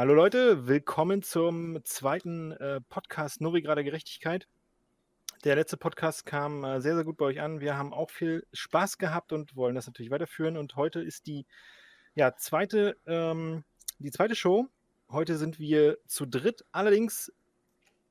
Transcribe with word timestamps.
Hallo 0.00 0.14
Leute, 0.14 0.66
willkommen 0.66 1.20
zum 1.20 1.84
zweiten 1.84 2.52
äh, 2.52 2.80
Podcast 2.80 3.42
Novigrader 3.42 3.84
Gerechtigkeit. 3.84 4.48
Der 5.44 5.56
letzte 5.56 5.76
Podcast 5.76 6.24
kam 6.24 6.64
äh, 6.64 6.80
sehr, 6.80 6.94
sehr 6.94 7.04
gut 7.04 7.18
bei 7.18 7.26
euch 7.26 7.42
an. 7.42 7.60
Wir 7.60 7.76
haben 7.76 7.92
auch 7.92 8.08
viel 8.08 8.46
Spaß 8.54 8.96
gehabt 8.96 9.30
und 9.30 9.56
wollen 9.56 9.74
das 9.74 9.86
natürlich 9.86 10.10
weiterführen. 10.10 10.56
Und 10.56 10.74
heute 10.74 11.02
ist 11.02 11.26
die 11.26 11.44
ja, 12.14 12.34
zweite, 12.34 12.96
ähm, 13.06 13.62
die 13.98 14.10
zweite 14.10 14.36
Show. 14.36 14.68
Heute 15.10 15.36
sind 15.36 15.58
wir 15.58 15.98
zu 16.06 16.24
dritt, 16.24 16.64
allerdings 16.72 17.30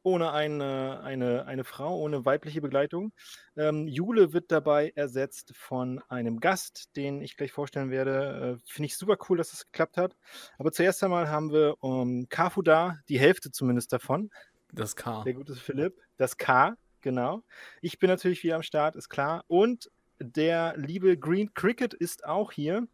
ohne 0.03 0.31
eine, 0.31 1.01
eine, 1.01 1.45
eine 1.45 1.63
Frau, 1.63 1.97
ohne 1.99 2.25
weibliche 2.25 2.61
Begleitung. 2.61 3.13
Ähm, 3.57 3.87
Jule 3.87 4.33
wird 4.33 4.51
dabei 4.51 4.91
ersetzt 4.95 5.53
von 5.55 6.01
einem 6.07 6.39
Gast, 6.39 6.95
den 6.95 7.21
ich 7.21 7.35
gleich 7.37 7.51
vorstellen 7.51 7.91
werde. 7.91 8.57
Äh, 8.59 8.63
Finde 8.65 8.87
ich 8.87 8.97
super 8.97 9.17
cool, 9.29 9.37
dass 9.37 9.51
das 9.51 9.65
geklappt 9.65 9.97
hat. 9.97 10.15
Aber 10.57 10.71
zuerst 10.71 11.03
einmal 11.03 11.29
haben 11.29 11.51
wir 11.51 11.75
um, 11.81 12.01
ähm, 12.01 12.29
Kafu 12.29 12.61
da, 12.61 12.99
die 13.09 13.19
Hälfte 13.19 13.51
zumindest 13.51 13.91
davon. 13.91 14.29
Das 14.71 14.95
K. 14.95 15.23
Der 15.23 15.33
gute 15.33 15.55
Philipp. 15.55 15.99
Das 16.17 16.37
K, 16.37 16.75
genau. 17.01 17.43
Ich 17.81 17.99
bin 17.99 18.09
natürlich 18.09 18.43
wieder 18.43 18.55
am 18.55 18.63
Start, 18.63 18.95
ist 18.95 19.09
klar. 19.09 19.43
Und 19.47 19.91
der 20.19 20.75
liebe 20.77 21.17
Green 21.17 21.53
Cricket 21.53 21.93
ist 21.93 22.25
auch 22.25 22.51
hier. 22.51 22.87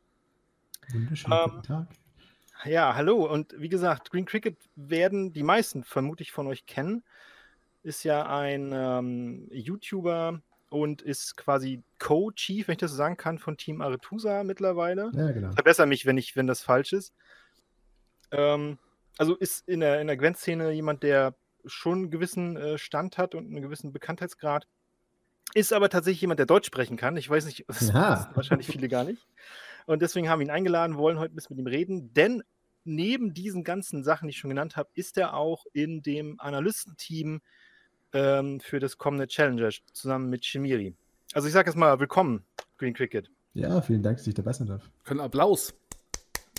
Wunderschönen 0.91 1.37
ähm, 1.37 1.49
guten 1.51 1.63
Tag. 1.63 1.87
Ja, 2.63 2.95
hallo. 2.95 3.25
Und 3.25 3.53
wie 3.57 3.69
gesagt, 3.69 4.11
Green 4.11 4.25
Cricket 4.25 4.57
werden 4.75 5.33
die 5.33 5.43
meisten 5.43 5.83
vermutlich 5.83 6.31
von 6.31 6.47
euch 6.47 6.65
kennen. 6.65 7.03
Ist 7.83 8.03
ja 8.03 8.25
ein 8.25 8.71
ähm, 8.73 9.47
YouTuber 9.51 10.41
und 10.69 11.01
ist 11.01 11.37
quasi 11.37 11.83
Co-Chief, 11.99 12.67
wenn 12.67 12.73
ich 12.73 12.79
das 12.79 12.91
so 12.91 12.97
sagen 12.97 13.17
kann, 13.17 13.37
von 13.37 13.57
Team 13.57 13.81
Aretusa 13.81 14.43
mittlerweile. 14.43 15.11
Ja, 15.13 15.31
genau. 15.31 15.51
Verbessere 15.51 15.85
mich, 15.85 16.05
wenn, 16.05 16.17
ich, 16.17 16.35
wenn 16.35 16.47
das 16.47 16.61
falsch 16.61 16.93
ist. 16.93 17.13
Ähm, 18.31 18.79
also 19.17 19.35
ist 19.35 19.67
in 19.67 19.81
der, 19.81 20.01
in 20.01 20.07
der 20.07 20.17
Gwent-Szene 20.17 20.71
jemand, 20.71 21.03
der 21.03 21.35
schon 21.65 21.99
einen 21.99 22.11
gewissen 22.11 22.57
äh, 22.57 22.77
Stand 22.77 23.17
hat 23.17 23.35
und 23.35 23.45
einen 23.45 23.61
gewissen 23.61 23.93
Bekanntheitsgrad. 23.93 24.67
Ist 25.53 25.71
aber 25.71 25.89
tatsächlich 25.89 26.21
jemand, 26.21 26.39
der 26.39 26.45
Deutsch 26.45 26.67
sprechen 26.67 26.97
kann. 26.97 27.15
Ich 27.17 27.29
weiß 27.29 27.45
nicht, 27.45 27.65
das 27.67 27.89
ja. 27.89 28.29
wahrscheinlich 28.33 28.67
viele 28.67 28.87
gar 28.87 29.03
nicht. 29.03 29.25
Und 29.85 30.01
deswegen 30.01 30.29
haben 30.29 30.39
wir 30.39 30.47
ihn 30.47 30.51
eingeladen, 30.51 30.97
wollen 30.97 31.19
heute 31.19 31.33
ein 31.33 31.35
bisschen 31.35 31.55
mit 31.55 31.65
ihm 31.65 31.67
reden, 31.67 32.13
denn 32.13 32.43
neben 32.83 33.33
diesen 33.33 33.63
ganzen 33.63 34.03
Sachen, 34.03 34.27
die 34.27 34.31
ich 34.31 34.37
schon 34.37 34.49
genannt 34.49 34.77
habe, 34.77 34.89
ist 34.93 35.17
er 35.17 35.33
auch 35.33 35.65
in 35.73 36.01
dem 36.01 36.39
Analystenteam 36.39 37.41
ähm, 38.13 38.59
für 38.59 38.79
das 38.79 38.97
kommende 38.97 39.27
Challenger 39.27 39.69
zusammen 39.93 40.29
mit 40.29 40.45
Shimiri. 40.45 40.95
Also 41.33 41.47
ich 41.47 41.53
sage 41.53 41.69
jetzt 41.69 41.77
mal 41.77 41.99
willkommen, 41.99 42.45
Green 42.77 42.93
Cricket. 42.93 43.29
Ja, 43.53 43.81
vielen 43.81 44.03
Dank, 44.03 44.17
dass 44.17 44.27
ich 44.27 44.33
dabei 44.33 44.53
sein 44.53 44.67
darf. 44.67 44.89
Können 45.03 45.19
Applaus. 45.19 45.73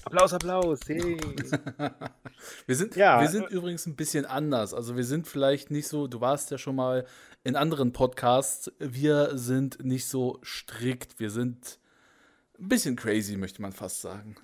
Applaus, 0.05 0.33
Applaus. 0.33 0.81
Hey. 0.87 1.17
wir 2.67 2.77
sind, 2.77 2.95
ja. 2.95 3.21
wir 3.21 3.29
sind 3.29 3.51
übrigens 3.51 3.87
ein 3.87 3.97
bisschen 3.97 4.25
anders. 4.25 4.73
Also 4.73 4.97
wir 4.97 5.05
sind 5.05 5.27
vielleicht 5.27 5.71
nicht 5.71 5.89
so, 5.89 6.07
du 6.07 6.21
warst 6.21 6.51
ja 6.51 6.59
schon 6.59 6.77
mal 6.77 7.07
in 7.43 7.57
anderen 7.57 7.93
Podcasts, 7.93 8.71
wir 8.79 9.37
sind 9.37 9.85
nicht 9.85 10.07
so 10.07 10.39
strikt. 10.43 11.19
Wir 11.19 11.31
sind 11.31 11.81
ein 12.59 12.69
bisschen 12.69 12.97
crazy, 12.97 13.37
möchte 13.37 13.63
man 13.63 13.73
fast 13.73 14.01
sagen. 14.01 14.37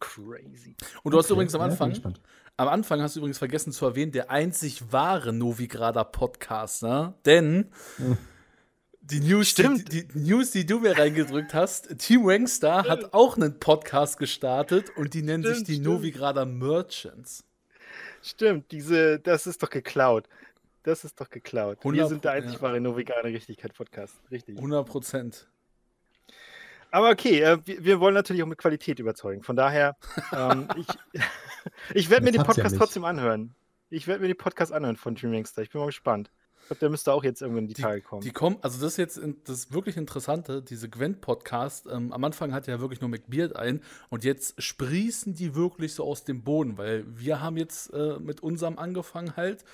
Crazy. 0.00 0.76
Und 1.02 1.12
du 1.12 1.18
hast 1.18 1.30
übrigens 1.30 1.54
am 1.54 1.62
Anfang, 1.62 1.92
ja, 1.92 2.12
am 2.56 2.68
Anfang 2.68 3.00
hast 3.02 3.16
du 3.16 3.20
übrigens 3.20 3.38
vergessen 3.38 3.72
zu 3.72 3.84
erwähnen, 3.86 4.12
der 4.12 4.30
einzig 4.30 4.92
wahre 4.92 5.32
Novigrader 5.32 6.04
Podcast, 6.04 6.82
ne? 6.82 7.14
Denn 7.24 7.70
hm. 7.96 8.16
die, 9.00 9.20
News, 9.20 9.54
die, 9.54 9.84
die, 9.84 10.06
News, 10.14 10.52
die 10.52 10.66
du 10.66 10.80
mir 10.80 10.96
reingedrückt 10.96 11.54
hast, 11.54 11.98
Team 11.98 12.24
Wangstar 12.24 12.84
stimmt. 12.84 13.04
hat 13.04 13.14
auch 13.14 13.36
einen 13.36 13.58
Podcast 13.58 14.18
gestartet 14.18 14.90
und 14.96 15.14
die 15.14 15.22
nennen 15.22 15.42
stimmt, 15.42 15.56
sich 15.56 15.66
die 15.66 15.72
stimmt. 15.74 15.86
Novigrader 15.86 16.46
Merchants. 16.46 17.44
Stimmt, 18.22 18.70
diese, 18.72 19.18
das 19.20 19.46
ist 19.46 19.62
doch 19.62 19.70
geklaut. 19.70 20.28
Das 20.82 21.04
ist 21.04 21.20
doch 21.20 21.28
geklaut. 21.28 21.78
Wir 21.84 22.06
sind 22.06 22.24
der 22.24 22.32
einzig 22.32 22.54
ja. 22.54 22.62
wahre 22.62 22.80
Novigrader 22.80 23.28
Richtigkeit 23.28 23.74
Podcast. 23.74 24.14
Richtig. 24.30 24.56
100 24.56 24.86
Prozent. 24.86 25.48
Aber 26.90 27.10
okay, 27.10 27.40
äh, 27.40 27.58
wir, 27.64 27.84
wir, 27.84 28.00
wollen 28.00 28.14
natürlich 28.14 28.42
auch 28.42 28.46
mit 28.46 28.58
Qualität 28.58 28.98
überzeugen. 28.98 29.42
Von 29.42 29.56
daher, 29.56 29.96
ähm, 30.32 30.68
ich, 30.76 30.86
ich 31.94 32.10
werde 32.10 32.24
mir 32.24 32.32
den 32.32 32.42
Podcast 32.42 32.72
ja 32.72 32.78
trotzdem 32.78 33.04
anhören. 33.04 33.54
Ich 33.90 34.06
werde 34.06 34.20
mir 34.20 34.28
den 34.28 34.36
Podcast 34.36 34.72
anhören 34.72 34.96
von 34.96 35.14
Dream 35.14 35.32
Gangster. 35.32 35.62
Ich 35.62 35.70
bin 35.70 35.80
mal 35.80 35.86
gespannt. 35.86 36.30
Ich 36.60 36.66
glaube, 36.68 36.80
der 36.80 36.90
müsste 36.90 37.12
auch 37.14 37.24
jetzt 37.24 37.40
irgendwann 37.40 37.64
in 37.64 37.68
die, 37.68 37.74
die 37.74 37.82
Tage 37.82 38.02
kommen. 38.02 38.20
Die 38.20 38.30
kommen, 38.30 38.58
also 38.60 38.78
das 38.78 38.92
ist 38.92 38.96
jetzt 38.98 39.20
das 39.44 39.72
wirklich 39.72 39.96
Interessante, 39.96 40.62
diese 40.62 40.90
Gwent-Podcast. 40.90 41.86
Ähm, 41.90 42.12
am 42.12 42.24
Anfang 42.24 42.52
hatte 42.52 42.70
ja 42.70 42.80
wirklich 42.80 43.00
nur 43.00 43.08
McBeard 43.08 43.56
ein 43.56 43.80
und 44.10 44.24
jetzt 44.24 44.62
sprießen 44.62 45.34
die 45.34 45.54
wirklich 45.54 45.94
so 45.94 46.04
aus 46.04 46.24
dem 46.24 46.42
Boden, 46.42 46.76
weil 46.76 47.04
wir 47.08 47.40
haben 47.40 47.56
jetzt 47.56 47.94
äh, 47.94 48.18
mit 48.18 48.42
unserem 48.42 48.78
angefangen 48.78 49.34
halt. 49.36 49.64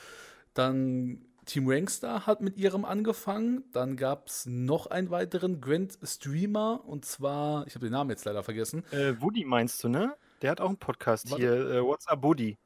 Dann 0.53 1.24
Team 1.44 1.69
Rangstar 1.69 2.27
hat 2.27 2.41
mit 2.41 2.56
ihrem 2.56 2.84
angefangen. 2.84 3.65
Dann 3.72 3.97
gab 3.97 4.28
es 4.28 4.47
noch 4.47 4.87
einen 4.87 5.10
weiteren 5.10 5.60
Gwent-Streamer 5.60 6.82
und 6.87 7.05
zwar, 7.05 7.66
ich 7.66 7.75
habe 7.75 7.87
den 7.87 7.93
Namen 7.93 8.10
jetzt 8.10 8.25
leider 8.25 8.43
vergessen. 8.43 8.84
Äh, 8.91 9.21
Woody 9.21 9.44
meinst 9.44 9.83
du, 9.84 9.88
ne? 9.88 10.15
Der 10.43 10.50
hat 10.50 10.60
auch 10.60 10.69
einen 10.69 10.78
Podcast 10.78 11.31
Warte. 11.31 11.43
hier. 11.43 11.71
Äh, 11.71 11.83
What's 11.83 12.06
up, 12.09 12.22
Woody? 12.22 12.59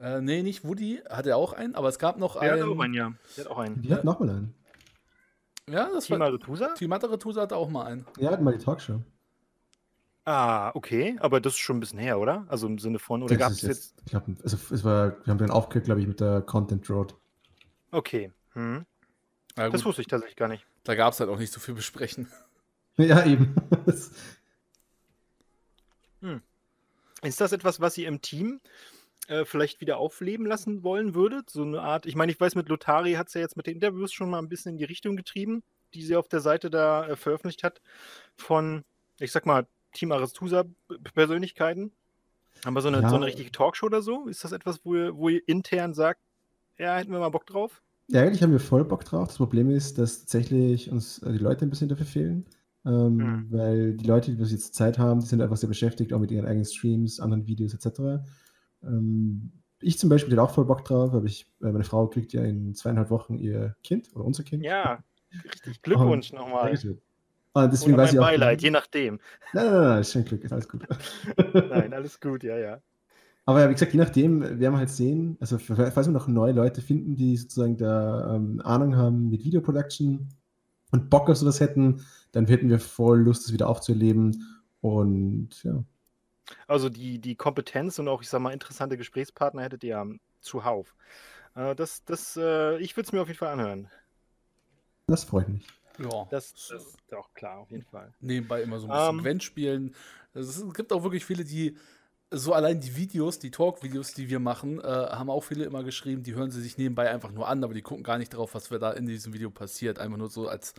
Äh, 0.00 0.20
nee, 0.20 0.42
nicht 0.42 0.64
Woody, 0.64 1.00
hat 1.08 1.26
er 1.26 1.36
auch 1.36 1.52
einen, 1.52 1.74
aber 1.74 1.88
es 1.88 1.98
gab 1.98 2.18
noch 2.18 2.34
Der 2.38 2.54
einen. 2.54 2.62
Hat 2.62 2.68
auch 2.68 2.80
einen, 2.80 2.94
ja. 2.94 3.12
Der 3.36 3.44
hat 3.44 3.50
auch 3.50 3.58
einen. 3.58 3.82
Die 3.82 3.92
hat 3.92 4.04
noch 4.04 4.20
mal 4.20 4.30
einen. 4.30 4.54
Ja, 5.68 5.88
das 5.92 6.06
Team 6.06 6.18
war. 6.18 6.26
Aretusa? 6.26 6.74
Team 6.74 6.92
Aretusa 6.92 7.42
hat 7.42 7.52
auch 7.52 7.70
mal 7.70 7.86
einen. 7.86 8.06
Ja, 8.18 8.30
hat 8.30 8.42
mal 8.42 8.56
die 8.56 8.62
Talkshow. 8.62 9.00
Ah, 10.26 10.70
okay, 10.74 11.16
aber 11.20 11.40
das 11.40 11.54
ist 11.54 11.58
schon 11.58 11.76
ein 11.76 11.80
bisschen 11.80 11.98
her, 11.98 12.18
oder? 12.18 12.46
Also 12.48 12.66
im 12.66 12.78
Sinne 12.78 12.98
von, 12.98 13.22
oder 13.22 13.36
gab 13.36 13.52
es 13.52 13.60
jetzt. 13.60 13.68
jetzt 13.68 13.94
ich 14.04 14.10
glaube, 14.10 14.34
also 14.42 14.56
es 14.70 14.84
war, 14.84 15.16
wir 15.24 15.30
haben 15.30 15.38
den 15.38 15.50
aufgehört, 15.50 15.84
glaube 15.84 16.00
ich, 16.00 16.06
mit 16.06 16.20
der 16.20 16.40
Content 16.40 16.88
Road. 16.88 17.14
Okay. 17.94 18.32
Hm. 18.54 18.86
das 19.54 19.84
wusste 19.84 20.02
ich 20.02 20.08
tatsächlich 20.08 20.36
gar 20.36 20.48
nicht. 20.48 20.66
Da 20.82 20.96
gab 20.96 21.12
es 21.12 21.20
halt 21.20 21.30
auch 21.30 21.38
nicht 21.38 21.52
so 21.52 21.60
viel 21.60 21.74
besprechen. 21.74 22.30
Ja, 22.96 23.26
eben. 23.26 23.56
hm. 26.20 26.40
Ist 27.22 27.40
das 27.40 27.50
etwas, 27.50 27.80
was 27.80 27.98
ihr 27.98 28.06
im 28.06 28.20
Team 28.22 28.60
äh, 29.26 29.44
vielleicht 29.44 29.80
wieder 29.80 29.98
aufleben 29.98 30.46
lassen 30.46 30.84
wollen 30.84 31.12
würdet? 31.12 31.50
So 31.50 31.62
eine 31.62 31.82
Art, 31.82 32.06
ich 32.06 32.14
meine, 32.14 32.30
ich 32.30 32.38
weiß, 32.38 32.54
mit 32.54 32.68
Lotari 32.68 33.14
hat 33.14 33.26
es 33.26 33.34
ja 33.34 33.40
jetzt 33.40 33.56
mit 33.56 33.66
den 33.66 33.74
Interviews 33.74 34.12
schon 34.12 34.30
mal 34.30 34.38
ein 34.38 34.48
bisschen 34.48 34.74
in 34.74 34.78
die 34.78 34.84
Richtung 34.84 35.16
getrieben, 35.16 35.64
die 35.92 36.02
sie 36.02 36.14
auf 36.14 36.28
der 36.28 36.38
Seite 36.38 36.70
da 36.70 37.08
äh, 37.08 37.16
veröffentlicht 37.16 37.64
hat, 37.64 37.82
von, 38.36 38.84
ich 39.18 39.32
sag 39.32 39.44
mal, 39.44 39.66
Team 39.92 40.12
Aristusa-Persönlichkeiten. 40.12 41.90
Aber 42.64 42.80
so 42.80 42.86
eine, 42.86 43.00
ja. 43.00 43.08
so 43.08 43.16
eine 43.16 43.26
richtige 43.26 43.50
Talkshow 43.50 43.86
oder 43.86 44.02
so, 44.02 44.28
ist 44.28 44.44
das 44.44 44.52
etwas, 44.52 44.84
wo 44.84 44.94
ihr, 44.94 45.16
wo 45.16 45.30
ihr 45.30 45.42
intern 45.48 45.94
sagt, 45.94 46.20
ja, 46.78 46.94
hätten 46.94 47.10
wir 47.10 47.18
mal 47.18 47.30
Bock 47.30 47.46
drauf? 47.46 47.82
Ja, 48.08 48.22
eigentlich 48.22 48.42
haben 48.42 48.52
wir 48.52 48.60
voll 48.60 48.84
Bock 48.84 49.04
drauf. 49.04 49.28
Das 49.28 49.36
Problem 49.38 49.70
ist, 49.70 49.98
dass 49.98 50.20
tatsächlich 50.20 50.90
uns 50.90 51.18
äh, 51.22 51.32
die 51.32 51.38
Leute 51.38 51.64
ein 51.64 51.70
bisschen 51.70 51.88
dafür 51.88 52.06
fehlen. 52.06 52.44
Ähm, 52.86 53.16
mhm. 53.16 53.46
Weil 53.50 53.94
die 53.94 54.06
Leute, 54.06 54.30
die 54.30 54.36
bis 54.36 54.52
jetzt 54.52 54.74
Zeit 54.74 54.98
haben, 54.98 55.20
die 55.20 55.26
sind 55.26 55.40
einfach 55.40 55.56
sehr 55.56 55.68
beschäftigt, 55.68 56.12
auch 56.12 56.18
mit 56.18 56.30
ihren 56.30 56.44
eigenen 56.44 56.66
Streams, 56.66 57.18
anderen 57.18 57.46
Videos 57.46 57.72
etc. 57.72 58.22
Ähm, 58.82 59.52
ich 59.80 59.98
zum 59.98 60.10
Beispiel 60.10 60.32
hätte 60.32 60.42
auch 60.42 60.50
voll 60.50 60.66
Bock 60.66 60.84
drauf, 60.84 61.14
aber 61.14 61.24
ich, 61.24 61.46
äh, 61.62 61.72
meine 61.72 61.84
Frau 61.84 62.06
kriegt 62.08 62.32
ja 62.32 62.42
in 62.42 62.74
zweieinhalb 62.74 63.10
Wochen 63.10 63.38
ihr 63.38 63.74
Kind 63.82 64.14
oder 64.14 64.24
unser 64.24 64.42
Kind. 64.42 64.62
Ja, 64.64 65.02
richtig. 65.44 65.80
Glückwunsch 65.82 66.32
Und, 66.32 66.38
nochmal. 66.38 66.70
Und 67.54 67.72
deswegen 67.72 67.94
oder 67.94 68.02
weiß 68.02 68.12
ich 68.12 68.18
auch, 68.18 68.24
Beileid, 68.24 68.62
je 68.62 68.70
nachdem. 68.70 69.20
Nein, 69.52 69.66
nein, 69.66 69.82
nein, 69.82 70.00
ist 70.00 70.12
schon 70.12 70.24
Glück, 70.24 70.44
ist 70.44 70.52
alles 70.52 70.68
gut. 70.68 70.82
nein, 71.54 71.92
alles 71.92 72.20
gut, 72.20 72.42
ja, 72.42 72.58
ja. 72.58 72.80
Aber 73.46 73.68
wie 73.68 73.74
gesagt, 73.74 73.92
je 73.92 73.98
nachdem 73.98 74.40
werden 74.40 74.72
wir 74.72 74.78
halt 74.78 74.90
sehen, 74.90 75.36
also 75.38 75.58
falls 75.58 76.06
wir 76.06 76.12
noch 76.12 76.28
neue 76.28 76.52
Leute 76.52 76.80
finden, 76.80 77.14
die 77.14 77.36
sozusagen 77.36 77.76
da 77.76 78.34
ähm, 78.34 78.60
Ahnung 78.64 78.96
haben 78.96 79.28
mit 79.28 79.44
Videoproduction 79.44 80.28
und 80.92 81.10
Bock 81.10 81.28
auf 81.28 81.36
sowas 81.36 81.60
hätten, 81.60 82.04
dann 82.32 82.46
hätten 82.46 82.70
wir 82.70 82.80
voll 82.80 83.20
Lust, 83.20 83.44
das 83.44 83.52
wieder 83.52 83.68
aufzuerleben. 83.68 84.58
Und 84.80 85.62
ja. 85.62 85.84
Also 86.66 86.88
die, 86.88 87.18
die 87.18 87.34
Kompetenz 87.34 87.98
und 87.98 88.08
auch, 88.08 88.22
ich 88.22 88.28
sag 88.28 88.40
mal, 88.40 88.52
interessante 88.52 88.96
Gesprächspartner 88.96 89.62
hättet 89.62 89.84
ihr 89.84 90.06
zuhauf. 90.40 90.94
Äh, 91.54 91.74
das, 91.74 92.04
das, 92.04 92.36
äh, 92.36 92.78
ich 92.78 92.96
würde 92.96 93.06
es 93.06 93.12
mir 93.12 93.20
auf 93.20 93.28
jeden 93.28 93.38
Fall 93.38 93.52
anhören. 93.52 93.88
Das 95.06 95.24
freut 95.24 95.48
mich. 95.48 95.66
Ja. 95.98 96.26
Das, 96.30 96.54
das 96.54 96.70
ist 96.70 97.14
auch 97.14 97.32
klar, 97.34 97.58
auf 97.58 97.70
jeden 97.70 97.84
Fall. 97.84 98.12
Nebenbei 98.20 98.62
immer 98.62 98.78
so 98.78 98.86
ein 98.86 98.90
bisschen 98.90 99.08
um, 99.10 99.18
ähm. 99.18 99.22
Gwent 99.22 99.42
spielen. 99.42 99.94
Es 100.32 100.64
gibt 100.74 100.92
auch 100.92 101.02
wirklich 101.02 101.24
viele, 101.24 101.44
die 101.44 101.76
so 102.30 102.52
allein 102.52 102.80
die 102.80 102.96
Videos, 102.96 103.38
die 103.38 103.50
Talk-Videos, 103.50 104.14
die 104.14 104.28
wir 104.28 104.40
machen, 104.40 104.80
äh, 104.80 104.84
haben 104.84 105.30
auch 105.30 105.42
viele 105.42 105.64
immer 105.64 105.84
geschrieben, 105.84 106.22
die 106.22 106.34
hören 106.34 106.50
sie 106.50 106.60
sich 106.60 106.78
nebenbei 106.78 107.10
einfach 107.10 107.30
nur 107.32 107.48
an, 107.48 107.62
aber 107.62 107.74
die 107.74 107.82
gucken 107.82 108.02
gar 108.02 108.18
nicht 108.18 108.34
drauf, 108.34 108.54
was 108.54 108.68
da 108.68 108.92
in 108.92 109.06
diesem 109.06 109.32
Video 109.32 109.50
passiert. 109.50 109.98
Einfach 109.98 110.18
nur 110.18 110.30
so 110.30 110.48
als 110.48 110.74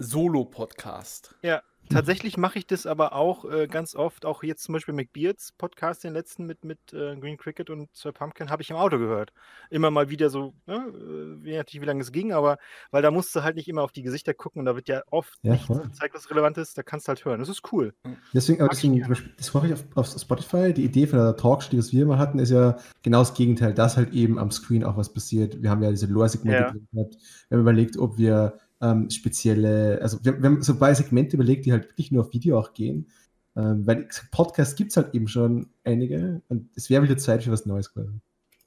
Solo-Podcast. 0.00 1.34
Ja, 1.42 1.62
tatsächlich 1.90 2.38
mache 2.38 2.58
ich 2.58 2.66
das 2.66 2.86
aber 2.86 3.14
auch 3.14 3.44
äh, 3.44 3.66
ganz 3.66 3.94
oft, 3.94 4.24
auch 4.24 4.42
jetzt 4.42 4.62
zum 4.62 4.72
Beispiel 4.72 4.94
McBeards 4.94 5.52
Podcast, 5.52 6.04
den 6.04 6.14
letzten 6.14 6.46
mit, 6.46 6.64
mit 6.64 6.78
äh, 6.94 7.16
Green 7.16 7.36
Cricket 7.36 7.68
und 7.68 7.88
Sir 7.92 8.12
Pumpkin, 8.12 8.48
habe 8.48 8.62
ich 8.62 8.70
im 8.70 8.76
Auto 8.76 8.98
gehört. 8.98 9.32
Immer 9.68 9.90
mal 9.90 10.08
wieder 10.08 10.30
so, 10.30 10.54
ne, 10.66 10.74
äh, 10.76 11.44
wie 11.44 11.54
natürlich, 11.54 11.82
wie 11.82 11.86
lange 11.86 12.00
es 12.00 12.12
ging, 12.12 12.32
aber 12.32 12.56
weil 12.90 13.02
da 13.02 13.10
musst 13.10 13.36
du 13.36 13.42
halt 13.42 13.56
nicht 13.56 13.68
immer 13.68 13.82
auf 13.82 13.92
die 13.92 14.02
Gesichter 14.02 14.32
gucken 14.32 14.60
und 14.60 14.66
da 14.66 14.74
wird 14.74 14.88
ja 14.88 15.02
oft 15.10 15.38
Ja, 15.42 15.52
nichts 15.52 15.68
gezeigt, 15.68 16.14
was 16.14 16.30
relevant 16.30 16.56
ist, 16.56 16.78
da 16.78 16.82
kannst 16.82 17.06
du 17.06 17.10
halt 17.10 17.24
hören. 17.26 17.40
Das 17.40 17.50
ist 17.50 17.62
cool. 17.72 17.92
Deswegen, 18.32 18.62
aber 18.62 18.70
deswegen, 18.70 19.06
das 19.36 19.52
mache 19.52 19.66
ich 19.66 19.74
auf, 19.74 19.84
auf 19.96 20.06
Spotify. 20.06 20.72
Die 20.72 20.84
Idee 20.84 21.06
von 21.06 21.18
der 21.18 21.36
Talkshow, 21.36 21.70
die 21.70 21.78
was 21.78 21.92
wir 21.92 22.06
mal 22.06 22.18
hatten, 22.18 22.38
ist 22.38 22.50
ja 22.50 22.78
genau 23.02 23.18
das 23.18 23.34
Gegenteil, 23.34 23.74
dass 23.74 23.98
halt 23.98 24.14
eben 24.14 24.38
am 24.38 24.50
Screen 24.50 24.82
auch 24.82 24.96
was 24.96 25.12
passiert. 25.12 25.62
Wir 25.62 25.68
haben 25.68 25.82
ja 25.82 25.90
diese 25.90 26.06
Lore-Segmente 26.06 26.62
Ja. 26.62 26.70
drin 26.70 26.88
gehabt. 26.90 27.16
Wir 27.48 27.56
haben 27.56 27.62
überlegt, 27.62 27.98
ob 27.98 28.16
wir 28.16 28.58
ähm, 28.80 29.10
spezielle, 29.10 30.00
also 30.02 30.24
wir, 30.24 30.40
wir 30.42 30.48
haben 30.48 30.62
so 30.62 30.74
zwei 30.74 30.94
Segmente 30.94 31.36
überlegt, 31.36 31.66
die 31.66 31.72
halt 31.72 31.88
wirklich 31.88 32.10
nur 32.12 32.24
auf 32.24 32.32
Video 32.32 32.58
auch 32.58 32.72
gehen. 32.72 33.10
Ähm, 33.56 33.86
weil 33.86 34.08
Podcasts 34.30 34.76
gibt 34.76 34.90
es 34.90 34.96
halt 34.96 35.14
eben 35.14 35.26
schon 35.28 35.70
einige 35.84 36.40
und 36.48 36.70
es 36.76 36.88
wäre 36.88 37.02
wieder 37.02 37.18
Zeit 37.18 37.42
für 37.42 37.50
was 37.50 37.66
Neues 37.66 37.92
quasi. 37.92 38.12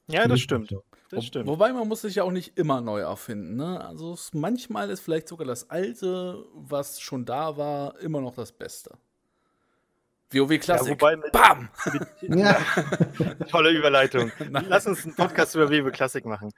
Ja, 0.08 0.28
das 0.28 0.42
stimmt. 0.42 0.76
Das 1.10 1.26
stimmt. 1.26 1.48
Wobei 1.48 1.72
man 1.72 1.88
muss 1.88 2.02
sich 2.02 2.16
ja 2.16 2.24
auch 2.24 2.32
nicht 2.32 2.58
immer 2.58 2.82
neu 2.82 3.00
erfinden. 3.00 3.56
Ne? 3.56 3.80
Also 3.80 4.14
es, 4.14 4.34
manchmal 4.34 4.90
ist 4.90 5.00
vielleicht 5.00 5.28
sogar 5.30 5.48
das 5.48 5.70
Alte, 5.70 6.44
was 6.54 7.00
schon 7.00 7.24
da 7.24 7.56
war, 7.56 8.00
immer 8.00 8.20
noch 8.20 8.36
das 8.36 8.52
Beste. 8.52 8.98
WoW 10.32 10.58
Klassik. 10.60 10.94
wobei 11.00 11.16
mit- 11.16 11.32
Bam! 11.32 11.70
Ja. 12.22 12.58
Tolle 13.50 13.70
Überleitung. 13.72 14.32
Nein. 14.50 14.66
Lass 14.68 14.88
uns 14.88 15.06
einen 15.06 15.16
Podcast 15.16 15.56
über 15.56 15.70
Wewe 15.70 15.92
Klassik 15.92 16.26
machen. 16.26 16.52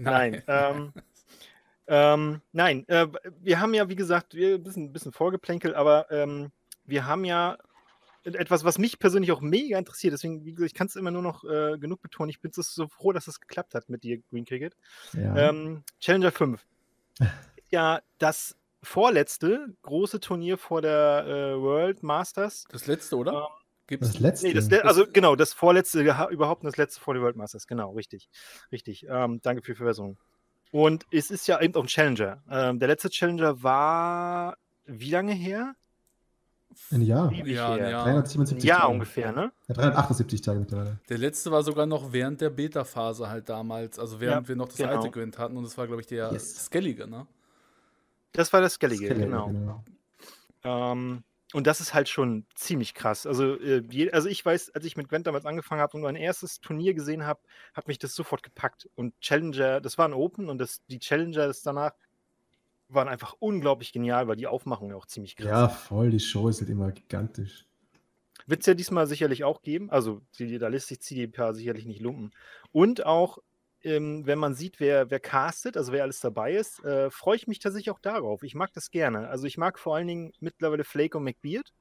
Nein. 0.00 0.42
Ähm, 0.46 0.92
ähm, 1.90 2.40
nein, 2.52 2.88
äh, 2.88 3.06
wir 3.40 3.60
haben 3.60 3.74
ja, 3.74 3.88
wie 3.90 3.96
gesagt, 3.96 4.34
wir 4.34 4.54
ein 4.54 4.62
bisschen, 4.62 4.84
ein 4.84 4.92
bisschen 4.92 5.12
vorgeplänkelt, 5.12 5.74
aber 5.74 6.10
ähm, 6.10 6.50
wir 6.86 7.04
haben 7.06 7.24
ja 7.24 7.58
etwas, 8.22 8.64
was 8.64 8.78
mich 8.78 8.98
persönlich 8.98 9.32
auch 9.32 9.40
mega 9.40 9.78
interessiert. 9.78 10.12
Deswegen, 10.12 10.44
wie 10.44 10.52
gesagt, 10.52 10.70
ich 10.70 10.74
kann 10.74 10.86
es 10.86 10.94
immer 10.96 11.10
nur 11.10 11.22
noch 11.22 11.42
äh, 11.44 11.78
genug 11.78 12.00
betonen. 12.02 12.30
Ich 12.30 12.40
bin 12.40 12.52
so- 12.54 12.86
froh, 12.88 13.12
dass 13.12 13.26
es 13.28 13.40
geklappt 13.40 13.74
hat 13.74 13.88
mit 13.88 14.04
dir, 14.04 14.18
Green 14.30 14.44
Cricket. 14.44 14.76
ja. 15.14 15.34
Ähm, 15.50 15.84
Challenger 16.00 16.30
5. 16.32 16.64
Ja, 17.72 18.00
das 18.18 18.56
vorletzte 18.82 19.74
große 19.82 20.18
Turnier 20.20 20.58
vor 20.58 20.82
der 20.82 21.24
äh, 21.26 21.60
World 21.60 22.02
Masters. 22.02 22.64
Das 22.70 22.86
letzte, 22.88 23.16
oder? 23.16 23.32
Ähm, 23.32 23.46
Gibt's? 23.86 24.08
das 24.12 24.18
letzte. 24.20 24.46
Nee, 24.48 24.54
das, 24.54 24.68
le- 24.70 24.84
also 24.84 25.04
genau, 25.12 25.36
das 25.36 25.52
vorletzte, 25.52 26.00
überhaupt 26.30 26.64
das 26.64 26.76
letzte 26.76 27.00
vor 27.00 27.14
den 27.14 27.22
World 27.22 27.36
Masters, 27.36 27.66
genau, 27.68 27.92
richtig. 27.92 28.28
Richtig. 28.72 29.06
Ähm, 29.08 29.40
danke 29.42 29.62
für 29.62 29.72
die 29.72 29.76
Verwässerung. 29.76 30.18
Und 30.70 31.04
es 31.10 31.30
ist 31.30 31.48
ja 31.48 31.60
eben 31.60 31.74
auch 31.74 31.82
ein 31.82 31.88
Challenger. 31.88 32.42
Ähm, 32.50 32.78
der 32.78 32.88
letzte 32.88 33.10
Challenger 33.10 33.62
war 33.62 34.56
wie 34.86 35.10
lange 35.10 35.32
her? 35.32 35.74
ein 36.92 37.02
Jahr. 37.02 37.32
Ja, 37.32 37.74
her. 37.74 37.90
ja. 37.90 38.04
Ein 38.04 38.14
377 38.14 38.64
Jahr 38.68 38.80
Tage. 38.82 38.92
ungefähr, 38.92 39.32
ne? 39.32 39.52
Ja, 39.68 39.74
378 39.74 40.40
Tage 40.40 40.60
mittlerweile. 40.60 40.98
Der 41.08 41.18
letzte 41.18 41.50
war 41.50 41.62
sogar 41.64 41.86
noch 41.86 42.12
während 42.12 42.40
der 42.40 42.50
Beta-Phase 42.50 43.28
halt 43.28 43.48
damals, 43.48 43.98
also 43.98 44.20
während 44.20 44.44
Ja, 44.44 44.48
wir 44.48 44.56
noch 44.56 44.68
das 44.68 44.76
genau. 44.76 44.90
alte 44.96 45.10
Gwent 45.10 45.38
hatten 45.38 45.56
und 45.56 45.64
das 45.64 45.76
war, 45.76 45.86
glaube 45.86 46.00
ich, 46.00 46.06
der 46.06 46.32
Yes. 46.32 46.64
Skellige, 46.66 47.08
ne? 47.08 47.26
Das 48.32 48.52
war 48.52 48.60
das 48.60 48.74
Skellige, 48.74 49.06
Skellige, 49.06 49.26
genau. 49.26 49.84
Ähm, 50.62 51.24
und 51.52 51.66
das 51.66 51.80
ist 51.80 51.94
halt 51.94 52.08
schon 52.08 52.46
ziemlich 52.54 52.94
krass. 52.94 53.26
Also, 53.26 53.58
äh, 53.58 53.82
je, 53.90 54.10
also 54.12 54.28
ich 54.28 54.44
weiß, 54.44 54.70
als 54.74 54.84
ich 54.84 54.96
mit 54.96 55.08
Gwent 55.08 55.26
damals 55.26 55.46
angefangen 55.46 55.80
habe 55.80 55.96
und 55.96 56.02
mein 56.02 56.16
erstes 56.16 56.60
Turnier 56.60 56.94
gesehen 56.94 57.26
habe, 57.26 57.40
hat 57.74 57.88
mich 57.88 57.98
das 57.98 58.14
sofort 58.14 58.42
gepackt. 58.42 58.88
Und 58.94 59.18
Challenger, 59.20 59.80
das 59.80 59.98
war 59.98 60.06
ein 60.06 60.12
Open 60.14 60.48
und 60.48 60.58
das, 60.58 60.84
die 60.86 61.00
Challenger 61.00 61.46
das 61.46 61.62
danach 61.62 61.92
waren 62.88 63.08
einfach 63.08 63.34
unglaublich 63.38 63.92
genial, 63.92 64.28
weil 64.28 64.36
die 64.36 64.46
Aufmachung 64.46 64.90
ja 64.90 64.96
auch 64.96 65.06
ziemlich 65.06 65.36
krass 65.36 65.46
Ja, 65.46 65.68
voll, 65.68 66.10
die 66.10 66.20
Show 66.20 66.48
ist 66.48 66.60
halt 66.60 66.70
immer 66.70 66.92
gigantisch. 66.92 67.66
Wird 68.46 68.60
es 68.60 68.66
ja 68.66 68.74
diesmal 68.74 69.06
sicherlich 69.06 69.44
auch 69.44 69.62
geben. 69.62 69.90
Also 69.90 70.22
die, 70.38 70.58
da 70.58 70.68
lässt 70.68 70.88
sich 70.88 71.00
CDPA 71.00 71.52
sicherlich 71.54 71.84
nicht 71.84 72.00
lumpen. 72.00 72.32
Und 72.72 73.06
auch, 73.06 73.38
ähm, 73.82 74.26
wenn 74.26 74.38
man 74.38 74.54
sieht, 74.54 74.80
wer, 74.80 75.10
wer 75.10 75.20
castet, 75.20 75.76
also 75.76 75.92
wer 75.92 76.02
alles 76.02 76.20
dabei 76.20 76.52
ist, 76.54 76.84
äh, 76.84 77.10
freue 77.10 77.36
ich 77.36 77.46
mich 77.46 77.58
tatsächlich 77.58 77.90
auch 77.90 77.98
darauf. 78.00 78.42
Ich 78.42 78.54
mag 78.54 78.72
das 78.72 78.90
gerne. 78.90 79.28
Also 79.28 79.46
ich 79.46 79.56
mag 79.58 79.78
vor 79.78 79.96
allen 79.96 80.06
Dingen 80.06 80.32
mittlerweile 80.40 80.84
Flake 80.84 81.16
und 81.18 81.24
McBeard. 81.24 81.72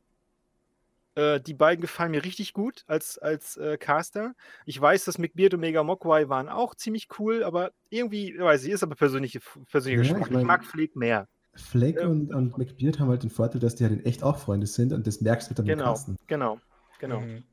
Äh, 1.15 1.41
die 1.41 1.53
beiden 1.55 1.81
gefallen 1.81 2.11
mir 2.11 2.23
richtig 2.23 2.53
gut 2.53 2.83
als, 2.87 3.17
als 3.17 3.57
äh, 3.57 3.77
Caster. 3.77 4.33
Ich 4.65 4.79
weiß, 4.79 5.05
dass 5.05 5.17
McBeard 5.17 5.55
und 5.55 5.59
Mega 5.61 5.83
Mogwai 5.83 6.29
waren 6.29 6.47
auch 6.49 6.75
ziemlich 6.75 7.07
cool, 7.19 7.43
aber 7.43 7.71
irgendwie, 7.89 8.37
weiß 8.37 8.63
ich, 8.65 8.71
ist 8.71 8.83
aber 8.83 8.95
persönliche, 8.95 9.39
persönlicher 9.71 10.03
Ja, 10.03 10.13
Geschmack. 10.13 10.27
ich 10.27 10.33
mein- 10.33 10.41
ich 10.41 10.47
mag 10.47 10.63
Flake 10.65 10.97
mehr. 10.97 11.27
Flake 11.55 11.99
Ja. 12.01 12.07
und, 12.07 12.33
und 12.33 12.57
McBeard 12.57 12.99
haben 12.99 13.09
halt 13.09 13.23
den 13.23 13.31
Vorteil, 13.31 13.59
dass 13.59 13.75
die 13.75 13.83
halt 13.83 13.93
in 13.93 14.05
echt 14.05 14.23
auch 14.23 14.37
Freunde 14.37 14.67
sind 14.67 14.93
und 14.93 15.05
das 15.07 15.19
merkst 15.19 15.49
du 15.49 15.55
dann 15.55 15.65
im 15.65 15.77
Genau, 15.77 15.91
Casten. 15.91 16.15
genau, 16.27 16.59
genau. 16.99 17.19
Mhm. 17.21 17.43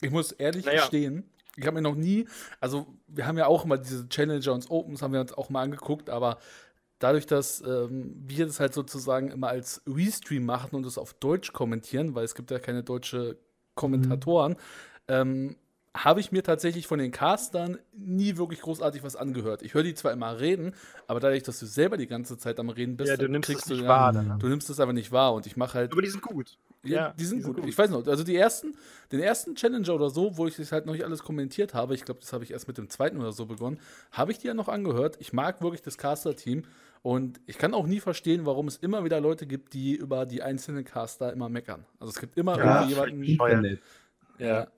Ich 0.00 0.10
muss 0.10 0.32
ehrlich 0.32 0.64
Naja. 0.64 0.80
gestehen, 0.80 1.28
ich 1.56 1.66
habe 1.66 1.76
mir 1.76 1.82
noch 1.82 1.94
nie, 1.94 2.26
also 2.60 2.86
wir 3.06 3.26
haben 3.26 3.38
ja 3.38 3.46
auch 3.46 3.64
immer 3.64 3.78
diese 3.78 4.08
Challenger 4.08 4.52
und 4.52 4.70
Opens, 4.70 5.02
haben 5.02 5.12
wir 5.12 5.20
uns 5.20 5.32
auch 5.32 5.50
mal 5.50 5.62
angeguckt, 5.62 6.10
aber 6.10 6.38
dadurch, 6.98 7.26
dass 7.26 7.60
ähm, 7.60 8.14
wir 8.16 8.46
das 8.46 8.60
halt 8.60 8.74
sozusagen 8.74 9.30
immer 9.30 9.48
als 9.48 9.82
Restream 9.86 10.44
machen 10.44 10.74
und 10.74 10.86
es 10.86 10.98
auf 10.98 11.14
Deutsch 11.14 11.52
kommentieren, 11.52 12.14
weil 12.14 12.24
es 12.24 12.34
gibt 12.34 12.50
ja 12.50 12.58
keine 12.58 12.82
deutsche 12.82 13.36
Kommentatoren, 13.74 14.56
ähm, 15.08 15.56
habe 15.96 16.18
ich 16.18 16.32
mir 16.32 16.42
tatsächlich 16.42 16.88
von 16.88 16.98
den 16.98 17.12
Castern 17.12 17.78
nie 17.96 18.36
wirklich 18.36 18.60
großartig 18.60 19.04
was 19.04 19.14
angehört. 19.14 19.62
Ich 19.62 19.74
höre 19.74 19.84
die 19.84 19.94
zwar 19.94 20.12
immer 20.12 20.40
reden, 20.40 20.74
aber 21.06 21.20
dadurch, 21.20 21.44
dass 21.44 21.60
du 21.60 21.66
selber 21.66 21.96
die 21.96 22.08
ganze 22.08 22.36
Zeit 22.36 22.58
am 22.58 22.68
Reden 22.68 22.96
bist, 22.96 23.10
Ja, 23.10 23.16
du 23.16 23.28
nimmst 23.28 23.46
kriegst 23.46 23.66
es 23.66 23.68
du 23.68 23.74
nicht 23.76 23.86
wahr. 23.86 24.12
Dann. 24.12 24.38
Du 24.40 24.48
nimmst 24.48 24.68
es 24.70 24.80
aber 24.80 24.92
nicht 24.92 25.12
wahr 25.12 25.34
und 25.34 25.46
ich 25.46 25.56
mache 25.56 25.78
halt 25.78 25.92
Aber 25.92 26.02
die 26.02 26.08
sind 26.08 26.22
gut. 26.22 26.58
Ja, 26.84 26.96
Ja, 27.08 27.14
die 27.18 27.24
sind, 27.24 27.38
die 27.38 27.42
sind 27.42 27.52
gut. 27.54 27.62
gut. 27.62 27.70
Ich 27.70 27.76
weiß 27.78 27.90
noch, 27.90 28.06
also 28.06 28.24
die 28.24 28.36
ersten, 28.36 28.76
den 29.12 29.20
ersten 29.20 29.54
Challenger 29.54 29.94
oder 29.94 30.10
so, 30.10 30.36
wo 30.36 30.46
ich 30.46 30.56
das 30.56 30.72
halt 30.72 30.86
noch 30.86 30.92
nicht 30.92 31.04
alles 31.04 31.22
kommentiert 31.22 31.74
habe, 31.74 31.94
ich 31.94 32.04
glaube, 32.04 32.20
das 32.20 32.32
habe 32.32 32.44
ich 32.44 32.50
erst 32.52 32.68
mit 32.68 32.78
dem 32.78 32.88
zweiten 32.90 33.18
oder 33.20 33.32
so 33.32 33.46
begonnen, 33.46 33.80
habe 34.12 34.32
ich 34.32 34.38
die 34.38 34.46
ja 34.48 34.54
noch 34.54 34.68
angehört. 34.68 35.16
Ich 35.20 35.32
mag 35.32 35.60
wirklich 35.62 35.82
das 35.82 35.98
Caster-Team 35.98 36.64
und 37.02 37.40
ich 37.46 37.58
kann 37.58 37.74
auch 37.74 37.86
nie 37.86 38.00
verstehen, 38.00 38.46
warum 38.46 38.68
es 38.68 38.76
immer 38.76 39.04
wieder 39.04 39.20
Leute 39.20 39.46
gibt, 39.46 39.74
die 39.74 39.94
über 39.94 40.26
die 40.26 40.42
einzelnen 40.42 40.84
Caster 40.84 41.32
immer 41.32 41.48
meckern. 41.48 41.86
Also 41.98 42.10
es 42.10 42.20
gibt 42.20 42.36
immer 42.36 42.56
Ja, 42.58 42.82
irgendwie 42.88 43.26
jemanden. 43.26 43.64
Internet. 43.64 43.82
Ja. 44.38 44.68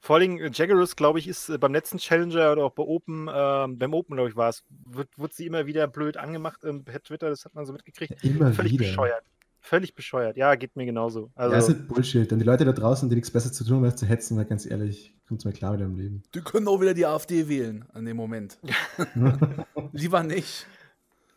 Vor 0.00 0.16
allem 0.16 0.36
äh, 0.38 0.50
Jaggerus, 0.52 0.96
glaube 0.96 1.18
ich, 1.18 1.28
ist 1.28 1.48
äh, 1.48 1.58
beim 1.58 1.72
letzten 1.72 1.98
Challenger 1.98 2.52
oder 2.52 2.64
auch 2.64 2.72
bei 2.72 2.82
Open, 2.82 3.28
ähm, 3.32 3.78
beim 3.78 3.94
Open, 3.94 4.16
glaube 4.16 4.28
ich, 4.30 4.36
war 4.36 4.50
es, 4.50 4.64
wird, 4.68 5.08
wird 5.18 5.32
sie 5.32 5.46
immer 5.46 5.66
wieder 5.66 5.86
blöd 5.88 6.16
angemacht 6.16 6.64
ähm, 6.64 6.84
per 6.84 7.02
Twitter, 7.02 7.30
das 7.30 7.44
hat 7.44 7.54
man 7.54 7.64
so 7.64 7.72
mitgekriegt. 7.72 8.22
Immer 8.22 8.52
Völlig 8.52 8.72
wieder. 8.72 8.84
bescheuert. 8.84 9.24
Völlig 9.66 9.94
bescheuert. 9.94 10.36
Ja, 10.36 10.54
geht 10.56 10.76
mir 10.76 10.84
genauso. 10.84 11.30
Also, 11.34 11.52
ja, 11.54 11.58
ist 11.58 11.68
halt 11.68 11.88
Bullshit. 11.88 12.30
Und 12.32 12.38
die 12.38 12.44
Leute 12.44 12.66
da 12.66 12.72
draußen, 12.72 13.08
die 13.08 13.14
nichts 13.14 13.30
besser 13.30 13.50
zu 13.50 13.64
tun 13.64 13.76
haben, 13.76 13.84
als 13.84 13.96
zu 13.96 14.04
hetzen, 14.04 14.36
weil 14.36 14.44
ganz 14.44 14.66
ehrlich, 14.66 15.14
kommt 15.26 15.42
mir 15.46 15.52
klar 15.52 15.72
wieder 15.74 15.86
im 15.86 15.96
Leben. 15.96 16.22
Die 16.34 16.42
können 16.42 16.68
auch 16.68 16.82
wieder 16.82 16.92
die 16.92 17.06
AfD 17.06 17.48
wählen 17.48 17.84
an 17.94 18.04
dem 18.04 18.16
Moment. 18.18 18.58
Lieber 19.92 20.22
nicht. 20.22 20.66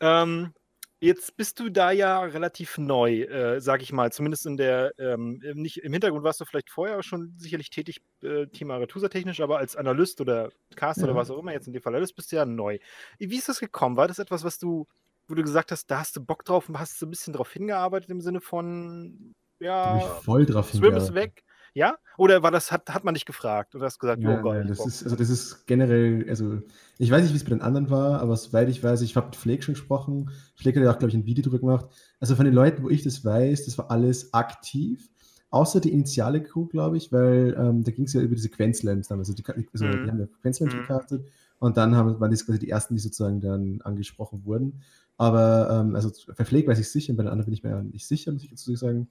ähm, 0.02 0.52
jetzt 1.00 1.38
bist 1.38 1.60
du 1.60 1.70
da 1.70 1.92
ja 1.92 2.20
relativ 2.22 2.78
neu, 2.78 3.22
äh, 3.22 3.62
sag 3.62 3.82
ich 3.82 3.94
mal, 3.94 4.12
zumindest 4.12 4.46
in 4.46 4.58
der, 4.58 4.92
ähm, 4.98 5.40
im- 5.44 5.62
nicht, 5.62 5.78
im 5.84 5.94
Hintergrund 5.94 6.24
warst 6.24 6.42
du 6.42 6.46
vielleicht 6.46 6.70
vorher 6.70 7.02
schon 7.04 7.34
sicherlich 7.38 7.70
tätig, 7.70 8.02
äh, 8.24 8.48
Thema 8.48 8.74
Aretusa 8.76 9.08
technisch, 9.08 9.40
aber 9.40 9.60
als 9.60 9.76
Analyst 9.76 10.20
oder 10.22 10.50
Caster 10.76 11.04
Ja. 11.04 11.08
oder 11.12 11.16
was 11.16 11.30
auch 11.32 11.40
immer, 11.40 11.54
jetzt 11.54 11.68
in 11.68 11.74
dem 11.74 11.82
Fall 11.82 11.94
Analyst, 11.94 12.16
bist 12.16 12.32
du 12.32 12.36
ja 12.36 12.46
neu. 12.46 12.80
Wie 13.20 13.38
ist 13.38 13.48
das 13.48 13.60
gekommen? 13.60 13.96
War 13.96 14.08
das 14.08 14.20
etwas, 14.20 14.44
was 14.44 14.58
du, 14.60 14.86
wo 15.28 15.36
du 15.36 15.44
gesagt 15.44 15.72
hast, 15.72 15.88
da 15.92 16.00
hast 16.00 16.16
du 16.16 16.22
Bock 16.26 16.46
drauf 16.46 16.70
und 16.70 16.80
hast 16.80 17.00
so 17.00 17.06
ein 17.06 17.10
bisschen 17.10 17.34
drauf 17.34 17.52
hingearbeitet 17.52 18.10
im 18.10 18.22
Sinne 18.22 18.42
von, 18.42 19.34
ja, 19.60 20.00
voll 20.24 20.46
drauf 20.46 20.72
Swim 20.74 20.96
ist 20.96 21.14
weg? 21.14 21.44
Ja? 21.74 21.98
Oder 22.18 22.44
war 22.44 22.52
das, 22.52 22.72
hat, 22.72 22.90
hat 22.90 23.04
man 23.04 23.14
dich 23.14 23.26
gefragt 23.26 23.76
und 23.76 23.84
hast 23.84 24.00
gesagt, 24.00 24.24
jo, 24.24 24.32
Nein, 24.36 24.42
geil. 24.42 24.66
das 24.68 24.78
Bock. 24.80 24.88
ist, 24.88 25.04
also 25.04 25.16
das 25.16 25.30
ist 25.30 25.68
generell, 25.68 26.26
also 26.28 26.62
ich 26.98 27.12
weiß 27.12 27.22
nicht, 27.22 27.34
wie 27.34 27.38
es 27.38 27.44
bei 27.44 27.52
den 27.52 27.62
anderen 27.62 27.92
war, 27.92 28.20
aber 28.20 28.36
soweit 28.36 28.68
ich 28.70 28.84
weiß, 28.84 29.02
ich 29.02 29.16
habe 29.16 29.28
mit 29.28 29.36
Flake 29.36 29.62
schon 29.62 29.76
gesprochen. 29.76 30.32
Flake 30.56 30.80
hat 30.80 30.86
ja 30.86 30.92
auch, 30.92 30.98
glaube 30.98 31.10
ich, 31.12 31.16
ein 31.16 31.26
Video 31.28 31.44
drüber 31.44 31.60
gemacht. 31.60 31.86
Also 32.20 32.36
von 32.36 32.46
den 32.46 32.54
Leuten, 32.54 32.82
wo 32.84 32.90
ich 32.90 33.04
das 33.04 33.24
weiß, 33.24 33.66
das 33.66 33.78
war 33.78 33.92
alles 33.92 34.34
aktiv. 34.34 35.10
Außer 35.50 35.80
die 35.80 35.94
initiale 35.94 36.42
Crew, 36.44 36.66
glaube 36.66 36.98
ich, 36.98 37.12
weil 37.12 37.56
ähm, 37.58 37.84
da 37.84 37.92
ging 37.92 38.06
es 38.06 38.14
ja 38.14 38.22
über 38.22 38.36
diese 38.36 38.50
Quenzlams 38.50 39.08
damals. 39.08 39.30
Also, 39.30 39.42
die, 39.42 39.68
also 39.72 39.86
Mhm. 39.86 40.02
die 40.04 40.10
haben 40.10 40.20
ja 40.20 40.28
Quenzlams 40.42 40.74
Mhm. 40.74 40.82
gecastet 40.82 41.26
und 41.60 41.78
dann 41.78 41.96
haben, 41.96 42.20
waren 42.20 42.32
das 42.32 42.46
quasi 42.46 42.60
die 42.60 42.70
ersten, 42.70 42.96
die 42.96 43.02
sozusagen 43.02 43.40
dann 43.40 43.82
angesprochen 43.82 44.44
wurden. 44.46 44.82
Aber 45.18 45.70
ähm, 45.72 45.96
also 45.96 46.12
bei 46.36 46.46
Flake 46.46 46.68
weiß 46.68 46.80
ich 46.80 46.90
sicher, 46.90 47.14
bei 47.14 47.24
den 47.24 47.32
anderen 47.32 47.46
bin 47.46 47.54
ich 47.54 47.64
mir 47.64 47.82
nicht 47.84 48.08
sicher, 48.08 48.32
muss 48.32 48.44
ich 48.44 48.50
dazu 48.50 48.76
sagen. 48.76 49.10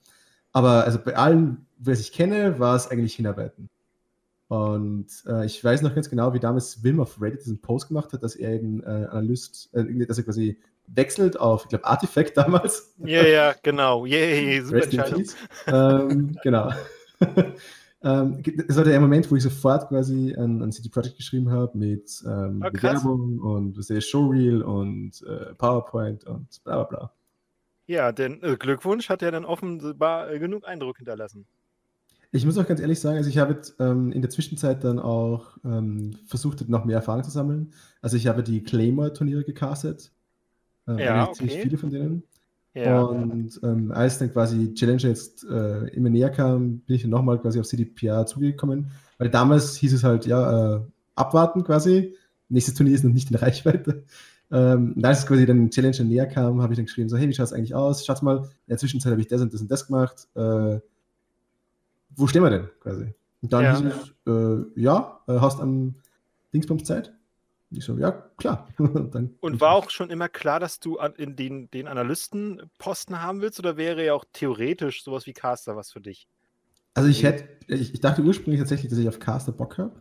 Aber 0.52 0.84
also 0.84 0.98
bei 0.98 1.16
allen, 1.16 1.66
was 1.78 2.00
ich 2.00 2.12
kenne, 2.12 2.58
war 2.58 2.76
es 2.76 2.88
eigentlich 2.88 3.14
Hinarbeiten. 3.14 3.68
Und 4.48 5.08
äh, 5.26 5.44
ich 5.44 5.62
weiß 5.62 5.82
noch 5.82 5.94
ganz 5.94 6.08
genau, 6.08 6.32
wie 6.32 6.38
damals 6.38 6.84
Wilm 6.84 7.00
auf 7.00 7.20
Reddit 7.20 7.40
diesen 7.40 7.60
Post 7.60 7.88
gemacht 7.88 8.12
hat, 8.12 8.22
dass 8.22 8.36
er 8.36 8.52
eben 8.52 8.82
äh, 8.84 9.06
Analyst, 9.10 9.70
äh, 9.74 10.06
dass 10.06 10.18
er 10.18 10.24
quasi 10.24 10.60
wechselt 10.86 11.38
auf, 11.38 11.64
ich 11.64 11.68
glaube, 11.70 11.84
Artifact 11.84 12.36
damals. 12.36 12.94
Ja, 12.98 13.26
ja, 13.26 13.54
genau. 13.60 14.06
Yay, 14.06 14.60
super 14.60 14.84
Entscheidung. 14.84 15.24
Ähm, 15.66 16.38
genau. 16.44 16.70
ähm, 18.06 18.40
es 18.68 18.76
war 18.76 18.84
der 18.84 19.00
Moment, 19.00 19.28
wo 19.30 19.34
ich 19.34 19.42
sofort 19.42 19.88
quasi 19.88 20.32
an, 20.36 20.62
an 20.62 20.70
CD 20.70 20.88
Projekt 20.88 21.16
geschrieben 21.16 21.50
habe 21.50 21.76
mit 21.76 22.22
ähm, 22.24 22.62
oh, 22.64 22.70
Bewerbung 22.70 23.40
und 23.40 23.76
was 23.76 24.04
Showreel 24.04 24.62
und 24.62 25.22
äh, 25.26 25.54
PowerPoint 25.54 26.24
und 26.24 26.62
bla 26.62 26.84
bla 26.84 26.84
bla. 26.84 27.12
Ja, 27.88 28.12
denn 28.12 28.40
äh, 28.44 28.56
Glückwunsch 28.56 29.08
hat 29.08 29.22
ja 29.22 29.32
dann 29.32 29.44
offenbar 29.44 30.30
äh, 30.30 30.38
genug 30.38 30.68
Eindruck 30.68 30.98
hinterlassen. 30.98 31.46
Ich 32.30 32.44
muss 32.44 32.58
auch 32.58 32.66
ganz 32.66 32.80
ehrlich 32.80 33.00
sagen, 33.00 33.16
also 33.16 33.28
ich 33.28 33.38
habe 33.38 33.60
ähm, 33.80 34.12
in 34.12 34.20
der 34.20 34.30
Zwischenzeit 34.30 34.84
dann 34.84 35.00
auch 35.00 35.56
ähm, 35.64 36.16
versucht, 36.26 36.68
noch 36.68 36.84
mehr 36.84 36.96
Erfahrung 36.96 37.24
zu 37.24 37.30
sammeln. 37.30 37.72
Also 38.02 38.16
ich 38.16 38.28
habe 38.28 38.44
die 38.44 38.62
Claymore-Turniere 38.62 39.42
gecastet. 39.42 40.12
Äh, 40.86 41.04
ja, 41.04 41.24
okay. 41.24 41.34
ziemlich 41.34 41.58
viele 41.58 41.78
von 41.78 41.90
denen. 41.90 42.22
Ja. 42.76 43.02
Und 43.02 43.58
ähm, 43.62 43.90
als 43.90 44.18
dann 44.18 44.32
quasi 44.32 44.74
Challenger 44.74 45.08
jetzt 45.08 45.44
äh, 45.44 45.88
immer 45.88 46.10
näher 46.10 46.30
kam, 46.30 46.80
bin 46.80 46.96
ich 46.96 47.02
dann 47.02 47.10
nochmal 47.10 47.38
quasi 47.40 47.58
auf 47.58 47.66
CDPR 47.66 48.26
zugekommen. 48.26 48.90
Weil 49.18 49.30
damals 49.30 49.76
hieß 49.76 49.94
es 49.94 50.04
halt, 50.04 50.26
ja, 50.26 50.76
äh, 50.76 50.80
abwarten 51.14 51.64
quasi. 51.64 52.14
Nächstes 52.48 52.74
Turnier 52.74 52.94
ist 52.94 53.04
noch 53.04 53.12
nicht 53.12 53.30
in 53.30 53.36
Reichweite. 53.36 54.04
Ähm, 54.48 54.92
und 54.94 55.04
als 55.04 55.18
es 55.18 55.26
quasi 55.26 55.44
dann 55.44 55.70
Challenger 55.70 56.04
näher 56.04 56.26
kam, 56.28 56.62
habe 56.62 56.72
ich 56.72 56.76
dann 56.76 56.86
geschrieben, 56.86 57.08
so, 57.08 57.16
hey, 57.16 57.28
wie 57.28 57.34
schaut 57.34 57.46
es 57.46 57.52
eigentlich 57.52 57.74
aus? 57.74 58.06
Schaut 58.06 58.22
mal, 58.22 58.36
in 58.36 58.68
der 58.68 58.78
Zwischenzeit 58.78 59.10
habe 59.10 59.20
ich 59.20 59.26
das 59.26 59.40
und 59.40 59.52
das 59.52 59.60
und 59.60 59.68
das 59.68 59.88
gemacht. 59.88 60.28
Äh, 60.36 60.78
wo 62.14 62.28
stehen 62.28 62.44
wir 62.44 62.50
denn 62.50 62.68
quasi? 62.78 63.12
Und 63.42 63.52
dann 63.52 63.64
ja. 63.64 63.76
hieß 63.76 63.86
es, 63.86 64.32
äh, 64.32 64.80
ja, 64.80 65.18
äh, 65.26 65.40
hast 65.40 65.60
am 65.60 65.96
Dingsbums 66.54 66.84
Zeit? 66.84 67.12
Ich 67.76 67.84
so, 67.84 67.98
ja, 67.98 68.10
klar. 68.36 68.68
und, 68.78 69.60
war 69.60 69.72
auch 69.72 69.90
schon 69.90 70.10
immer 70.10 70.28
klar, 70.28 70.60
dass 70.60 70.80
du 70.80 70.98
in 71.16 71.36
den, 71.36 71.70
den 71.70 71.86
Analystenposten 71.86 73.22
haben 73.22 73.40
willst 73.40 73.58
oder 73.58 73.76
wäre 73.76 74.04
ja 74.04 74.14
auch 74.14 74.24
theoretisch 74.32 75.04
sowas 75.04 75.26
wie 75.26 75.32
Caster 75.32 75.76
was 75.76 75.90
für 75.90 76.00
dich? 76.00 76.28
Also 76.94 77.08
ich 77.08 77.22
hätte, 77.22 77.44
ich, 77.66 77.94
ich 77.94 78.00
dachte 78.00 78.22
ursprünglich 78.22 78.60
tatsächlich, 78.60 78.88
dass 78.90 78.98
ich 78.98 79.08
auf 79.08 79.18
Caster 79.18 79.52
Bock 79.52 79.76
habe. 79.78 79.92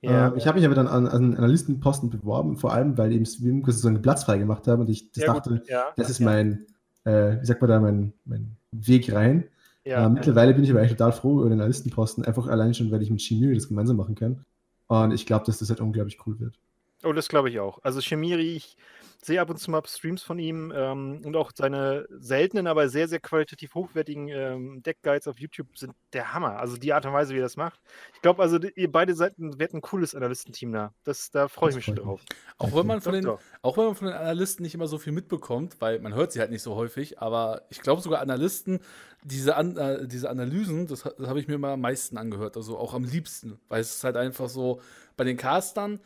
Ja. 0.00 0.28
Äh, 0.28 0.38
ich 0.38 0.46
habe 0.46 0.58
mich 0.58 0.66
aber 0.66 0.74
dann 0.74 0.86
an, 0.86 1.06
an 1.08 1.36
Analystenposten 1.36 2.10
beworben, 2.10 2.56
vor 2.56 2.72
allem, 2.72 2.96
weil 2.96 3.12
eben 3.12 3.26
Swim 3.26 3.64
so 3.66 3.88
einen 3.88 4.02
Platz 4.02 4.24
frei 4.24 4.38
gemacht 4.38 4.68
haben 4.68 4.82
und 4.82 4.90
ich 4.90 5.10
das 5.12 5.24
dachte, 5.24 5.62
ja, 5.66 5.86
das 5.96 6.10
ist 6.10 6.20
mein, 6.20 6.66
äh, 7.04 7.40
wie 7.40 7.46
sagt 7.46 7.60
man 7.60 7.70
da, 7.70 7.80
mein, 7.80 8.12
mein 8.24 8.56
Weg 8.70 9.12
rein. 9.12 9.44
Ja, 9.84 10.06
äh, 10.06 10.08
mittlerweile 10.08 10.54
bin 10.54 10.64
ich 10.64 10.70
aber 10.70 10.80
eigentlich 10.80 10.96
total 10.96 11.12
froh 11.12 11.40
über 11.40 11.48
den 11.48 11.60
Analystenposten, 11.60 12.24
einfach 12.24 12.46
allein 12.46 12.74
schon, 12.74 12.90
weil 12.90 13.02
ich 13.02 13.10
mit 13.10 13.20
Chimiri 13.20 13.54
das 13.54 13.68
gemeinsam 13.68 13.96
machen 13.96 14.14
kann. 14.14 14.44
Und 14.88 15.12
ich 15.12 15.26
glaube, 15.26 15.46
dass 15.46 15.58
das 15.58 15.68
halt 15.68 15.80
unglaublich 15.80 16.18
cool 16.26 16.38
wird. 16.38 16.58
Oh, 17.04 17.12
das 17.12 17.28
glaube 17.28 17.50
ich 17.50 17.60
auch. 17.60 17.78
Also 17.82 18.00
Chemiri, 18.00 18.56
ich 18.56 18.76
sehe 19.22 19.40
ab 19.40 19.50
und 19.50 19.58
zu 19.58 19.70
mal 19.70 19.82
Streams 19.86 20.22
von 20.22 20.38
ihm 20.38 20.72
ähm, 20.74 21.20
und 21.24 21.36
auch 21.36 21.50
seine 21.54 22.06
seltenen, 22.10 22.66
aber 22.66 22.88
sehr, 22.88 23.08
sehr 23.08 23.18
qualitativ 23.18 23.74
hochwertigen 23.74 24.28
ähm, 24.28 24.82
Deckguides 24.82 25.26
auf 25.26 25.38
YouTube 25.38 25.76
sind 25.76 25.94
der 26.12 26.32
Hammer. 26.32 26.58
Also 26.58 26.76
die 26.76 26.92
Art 26.92 27.04
und 27.06 27.12
Weise, 27.12 27.34
wie 27.34 27.38
er 27.38 27.42
das 27.42 27.56
macht. 27.56 27.80
Ich 28.14 28.22
glaube, 28.22 28.42
also 28.42 28.58
die, 28.58 28.72
ihr 28.76 28.90
beide 28.90 29.14
Seiten 29.14 29.58
werdet 29.58 29.74
ein 29.74 29.80
cooles 29.80 30.14
Analystenteam 30.14 30.72
da. 30.72 30.94
Das, 31.04 31.30
da 31.30 31.48
freue 31.48 31.70
ich 31.70 31.76
mich 31.76 31.84
schon 31.84 31.96
drauf. 31.96 32.22
Auch 32.58 32.74
wenn, 32.74 32.86
man 32.86 33.00
von 33.00 33.12
den, 33.12 33.26
auch 33.62 33.76
wenn 33.76 33.86
man 33.86 33.94
von 33.94 34.06
den 34.06 34.16
Analysten 34.16 34.62
nicht 34.62 34.74
immer 34.74 34.86
so 34.86 34.98
viel 34.98 35.12
mitbekommt, 35.12 35.80
weil 35.80 35.98
man 35.98 36.14
hört 36.14 36.32
sie 36.32 36.40
halt 36.40 36.50
nicht 36.50 36.62
so 36.62 36.76
häufig, 36.76 37.18
aber 37.18 37.62
ich 37.68 37.82
glaube 37.82 38.02
sogar 38.02 38.20
Analysten, 38.20 38.80
diese, 39.24 39.56
An 39.56 39.76
äh, 39.76 40.06
diese 40.06 40.30
Analysen, 40.30 40.86
das, 40.86 41.02
das 41.02 41.28
habe 41.28 41.40
ich 41.40 41.48
mir 41.48 41.54
immer 41.54 41.70
am 41.70 41.80
meisten 41.80 42.16
angehört, 42.16 42.56
also 42.56 42.78
auch 42.78 42.94
am 42.94 43.04
liebsten, 43.04 43.58
weil 43.68 43.80
es 43.80 43.96
ist 43.96 44.04
halt 44.04 44.16
einfach 44.16 44.48
so, 44.48 44.80
bei 45.16 45.24
den 45.24 45.36
Castern, 45.36 46.00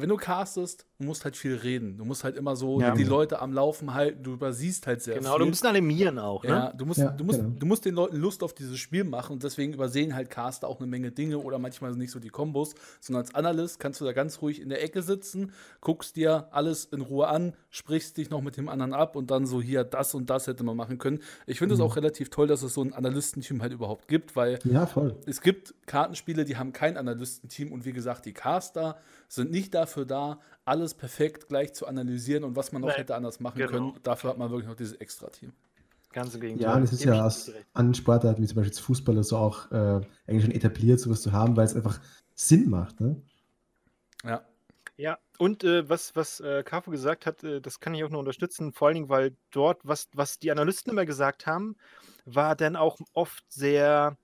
wenn 0.00 0.08
du 0.08 0.16
castest, 0.16 0.86
du 0.98 1.04
musst 1.04 1.24
halt 1.24 1.36
viel 1.36 1.54
reden. 1.54 1.96
Du 1.98 2.04
musst 2.04 2.24
halt 2.24 2.36
immer 2.36 2.56
so 2.56 2.80
ja. 2.80 2.94
die 2.94 3.04
Leute 3.04 3.40
am 3.40 3.52
Laufen 3.52 3.94
halten. 3.94 4.22
Du 4.22 4.32
übersiehst 4.32 4.86
halt 4.86 5.02
sehr 5.02 5.14
genau, 5.14 5.30
viel. 5.30 5.32
Genau, 5.34 5.44
du 5.44 5.48
musst 5.50 5.66
animieren 5.66 6.18
auch. 6.18 6.44
Ne? 6.44 6.50
Ja, 6.50 6.72
du 6.72 6.86
musst, 6.86 7.00
ja, 7.00 7.10
du, 7.10 7.24
musst, 7.24 7.40
genau. 7.40 7.58
du 7.58 7.66
musst 7.66 7.84
den 7.84 7.94
Leuten 7.94 8.16
Lust 8.16 8.42
auf 8.42 8.54
dieses 8.54 8.78
Spiel 8.78 9.04
machen 9.04 9.32
und 9.32 9.42
deswegen 9.42 9.72
übersehen 9.72 10.14
halt 10.14 10.30
Caster 10.30 10.68
auch 10.68 10.78
eine 10.80 10.86
Menge 10.86 11.12
Dinge 11.12 11.38
oder 11.38 11.58
manchmal 11.58 11.92
nicht 11.92 12.10
so 12.10 12.20
die 12.20 12.28
Kombos, 12.28 12.74
sondern 13.00 13.24
als 13.24 13.34
Analyst 13.34 13.80
kannst 13.80 14.00
du 14.00 14.04
da 14.04 14.12
ganz 14.12 14.42
ruhig 14.42 14.60
in 14.60 14.68
der 14.68 14.82
Ecke 14.82 15.02
sitzen, 15.02 15.52
guckst 15.80 16.16
dir 16.16 16.48
alles 16.50 16.84
in 16.86 17.00
Ruhe 17.00 17.28
an, 17.28 17.54
sprichst 17.70 18.16
dich 18.16 18.30
noch 18.30 18.42
mit 18.42 18.56
dem 18.56 18.68
anderen 18.68 18.92
ab 18.92 19.16
und 19.16 19.30
dann 19.30 19.46
so 19.46 19.60
hier 19.60 19.84
das 19.84 20.14
und 20.14 20.30
das 20.30 20.46
hätte 20.46 20.64
man 20.64 20.76
machen 20.76 20.98
können. 20.98 21.20
Ich 21.46 21.58
finde 21.58 21.74
es 21.74 21.80
mhm. 21.80 21.86
auch 21.86 21.96
relativ 21.96 22.30
toll, 22.30 22.46
dass 22.46 22.62
es 22.62 22.74
so 22.74 22.82
ein 22.82 22.92
Analystenteam 22.92 23.62
halt 23.62 23.72
überhaupt 23.72 24.08
gibt, 24.08 24.36
weil 24.36 24.58
ja, 24.64 24.86
voll. 24.86 25.16
es 25.26 25.40
gibt 25.40 25.74
Kartenspiele, 25.86 26.44
die 26.44 26.56
haben 26.56 26.72
kein 26.72 26.96
Analystenteam 26.96 27.72
und 27.72 27.84
wie 27.84 27.92
gesagt, 27.92 28.26
die 28.26 28.32
Caster 28.32 28.98
sind 29.28 29.50
nicht 29.50 29.74
dafür 29.74 30.04
da, 30.04 30.40
alles 30.64 30.94
perfekt 30.94 31.48
gleich 31.48 31.74
zu 31.74 31.86
analysieren 31.86 32.44
und 32.44 32.56
was 32.56 32.72
man 32.72 32.82
noch 32.82 32.88
nee, 32.88 32.94
hätte 32.94 33.14
anders 33.14 33.40
machen 33.40 33.58
genau. 33.58 33.70
können. 33.70 33.92
Dafür 34.02 34.30
hat 34.30 34.38
man 34.38 34.50
wirklich 34.50 34.68
noch 34.68 34.76
dieses 34.76 34.94
Extra-Team. 34.94 35.52
Ganz 36.12 36.34
im 36.34 36.40
Gegenteil. 36.40 36.68
Ja, 36.68 36.74
und 36.74 36.82
es 36.82 36.92
ist 36.92 37.04
ja 37.04 37.24
aus 37.24 37.52
an 37.74 37.94
Sportarten 37.94 38.42
wie 38.42 38.46
zum 38.46 38.56
Beispiel 38.56 38.74
Fußball 38.74 39.22
so 39.22 39.36
auch 39.36 39.70
äh, 39.70 40.00
eigentlich 40.26 40.44
schon 40.44 40.50
etabliert, 40.50 40.98
sowas 40.98 41.20
zu 41.20 41.32
haben, 41.32 41.56
weil 41.56 41.66
es 41.66 41.76
einfach 41.76 42.00
Sinn 42.34 42.70
macht. 42.70 43.00
Ne? 43.00 43.20
Ja. 44.24 44.42
Ja, 44.98 45.18
und 45.36 45.62
äh, 45.62 45.86
was, 45.90 46.16
was 46.16 46.40
äh, 46.40 46.62
Cafu 46.62 46.90
gesagt 46.90 47.26
hat, 47.26 47.44
äh, 47.44 47.60
das 47.60 47.80
kann 47.80 47.94
ich 47.94 48.02
auch 48.02 48.08
nur 48.08 48.20
unterstützen, 48.20 48.72
vor 48.72 48.88
allen 48.88 48.94
Dingen, 48.94 49.08
weil 49.10 49.36
dort, 49.50 49.80
was, 49.82 50.08
was 50.14 50.38
die 50.38 50.50
Analysten 50.50 50.90
immer 50.90 51.04
gesagt 51.04 51.46
haben, 51.46 51.76
war 52.24 52.56
dann 52.56 52.76
auch 52.76 52.98
oft 53.12 53.44
sehr, 53.52 54.16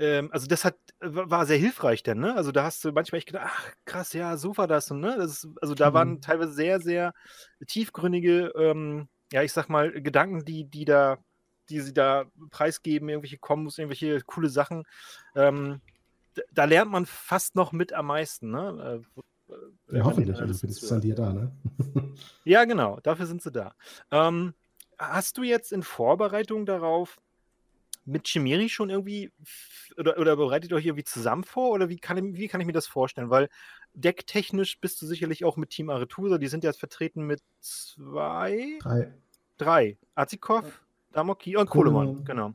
ähm, 0.00 0.30
also 0.32 0.46
das 0.46 0.64
hat, 0.64 0.76
war 1.00 1.44
sehr 1.44 1.58
hilfreich 1.58 2.02
dann, 2.02 2.20
ne? 2.20 2.34
Also 2.34 2.52
da 2.52 2.64
hast 2.64 2.82
du 2.82 2.90
manchmal 2.90 3.18
echt 3.18 3.26
gedacht, 3.26 3.50
ach 3.50 3.72
krass, 3.84 4.14
ja, 4.14 4.38
so 4.38 4.56
war 4.56 4.66
das 4.66 4.90
und 4.90 5.00
ne? 5.00 5.14
Das 5.18 5.30
ist, 5.30 5.48
also 5.60 5.74
da 5.74 5.90
mhm. 5.90 5.94
waren 5.94 6.20
teilweise 6.22 6.52
sehr, 6.52 6.80
sehr 6.80 7.12
tiefgründige, 7.66 8.50
ähm, 8.56 9.08
ja, 9.30 9.42
ich 9.42 9.52
sag 9.52 9.68
mal, 9.68 9.92
Gedanken, 9.92 10.46
die, 10.46 10.64
die 10.64 10.86
da, 10.86 11.18
die 11.68 11.80
sie 11.80 11.92
da 11.92 12.24
preisgeben, 12.50 13.10
irgendwelche 13.10 13.36
Kombos, 13.36 13.76
irgendwelche 13.76 14.22
coole 14.22 14.48
Sachen. 14.48 14.84
Ähm, 15.36 15.82
da 16.50 16.64
lernt 16.64 16.90
man 16.90 17.04
fast 17.04 17.54
noch 17.54 17.72
mit 17.72 17.92
am 17.92 18.06
meisten, 18.06 18.50
ne? 18.50 19.02
Äh, 19.90 19.96
ja, 19.98 20.04
hoffentlich, 20.04 20.40
also 20.40 20.66
sind 20.66 21.04
die 21.04 21.08
ja 21.08 21.14
da, 21.14 21.32
ne? 21.34 21.52
ja, 22.44 22.64
genau, 22.64 23.00
dafür 23.02 23.26
sind 23.26 23.42
sie 23.42 23.52
da. 23.52 23.74
Ähm, 24.10 24.54
hast 24.98 25.36
du 25.36 25.42
jetzt 25.42 25.72
in 25.72 25.82
Vorbereitung 25.82 26.64
darauf 26.64 27.18
mit 28.10 28.26
Chimeri 28.26 28.68
schon 28.68 28.90
irgendwie 28.90 29.30
oder, 29.96 30.18
oder 30.18 30.36
bereitet 30.36 30.70
ihr 30.70 30.76
euch 30.76 30.86
irgendwie 30.86 31.04
zusammen 31.04 31.44
vor 31.44 31.70
oder 31.70 31.88
wie 31.88 31.98
kann, 31.98 32.36
wie 32.36 32.48
kann 32.48 32.60
ich 32.60 32.66
mir 32.66 32.72
das 32.72 32.86
vorstellen? 32.86 33.30
Weil 33.30 33.48
decktechnisch 33.94 34.80
bist 34.80 35.00
du 35.00 35.06
sicherlich 35.06 35.44
auch 35.44 35.56
mit 35.56 35.70
Team 35.70 35.90
Aretusa, 35.90 36.38
die 36.38 36.48
sind 36.48 36.64
jetzt 36.64 36.78
vertreten 36.78 37.26
mit 37.26 37.42
zwei. 37.60 38.78
Drei. 38.80 39.14
Drei. 39.58 39.98
Azikov, 40.14 40.82
Damoki 41.12 41.56
und 41.56 41.68
Kolemann, 41.68 42.24
genau. 42.24 42.54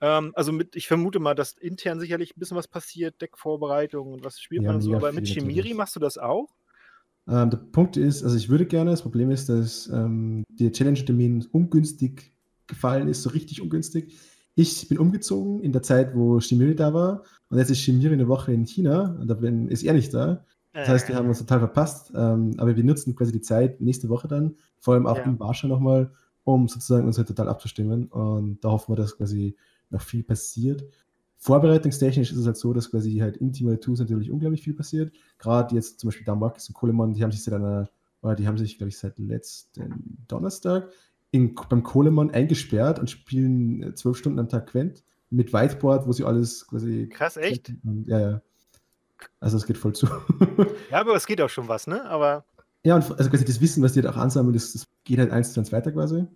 Ähm, 0.00 0.32
also 0.34 0.52
mit, 0.52 0.76
ich 0.76 0.88
vermute 0.88 1.20
mal, 1.20 1.34
dass 1.34 1.52
intern 1.52 2.00
sicherlich 2.00 2.36
ein 2.36 2.40
bisschen 2.40 2.56
was 2.56 2.68
passiert, 2.68 3.20
Deckvorbereitung 3.20 4.12
und 4.12 4.24
was 4.24 4.40
spielt 4.40 4.62
ja, 4.62 4.72
man 4.72 4.80
so, 4.80 4.94
aber 4.94 5.12
mit 5.12 5.26
Chimiri 5.26 5.74
machst 5.74 5.96
du 5.96 6.00
das 6.00 6.18
auch? 6.18 6.48
Ähm, 7.28 7.50
der 7.50 7.58
Punkt 7.58 7.96
ist, 7.96 8.22
also 8.22 8.36
ich 8.36 8.48
würde 8.48 8.66
gerne, 8.66 8.90
das 8.90 9.02
Problem 9.02 9.30
ist, 9.30 9.48
dass 9.48 9.88
ähm, 9.88 10.44
der 10.48 10.72
Challenge-Termin 10.72 11.46
ungünstig 11.50 12.32
gefallen 12.66 13.08
ist, 13.08 13.22
so 13.22 13.30
richtig 13.30 13.60
ungünstig. 13.60 14.16
Ich 14.58 14.88
bin 14.88 14.98
umgezogen 14.98 15.60
in 15.60 15.72
der 15.72 15.82
Zeit, 15.82 16.14
wo 16.14 16.40
Shimiri 16.40 16.74
da 16.74 16.94
war. 16.94 17.22
Und 17.50 17.58
jetzt 17.58 17.70
ist 17.70 17.80
Shimiri 17.80 18.14
eine 18.14 18.26
Woche 18.26 18.52
in 18.52 18.64
China 18.64 19.14
und 19.20 19.28
da 19.28 19.34
bin, 19.34 19.68
ist 19.68 19.84
er 19.84 19.92
nicht 19.92 20.12
da. 20.14 20.44
Das 20.72 20.88
heißt, 20.88 21.08
wir 21.08 21.14
haben 21.14 21.28
uns 21.28 21.38
total 21.38 21.58
verpasst. 21.58 22.10
Ähm, 22.14 22.54
aber 22.56 22.74
wir 22.74 22.82
nutzen 22.82 23.14
quasi 23.14 23.32
die 23.32 23.42
Zeit 23.42 23.80
nächste 23.82 24.08
Woche 24.08 24.28
dann, 24.28 24.56
vor 24.78 24.94
allem 24.94 25.06
auch 25.06 25.18
ja. 25.18 25.24
in 25.24 25.38
Warschau 25.38 25.68
nochmal, 25.68 26.10
um 26.44 26.68
sozusagen 26.68 27.06
uns 27.06 27.18
halt 27.18 27.28
total 27.28 27.48
abzustimmen. 27.48 28.06
Und 28.06 28.64
da 28.64 28.70
hoffen 28.70 28.92
wir, 28.92 28.96
dass 28.96 29.16
quasi 29.16 29.56
noch 29.90 30.00
viel 30.00 30.22
passiert. 30.22 30.84
Vorbereitungstechnisch 31.36 32.32
ist 32.32 32.38
es 32.38 32.46
halt 32.46 32.56
so, 32.56 32.72
dass 32.72 32.90
quasi 32.90 33.18
halt 33.18 33.36
in 33.36 33.52
Team 33.52 33.68
2 33.78 33.92
natürlich 34.04 34.30
unglaublich 34.30 34.62
viel 34.62 34.74
passiert. 34.74 35.12
Gerade 35.38 35.74
jetzt 35.74 36.00
zum 36.00 36.08
Beispiel 36.08 36.24
da 36.24 36.34
Marcus 36.34 36.68
und 36.68 36.74
Coleman, 36.74 37.12
die 37.12 37.22
haben 37.22 37.30
sich 37.30 37.44
seit 37.44 37.54
einer, 37.54 37.90
die 38.38 38.46
haben 38.46 38.56
sich, 38.56 38.78
glaube 38.78 38.88
ich, 38.88 38.98
seit 38.98 39.18
letzten 39.18 40.24
Donnerstag 40.28 40.88
in, 41.36 41.54
beim 41.68 41.82
Kohlemann 41.82 42.30
eingesperrt 42.30 42.98
und 42.98 43.10
spielen 43.10 43.82
äh, 43.82 43.94
zwölf 43.94 44.16
Stunden 44.16 44.38
am 44.38 44.48
Tag 44.48 44.68
Quent 44.68 45.04
mit 45.30 45.52
Whiteboard, 45.52 46.06
wo 46.06 46.12
sie 46.12 46.24
alles 46.24 46.66
quasi. 46.66 47.08
Krass, 47.08 47.36
echt? 47.36 47.72
Und, 47.84 48.06
ja, 48.06 48.20
ja. 48.20 48.42
Also 49.40 49.56
es 49.56 49.66
geht 49.66 49.78
voll 49.78 49.94
zu. 49.94 50.06
ja, 50.90 51.00
aber 51.00 51.14
es 51.14 51.26
geht 51.26 51.40
auch 51.40 51.48
schon 51.48 51.68
was, 51.68 51.86
ne? 51.86 52.04
Aber. 52.04 52.44
Ja, 52.84 52.96
und 52.96 53.18
also 53.18 53.30
quasi 53.30 53.44
das 53.44 53.60
Wissen, 53.60 53.82
was 53.82 53.92
die 53.92 54.02
halt 54.02 54.12
auch 54.12 54.18
ansammeln, 54.18 54.54
das, 54.54 54.72
das 54.72 54.86
geht 55.04 55.18
halt 55.18 55.30
eins 55.30 55.52
zu 55.52 55.60
eins 55.60 55.72
weiter 55.72 55.90
quasi. 55.92 56.26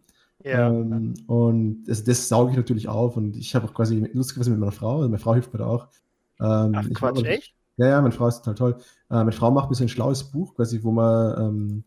Ja. 0.42 0.69
Ähm, 0.69 1.14
und 1.26 1.85
also 1.88 2.04
das 2.04 2.28
sauge 2.28 2.52
ich 2.52 2.57
natürlich 2.57 2.88
auf 2.88 3.16
und 3.16 3.37
ich 3.37 3.54
habe 3.54 3.66
auch 3.66 3.75
quasi 3.75 4.09
lustigerweise 4.12 4.50
mit 4.50 4.59
meiner 4.59 4.73
Frau, 4.73 4.97
also 4.97 5.09
meine 5.09 5.19
Frau 5.19 5.35
hilft 5.35 5.52
mir 5.52 5.59
da 5.59 5.66
auch. 5.66 5.88
Ähm, 6.40 6.73
Ach 6.75 6.88
Quatsch, 6.95 7.19
auch, 7.19 7.25
echt? 7.25 7.54
Ja, 7.76 7.88
ja, 7.88 8.00
meine 8.00 8.12
Frau 8.12 8.26
ist 8.26 8.38
total 8.38 8.54
toll. 8.54 8.76
Äh, 9.11 9.14
meine 9.14 9.33
Frau 9.33 9.50
macht 9.50 9.71
mir 9.71 9.76
so 9.76 9.85
ein 9.85 9.88
schlaues 9.88 10.25
Buch, 10.25 10.54
quasi, 10.54 10.83
wo 10.83 10.90
man, 10.90 11.40
ähm, 11.40 11.85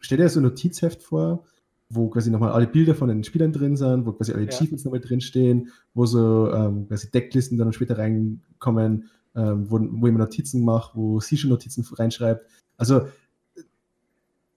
stell 0.00 0.18
dir 0.18 0.28
so 0.28 0.40
ein 0.40 0.44
Notizheft 0.44 1.02
vor, 1.02 1.44
wo 1.88 2.08
quasi 2.08 2.30
nochmal 2.30 2.52
alle 2.52 2.66
Bilder 2.66 2.94
von 2.94 3.08
den 3.08 3.24
Spielern 3.24 3.52
drin 3.52 3.76
sind, 3.76 4.06
wo 4.06 4.12
quasi 4.12 4.32
alle 4.32 4.44
ja. 4.44 4.48
Achievements 4.48 4.84
nochmal 4.84 5.00
drinstehen, 5.00 5.70
wo 5.92 6.06
so 6.06 6.52
ähm, 6.52 6.88
quasi 6.88 7.10
Decklisten 7.10 7.58
dann 7.58 7.72
später 7.72 7.98
reinkommen, 7.98 9.10
ähm, 9.34 9.70
wo, 9.70 9.78
wo 9.78 10.06
ich 10.06 10.12
mir 10.12 10.18
Notizen 10.18 10.64
mache, 10.64 10.96
wo 10.96 11.20
sie 11.20 11.36
schon 11.36 11.50
Notizen 11.50 11.84
reinschreibt. 11.94 12.46
Also 12.76 13.06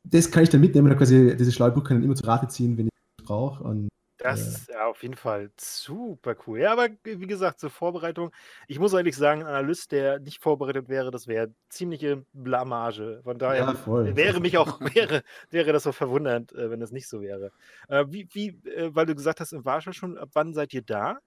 das 0.04 0.32
kann 0.32 0.44
ich 0.44 0.50
dann 0.50 0.62
mitnehmen, 0.62 0.90
dann 0.90 0.98
quasi 0.98 1.36
dieses 1.38 1.54
schlaue 1.54 1.72
Buch 1.72 1.84
kann 1.84 2.00
ich 2.00 2.06
immer 2.06 2.16
zu 2.16 2.26
Rate 2.26 2.48
ziehen, 2.48 2.78
wenn 2.78 2.88
ich 2.88 2.94
es 3.20 3.26
brauche. 3.26 3.64
Und 3.64 3.90
Das 4.18 4.48
ist 4.48 4.70
ja 4.70 4.88
auf 4.88 5.04
jeden 5.04 5.16
Fall 5.16 5.52
super 5.60 6.36
cool. 6.48 6.60
Ja, 6.60 6.72
aber 6.74 6.90
wie 7.04 7.28
gesagt, 7.28 7.60
zur 7.60 7.70
Vorbereitung, 7.70 8.32
ich 8.68 8.80
muss 8.80 8.94
ehrlich 8.94 9.16
sagen, 9.16 9.42
ein 9.42 9.48
Analyst, 9.48 9.92
der 9.92 10.20
nicht 10.20 10.42
vorbereitet 10.42 10.90
wäre, 10.90 11.12
das 11.12 11.28
wäre 11.28 11.54
ziemliche 11.70 12.26
Blamage. 12.34 13.22
Von 13.24 13.38
daher 13.38 13.68
Ja, 13.68 14.16
wäre 14.16 14.40
mich 14.40 14.58
auch, 14.58 14.80
wäre, 14.96 15.22
wäre 15.52 15.72
das 15.72 15.84
so 15.84 15.92
verwundernd, 15.92 16.52
äh, 16.54 16.72
wenn 16.72 16.80
das 16.80 16.92
nicht 16.92 17.08
so 17.08 17.22
wäre. 17.22 17.52
Äh, 17.90 18.06
wie, 18.10 18.28
wie, 18.32 18.48
äh, 18.68 18.90
weil 18.96 19.06
du 19.06 19.14
gesagt 19.14 19.40
hast, 19.40 19.54
in 19.54 19.66
Warschau 19.66 19.92
schon, 19.92 20.18
ab 20.18 20.30
wann 20.34 20.54
seid 20.56 20.74
ihr 20.74 20.82
da? 20.82 21.20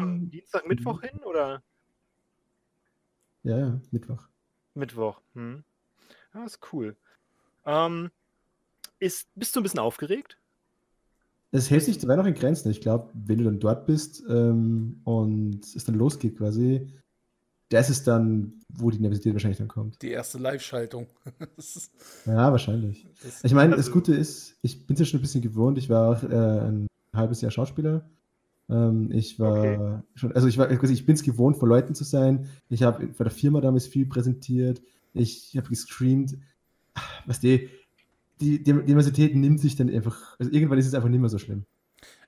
Ähm, 0.00 0.28
Dienstag, 0.30 0.66
Mittwoch 0.66 1.00
hin 1.02 1.22
oder 1.24 1.62
ja, 3.42 3.58
ja, 3.58 3.80
Mittwoch. 3.90 4.28
Mittwoch? 4.74 5.20
Hm. 5.34 5.64
Ah, 6.32 6.44
ist 6.44 6.60
cool. 6.72 6.96
Ähm, 7.66 8.12
ist, 9.00 9.30
bist 9.36 9.56
du 9.56 9.60
ein 9.60 9.64
bisschen 9.64 9.80
aufgeregt? 9.80 10.39
Es 11.52 11.70
hält 11.70 11.82
sich 11.84 11.98
dabei 11.98 12.16
noch 12.16 12.26
in 12.26 12.34
Grenzen. 12.34 12.70
Ich 12.70 12.80
glaube, 12.80 13.10
wenn 13.14 13.38
du 13.38 13.44
dann 13.44 13.58
dort 13.58 13.86
bist 13.86 14.22
ähm, 14.28 15.00
und 15.04 15.60
es 15.64 15.84
dann 15.84 15.96
losgeht 15.96 16.36
quasi, 16.38 16.86
das 17.70 17.90
ist 17.90 18.06
dann, 18.06 18.54
wo 18.72 18.90
die 18.90 18.98
Nervosität 18.98 19.32
wahrscheinlich 19.32 19.58
dann 19.58 19.68
kommt. 19.68 20.00
Die 20.02 20.10
erste 20.10 20.38
Live-Schaltung. 20.38 21.06
Ja, 22.26 22.50
wahrscheinlich. 22.52 23.06
das- 23.22 23.42
Ich 23.44 23.52
meine, 23.54 23.72
Also- 23.74 23.84
das 23.84 23.92
Gute 23.92 24.14
ist, 24.14 24.56
ich 24.62 24.86
bin 24.86 24.94
es 24.94 25.00
ja 25.00 25.06
schon 25.06 25.18
ein 25.18 25.22
bisschen 25.22 25.42
gewohnt. 25.42 25.78
Ich 25.78 25.88
war 25.88 26.10
auch 26.16 26.22
äh, 26.22 26.26
ein 26.68 26.86
halbes 27.14 27.40
Jahr 27.40 27.50
Schauspieler. 27.50 28.08
Ähm, 28.68 29.10
ich 29.12 29.38
war 29.40 29.58
Okay. 29.58 30.02
schon, 30.14 30.32
also 30.32 30.46
ich 30.46 30.56
war, 30.58 30.68
also 30.68 30.92
ich 30.92 31.04
bin 31.06 31.14
es 31.16 31.22
gewohnt, 31.22 31.56
vor 31.56 31.68
Leuten 31.68 31.94
zu 31.94 32.04
sein. 32.04 32.46
Ich 32.68 32.82
habe 32.84 33.06
bei 33.06 33.24
der 33.24 33.32
Firma 33.32 33.60
damals 33.60 33.86
viel 33.86 34.06
präsentiert. 34.06 34.80
Ich 35.12 35.56
habe 35.56 35.68
gestreamt. 35.68 36.36
Was 37.26 37.40
die, 37.40 37.58
die, 37.58 37.70
die 38.40 38.62
Diversität 38.62 39.34
nimmt 39.34 39.60
sich 39.60 39.76
dann 39.76 39.90
einfach, 39.90 40.38
also 40.38 40.50
irgendwann 40.50 40.78
ist 40.78 40.86
es 40.86 40.94
einfach 40.94 41.08
nicht 41.08 41.20
mehr 41.20 41.28
so 41.28 41.38
schlimm. 41.38 41.64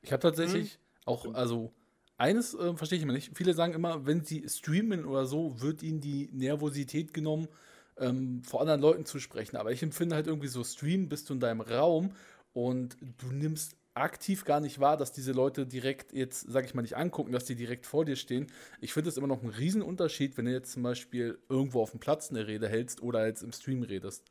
Ich 0.03 0.13
habe 0.13 0.21
tatsächlich 0.21 0.79
auch, 1.05 1.21
Stimmt. 1.21 1.37
also 1.37 1.73
eines 2.19 2.55
äh, 2.55 2.75
verstehe 2.77 2.99
ich 2.99 3.03
immer 3.03 3.13
nicht. 3.13 3.37
Viele 3.37 3.55
sagen 3.55 3.73
immer, 3.73 4.07
wenn 4.07 4.25
sie 4.25 4.45
streamen 4.49 5.05
oder 5.05 5.27
so, 5.27 5.61
wird 5.61 5.83
ihnen 5.83 6.01
die 6.01 6.29
Nervosität 6.33 7.15
genommen, 7.15 7.49
ähm, 7.97 8.43
vor 8.45 8.61
anderen 8.61 8.81
Leuten 8.81 9.05
zu 9.05 9.19
sprechen. 9.19 9.57
Aber 9.57 9.73
ich 9.73 9.83
empfinde 9.83 10.15
halt 10.15 10.27
irgendwie 10.27 10.49
so, 10.49 10.63
Stream 10.65 11.09
bist 11.09 11.29
du 11.29 11.35
in 11.35 11.41
deinem 11.41 11.61
Raum 11.61 12.13
und 12.53 12.97
du 13.19 13.29
nimmst 13.33 13.77
aktiv 13.95 14.45
gar 14.45 14.61
nicht 14.61 14.81
wahr, 14.81 14.97
dass 14.97 15.13
diese 15.13 15.33
Leute 15.33 15.67
direkt 15.67 16.13
jetzt, 16.13 16.47
sag 16.49 16.65
ich 16.65 16.75
mal, 16.75 16.83
nicht 16.83 16.97
angucken, 16.97 17.33
dass 17.33 17.45
die 17.45 17.57
direkt 17.57 17.87
vor 17.87 18.05
dir 18.05 18.17
stehen. 18.17 18.47
Ich 18.81 18.93
finde 18.93 19.11
es 19.11 19.17
immer 19.17 19.27
noch 19.27 19.43
einen 19.43 19.51
Riesenunterschied, 19.51 20.37
wenn 20.37 20.47
du 20.47 20.53
jetzt 20.53 20.73
zum 20.73 20.83
Beispiel 20.83 21.39
irgendwo 21.49 21.83
auf 21.83 21.91
dem 21.91 22.01
Platz 22.01 22.31
eine 22.31 22.47
Rede 22.47 22.69
hältst 22.69 23.03
oder 23.03 23.27
jetzt 23.27 23.43
im 23.43 23.53
Stream 23.53 23.83
redest. 23.83 24.25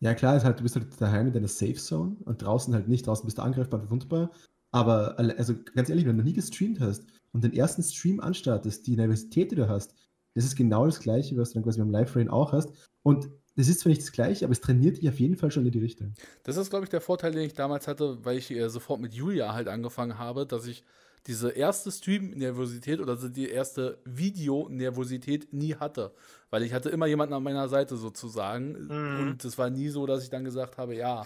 Ja, 0.00 0.14
klar, 0.14 0.36
ist 0.36 0.44
halt, 0.44 0.58
du 0.58 0.62
bist 0.62 0.76
halt 0.76 0.88
daheim 1.00 1.28
in 1.28 1.32
deiner 1.32 1.48
Safe 1.48 1.74
Zone 1.74 2.16
und 2.24 2.42
draußen 2.42 2.74
halt 2.74 2.88
nicht. 2.88 3.06
Draußen 3.06 3.24
bist 3.24 3.38
du 3.38 3.42
angreifbar 3.42 3.80
und 3.80 3.86
verwundbar. 3.86 4.30
Aber 4.72 5.18
also 5.18 5.54
ganz 5.74 5.88
ehrlich, 5.88 6.04
wenn 6.04 6.16
du 6.16 6.22
noch 6.22 6.28
nie 6.28 6.34
gestreamt 6.34 6.80
hast 6.80 7.04
und 7.32 7.42
den 7.42 7.54
ersten 7.54 7.82
Stream 7.82 8.20
anstartest, 8.20 8.86
die 8.86 8.96
Nervosität, 8.96 9.52
die 9.52 9.56
du 9.56 9.68
hast, 9.68 9.94
das 10.34 10.44
ist 10.44 10.56
genau 10.56 10.84
das 10.84 11.00
Gleiche, 11.00 11.36
was 11.38 11.50
du 11.50 11.54
dann 11.54 11.64
quasi 11.64 11.78
beim 11.78 11.90
Live-Rain 11.90 12.28
auch 12.28 12.52
hast. 12.52 12.70
Und 13.02 13.30
das 13.56 13.68
ist 13.68 13.80
zwar 13.80 13.88
nicht 13.88 14.02
das 14.02 14.12
Gleiche, 14.12 14.44
aber 14.44 14.52
es 14.52 14.60
trainiert 14.60 14.98
dich 14.98 15.08
auf 15.08 15.18
jeden 15.18 15.36
Fall 15.36 15.50
schon 15.50 15.64
in 15.64 15.72
die 15.72 15.78
Richtung. 15.78 16.12
Das 16.42 16.58
ist, 16.58 16.68
glaube 16.68 16.84
ich, 16.84 16.90
der 16.90 17.00
Vorteil, 17.00 17.32
den 17.32 17.44
ich 17.44 17.54
damals 17.54 17.88
hatte, 17.88 18.22
weil 18.22 18.36
ich 18.36 18.50
äh, 18.50 18.68
sofort 18.68 19.00
mit 19.00 19.14
Julia 19.14 19.54
halt 19.54 19.68
angefangen 19.68 20.18
habe, 20.18 20.46
dass 20.46 20.66
ich 20.66 20.84
diese 21.26 21.50
erste 21.50 21.90
Stream-Nervosität 21.90 23.00
oder 23.00 23.16
die 23.16 23.48
erste 23.50 23.98
Video-Nervosität 24.04 25.52
nie 25.52 25.74
hatte. 25.74 26.14
Weil 26.50 26.62
ich 26.62 26.72
hatte 26.72 26.88
immer 26.90 27.06
jemanden 27.06 27.34
an 27.34 27.42
meiner 27.42 27.68
Seite 27.68 27.96
sozusagen. 27.96 28.86
Mhm. 28.86 29.20
Und 29.30 29.44
es 29.44 29.58
war 29.58 29.68
nie 29.70 29.88
so, 29.88 30.06
dass 30.06 30.22
ich 30.22 30.30
dann 30.30 30.44
gesagt 30.44 30.78
habe, 30.78 30.94
ja. 30.94 31.24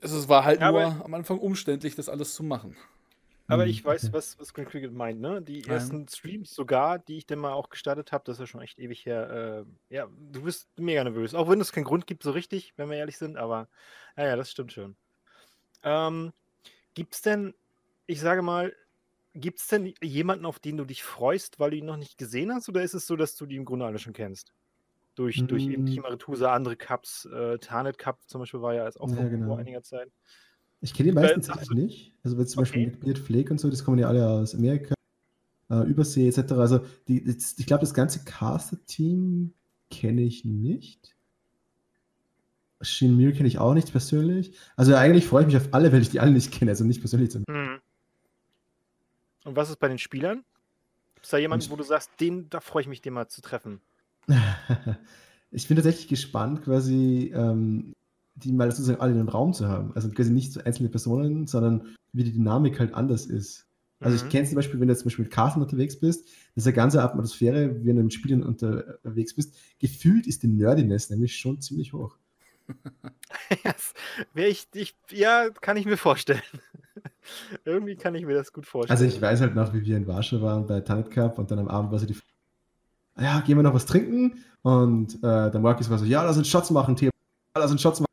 Es 0.00 0.12
ist- 0.12 0.28
war 0.28 0.44
halt 0.44 0.60
Ja, 0.60 0.70
nur 0.72 0.80
aber- 0.82 1.04
am 1.04 1.14
Anfang 1.14 1.38
umständlich, 1.38 1.94
das 1.94 2.08
alles 2.08 2.34
zu 2.34 2.42
machen. 2.42 2.76
Aber 3.46 3.64
Hm, 3.64 3.70
ich 3.70 3.84
weiß, 3.84 4.12
was, 4.12 4.38
was 4.38 4.54
Green 4.54 4.66
Cricket 4.66 4.92
meint, 4.92 5.20
ne? 5.20 5.42
Die 5.42 5.60
Ja. 5.62 5.72
ersten 5.74 6.06
Streams 6.06 6.54
sogar, 6.54 7.00
die 7.00 7.18
ich 7.18 7.26
dann 7.26 7.40
mal 7.40 7.52
auch 7.52 7.68
gestartet 7.68 8.12
habe, 8.12 8.22
das 8.24 8.36
ist 8.36 8.40
ja 8.40 8.46
schon 8.46 8.60
echt 8.62 8.78
ewig 8.78 9.04
her. 9.04 9.64
Äh, 9.90 9.94
ja, 9.94 10.08
du 10.32 10.42
bist 10.42 10.68
mega 10.78 11.02
nervös. 11.02 11.34
Auch 11.34 11.48
wenn 11.48 11.60
es 11.60 11.72
keinen 11.72 11.84
Grund 11.84 12.06
gibt, 12.06 12.22
so 12.22 12.30
richtig, 12.30 12.72
wenn 12.76 12.88
wir 12.90 12.96
ehrlich 12.96 13.18
sind, 13.18 13.36
aber 13.36 13.68
ja, 14.16 14.26
ja, 14.28 14.36
das 14.36 14.50
stimmt 14.52 14.72
schon. 14.72 14.94
Ähm, 15.82 16.32
gibt's 16.94 17.22
denn, 17.22 17.52
ich 18.10 18.20
sage 18.20 18.42
mal, 18.42 18.74
gibt's 19.34 19.68
denn 19.68 19.94
jemanden, 20.02 20.46
auf 20.46 20.58
den 20.58 20.76
du 20.76 20.84
dich 20.84 21.02
freust, 21.04 21.60
weil 21.60 21.70
du 21.70 21.76
ihn 21.76 21.86
noch 21.86 21.96
nicht 21.96 22.18
gesehen 22.18 22.52
hast, 22.52 22.68
oder 22.68 22.82
ist 22.82 22.94
es 22.94 23.06
so, 23.06 23.16
dass 23.16 23.36
du 23.36 23.46
die 23.46 23.56
im 23.56 23.64
Grunde 23.64 23.86
alle 23.86 23.98
schon 23.98 24.12
kennst? 24.12 24.52
Durch, 25.14 25.46
durch 25.46 25.68
eben 25.68 25.84
Mm. 25.84 25.86
Team 25.86 26.04
Aretusa, 26.04 26.52
andere 26.52 26.76
Cups, 26.76 27.26
äh, 27.26 27.58
Tarnet 27.58 27.98
Cup 27.98 28.20
zum 28.26 28.40
Beispiel 28.40 28.62
war 28.62 28.74
ja 28.74 28.84
jetzt 28.86 29.00
auch 29.00 29.08
Ja, 29.08 29.16
vor, 29.16 29.30
genau. 29.30 29.46
vor 29.48 29.58
einiger 29.58 29.82
Zeit. 29.82 30.10
Ich 30.80 30.94
kenne 30.94 31.10
die 31.10 31.14
meisten 31.14 31.42
tatsächlich 31.42 31.78
nicht. 31.78 32.14
Also 32.24 32.38
weil 32.38 32.46
zum 32.46 32.60
Beispiel 32.62 32.82
Okay. 32.82 32.92
McBeard, 32.92 33.18
Flake 33.18 33.50
und 33.50 33.60
so, 33.60 33.70
das 33.70 33.84
kommen 33.84 33.98
ja 33.98 34.08
alle 34.08 34.28
aus 34.28 34.54
Amerika, 34.54 34.94
äh, 35.70 35.84
Übersee 35.88 36.28
etc. 36.28 36.52
Also 36.60 36.80
die, 37.08 37.24
das, 37.24 37.56
ich 37.58 37.66
glaube, 37.66 37.82
das 37.82 37.94
ganze 37.94 38.24
Caster-Team 38.24 39.54
kenne 39.90 40.22
ich 40.22 40.44
nicht. 40.44 41.16
Shin 42.82 43.16
Mir 43.16 43.32
kenne 43.32 43.48
ich 43.48 43.58
auch 43.58 43.74
nicht 43.74 43.90
persönlich. 43.92 44.54
Also 44.76 44.94
eigentlich 44.94 45.26
freue 45.26 45.42
ich 45.42 45.46
mich 45.48 45.56
auf 45.56 45.68
alle, 45.72 45.92
weil 45.92 46.00
ich 46.02 46.10
die 46.10 46.20
alle 46.20 46.30
nicht 46.32 46.50
kenne, 46.52 46.70
also 46.70 46.84
nicht 46.84 47.00
persönlich. 47.00 47.34
Mhm. 47.48 47.69
Und 49.50 49.56
was 49.56 49.68
ist 49.68 49.80
bei 49.80 49.88
den 49.88 49.98
Spielern? 49.98 50.44
Gibt 51.16 51.24
es 51.24 51.30
da 51.30 51.36
jemanden, 51.38 51.68
wo 51.70 51.74
du 51.74 51.82
sagst, 51.82 52.12
den, 52.20 52.48
da 52.50 52.60
freue 52.60 52.82
ich 52.82 52.88
mich, 52.88 53.02
den 53.02 53.14
mal 53.14 53.26
zu 53.26 53.42
treffen? 53.42 53.80
ich 55.50 55.66
bin 55.66 55.76
tatsächlich 55.76 56.06
gespannt, 56.06 56.62
quasi 56.62 57.32
ähm, 57.34 57.96
die 58.36 58.52
mal 58.52 58.70
sozusagen 58.70 59.00
alle 59.00 59.10
in 59.10 59.18
einem 59.18 59.28
Raum 59.28 59.52
zu 59.52 59.66
haben. 59.66 59.92
Also 59.96 60.08
quasi 60.10 60.30
nicht 60.30 60.52
so 60.52 60.62
einzelne 60.62 60.88
Personen, 60.88 61.48
sondern 61.48 61.96
wie 62.12 62.22
die 62.22 62.32
Dynamik 62.32 62.78
halt 62.78 62.94
anders 62.94 63.26
ist. 63.26 63.66
Also 63.98 64.16
Mhm. 64.16 64.22
ich 64.24 64.30
kenne 64.30 64.46
zum 64.46 64.54
Beispiel, 64.54 64.78
wenn 64.78 64.86
du 64.86 64.92
jetzt 64.92 65.00
zum 65.00 65.08
Beispiel 65.08 65.24
mit 65.24 65.32
Carsten 65.32 65.60
unterwegs 65.60 65.98
bist, 65.98 66.28
das 66.54 66.62
ist 66.62 66.66
eine 66.68 66.76
ganze 66.76 67.02
Atmosphäre, 67.02 67.84
wenn 67.84 67.96
du 67.96 68.04
mit 68.04 68.14
Spielen 68.14 68.44
unterwegs 68.44 69.34
bist. 69.34 69.58
Gefühlt 69.80 70.28
ist 70.28 70.44
die 70.44 70.48
Nerdiness 70.48 71.10
nämlich 71.10 71.36
schon 71.36 71.60
ziemlich 71.60 71.92
hoch. 71.92 72.16
Wär 74.32 74.48
ich, 74.48 74.68
ich, 74.74 74.94
ja, 75.10 75.50
kann 75.50 75.76
ich 75.76 75.86
mir 75.86 75.96
vorstellen. 75.96 76.40
Irgendwie 77.64 77.96
kann 77.96 78.14
ich 78.14 78.24
mir 78.24 78.34
das 78.34 78.52
gut 78.52 78.66
vorstellen. 78.66 78.98
Also 78.98 79.04
ich 79.04 79.20
weiß 79.20 79.40
halt 79.40 79.54
noch, 79.54 79.72
wie 79.74 79.84
wir 79.84 79.96
in 79.96 80.06
Warschau 80.06 80.40
waren 80.40 80.66
bei 80.66 80.80
Tannet 80.80 81.10
Cup 81.10 81.38
und 81.38 81.50
dann 81.50 81.58
am 81.58 81.68
Abend 81.68 81.92
war 81.92 81.98
so 81.98 82.06
die 82.06 82.14
Frage, 82.14 82.26
ja, 83.18 83.40
gehen 83.40 83.56
wir 83.56 83.62
noch 83.62 83.74
was 83.74 83.86
trinken? 83.86 84.44
Und 84.62 85.16
äh, 85.16 85.50
der 85.50 85.60
Marcus 85.60 85.90
war 85.90 85.98
so, 85.98 86.04
ja, 86.04 86.22
lass 86.22 86.36
uns 86.36 86.48
Shots 86.48 86.70
machen, 86.70 86.96
Theo. 86.96 87.10
Ja, 87.56 87.62
lass 87.62 87.70
uns 87.70 87.82
Shots 87.82 88.00
machen. 88.00 88.06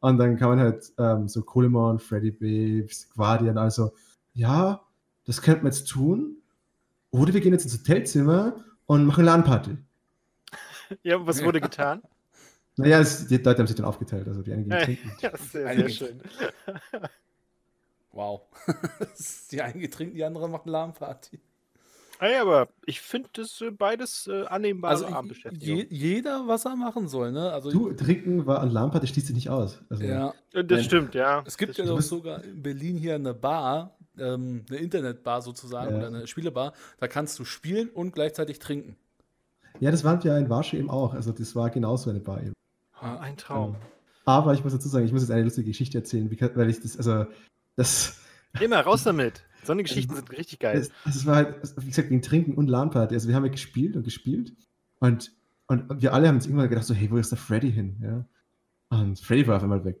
Und 0.00 0.18
dann 0.18 0.36
kamen 0.36 0.58
halt 0.58 0.92
ähm, 0.98 1.28
so 1.28 1.42
Coleman, 1.42 1.98
Freddy 1.98 2.30
Babes, 2.30 3.10
Guardian, 3.10 3.58
also, 3.58 3.92
ja, 4.32 4.80
das 5.26 5.42
könnten 5.42 5.64
wir 5.64 5.68
jetzt 5.70 5.88
tun. 5.88 6.36
Oder 7.10 7.34
wir 7.34 7.40
gehen 7.40 7.52
jetzt 7.52 7.64
ins 7.64 7.78
Hotelzimmer 7.78 8.56
und 8.86 9.04
machen 9.04 9.24
LAN-Party. 9.24 9.76
ja, 11.02 11.24
was 11.26 11.42
wurde 11.44 11.60
getan? 11.60 12.02
Naja, 12.76 13.00
es, 13.00 13.26
die 13.26 13.36
Leute 13.36 13.58
haben 13.58 13.66
sich 13.66 13.76
dann 13.76 13.84
aufgeteilt, 13.84 14.26
also 14.26 14.40
die 14.42 14.52
einen 14.52 14.64
gehen 14.64 14.72
Ja, 14.72 14.84
trinken. 14.84 15.12
ja, 15.20 15.36
sehr, 15.36 15.74
sehr 15.74 15.88
schön. 15.90 16.22
Wow. 18.12 18.42
die 19.52 19.62
einen 19.62 19.80
getrinkt, 19.80 20.16
die 20.16 20.24
anderen 20.24 20.50
machen 20.50 20.68
Lahmparty. 20.70 21.40
Ey, 22.18 22.36
aber 22.36 22.68
ich 22.84 23.00
finde 23.00 23.30
das 23.32 23.60
äh, 23.62 23.70
beides 23.70 24.26
äh, 24.26 24.44
annehmbare 24.44 24.92
Also 24.92 25.06
je, 25.06 25.12
Abendbeschäftigung. 25.14 25.86
jeder, 25.88 26.46
was 26.46 26.66
er 26.66 26.76
machen 26.76 27.08
soll, 27.08 27.32
ne? 27.32 27.50
Also 27.50 27.70
Du, 27.70 27.92
trinken 27.94 28.44
war 28.44 28.60
an 28.60 28.70
LAN-Party 28.70 29.06
schließt 29.06 29.28
sich 29.28 29.34
nicht 29.36 29.48
aus. 29.48 29.80
Also, 29.88 30.02
ja. 30.04 30.34
Äh, 30.52 30.62
das 30.64 30.78
Nein. 30.80 30.84
stimmt, 30.84 31.14
ja. 31.14 31.42
Es 31.46 31.56
gibt 31.56 31.70
das 31.70 31.78
ja 31.78 31.84
doch 31.86 32.00
sogar 32.02 32.44
in 32.44 32.62
Berlin 32.62 32.98
hier 32.98 33.14
eine 33.14 33.32
Bar, 33.32 33.96
ähm, 34.18 34.66
eine 34.68 34.78
Internetbar 34.80 35.40
sozusagen 35.40 35.92
Ja. 35.92 35.96
oder 35.96 36.06
eine 36.08 36.26
Spielebar. 36.26 36.74
Da 36.98 37.08
kannst 37.08 37.38
du 37.38 37.46
spielen 37.46 37.88
und 37.88 38.12
gleichzeitig 38.12 38.58
trinken. 38.58 38.96
ja, 39.78 39.90
das 39.90 40.04
waren 40.04 40.22
wir 40.22 40.36
in 40.36 40.50
Warschau 40.50 40.76
eben 40.76 40.90
auch. 40.90 41.14
Also 41.14 41.32
das 41.32 41.56
war 41.56 41.70
genauso 41.70 42.10
eine 42.10 42.20
Bar 42.20 42.42
eben. 42.42 42.52
Oh, 43.00 43.06
ein 43.18 43.38
Traum. 43.38 43.76
Aber 44.26 44.52
ich 44.52 44.62
muss 44.62 44.74
dazu 44.74 44.90
sagen, 44.90 45.06
ich 45.06 45.12
muss 45.12 45.22
jetzt 45.22 45.30
eine 45.30 45.44
lustige 45.44 45.68
Geschichte 45.68 45.96
erzählen, 45.96 46.30
weil 46.54 46.68
ich 46.68 46.80
das, 46.82 46.98
also, 46.98 47.24
das, 47.80 48.20
Immer 48.60 48.80
raus 48.80 49.04
damit. 49.04 49.42
So 49.64 49.72
eine 49.72 49.82
Geschichten 49.82 50.14
sind 50.14 50.30
richtig 50.30 50.58
geil. 50.58 50.78
das, 50.78 50.90
das 51.04 51.26
war 51.26 51.36
halt, 51.36 51.56
wie 51.78 51.86
gesagt, 51.86 52.08
gegen 52.08 52.22
Trinken 52.22 52.54
und 52.54 52.68
LAN-Party. 52.68 53.14
Also 53.14 53.28
wir 53.28 53.34
haben 53.34 53.44
ja 53.44 53.50
gespielt 53.50 53.96
und 53.96 54.02
gespielt 54.02 54.54
und, 54.98 55.32
und 55.66 56.02
wir 56.02 56.12
alle 56.14 56.28
haben 56.28 56.36
uns 56.36 56.46
irgendwann 56.46 56.68
gedacht, 56.68 56.86
so, 56.86 56.94
hey, 56.94 57.10
wo 57.10 57.16
ist 57.16 57.30
der 57.30 57.38
Freddy 57.38 57.70
hin? 57.72 57.96
Ja? 58.02 58.24
Und 58.98 59.20
Freddy 59.20 59.46
war 59.46 59.56
auf 59.56 59.62
einmal 59.62 59.84
weg. 59.84 60.00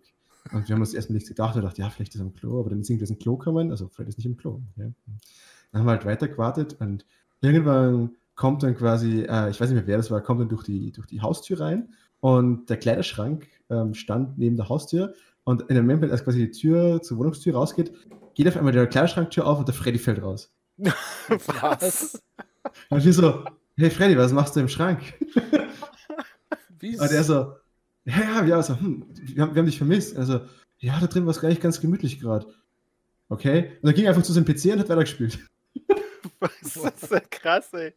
Und 0.52 0.68
wir 0.68 0.74
haben 0.74 0.80
uns 0.80 0.94
erstmal 0.94 1.14
nichts 1.14 1.28
gedacht 1.28 1.54
und 1.54 1.60
gedacht, 1.60 1.78
ja, 1.78 1.90
vielleicht 1.90 2.14
ist 2.14 2.20
er 2.20 2.26
im 2.26 2.34
Klo, 2.34 2.60
aber 2.60 2.70
dann 2.70 2.80
ist 2.80 2.90
irgendwie 2.90 3.06
ins 3.06 3.18
Klo 3.18 3.36
gekommen, 3.36 3.70
also 3.70 3.88
Freddy 3.88 4.08
ist 4.08 4.18
nicht 4.18 4.26
im 4.26 4.36
Klo. 4.36 4.62
Ja? 4.76 4.86
Dann 5.72 5.80
haben 5.80 5.86
wir 5.86 5.92
halt 5.92 6.06
weiter 6.06 6.28
gewartet 6.28 6.76
und 6.80 7.04
irgendwann 7.40 8.16
kommt 8.34 8.62
dann 8.62 8.74
quasi, 8.74 9.22
äh, 9.22 9.50
ich 9.50 9.60
weiß 9.60 9.68
nicht 9.70 9.76
mehr, 9.76 9.86
wer 9.86 9.98
das 9.98 10.10
war, 10.10 10.22
kommt 10.22 10.40
dann 10.40 10.48
durch 10.48 10.64
die, 10.64 10.92
durch 10.92 11.06
die 11.06 11.20
Haustür 11.20 11.60
rein 11.60 11.90
und 12.20 12.70
der 12.70 12.78
Kleiderschrank 12.78 13.46
ähm, 13.68 13.94
stand 13.94 14.38
neben 14.38 14.56
der 14.56 14.68
Haustür 14.68 15.14
und 15.44 15.62
in 15.62 15.76
dem 15.76 15.86
Moment, 15.86 16.12
als 16.12 16.24
quasi 16.24 16.46
die 16.46 16.50
Tür 16.50 17.02
zur 17.02 17.18
Wohnungstür 17.18 17.54
rausgeht, 17.54 17.92
geht 18.34 18.48
auf 18.48 18.56
einmal 18.56 18.72
die 18.72 18.86
Kleiderschranktür 18.86 19.46
auf 19.46 19.58
und 19.58 19.68
der 19.68 19.74
Freddy 19.74 19.98
fällt 19.98 20.22
raus. 20.22 20.52
Was? 21.28 22.20
Und 22.88 23.04
wir 23.04 23.12
so, 23.12 23.44
hey 23.76 23.90
Freddy, 23.90 24.16
was 24.16 24.32
machst 24.32 24.54
du 24.56 24.60
im 24.60 24.68
Schrank? 24.68 25.14
Wie 26.78 26.98
Und 26.98 27.10
er 27.10 27.24
so, 27.24 27.54
ja, 28.04 28.20
ja, 28.20 28.44
ja, 28.44 28.62
so, 28.62 28.78
hm, 28.78 29.06
wir, 29.14 29.42
haben, 29.42 29.54
wir 29.54 29.60
haben 29.60 29.66
dich 29.66 29.78
vermisst. 29.78 30.16
Also, 30.16 30.40
Ja, 30.78 30.98
da 31.00 31.06
drin 31.06 31.26
war 31.26 31.30
es 31.30 31.40
gar 31.40 31.48
nicht 31.48 31.60
ganz 31.60 31.80
gemütlich 31.80 32.20
gerade. 32.20 32.46
Okay. 33.28 33.72
Und 33.80 33.86
dann 33.86 33.94
ging 33.94 34.04
er 34.04 34.10
einfach 34.10 34.22
zu 34.22 34.32
seinem 34.32 34.44
PC 34.46 34.72
und 34.72 34.80
hat 34.80 34.88
weitergespielt. 34.88 35.38
Was 36.40 36.52
ist 36.62 37.12
das 37.12 37.22
krass, 37.30 37.72
ey. 37.74 37.92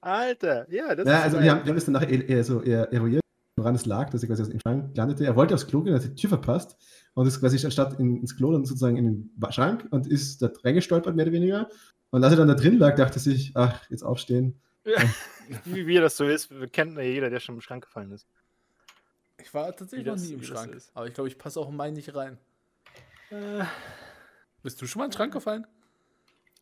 Alter, 0.00 0.66
ja, 0.72 0.94
das 0.94 1.06
Ja, 1.06 1.18
ist 1.18 1.24
also 1.24 1.40
wir 1.40 1.50
haben, 1.50 1.64
wir 1.64 1.68
haben 1.70 1.74
das 1.76 1.84
danach 1.84 2.02
eher, 2.08 2.28
eher 2.28 2.44
so 2.44 2.62
eher 2.62 2.90
eruiert, 2.92 3.22
woran 3.58 3.74
es 3.74 3.86
lag, 3.86 4.10
dass 4.10 4.22
er 4.22 4.28
quasi 4.28 4.42
aus 4.42 4.48
dem 4.50 4.60
Schrank 4.60 4.96
landete. 4.96 5.24
Er 5.24 5.36
wollte 5.36 5.54
aufs 5.54 5.66
Klo 5.66 5.82
gehen, 5.82 5.94
hat 5.94 6.04
die 6.04 6.14
Tür 6.14 6.28
verpasst 6.30 6.76
und 7.14 7.26
ist 7.26 7.40
quasi 7.40 7.64
anstatt 7.64 7.98
in, 7.98 8.16
ins 8.16 8.36
Klo 8.36 8.52
dann 8.52 8.64
sozusagen 8.64 8.96
in 8.96 9.04
den 9.38 9.52
Schrank 9.52 9.86
und 9.90 10.06
ist 10.06 10.40
da 10.42 10.50
reingestolpert, 10.64 11.14
mehr 11.16 11.24
oder 11.26 11.32
weniger. 11.32 11.68
Und 12.10 12.24
als 12.24 12.32
er 12.32 12.36
dann 12.38 12.48
da 12.48 12.54
drin 12.54 12.78
lag, 12.78 12.94
dachte 12.96 13.18
sich, 13.18 13.52
ach, 13.54 13.88
jetzt 13.90 14.02
aufstehen. 14.02 14.60
wie, 15.64 15.86
wie 15.86 15.96
das 15.96 16.16
so 16.16 16.24
ist, 16.24 16.50
wir 16.50 16.68
kennt 16.68 16.96
ja 16.96 17.02
jeder, 17.02 17.28
der 17.30 17.40
schon 17.40 17.56
im 17.56 17.60
Schrank 17.60 17.84
gefallen 17.84 18.10
ist. 18.12 18.26
Ich 19.40 19.52
war 19.54 19.74
tatsächlich 19.76 20.06
Wie 20.06 20.08
noch 20.10 20.16
das- 20.16 20.24
nie 20.26 20.32
im 20.32 20.38
das 20.40 20.48
Schrank. 20.48 20.72
ist. 20.74 20.90
Aber 20.94 21.06
ich 21.06 21.14
glaube, 21.14 21.28
ich 21.28 21.38
passe 21.38 21.60
auch 21.60 21.68
in 21.68 21.76
meinen 21.76 21.94
nicht 21.94 22.14
rein. 22.14 22.38
Äh, 23.30 23.64
Bist 24.62 24.80
du 24.80 24.86
schon 24.86 25.00
mal 25.00 25.04
in 25.06 25.10
den 25.10 25.16
Schrank 25.16 25.32
gefallen? 25.32 25.66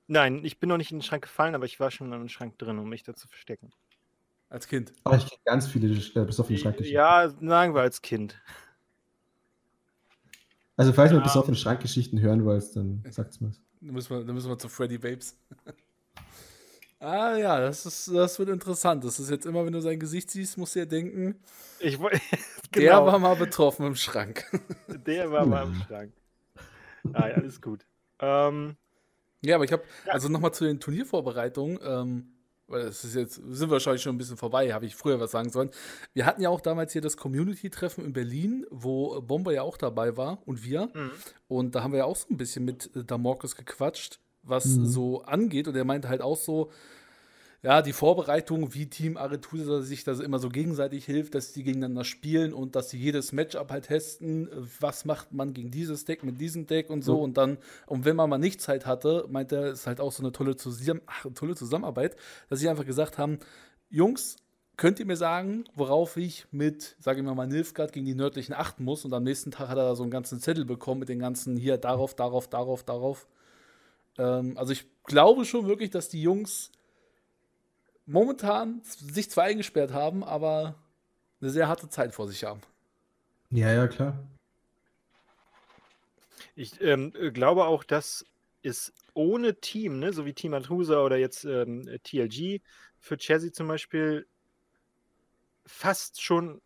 nein, 0.09 0.45
ich 0.45 0.59
bin 0.61 0.69
noch 0.69 0.77
nicht 0.77 0.93
in 0.93 0.99
den 0.99 1.03
Schrank 1.03 1.23
gefallen, 1.25 1.55
aber 1.55 1.65
ich 1.65 1.81
war 1.81 1.91
schon 1.91 2.13
in 2.13 2.19
den 2.19 2.29
Schrank 2.29 2.59
drin, 2.59 2.79
um 2.79 2.89
mich 2.89 3.03
da 3.03 3.15
zu 3.15 3.27
verstecken. 3.29 3.71
Als 4.49 4.69
Kind. 4.69 4.93
Aber 5.05 5.17
ich 5.17 5.27
kenne 5.27 5.41
ganz 5.45 5.67
viele 5.67 5.89
äh, 5.89 6.25
besoffene 6.25 6.59
Schrankgeschichten. 6.59 6.95
Ja, 6.95 7.29
sagen 7.29 7.75
wir 7.75 7.81
als 7.83 8.01
Kind. 8.01 8.41
Also 10.77 10.93
falls 10.93 11.11
ihr 11.11 11.15
Ja. 11.15 11.21
mal 11.21 11.25
besoffene 11.27 11.57
Schrankgeschichten 11.57 12.21
hören 12.21 12.45
wollt, 12.45 12.77
dann 12.77 13.03
sagt's 13.11 13.41
mal. 13.41 13.51
Dann 13.81 13.95
müssen 13.95 14.11
wir, 14.11 14.25
dann 14.25 14.35
müssen 14.35 14.49
wir 14.49 14.59
zu 14.59 14.69
Freddy 14.69 14.99
Babes. 14.99 15.37
ah 17.01 17.37
ja, 17.37 17.61
das, 17.61 17.87
ist, 17.87 18.09
das 18.15 18.39
wird 18.39 18.51
interessant. 18.51 19.05
Das 19.05 19.19
ist 19.19 19.31
jetzt 19.31 19.47
immer, 19.47 19.65
wenn 19.65 19.73
du 19.73 19.81
sein 19.81 19.99
Gesicht 19.99 20.31
siehst, 20.31 20.59
musst 20.59 20.77
du 20.77 20.81
dir 20.81 20.87
denken, 20.87 21.41
Ich 21.81 21.99
woll- 21.99 22.11
der 22.75 22.83
genau, 22.83 23.07
war 23.07 23.19
mal 23.19 23.37
betroffen 23.37 23.87
im 23.87 23.97
Schrank. 23.97 24.45
der 25.07 25.31
war 25.33 25.47
mal 25.47 25.67
im. 25.67 25.75
Schrank. 25.87 26.13
Ah, 27.13 27.29
ja, 27.29 27.35
alles 27.35 27.61
gut. 27.61 27.87
Ähm, 28.21 28.77
ja, 29.43 29.57
aber 29.57 29.65
ich 29.65 29.73
habe, 29.73 29.83
Ja. 30.07 30.13
also 30.13 30.29
nochmal 30.29 30.53
zu 30.53 30.65
den 30.65 30.79
Turniervorbereitungen, 30.81 31.79
ähm, 31.83 32.33
weil 32.69 32.83
es 32.83 33.05
ist 33.05 33.15
jetzt, 33.15 33.35
sind 33.35 33.69
wir 33.69 33.71
wahrscheinlich 33.71 34.03
schon 34.03 34.15
ein 34.15 34.19
bisschen 34.19 34.37
vorbei, 34.37 34.73
habe 34.73 34.87
ich 34.87 34.97
früher 34.97 35.21
was 35.21 35.31
sagen 35.31 35.51
sollen. 35.51 35.71
Wir 36.15 36.27
hatten 36.27 36.43
ja 36.43 36.49
auch 36.49 36.61
damals 36.61 36.93
hier 36.93 37.03
das 37.03 37.17
Community-Treffen 37.17 38.05
in 38.05 38.13
Berlin, 38.13 38.67
wo 38.71 39.21
Bomber 39.21 39.53
ja 39.53 39.63
auch 39.63 39.77
dabei 39.77 40.17
war 40.17 40.39
und 40.47 40.65
wir. 40.65 40.91
mhm. 40.95 41.11
Und 41.49 41.75
da 41.75 41.83
haben 41.83 41.93
wir 41.93 41.99
ja 41.99 42.05
auch 42.07 42.17
so 42.17 42.27
ein 42.31 42.37
bisschen 42.37 42.65
mit 42.65 42.91
Damorkes 42.95 43.55
gequatscht, 43.57 44.19
was 44.43 44.65
Mhm. 44.67 44.87
so 44.87 45.23
angeht. 45.23 45.69
Und 45.69 45.77
er 45.77 45.85
meinte 45.85 46.09
halt 46.09 46.23
auch 46.23 46.37
so, 46.37 46.71
ja, 47.67 47.83
die 47.83 47.93
Vorbereitung, 47.93 48.75
wie 48.75 48.87
Team 48.87 49.17
Aretusa 49.17 49.83
sich 49.83 50.05
da 50.05 50.13
immer 50.13 50.39
so 50.39 50.51
gegenseitig 50.51 51.05
hilft, 51.05 51.35
dass 51.35 51.53
die 51.53 51.65
gegeneinander 51.65 52.05
spielen 52.05 52.55
und 52.55 52.77
dass 52.77 52.91
sie 52.91 52.97
jedes 52.97 53.33
Matchup 53.33 53.73
halt 53.73 53.87
testen, 53.87 54.47
äh, 54.47 54.55
was 54.79 55.05
macht 55.05 55.33
man 55.33 55.53
gegen 55.53 55.73
dieses 55.73 56.05
Deck 56.05 56.23
mit 56.23 56.41
diesem 56.41 56.69
Deck 56.69 56.91
und 56.91 57.03
so. 57.03 57.17
Ja. 57.17 57.25
Und 57.25 57.37
dann, 57.37 57.59
und 57.89 58.05
wenn 58.05 58.15
man 58.15 58.31
mal 58.31 58.39
nicht 58.39 58.61
Zeit 58.61 58.87
hatte, 58.87 59.27
meinte 59.31 59.57
er, 59.57 59.71
ist 59.73 59.89
halt 59.89 60.01
auch 60.01 60.13
so 60.13 60.23
eine 60.23 60.31
tolle, 60.31 60.55
Zusammen 60.55 61.01
ach, 61.07 61.27
tolle 61.35 61.57
Zusammenarbeit, 61.57 62.15
dass 62.49 62.61
sie 62.61 62.69
einfach 62.69 62.87
gesagt 62.87 63.19
haben, 63.19 63.41
Jungs, 63.91 64.37
könnt 64.77 65.01
ihr 65.01 65.07
mir 65.07 65.17
sagen, 65.17 65.65
worauf 65.75 66.17
ich 66.19 66.47
mit, 66.53 66.95
sage 67.01 67.19
ich 67.19 67.27
mal, 67.27 67.35
mal 67.35 67.49
Nilfgaard 67.49 67.93
gegen 67.93 68.07
die 68.07 68.15
nördlichen 68.15 68.53
achten 68.53 68.85
muss? 68.85 69.05
Und 69.05 69.13
am 69.13 69.25
nächsten 69.25 69.51
Tag 69.51 69.71
hat 69.71 69.77
er 69.77 69.89
da 69.89 69.97
so 69.97 70.05
einen 70.05 70.13
ganzen 70.13 70.39
Zettel 70.39 70.67
bekommen 70.67 71.01
mit 71.01 71.09
den 71.09 71.19
ganzen 71.19 71.57
hier, 71.57 71.79
darauf, 71.79 72.15
darauf, 72.15 72.47
darauf, 72.47 72.85
darauf. 72.85 73.27
Ähm, 74.19 74.57
also 74.57 74.73
ich 74.73 74.87
glaube 75.03 75.45
schon 75.45 75.67
wirklich, 75.67 75.91
dass 75.91 76.09
die 76.09 76.23
Jungs 76.23 76.71
momentan 78.07 78.81
sich 78.85 79.31
zwar 79.31 79.45
eingesperrt 79.45 79.93
haben, 79.93 80.25
aber 80.25 80.75
eine 81.41 81.51
sehr 81.51 81.69
harte 81.69 81.89
Zeit 81.89 82.15
vor 82.15 82.29
sich 82.29 82.45
haben. 82.45 82.61
Ja, 83.51 83.73
ja, 83.73 83.87
klar. 83.89 84.19
Ich 86.55 86.81
ähm, 86.81 87.13
äh, 87.19 87.31
glaube 87.31 87.65
auch, 87.67 87.85
dass 87.85 88.25
es 88.63 88.93
ohne 89.15 89.61
Team, 89.61 89.99
ne, 89.99 90.13
so 90.13 90.25
wie 90.27 90.33
Team 90.33 90.55
Atrusa 90.55 91.03
oder 91.05 91.17
jetzt 91.17 91.45
ähm, 91.45 91.83
TLG, 92.03 92.61
für 92.99 93.17
Chelsea 93.19 93.53
zum 93.53 93.69
Beispiel 93.69 94.27
fast 95.67 96.23
schon, 96.23 96.61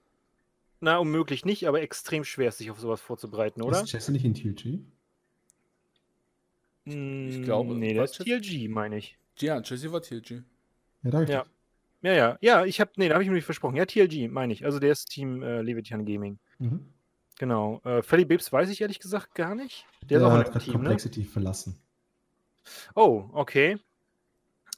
na, 0.80 0.98
unmöglich 0.98 1.44
nicht, 1.44 1.66
aber 1.68 1.82
extrem 1.82 2.24
schwer 2.24 2.48
ist, 2.48 2.58
sich 2.58 2.70
auf 2.70 2.80
sowas 2.80 3.00
vorzubereiten, 3.00 3.62
oder? 3.62 3.82
Ist 3.82 3.92
Jesse 3.92 4.12
nicht 4.12 4.24
in 4.24 4.34
TLG? 4.34 4.80
Ich 6.84 7.42
glaube, 7.42 7.74
Nee, 7.74 7.94
das 7.94 8.12
ist 8.12 8.24
Chelsea- 8.24 8.40
TLG, 8.40 8.68
meine 8.68 8.98
ich. 8.98 9.18
Ja, 9.38 9.60
Jesse 9.60 9.92
war 9.92 10.00
TLG. 10.02 10.42
Ja, 11.02 11.10
danke. 11.10 11.32
Ja. 11.32 11.44
Ja, 12.02 12.12
ja. 12.12 12.38
Ja, 12.40 12.64
ich 12.64 12.80
habe, 12.80 12.92
nee, 12.96 13.08
da 13.08 13.14
habe 13.14 13.22
ich 13.22 13.28
mir 13.28 13.36
nicht 13.36 13.44
versprochen. 13.44 13.76
Ja, 13.76 13.84
TLG, 13.84 14.28
meine 14.30 14.52
ich. 14.52 14.64
Also 14.64 14.78
der 14.78 14.92
ist 14.92 15.06
Team 15.10 15.42
äh, 15.42 15.60
Leviathan 15.60 16.06
Gaming. 16.06 16.38
Mhm. 16.58 16.86
Genau. 17.38 17.80
Äh, 17.84 18.02
Felly 18.02 18.24
Babes 18.24 18.52
weiß 18.52 18.70
ich 18.70 18.80
ehrlich 18.80 19.00
gesagt 19.00 19.34
gar 19.34 19.54
nicht. 19.54 19.86
Der 20.08 20.18
ist 20.18 20.22
Der 20.22 20.28
auch 20.32 20.34
in 20.34 20.54
hat 20.54 20.62
Team, 20.62 20.72
ne? 20.74 20.78
Complexity 20.78 21.24
verlassen. 21.24 21.78
Oh, 22.94 23.28
okay. 23.32 23.78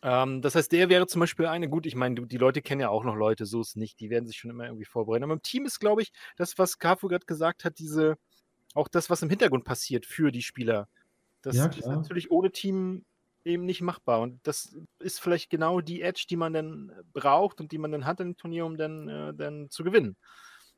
Ähm, 0.02 0.42
das 0.42 0.56
heißt, 0.56 0.72
der 0.72 0.88
wäre 0.88 1.06
zum 1.06 1.20
Beispiel 1.20 1.46
eine, 1.46 1.68
gut, 1.68 1.87
ich 1.87 1.94
meine, 1.94 2.26
die 2.26 2.38
Leute 2.38 2.61
kennen 2.61 2.80
ja 2.80 2.88
auch 2.88 3.04
noch 3.04 3.14
Leute, 3.14 3.46
so 3.46 3.61
ist 3.61 3.68
es 3.68 3.76
nicht, 3.76 4.00
die 4.00 4.11
werden 4.11 4.26
sich 4.26 4.37
schon 4.37 4.50
immer 4.50 4.64
irgendwie 4.66 4.85
vorbereiten. 4.85 5.24
Aber 5.24 5.35
im 5.35 5.42
Team 5.42 5.64
ist, 5.64 5.78
glaube 5.78 6.02
ich, 6.02 6.12
das, 6.37 6.58
was 6.58 6.78
Cafu 6.78 7.06
gerade 7.08 7.26
gesagt 7.26 7.64
hat, 7.64 7.78
diese, 7.78 8.16
auch 8.74 8.88
das, 8.88 9.11
was 9.11 9.22
im 9.22 9.30
Hintergrund 9.30 9.64
passiert 9.64 10.06
für 10.06 10.32
die 10.32 10.42
Spieler. 10.42 10.88
Das 11.42 11.56
Ja, 11.56 11.66
ist 11.66 11.87
natürlich 11.87 12.30
ohne 12.30 12.50
Team 12.50 13.04
eben 13.44 13.64
nicht 13.64 13.81
machbar. 13.83 14.20
Und 14.20 14.40
das 14.46 14.76
ist 14.98 15.20
vielleicht 15.20 15.50
genau 15.50 15.81
die 15.81 16.02
Edge, 16.02 16.26
die 16.28 16.37
man 16.37 16.52
dann 16.52 16.92
braucht 17.12 17.61
und 17.61 17.72
die 17.72 17.78
man 17.78 17.92
dann 17.92 18.05
hat 18.05 18.20
im 18.20 18.37
Turnier, 18.37 18.66
um 18.66 18.76
dann, 18.76 19.09
äh, 19.09 19.35
dann 19.35 19.68
zu 19.70 19.85
gewinnen. 19.85 20.16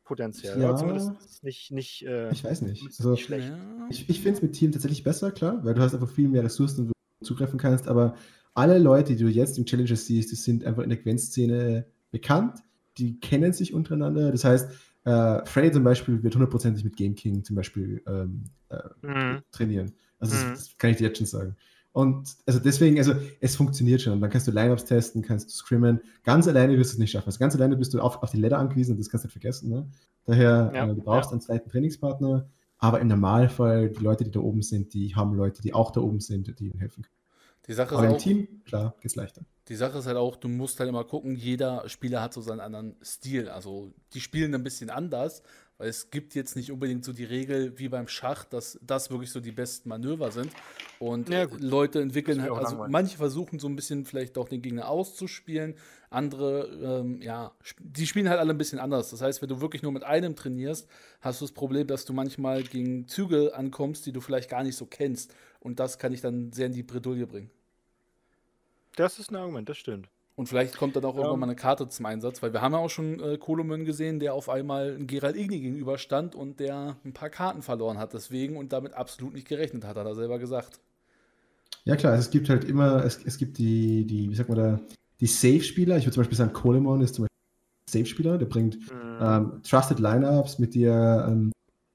Potenziell. 0.05 0.61
Ja. 0.61 0.69
Aber 0.69 0.77
zumindest 0.79 1.11
ist 1.13 1.31
es 1.31 1.43
nicht, 1.43 1.71
nicht, 1.71 2.03
äh, 2.07 2.31
Ich 2.31 2.45
weiß 2.45 2.63
nicht. 2.63 2.85
Also, 2.87 3.13
nicht 3.13 3.25
schlecht. 3.25 3.49
Ja. 3.49 3.87
ich 3.91 4.09
ich 4.09 4.21
finde 4.21 4.37
es 4.37 4.43
mit 4.43 4.53
Team 4.53 4.71
tatsächlich 4.73 5.03
besser, 5.03 5.33
klar, 5.33 5.65
weil 5.65 5.75
du 5.75 5.81
hast 5.81 5.95
einfach 5.95 6.11
viel 6.11 6.29
mehr 6.29 6.45
Ressourcen, 6.45 6.89
wo 6.89 6.93
du 7.21 7.25
zugreifen 7.27 7.59
kannst, 7.59 7.89
aber 7.89 8.15
alle 8.53 8.79
Leute, 8.79 9.17
die 9.17 9.25
du 9.25 9.31
jetzt 9.31 9.59
im 9.59 9.65
Challenger 9.65 9.97
siehst, 9.97 10.31
die 10.31 10.37
sind 10.37 10.65
einfach 10.65 10.83
in 10.83 10.91
der 10.91 10.99
Gwent-Szene 10.99 11.87
bekannt, 12.11 12.61
die 12.99 13.19
kennen 13.19 13.53
sich 13.53 13.73
untereinander. 13.75 14.31
Das 14.31 14.45
heißt, 14.45 14.71
äh, 15.05 15.45
Freddy 15.47 15.73
zum 15.73 15.85
Beispiel 15.85 16.23
wird 16.23 16.35
hundertprozentig 16.35 16.85
mit 16.85 16.97
Game 16.97 17.15
King 17.15 17.43
zum 17.43 17.57
Beispiel 17.57 18.03
ähm, 18.07 18.45
äh, 18.69 18.79
Mhm. 19.03 19.43
trainieren. 19.51 19.93
Also 20.19 20.37
Mhm. 20.37 20.51
das, 20.51 20.59
das 20.69 20.79
kann 20.79 20.91
ich 20.91 20.99
dir 20.99 21.09
jetzt 21.09 21.19
schon 21.19 21.27
sagen. 21.27 21.57
Und 21.95 22.29
also 22.47 22.59
deswegen, 22.59 22.99
also 22.99 23.15
es 23.41 23.57
funktioniert 23.57 24.03
schon. 24.03 24.21
Dann 24.21 24.31
kannst 24.31 24.49
du 24.49 24.53
Lineups 24.53 24.85
testen, 24.85 25.23
kannst 25.23 25.49
du 25.49 25.53
scrimmen. 25.55 26.01
Ganz 26.25 26.49
alleine 26.49 26.77
wirst 26.77 26.93
du 26.93 26.97
es 26.97 26.99
nicht 26.99 27.13
schaffen. 27.13 27.27
Also 27.29 27.39
ganz 27.39 27.55
alleine 27.55 27.77
bist 27.77 27.95
du 27.95 28.01
auf, 28.01 28.23
auf 28.23 28.33
die 28.33 28.39
Ladder 28.39 28.59
angewiesen 28.59 28.93
und 28.93 28.99
das 29.01 29.09
kannst 29.11 29.25
du 29.25 29.29
nicht 29.29 29.35
vergessen. 29.35 29.71
Ne? 29.71 29.89
Daher, 30.27 30.73
Ja, 30.75 30.87
äh, 30.87 30.95
du 30.95 31.03
brauchst 31.03 31.33
einen 31.33 31.41
zweiten 31.41 31.71
Trainingspartner. 31.71 32.49
Aber 32.79 33.01
im 33.01 33.09
Normalfall, 33.09 33.91
die 33.91 34.03
Leute, 34.03 34.25
die 34.25 34.33
da 34.33 34.41
oben 34.41 34.63
sind, 34.63 34.93
die 34.95 35.15
haben 35.17 35.35
Leute, 35.35 35.63
die 35.63 35.73
auch 35.75 35.93
da 35.93 36.01
oben 36.03 36.21
sind, 36.21 36.59
die 36.59 36.67
ihnen 36.67 36.81
helfen 36.81 37.05
können. 37.05 37.15
Die 37.69 37.73
Sache, 37.75 37.97
Aber 37.97 38.05
ist 38.05 38.11
im 38.11 38.17
auch, 38.17 38.21
Team, 38.21 38.49
klar, 38.65 38.97
geht's 39.01 39.17
leichter. 39.17 39.43
die 39.69 39.77
Sache 39.77 39.99
ist 39.99 40.07
halt 40.07 40.19
auch, 40.19 40.37
du 40.37 40.49
musst 40.49 40.79
halt 40.81 40.89
immer 40.91 41.05
gucken, 41.05 41.37
jeder 41.37 41.89
Spieler 41.89 42.21
hat 42.21 42.35
so 42.35 42.43
seinen 42.43 42.61
anderen 42.61 42.97
Stil. 43.03 43.49
Also 43.49 43.95
die 44.13 44.21
spielen 44.21 44.55
ein 44.55 44.63
bisschen 44.63 44.91
anders, 44.91 45.43
weil 45.79 45.89
es 45.89 46.11
gibt 46.11 46.35
jetzt 46.35 46.57
nicht 46.57 46.71
unbedingt 46.71 47.05
so 47.05 47.13
die 47.13 47.25
Regel 47.25 47.79
wie 47.79 47.89
beim 47.89 48.07
Schach, 48.09 48.45
dass 48.45 48.79
das 48.83 49.11
wirklich 49.11 49.31
so 49.31 49.41
die 49.41 49.53
besten 49.53 49.89
Manöver 49.89 50.31
sind. 50.31 50.51
Und 51.01 51.29
Ja. 51.29 51.47
Leute 51.59 52.01
entwickeln 52.01 52.41
halt, 52.41 52.53
also 52.53 52.73
langweilig. 52.73 52.93
manche 52.93 53.17
versuchen 53.17 53.59
so 53.59 53.69
ein 53.69 53.75
bisschen 53.77 54.05
vielleicht 54.05 54.39
auch 54.39 54.49
den 54.49 54.63
Gegner 54.63 54.89
auszuspielen, 54.89 55.75
andere, 56.11 57.01
ähm, 57.03 57.21
ja, 57.21 57.53
die 57.81 58.07
spielen 58.07 58.29
halt 58.29 58.39
alle 58.39 58.53
ein 58.53 58.59
bisschen 58.59 58.79
anders. 58.79 59.11
Das 59.11 59.21
heißt, 59.21 59.43
wenn 59.43 59.49
du 59.49 59.61
wirklich 59.61 59.83
nur 59.83 59.91
mit 59.91 60.05
einem 60.05 60.37
trainierst, 60.37 60.89
hast 61.21 61.41
du 61.41 61.45
das 61.45 61.53
Problem, 61.53 61.89
dass 61.89 62.05
du 62.05 62.13
manchmal 62.13 62.63
gegen 62.63 63.09
Züge 63.09 63.55
ankommst, 63.55 64.07
die 64.07 64.13
du 64.13 64.21
vielleicht 64.21 64.49
gar 64.49 64.63
nicht 64.63 64.77
so 64.77 64.87
kennst. 64.87 65.35
Und 65.59 65.81
das 65.81 65.99
kann 65.99 66.13
dich 66.13 66.21
dann 66.21 66.53
sehr 66.53 66.67
in 66.67 66.73
die 66.73 66.85
Bredouille 66.85 67.27
bringen. 67.27 67.51
Das 68.97 69.19
ist 69.19 69.31
ein 69.33 69.37
Argument, 69.37 69.69
das 69.69 69.77
stimmt. 69.77 70.09
Und 70.37 70.49
vielleicht 70.49 70.77
kommt 70.77 70.97
dann 70.97 71.05
auch 71.05 71.15
irgendwann 71.15 71.35
Ähm. 71.35 71.41
mal 71.41 71.47
eine 71.47 71.57
Karte 71.57 71.89
zum 71.89 72.07
Einsatz, 72.07 72.43
weil 72.43 72.53
wir 72.53 72.61
haben 72.61 72.73
ja 72.73 72.79
auch 72.79 72.91
schon 72.91 73.21
äh, 73.21 73.39
Kolomön 73.39 73.85
gesehen, 73.85 74.19
der 74.19 74.35
auf 74.35 74.49
einmal 74.49 74.97
ein 74.99 75.07
Gerald 75.07 75.37
Igni 75.37 75.61
gegenüberstand 75.61 76.35
und 76.35 76.59
der 76.59 76.97
ein 77.05 77.13
paar 77.13 77.31
Karten 77.31 77.63
verloren 77.63 77.99
hat 77.99 78.15
deswegen 78.15 78.57
und 78.57 78.73
damit 78.73 78.95
absolut 78.95 79.35
nicht 79.35 79.47
gerechnet 79.47 79.85
hat, 79.85 79.97
hat 79.97 80.07
er 80.07 80.15
selber 80.17 80.39
gesagt. 80.41 80.81
Ja 81.85 81.95
klar, 81.97 82.13
also 82.15 82.25
es 82.25 82.31
gibt 82.31 82.49
halt 82.49 82.65
immer, 82.65 83.05
es, 83.05 83.21
es 83.25 83.39
gibt 83.39 83.59
die, 83.59 84.07
die, 84.07 84.31
wie 84.31 84.35
sagt 84.35 84.49
man 84.49 84.59
da, 84.59 84.81
die 85.21 85.27
Safe-Spieler. 85.27 85.99
Ich 85.99 86.05
würde 86.05 86.15
zum 86.15 86.23
Beispiel 86.23 86.39
sagen, 86.39 86.53
Colemon 86.53 87.01
ist 87.01 87.15
zum 87.15 87.25
Beispiel 87.25 87.37
ein 87.87 87.93
Safe-Spieler, 88.05 88.39
der 88.39 88.47
bringt 88.47 88.79
Mhm. 88.91 89.19
ähm, 89.21 89.61
Trusted 89.63 90.01
Lineups, 90.01 90.59
mit 90.59 90.75
die 90.75 90.85
er 90.85 91.29
ähm, 91.29 91.53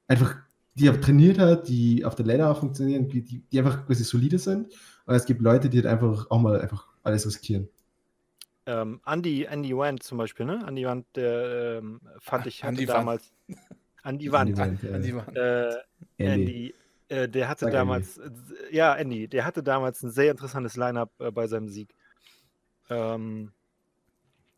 einfach, 0.07 0.35
die 0.75 0.87
er 0.87 1.01
trainiert 1.01 1.39
hat, 1.39 1.67
die 1.67 2.05
auf 2.05 2.15
der 2.15 2.25
Ladder 2.25 2.51
auch 2.51 2.59
funktionieren, 2.59 3.09
die, 3.09 3.21
die, 3.21 3.39
die 3.51 3.59
einfach 3.59 3.85
quasi 3.85 4.03
solide 4.05 4.39
sind. 4.39 4.67
Und 5.05 5.15
es 5.15 5.25
gibt 5.25 5.41
Leute, 5.41 5.69
die 5.69 5.77
halt 5.79 5.87
einfach 5.87 6.29
auch 6.29 6.39
mal 6.39 6.61
einfach 6.61 6.87
alles 7.03 7.25
riskieren. 7.25 7.67
Ähm, 8.69 9.01
Andy, 9.05 9.45
Andy 9.45 9.75
Wand 9.75 10.03
zum 10.03 10.19
Beispiel, 10.19 10.45
ne? 10.45 10.63
Andy 10.67 10.85
Wand, 10.85 11.07
der 11.15 11.79
ähm, 11.79 12.01
fand 12.19 12.45
ich, 12.45 12.63
hatte 12.63 12.75
Andy 12.75 12.85
damals. 12.85 13.33
Andy 14.03 14.31
Wand. 14.31 14.49
Andy 14.49 14.57
Wand, 14.57 14.83
An, 14.83 14.93
an 14.93 15.01
die 15.01 15.15
Wand. 15.15 15.37
Äh, 15.37 15.69
Andy. 16.17 16.43
Andy. 16.43 16.75
Äh, 17.09 17.27
der 17.27 17.49
hatte 17.49 17.65
Sag 17.65 17.73
damals, 17.73 18.19
äh, 18.19 18.29
ja, 18.69 18.95
Andy, 18.95 19.27
der 19.27 19.43
hatte 19.43 19.63
damals 19.63 20.03
ein 20.03 20.11
sehr 20.11 20.29
interessantes 20.29 20.77
Line-Up 20.77 21.11
äh, 21.19 21.31
bei 21.31 21.47
seinem 21.47 21.67
Sieg 21.67 21.95
ähm, 22.91 23.51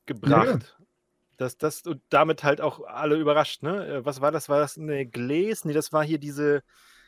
gebracht. 0.06 0.78
Das, 1.38 1.58
das, 1.58 1.84
und 1.84 2.02
damit 2.10 2.44
halt 2.44 2.60
auch 2.60 2.84
alle 2.84 3.16
überrascht, 3.16 3.64
ne? 3.64 3.88
Äh, 3.88 4.06
was 4.06 4.20
war 4.20 4.32
das? 4.32 4.50
War 4.50 4.60
das 4.60 4.78
eine 4.78 5.06
Gläs? 5.06 5.64
Nee, 5.64 5.74
das 5.74 5.94
war 5.94 6.04
hier 6.04 6.20
diese 6.20 6.62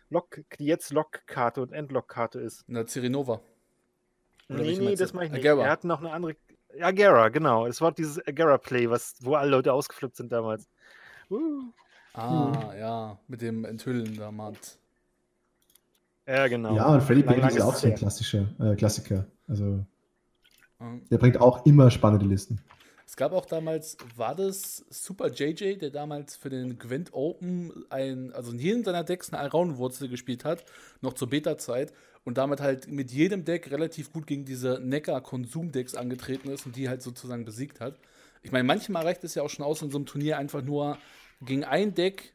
Lock, 0.09 0.39
die 0.57 0.65
jetzt 0.65 0.93
Lockkarte 0.93 1.61
und 1.61 1.73
Endlockkarte 1.73 2.39
ist. 2.39 2.63
Eine 2.69 2.85
Cirinova. 2.85 3.41
Oder 4.49 4.61
nee, 4.61 4.77
nee, 4.77 4.95
das 4.95 5.13
mache 5.13 5.25
ich 5.25 5.31
nicht. 5.31 5.41
Agera. 5.41 5.65
Er 5.65 5.71
hat 5.71 5.83
noch 5.83 5.99
eine 5.99 6.11
andere. 6.11 6.35
Agera, 6.81 7.29
genau. 7.29 7.65
Es 7.67 7.81
war 7.81 7.91
dieses 7.91 8.25
Agera-Play, 8.25 8.89
wo 8.89 9.35
alle 9.35 9.51
Leute 9.51 9.73
ausgeflippt 9.73 10.15
sind 10.15 10.31
damals. 10.31 10.67
Uh. 11.29 11.71
Ah, 12.13 12.71
hm. 12.71 12.79
ja, 12.79 13.19
mit 13.27 13.41
dem 13.41 13.65
Enthüllen 13.65 14.15
damals. 14.15 14.77
Ja, 16.27 16.47
genau. 16.47 16.75
Ja, 16.75 16.87
und 16.87 17.01
Freddy 17.01 17.21
Lang 17.21 17.49
ist 17.49 17.61
auch 17.61 17.75
so 17.75 17.87
ein 17.87 17.95
klassischer, 17.95 18.47
äh, 18.59 18.75
Klassiker. 18.75 19.25
Also, 19.47 19.85
mhm. 20.79 21.01
der 21.09 21.17
bringt 21.17 21.39
auch 21.41 21.65
immer 21.65 21.91
spannende 21.91 22.25
Listen. 22.25 22.61
Es 23.05 23.15
gab 23.15 23.33
auch 23.33 23.45
damals, 23.45 23.97
war 24.15 24.35
das 24.35 24.85
Super 24.89 25.29
JJ, 25.29 25.75
der 25.75 25.91
damals 25.91 26.35
für 26.35 26.49
den 26.49 26.79
Gwent 26.79 27.13
Open 27.13 27.85
ein, 27.89 28.33
also 28.33 28.51
in 28.51 28.59
jedem 28.59 28.83
seiner 28.83 29.03
Decks 29.03 29.31
eine 29.31 29.41
Alraunenwurzel 29.41 30.09
gespielt 30.09 30.45
hat, 30.45 30.63
noch 31.01 31.13
zur 31.13 31.29
Beta-Zeit 31.29 31.93
und 32.23 32.37
damit 32.37 32.61
halt 32.61 32.87
mit 32.87 33.11
jedem 33.11 33.45
Deck 33.45 33.69
relativ 33.71 34.11
gut 34.11 34.27
gegen 34.27 34.45
diese 34.45 34.79
Neckar-Konsum-Decks 34.81 35.95
angetreten 35.95 36.49
ist 36.49 36.65
und 36.65 36.75
die 36.75 36.89
halt 36.89 37.01
sozusagen 37.01 37.45
besiegt 37.45 37.79
hat. 37.79 37.97
Ich 38.41 38.51
meine, 38.51 38.63
manchmal 38.63 39.03
reicht 39.03 39.23
es 39.23 39.35
ja 39.35 39.43
auch 39.43 39.49
schon 39.49 39.65
aus, 39.65 39.81
in 39.81 39.89
so 39.91 39.97
einem 39.97 40.05
Turnier 40.05 40.37
einfach 40.37 40.61
nur 40.61 40.97
gegen 41.41 41.63
ein 41.63 41.93
Deck 41.93 42.33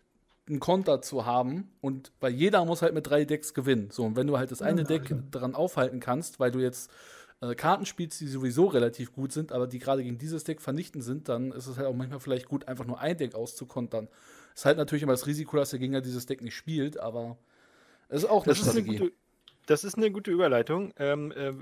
einen 0.49 0.61
Konter 0.61 1.03
zu 1.03 1.27
haben 1.27 1.71
und 1.81 2.13
weil 2.21 2.33
jeder 2.33 2.65
muss 2.65 2.83
halt 2.83 2.95
mit 2.95 3.07
drei 3.07 3.25
Decks 3.25 3.53
gewinnen. 3.53 3.91
So, 3.91 4.05
und 4.05 4.17
wenn 4.17 4.27
du 4.27 4.39
halt 4.39 4.51
das 4.51 4.63
eine 4.63 4.85
Deck 4.85 5.15
daran 5.31 5.55
aufhalten 5.55 6.01
kannst, 6.01 6.41
weil 6.41 6.51
du 6.51 6.59
jetzt 6.59 6.91
äh, 7.41 7.55
Karten 7.55 7.87
spielst, 7.87 8.21
die 8.21 8.27
sowieso 8.27 8.67
relativ 8.67 9.13
gut 9.13 9.33
sind, 9.33 9.53
aber 9.53 9.67
die 9.67 9.79
gerade 9.79 10.03
gegen 10.03 10.19
dieses 10.19 10.45
Deck 10.45 10.61
vernichtend 10.61 11.05
sind, 11.05 11.29
dann 11.29 11.53
ist 11.53 11.67
es 11.67 11.77
halt 11.77 11.87
auch 11.87 11.95
manchmal 11.95 12.21
vielleicht 12.21 12.49
gut, 12.49 12.67
einfach 12.67 12.85
nur 12.85 13.01
ein 13.01 13.17
Deck 13.17 13.35
auszukontern. 13.35 14.09
Ist 14.55 14.65
halt 14.65 14.79
natürlich 14.79 15.03
immer 15.03 15.13
das 15.13 15.27
Risiko, 15.27 15.57
dass 15.57 15.71
der 15.71 15.79
Gegner 15.79 16.01
dieses 16.01 16.27
Deck 16.27 16.43
nicht 16.43 16.57
spielt, 16.57 16.99
aber 16.99 17.39
es 18.09 18.25
ist 18.25 18.31
auch 18.31 18.45
eine 18.45 18.55
das 18.55 18.59
Strategie. 18.59 18.95
Ist 18.95 19.01
eine 19.01 19.11
gute, 19.11 19.17
das 19.67 19.85
ist 19.85 19.97
eine 19.97 20.11
gute 20.11 20.31
Überleitung. 20.31 20.93
Ähm, 20.97 21.33
äh, 21.33 21.53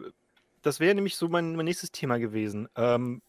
das 0.63 0.81
wäre 0.81 0.95
nämlich 0.95 1.17
so 1.17 1.29
mein, 1.29 1.57
mein, 1.57 1.67
nächstes 1.67 1.93
Thema 1.93 2.19
gewesen. 2.19 2.69
Ähm, 2.75 3.21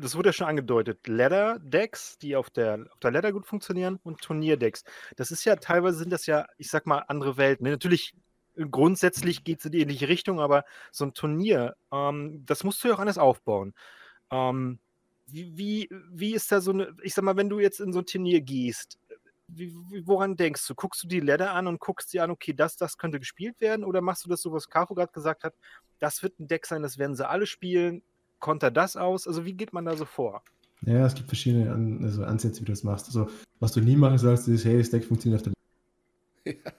das 0.00 0.16
wurde 0.16 0.30
ja 0.30 0.32
schon 0.32 0.48
angedeutet, 0.48 1.06
Ladder-Decks, 1.06 2.18
die 2.18 2.34
auf 2.34 2.50
der, 2.50 2.86
auf 2.90 2.98
der 2.98 3.12
Ladder 3.12 3.32
gut 3.32 3.46
funktionieren 3.46 4.00
und 4.02 4.20
Turnier-Decks. 4.20 4.82
Das 5.14 5.30
ist 5.30 5.44
ja, 5.44 5.54
teilweise 5.54 5.98
sind 5.98 6.10
das 6.10 6.26
ja, 6.26 6.46
ich 6.56 6.68
sag 6.68 6.86
mal, 6.86 7.04
andere 7.06 7.36
Welten. 7.36 7.70
Natürlich 7.70 8.14
grundsätzlich 8.70 9.44
geht 9.44 9.60
es 9.60 9.66
in 9.66 9.72
die 9.72 9.80
ähnliche 9.80 10.08
Richtung, 10.08 10.40
aber 10.40 10.64
so 10.90 11.04
ein 11.04 11.14
Turnier, 11.14 11.76
ähm, 11.92 12.44
das 12.46 12.64
musst 12.64 12.82
du 12.82 12.88
ja 12.88 12.94
auch 12.94 12.98
anders 12.98 13.18
aufbauen. 13.18 13.74
Ähm, 14.30 14.78
wie, 15.26 15.56
wie, 15.56 15.88
wie 16.10 16.34
ist 16.34 16.50
da 16.50 16.60
so 16.60 16.72
eine, 16.72 16.94
ich 17.02 17.14
sag 17.14 17.24
mal, 17.24 17.36
wenn 17.36 17.50
du 17.50 17.60
jetzt 17.60 17.80
in 17.80 17.92
so 17.92 18.00
ein 18.00 18.06
Turnier 18.06 18.40
gehst, 18.40 18.98
wie, 19.48 19.72
woran 20.04 20.36
denkst 20.36 20.66
du? 20.66 20.74
Guckst 20.74 21.02
du 21.02 21.08
die 21.08 21.20
Ladder 21.20 21.52
an 21.52 21.66
und 21.66 21.80
guckst 21.80 22.12
dir 22.12 22.22
an, 22.22 22.30
okay, 22.30 22.52
das, 22.52 22.76
das 22.76 22.98
könnte 22.98 23.18
gespielt 23.18 23.60
werden? 23.60 23.84
Oder 23.84 24.00
machst 24.00 24.24
du 24.24 24.28
das 24.28 24.42
so, 24.42 24.52
was 24.52 24.68
Kafo 24.68 24.94
gerade 24.94 25.12
gesagt 25.12 25.44
hat, 25.44 25.54
das 26.00 26.22
wird 26.22 26.38
ein 26.38 26.48
Deck 26.48 26.66
sein, 26.66 26.82
das 26.82 26.98
werden 26.98 27.16
sie 27.16 27.26
alle 27.26 27.46
spielen, 27.46 28.02
konter 28.40 28.70
das 28.70 28.96
aus? 28.96 29.26
Also 29.26 29.44
wie 29.44 29.54
geht 29.54 29.72
man 29.72 29.84
da 29.84 29.96
so 29.96 30.04
vor? 30.04 30.42
Ja, 30.82 31.04
es 31.06 31.14
gibt 31.14 31.28
verschiedene 31.28 31.72
An 31.72 32.04
also 32.04 32.24
Ansätze, 32.24 32.60
wie 32.60 32.66
du 32.66 32.72
das 32.72 32.84
machst. 32.84 33.06
Also, 33.06 33.28
was 33.58 33.72
du 33.72 33.80
nie 33.80 33.96
machen 33.96 34.18
sollst, 34.18 34.46
ist, 34.48 34.64
hey, 34.64 34.78
das 34.78 34.90
Deck 34.90 35.04
funktioniert 35.04 35.40
auf 35.40 35.52
der 36.44 36.54
ja. 36.64 36.72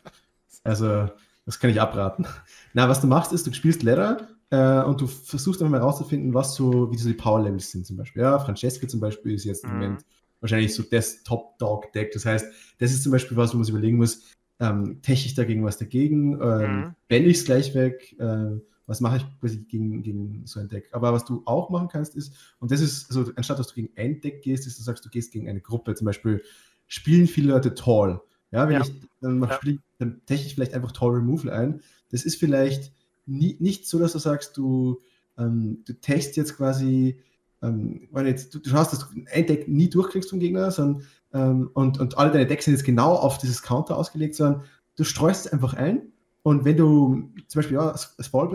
Also, 0.63 1.09
das 1.49 1.59
kann 1.59 1.71
ich 1.71 1.81
abraten. 1.81 2.27
Na, 2.75 2.87
was 2.87 3.01
du 3.01 3.07
machst, 3.07 3.33
ist, 3.33 3.47
du 3.47 3.51
spielst 3.51 3.81
Ladder 3.81 4.27
äh, 4.51 4.83
und 4.83 5.01
du 5.01 5.07
versuchst 5.07 5.59
einfach 5.61 5.71
mal 5.71 5.79
herauszufinden, 5.79 6.31
was 6.35 6.53
so, 6.53 6.91
wie 6.91 6.97
so 6.97 7.09
die 7.09 7.15
Power-Levels 7.15 7.71
sind 7.71 7.87
zum 7.87 7.97
Beispiel. 7.97 8.21
Ja, 8.21 8.37
Francesca 8.37 8.87
zum 8.87 8.99
Beispiel 8.99 9.33
ist 9.33 9.45
jetzt 9.45 9.63
im 9.63 9.71
mhm. 9.71 9.75
Moment 9.77 10.05
wahrscheinlich 10.41 10.75
so 10.75 10.83
das 10.83 11.23
Top-Dog-Deck. 11.23 12.11
Das 12.11 12.27
heißt, 12.27 12.45
das 12.77 12.91
ist 12.91 13.01
zum 13.01 13.11
Beispiel 13.11 13.35
was, 13.35 13.51
wo 13.51 13.57
man 13.57 13.63
sich 13.63 13.73
überlegen 13.73 13.97
muss, 13.97 14.27
ähm, 14.59 15.01
teche 15.01 15.25
ich 15.25 15.33
dagegen 15.33 15.65
was 15.65 15.79
dagegen? 15.79 16.39
Ähm, 16.39 16.75
mhm. 16.75 16.95
Wenn 17.07 17.23
ich 17.25 17.37
es 17.37 17.45
gleich 17.45 17.73
weg? 17.73 18.15
Äh, 18.19 18.59
was 18.85 19.01
mache 19.01 19.17
ich 19.17 19.39
quasi 19.39 19.57
gegen, 19.57 20.03
gegen 20.03 20.45
so 20.45 20.59
ein 20.59 20.69
Deck? 20.69 20.89
Aber 20.91 21.13
was 21.13 21.25
du 21.25 21.41
auch 21.45 21.71
machen 21.71 21.87
kannst, 21.87 22.15
ist, 22.15 22.31
und 22.59 22.69
das 22.69 22.79
ist, 22.79 23.09
also 23.09 23.31
anstatt 23.35 23.57
dass 23.57 23.69
du 23.69 23.73
gegen 23.73 23.89
ein 23.95 24.21
Deck 24.21 24.43
gehst, 24.43 24.67
ist, 24.67 24.77
du 24.77 24.83
sagst, 24.83 25.03
du 25.03 25.09
gehst 25.09 25.31
gegen 25.31 25.49
eine 25.49 25.61
Gruppe. 25.61 25.95
Zum 25.95 26.05
Beispiel 26.05 26.43
spielen 26.87 27.25
viele 27.25 27.53
Leute 27.53 27.73
Tall. 27.73 28.21
Ja, 28.51 28.67
wenn 28.67 28.75
ja. 28.75 28.81
ich 28.81 28.91
dann 29.21 29.41
ja. 29.41 29.53
spiele, 29.53 29.79
dann 29.97 30.21
teche 30.25 30.45
ich 30.45 30.55
vielleicht 30.55 30.73
einfach 30.73 30.91
Tall 30.91 31.11
Removal 31.11 31.49
ein. 31.51 31.81
Das 32.11 32.23
ist 32.23 32.37
vielleicht 32.37 32.91
nie, 33.25 33.57
nicht 33.59 33.87
so, 33.87 33.99
dass 33.99 34.13
du 34.13 34.19
sagst, 34.19 34.57
du, 34.57 35.01
ähm, 35.37 35.83
du 35.85 35.93
testest 35.93 36.37
jetzt 36.37 36.57
quasi, 36.57 37.19
ähm, 37.61 38.07
weil 38.11 38.27
jetzt, 38.27 38.53
du, 38.53 38.59
du 38.59 38.69
schaust, 38.69 38.93
dass 38.93 38.99
du 38.99 39.05
ein 39.31 39.45
Deck 39.45 39.67
nie 39.67 39.89
durchkriegst 39.89 40.29
vom 40.29 40.39
Gegner, 40.39 40.71
sondern 40.71 41.03
ähm, 41.33 41.69
und, 41.73 41.99
und 41.99 42.17
alle 42.17 42.31
deine 42.31 42.47
Decks 42.47 42.65
sind 42.65 42.73
jetzt 42.73 42.85
genau 42.85 43.13
auf 43.13 43.37
dieses 43.37 43.61
Counter 43.61 43.97
ausgelegt, 43.97 44.35
sondern 44.35 44.63
du 44.95 45.03
streust 45.03 45.45
es 45.45 45.53
einfach 45.53 45.73
ein 45.75 46.11
und 46.43 46.65
wenn 46.65 46.77
du 46.77 47.29
zum 47.47 47.59
Beispiel 47.59 47.75
ja, 47.75 47.95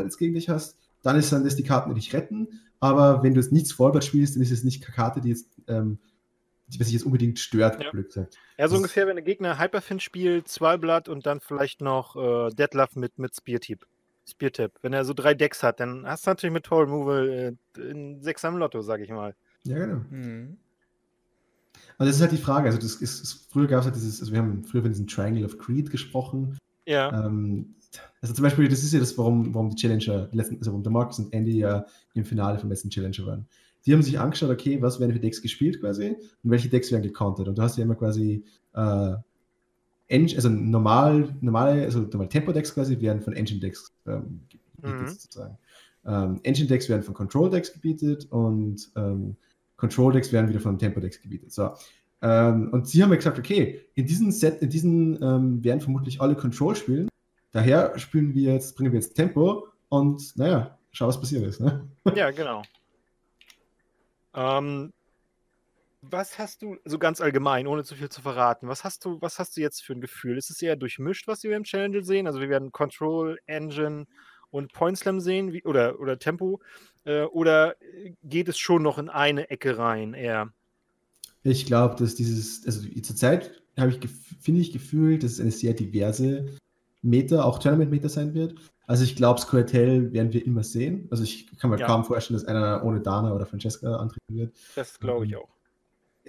jetzt 0.02 0.18
gegen 0.18 0.34
dich 0.34 0.48
hast, 0.48 0.76
dann 1.02 1.16
ist 1.16 1.32
dann 1.32 1.44
das 1.44 1.56
die 1.56 1.62
Karten, 1.62 1.90
die 1.90 2.00
dich 2.00 2.12
retten. 2.12 2.60
Aber 2.80 3.22
wenn 3.22 3.34
du 3.34 3.40
jetzt 3.40 3.52
nichts 3.52 3.72
Fallblatt 3.72 4.04
spielst, 4.04 4.34
dann 4.34 4.42
ist 4.42 4.50
es 4.50 4.64
nicht 4.64 4.84
eine 4.84 4.94
Karte, 4.94 5.20
die 5.20 5.28
jetzt 5.28 5.48
ähm, 5.68 5.98
was 6.68 6.86
sich 6.86 6.92
jetzt 6.92 7.04
unbedingt 7.04 7.38
stört, 7.38 7.82
ja. 7.82 7.90
Glück 7.90 8.12
sagt. 8.12 8.36
Ja, 8.58 8.68
so 8.68 8.74
das 8.74 8.78
ungefähr, 8.78 9.06
wenn 9.06 9.16
der 9.16 9.24
Gegner 9.24 9.58
Hyperfin 9.58 10.00
spielt, 10.00 10.48
zwei 10.48 10.76
Blatt 10.76 11.08
und 11.08 11.26
dann 11.26 11.40
vielleicht 11.40 11.80
noch 11.80 12.16
äh, 12.16 12.50
Deadlove 12.54 12.98
mit, 12.98 13.18
mit 13.18 13.34
Spear-Tip. 13.34 13.86
Spear-Tip. 14.26 14.72
Wenn 14.82 14.92
er 14.92 15.04
so 15.04 15.12
drei 15.12 15.34
Decks 15.34 15.62
hat, 15.62 15.80
dann 15.80 16.06
hast 16.06 16.26
du 16.26 16.30
natürlich 16.30 16.52
mit 16.52 16.64
Toll 16.64 16.84
Removal 16.84 17.56
äh, 17.76 17.80
in 17.80 18.22
sechs 18.22 18.44
am 18.44 18.56
Lotto, 18.56 18.80
sag 18.82 19.00
ich 19.00 19.10
mal. 19.10 19.34
Ja, 19.64 19.78
genau. 19.78 20.00
Mhm. 20.10 20.58
Aber 21.98 22.06
das 22.06 22.16
ist 22.16 22.22
halt 22.22 22.32
die 22.32 22.38
Frage. 22.38 22.66
Also, 22.66 22.78
das 22.78 22.96
ist, 22.96 23.22
ist 23.22 23.52
früher 23.52 23.66
gab 23.66 23.80
es 23.80 23.86
halt 23.86 23.96
dieses, 23.96 24.20
also 24.20 24.32
wir 24.32 24.38
haben 24.38 24.64
früher 24.64 24.82
von 24.82 24.90
diesem 24.90 25.06
Triangle 25.06 25.44
of 25.44 25.58
Creed 25.58 25.90
gesprochen. 25.90 26.58
Ja. 26.86 27.26
Ähm, 27.26 27.74
also 28.20 28.34
zum 28.34 28.42
Beispiel, 28.42 28.68
das 28.68 28.82
ist 28.82 28.92
ja 28.92 29.00
das, 29.00 29.16
warum, 29.18 29.54
warum 29.54 29.70
die 29.70 29.76
Challenger, 29.76 30.28
letzten, 30.32 30.56
also 30.58 30.72
warum 30.72 30.82
der 30.82 30.92
Marcus 30.92 31.18
und 31.18 31.32
Andy 31.32 31.58
ja 31.58 31.86
im 32.14 32.24
Finale 32.24 32.58
vom 32.58 32.70
letzten 32.70 32.90
Challenger 32.90 33.26
waren. 33.26 33.46
Die 33.86 33.92
haben 33.92 34.02
sich 34.02 34.18
angeschaut, 34.18 34.50
okay, 34.50 34.80
was 34.80 35.00
werden 35.00 35.12
für 35.12 35.20
Decks 35.20 35.42
gespielt 35.42 35.80
quasi 35.80 36.16
und 36.42 36.50
welche 36.50 36.68
Decks 36.68 36.90
werden 36.90 37.02
gecountert. 37.02 37.48
Und 37.48 37.58
du 37.58 37.62
hast 37.62 37.76
ja 37.76 37.84
immer 37.84 37.94
quasi 37.94 38.44
äh, 38.74 39.14
Engine, 40.08 40.36
also 40.36 40.48
normal, 40.48 41.34
normale, 41.40 41.84
also 41.84 42.00
normale 42.00 42.28
Tempo-Decks 42.28 42.74
quasi 42.74 43.00
werden 43.00 43.20
von 43.20 43.34
Engine-Decks 43.34 43.92
ähm, 44.06 44.40
gebietet 44.48 45.00
mhm. 45.00 45.08
sozusagen. 45.08 45.58
Ähm, 46.06 46.40
Engine-Decks 46.42 46.88
werden 46.88 47.02
von 47.02 47.14
Control-Decks 47.14 47.72
gebietet 47.72 48.30
und 48.30 48.90
ähm, 48.96 49.36
Control-Decks 49.76 50.32
werden 50.32 50.48
wieder 50.48 50.60
von 50.60 50.78
Tempo-Decks 50.78 51.20
gebietet. 51.20 51.52
So. 51.52 51.70
Ähm, 52.22 52.70
und 52.72 52.88
sie 52.88 53.02
haben 53.02 53.10
ja 53.10 53.16
gesagt, 53.16 53.38
okay, 53.38 53.82
in 53.94 54.06
diesem 54.06 54.30
Set, 54.30 54.62
in 54.62 54.70
diesen 54.70 55.22
ähm, 55.22 55.64
werden 55.64 55.80
vermutlich 55.80 56.20
alle 56.20 56.34
Control 56.34 56.74
spielen. 56.74 57.08
Daher 57.52 57.98
spielen 57.98 58.34
wir 58.34 58.52
jetzt, 58.54 58.76
bringen 58.76 58.92
wir 58.92 59.00
jetzt 59.00 59.14
Tempo 59.14 59.68
und 59.88 60.36
naja, 60.36 60.78
schau, 60.90 61.06
was 61.06 61.20
passiert 61.20 61.44
ist. 61.44 61.60
Ne? 61.60 61.86
Ja, 62.14 62.30
genau. 62.30 62.62
Ähm, 64.34 64.92
was 66.10 66.38
hast 66.38 66.62
du, 66.62 66.76
so 66.84 66.98
ganz 66.98 67.20
allgemein, 67.20 67.66
ohne 67.66 67.84
zu 67.84 67.94
viel 67.94 68.08
zu 68.08 68.20
verraten, 68.20 68.68
was 68.68 68.84
hast 68.84 69.04
du, 69.04 69.20
was 69.20 69.38
hast 69.38 69.56
du 69.56 69.60
jetzt 69.60 69.82
für 69.82 69.94
ein 69.94 70.00
Gefühl? 70.00 70.36
Ist 70.36 70.50
es 70.50 70.60
eher 70.60 70.76
durchmischt, 70.76 71.26
was 71.28 71.42
wir 71.42 71.56
im 71.56 71.64
Challenge 71.64 72.04
sehen? 72.04 72.26
Also 72.26 72.40
wir 72.40 72.48
werden 72.48 72.72
Control, 72.72 73.38
Engine 73.46 74.06
und 74.50 74.72
Point 74.72 74.98
Slam 74.98 75.20
sehen, 75.20 75.52
wie, 75.52 75.64
oder, 75.64 75.98
oder 76.00 76.18
Tempo, 76.18 76.60
äh, 77.04 77.22
oder 77.22 77.76
geht 78.22 78.48
es 78.48 78.58
schon 78.58 78.82
noch 78.82 78.98
in 78.98 79.08
eine 79.08 79.50
Ecke 79.50 79.78
rein 79.78 80.14
eher? 80.14 80.52
Ich 81.42 81.66
glaube, 81.66 81.96
dass 81.96 82.14
dieses, 82.14 82.64
also 82.66 82.88
zurzeit 83.02 83.62
habe 83.78 83.90
ich, 83.90 83.98
finde 84.40 84.60
ich, 84.60 84.72
gefühlt, 84.72 85.22
dass 85.22 85.32
es 85.32 85.40
eine 85.40 85.50
sehr 85.50 85.74
diverse 85.74 86.56
Meta, 87.04 87.44
auch 87.44 87.58
Tournament-Meta 87.58 88.08
sein 88.08 88.34
wird. 88.34 88.54
Also 88.86 89.04
ich 89.04 89.16
glaube, 89.16 89.40
Squirtel 89.40 90.12
werden 90.12 90.32
wir 90.32 90.44
immer 90.44 90.62
sehen. 90.62 91.06
Also 91.10 91.22
ich 91.22 91.46
kann 91.58 91.70
mir 91.70 91.78
ja. 91.78 91.86
kaum 91.86 92.04
vorstellen, 92.04 92.38
dass 92.38 92.48
einer 92.48 92.84
ohne 92.84 93.00
Dana 93.00 93.32
oder 93.32 93.46
Francesca 93.46 93.96
antreten 93.96 94.36
wird. 94.36 94.56
Das 94.74 94.98
glaube 94.98 95.26
ich 95.26 95.32
ähm, 95.32 95.38
auch. 95.38 95.48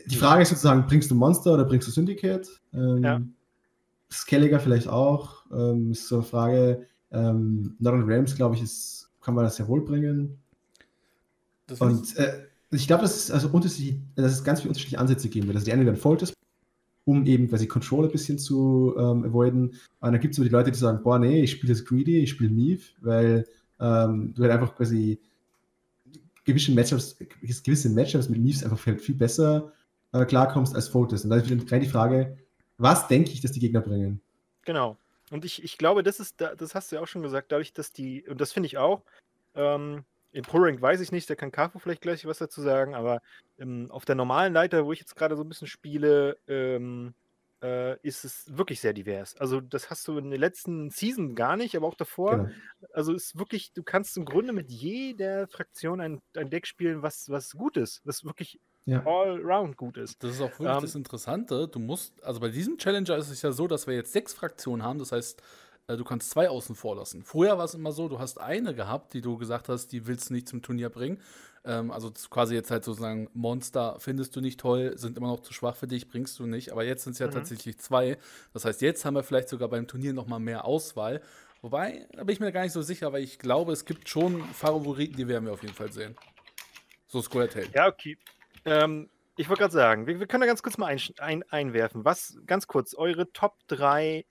Die 0.07 0.15
Frage 0.15 0.41
ist 0.41 0.49
sozusagen, 0.49 0.85
bringst 0.87 1.09
du 1.09 1.15
Monster 1.15 1.53
oder 1.53 1.65
bringst 1.65 1.87
du 1.87 1.91
Syndicate? 1.91 2.47
Ähm, 2.73 3.03
ja. 3.03 3.21
Skelliger 4.11 4.59
vielleicht 4.59 4.87
auch. 4.87 5.45
Ähm, 5.51 5.91
ist 5.91 6.07
so 6.07 6.15
eine 6.15 6.23
Frage. 6.23 6.87
Ähm, 7.11 7.75
Northern 7.79 8.03
Realms, 8.03 8.35
glaube 8.35 8.55
ich, 8.55 8.61
ist, 8.61 9.09
kann 9.21 9.35
man 9.35 9.45
das 9.45 9.55
sehr 9.55 9.67
wohl 9.67 9.83
bringen. 9.83 10.37
Das 11.67 11.81
Und 11.81 12.15
äh, 12.17 12.47
ich 12.71 12.87
glaube, 12.87 13.03
dass 13.03 13.15
es 13.15 13.31
also 13.31 13.47
dass 13.49 14.31
es 14.31 14.43
ganz 14.43 14.59
viele 14.59 14.69
unterschiedliche 14.69 14.99
Ansätze 14.99 15.29
geben 15.29 15.47
wird. 15.47 15.55
Also 15.57 15.65
die 15.65 15.73
einen 15.73 15.85
werden 15.85 15.97
Folters 15.97 16.33
um 17.05 17.25
eben 17.25 17.47
quasi 17.47 17.67
Control 17.67 18.05
ein 18.05 18.11
bisschen 18.11 18.37
zu 18.37 18.95
ähm, 18.97 19.23
avoiden. 19.23 19.69
Und 19.69 20.11
dann 20.11 20.19
gibt 20.19 20.33
es 20.33 20.39
aber 20.39 20.49
die 20.49 20.53
Leute, 20.53 20.71
die 20.71 20.77
sagen, 20.77 21.03
boah, 21.03 21.19
nee, 21.19 21.43
ich 21.43 21.51
spiele 21.51 21.73
das 21.73 21.85
Greedy, 21.85 22.19
ich 22.19 22.31
spiele 22.31 22.51
Neve, 22.51 22.83
weil 23.01 23.45
ähm, 23.79 24.33
du 24.35 24.41
halt 24.41 24.51
einfach 24.51 24.75
quasi 24.75 25.19
gewisse 26.43 26.71
Matchups, 26.71 27.17
gewisse 27.63 27.89
Matchups 27.89 28.29
mit 28.29 28.39
Neves 28.39 28.63
einfach 28.63 28.79
viel 28.79 29.15
besser 29.15 29.71
äh, 30.13 30.25
klarkommst 30.25 30.75
als 30.75 30.87
Fotos. 30.87 31.23
Und 31.23 31.29
da 31.29 31.37
ist 31.37 31.49
wieder 31.49 31.79
die 31.79 31.87
Frage, 31.87 32.37
was 32.77 33.07
denke 33.07 33.31
ich, 33.31 33.41
dass 33.41 33.51
die 33.51 33.59
Gegner 33.59 33.81
bringen? 33.81 34.21
Genau. 34.63 34.97
Und 35.31 35.45
ich, 35.45 35.63
ich 35.63 35.77
glaube, 35.77 36.03
das 36.03 36.19
ist, 36.19 36.39
das 36.39 36.75
hast 36.75 36.91
du 36.91 36.97
ja 36.97 37.01
auch 37.01 37.07
schon 37.07 37.23
gesagt, 37.23 37.51
dadurch, 37.51 37.73
dass 37.73 37.91
die, 37.91 38.27
und 38.27 38.41
das 38.41 38.51
finde 38.51 38.67
ich 38.67 38.77
auch, 38.77 39.01
ähm, 39.55 40.03
in 40.35 40.45
Pro-Rank 40.45 40.81
weiß 40.81 40.99
ich 41.01 41.11
nicht, 41.11 41.29
da 41.29 41.35
kann 41.35 41.51
Kafo 41.51 41.79
vielleicht 41.79 42.01
gleich 42.01 42.25
was 42.25 42.39
dazu 42.39 42.61
sagen, 42.61 42.93
aber 42.95 43.21
ähm, 43.57 43.89
auf 43.91 44.05
der 44.05 44.15
normalen 44.15 44.53
Leiter, 44.53 44.85
wo 44.85 44.91
ich 44.91 44.99
jetzt 44.99 45.15
gerade 45.15 45.35
so 45.35 45.43
ein 45.43 45.49
bisschen 45.49 45.67
spiele, 45.67 46.37
ähm, 46.47 47.15
äh, 47.63 47.97
ist 48.01 48.25
es 48.25 48.45
wirklich 48.57 48.81
sehr 48.81 48.93
divers. 48.93 49.35
Also 49.37 49.61
das 49.61 49.89
hast 49.89 50.07
du 50.07 50.17
in 50.17 50.29
der 50.29 50.39
letzten 50.39 50.89
Season 50.89 51.35
gar 51.35 51.55
nicht, 51.57 51.75
aber 51.75 51.87
auch 51.87 51.95
davor. 51.95 52.41
Genau. 52.41 52.49
Also 52.91 53.13
ist 53.13 53.37
wirklich, 53.39 53.71
du 53.73 53.83
kannst 53.83 54.17
im 54.17 54.25
Grunde 54.25 54.53
mit 54.53 54.69
jeder 54.71 55.47
Fraktion 55.47 56.01
ein, 56.01 56.21
ein 56.35 56.49
Deck 56.49 56.67
spielen, 56.67 57.01
was, 57.01 57.29
was 57.29 57.51
gut 57.51 57.77
ist, 57.77 58.01
was 58.05 58.23
wirklich 58.25 58.59
Ja. 58.85 58.99
all-round 59.03 59.77
gut 59.77 59.97
ist. 59.97 60.23
Das 60.23 60.31
ist 60.33 60.41
auch 60.41 60.59
wirklich 60.59 60.77
Ähm, 60.77 60.81
das 60.81 60.95
Interessante. 60.95 61.67
Du 61.67 61.79
musst, 61.79 62.23
also 62.23 62.39
bei 62.39 62.49
diesem 62.49 62.77
Challenger 62.77 63.17
ist 63.17 63.29
es 63.29 63.41
ja 63.41 63.51
so, 63.51 63.67
dass 63.67 63.87
wir 63.87 63.95
jetzt 63.95 64.13
sechs 64.13 64.33
Fraktionen 64.33 64.83
haben. 64.83 64.99
Das 64.99 65.11
heißt, 65.11 65.41
äh, 65.41 65.43
du 65.87 66.03
kannst 66.03 66.31
zwei 66.31 66.49
außen 66.49 66.75
vor 66.75 66.95
lassen. 66.95 67.23
Vorher 67.23 67.57
war 67.57 67.65
es 67.65 67.73
immer 67.75 67.91
so, 67.91 68.07
du 68.09 68.19
hast 68.19 68.39
eine 68.39 68.73
gehabt, 68.73 69.13
die 69.13 69.21
du 69.21 69.37
gesagt 69.37 69.69
hast, 69.69 69.87
die 69.91 70.07
willst 70.07 70.29
du 70.29 70.33
nicht 70.33 70.47
zum 70.49 70.61
Turnier 70.61 70.89
bringen. 70.89 71.21
Ähm, 71.63 71.91
also 71.91 72.11
quasi 72.29 72.55
jetzt 72.55 72.71
halt 72.71 72.83
sozusagen 72.83 73.29
Monster 73.33 73.97
findest 73.99 74.35
du 74.35 74.41
nicht 74.41 74.59
toll, 74.59 74.97
sind 74.97 75.17
immer 75.17 75.27
noch 75.27 75.41
zu 75.41 75.53
schwach 75.53 75.75
für 75.75 75.87
dich, 75.87 76.07
bringst 76.07 76.39
du 76.39 76.45
nicht. 76.47 76.71
Aber 76.71 76.83
jetzt 76.83 77.03
sind 77.03 77.13
es 77.13 77.19
ja 77.19 77.27
Mhm. 77.27 77.31
tatsächlich 77.31 77.77
zwei. 77.79 78.17
Das 78.53 78.65
heißt, 78.65 78.81
jetzt 78.81 79.05
haben 79.05 79.15
wir 79.15 79.23
vielleicht 79.23 79.49
sogar 79.49 79.69
beim 79.69 79.87
Turnier 79.87 80.13
noch 80.13 80.27
mal 80.27 80.39
mehr 80.39 80.65
Auswahl. 80.65 81.21
Wobei, 81.61 82.07
da 82.13 82.23
bin 82.23 82.33
ich 82.33 82.39
mir 82.39 82.51
gar 82.51 82.61
nicht 82.61 82.73
so 82.73 82.81
sicher, 82.83 83.11
weil 83.13 83.23
ich 83.23 83.39
glaube, 83.39 83.71
es 83.73 83.85
gibt 83.85 84.09
schon 84.09 84.43
Favoriten, 84.53 85.17
die 85.17 85.27
werden 85.27 85.45
wir 85.45 85.53
auf 85.53 85.63
jeden 85.63 85.73
Fall 85.73 85.91
sehen. 85.91 86.15
So 87.07 87.21
Square 87.21 87.49
Tail. 87.49 87.67
Ja, 87.73 87.87
okay. 87.87 88.17
Ähm, 88.65 89.09
ich 89.37 89.49
wollte 89.49 89.61
gerade 89.61 89.73
sagen, 89.73 90.07
wir, 90.07 90.19
wir 90.19 90.27
können 90.27 90.41
da 90.41 90.47
ganz 90.47 90.61
kurz 90.61 90.77
mal 90.77 90.87
ein, 90.87 90.99
ein, 91.17 91.43
einwerfen. 91.49 92.05
Was, 92.05 92.37
ganz 92.45 92.67
kurz, 92.67 92.93
eure 92.93 93.31
Top 93.33 93.55
3 93.67 94.25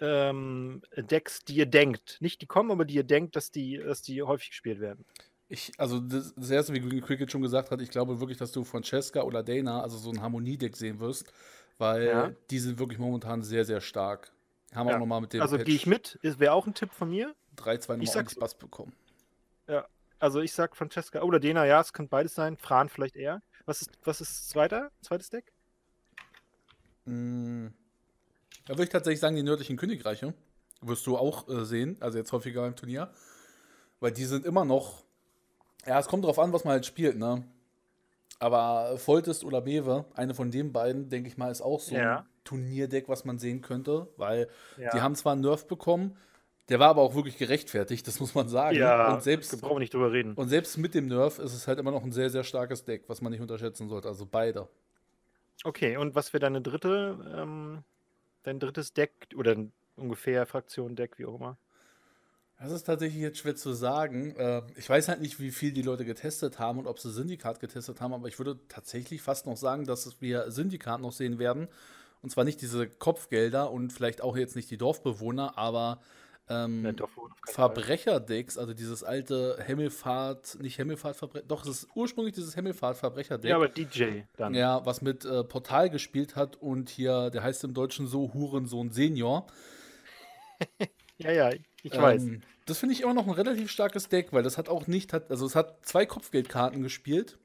ähm, 0.00 0.82
Decks, 0.96 1.40
die 1.44 1.54
ihr 1.56 1.66
denkt, 1.66 2.18
nicht 2.20 2.40
die 2.42 2.46
kommen, 2.46 2.70
aber 2.70 2.84
die 2.84 2.94
ihr 2.94 3.04
denkt, 3.04 3.36
dass 3.36 3.50
die, 3.50 3.78
dass 3.78 4.02
die 4.02 4.22
häufig 4.22 4.50
gespielt 4.50 4.80
werden. 4.80 5.04
Ich, 5.48 5.72
also 5.78 6.00
das, 6.00 6.34
das 6.34 6.50
erste, 6.50 6.74
wie 6.74 7.00
Cricket 7.00 7.30
schon 7.30 7.42
gesagt 7.42 7.70
hat, 7.70 7.80
ich 7.80 7.90
glaube 7.90 8.18
wirklich, 8.20 8.38
dass 8.38 8.50
du 8.52 8.64
Francesca 8.64 9.22
oder 9.22 9.42
Dana, 9.42 9.80
also 9.82 9.96
so 9.96 10.10
ein 10.10 10.20
Harmoniedeck 10.20 10.76
sehen 10.76 10.98
wirst, 11.00 11.32
weil 11.78 12.06
Ja. 12.06 12.32
die 12.50 12.58
sind 12.58 12.78
wirklich 12.78 12.98
momentan 12.98 13.42
sehr, 13.42 13.64
sehr 13.64 13.80
stark. 13.80 14.32
Haben 14.74 14.88
Ja. 14.88 14.96
auch 14.96 15.00
nochmal 15.00 15.20
mit 15.20 15.32
dem 15.32 15.42
Also 15.42 15.56
gehe 15.58 15.74
ich 15.76 15.86
mit, 15.86 16.18
wäre 16.22 16.52
auch 16.52 16.66
ein 16.66 16.74
Tipp 16.74 16.90
von 16.92 17.08
mir. 17.10 17.34
3-2 17.56 17.62
Ich 17.64 17.88
nochmal 17.88 18.06
sag's- 18.06 18.16
ordentlich 18.16 18.38
Bass 18.40 18.54
bekommen. 18.56 18.92
Also 20.18 20.40
ich 20.40 20.52
sag 20.54 20.74
Francesca 20.78 21.20
oder 21.20 21.38
Dena, 21.38 21.66
ja, 21.66 21.78
es 21.78 21.92
könnte 21.92 22.08
beides 22.08 22.34
sein. 22.34 22.56
Fran 22.56 22.88
vielleicht 22.88 23.16
eher. 23.16 23.42
Was 23.66 23.82
ist, 23.82 23.90
was 24.02 24.22
ist 24.22 24.30
das 24.30 24.48
zweite, 24.48 24.90
zweites 25.02 25.28
Deck? 25.28 25.52
Mm. 27.04 27.66
Da 28.66 28.74
würde 28.74 28.84
ich 28.84 28.88
tatsächlich 28.90 29.20
sagen, 29.20 29.36
die 29.36 29.42
nördlichen 29.42 29.76
Königreiche 29.76 30.34
wirst 30.82 31.06
du 31.06 31.16
auch 31.16 31.48
äh, 31.48 31.64
sehen, 31.64 31.96
also 32.00 32.18
jetzt 32.18 32.32
häufiger 32.32 32.66
im 32.66 32.76
Turnier, 32.76 33.10
weil 34.00 34.12
die 34.12 34.24
sind 34.24 34.44
immer 34.44 34.64
noch, 34.64 35.04
ja, 35.86 35.98
es 35.98 36.06
kommt 36.08 36.24
drauf 36.24 36.38
an, 36.38 36.52
was 36.52 36.64
man 36.64 36.72
halt 36.72 36.86
spielt, 36.86 37.16
ne? 37.16 37.44
Aber 38.38 38.98
Foltest 38.98 39.44
oder 39.44 39.62
Bewe, 39.62 40.04
eine 40.14 40.34
von 40.34 40.50
den 40.50 40.72
beiden, 40.72 41.08
denke 41.08 41.28
ich 41.28 41.38
mal, 41.38 41.50
ist 41.50 41.62
auch 41.62 41.80
so 41.80 41.94
Ja. 41.96 42.18
ein 42.18 42.26
Turnierdeck, 42.44 43.08
was 43.08 43.24
man 43.24 43.38
sehen 43.38 43.62
könnte, 43.62 44.08
weil 44.18 44.48
Ja. 44.76 44.90
die 44.90 45.00
haben 45.00 45.14
zwar 45.14 45.32
einen 45.32 45.40
Nerf 45.40 45.66
bekommen, 45.66 46.16
der 46.68 46.80
war 46.80 46.88
aber 46.88 47.02
auch 47.02 47.14
wirklich 47.14 47.38
gerechtfertigt, 47.38 48.06
das 48.06 48.20
muss 48.20 48.34
man 48.34 48.48
sagen. 48.48 48.76
ja, 48.76 49.14
und, 49.14 49.22
selbst, 49.22 49.58
brauchen 49.60 49.76
wir 49.76 49.80
nicht 49.80 49.94
drüber 49.94 50.12
reden. 50.12 50.34
und 50.34 50.48
selbst 50.48 50.76
mit 50.76 50.94
dem 50.94 51.06
Nerf 51.06 51.38
ist 51.38 51.54
es 51.54 51.66
halt 51.66 51.78
immer 51.78 51.92
noch 51.92 52.02
ein 52.02 52.12
sehr, 52.12 52.28
sehr 52.28 52.44
starkes 52.44 52.84
Deck, 52.84 53.04
was 53.06 53.22
man 53.22 53.32
nicht 53.32 53.40
unterschätzen 53.40 53.88
sollte, 53.88 54.08
also 54.08 54.26
beide. 54.26 54.68
Okay, 55.64 55.96
und 55.96 56.14
was 56.14 56.32
wäre 56.32 56.40
deine 56.40 56.60
dritte, 56.60 57.18
ähm, 57.34 57.84
dein 58.46 58.60
drittes 58.60 58.92
Deck 58.92 59.12
oder 59.36 59.56
ungefähr 59.96 60.46
Fraktion-Deck, 60.46 61.18
wie 61.18 61.26
auch 61.26 61.34
immer? 61.34 61.58
Das 62.58 62.72
ist 62.72 62.84
tatsächlich 62.84 63.20
jetzt 63.20 63.38
schwer 63.38 63.54
zu 63.54 63.72
sagen. 63.72 64.34
Äh, 64.36 64.62
ich 64.76 64.88
weiß 64.88 65.08
halt 65.08 65.20
nicht, 65.20 65.40
wie 65.40 65.50
viel 65.50 65.72
die 65.72 65.82
Leute 65.82 66.06
getestet 66.06 66.58
haben 66.58 66.78
und 66.78 66.86
ob 66.86 66.98
sie 66.98 67.10
Syndikat 67.10 67.60
getestet 67.60 68.00
haben, 68.00 68.14
aber 68.14 68.28
ich 68.28 68.38
würde 68.38 68.58
tatsächlich 68.68 69.20
fast 69.20 69.46
noch 69.46 69.56
sagen, 69.56 69.84
dass 69.84 70.20
wir 70.20 70.50
Syndikat 70.50 71.00
noch 71.00 71.12
sehen 71.12 71.38
werden. 71.38 71.68
Und 72.22 72.30
zwar 72.30 72.44
nicht 72.44 72.62
diese 72.62 72.88
Kopfgelder 72.88 73.70
und 73.70 73.92
vielleicht 73.92 74.22
auch 74.22 74.36
jetzt 74.36 74.56
nicht 74.56 74.70
die 74.70 74.78
Dorfbewohner, 74.78 75.58
aber 75.58 76.00
ähm. 76.48 76.94
Verbrecher-Decks, 77.46 78.58
also 78.58 78.74
dieses 78.74 79.02
alte 79.02 79.58
Hemmelfahrt, 79.64 80.58
nicht 80.60 80.78
Hemmelfahrt, 80.78 81.16
doch, 81.48 81.62
es 81.64 81.82
ist 81.82 81.88
ursprünglich 81.94 82.34
dieses 82.34 82.56
Hemmelfahrt-Verbrecher-Deck. 82.56 83.50
Ja, 83.50 83.56
aber 83.56 83.68
DJ 83.68 84.22
dann. 84.36 84.54
Ja, 84.54 84.84
was 84.84 85.02
mit 85.02 85.24
äh, 85.24 85.44
Portal 85.44 85.90
gespielt 85.90 86.36
hat 86.36 86.56
und 86.56 86.88
hier, 86.88 87.30
der 87.30 87.42
heißt 87.42 87.64
im 87.64 87.74
Deutschen 87.74 88.06
so 88.06 88.32
Hurensohn 88.32 88.90
Senior. 88.90 89.46
ja, 91.18 91.32
ja, 91.32 91.50
ich 91.82 91.96
weiß. 91.96 92.22
Ähm, 92.22 92.42
das 92.66 92.78
finde 92.78 92.94
ich 92.94 93.02
immer 93.02 93.14
noch 93.14 93.26
ein 93.26 93.32
relativ 93.32 93.70
starkes 93.70 94.08
Deck, 94.08 94.32
weil 94.32 94.42
das 94.42 94.58
hat 94.58 94.68
auch 94.68 94.86
nicht, 94.86 95.12
hat, 95.12 95.30
also 95.30 95.46
es 95.46 95.54
hat 95.54 95.86
zwei 95.86 96.04
Kopfgeldkarten 96.04 96.82
gespielt. 96.82 97.38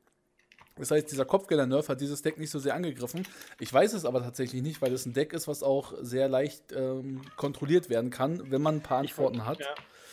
Das 0.75 0.89
heißt, 0.91 1.11
dieser 1.11 1.25
Kopfgelder-Nerf 1.25 1.89
hat 1.89 2.01
dieses 2.01 2.21
Deck 2.21 2.37
nicht 2.39 2.49
so 2.49 2.57
sehr 2.59 2.73
angegriffen. 2.75 3.27
Ich 3.59 3.71
weiß 3.71 3.93
es 3.93 4.05
aber 4.05 4.21
tatsächlich 4.21 4.61
nicht, 4.61 4.81
weil 4.81 4.93
es 4.93 5.05
ein 5.05 5.13
Deck 5.13 5.33
ist, 5.33 5.47
was 5.47 5.63
auch 5.63 5.93
sehr 6.01 6.29
leicht 6.29 6.71
ähm, 6.71 7.21
kontrolliert 7.35 7.89
werden 7.89 8.09
kann, 8.09 8.49
wenn 8.51 8.61
man 8.61 8.75
ein 8.75 8.81
paar 8.81 9.03
Ich 9.03 9.11
Antworten 9.11 9.41
würd- 9.41 9.45
hat. 9.45 9.59
Ja. 9.59 9.67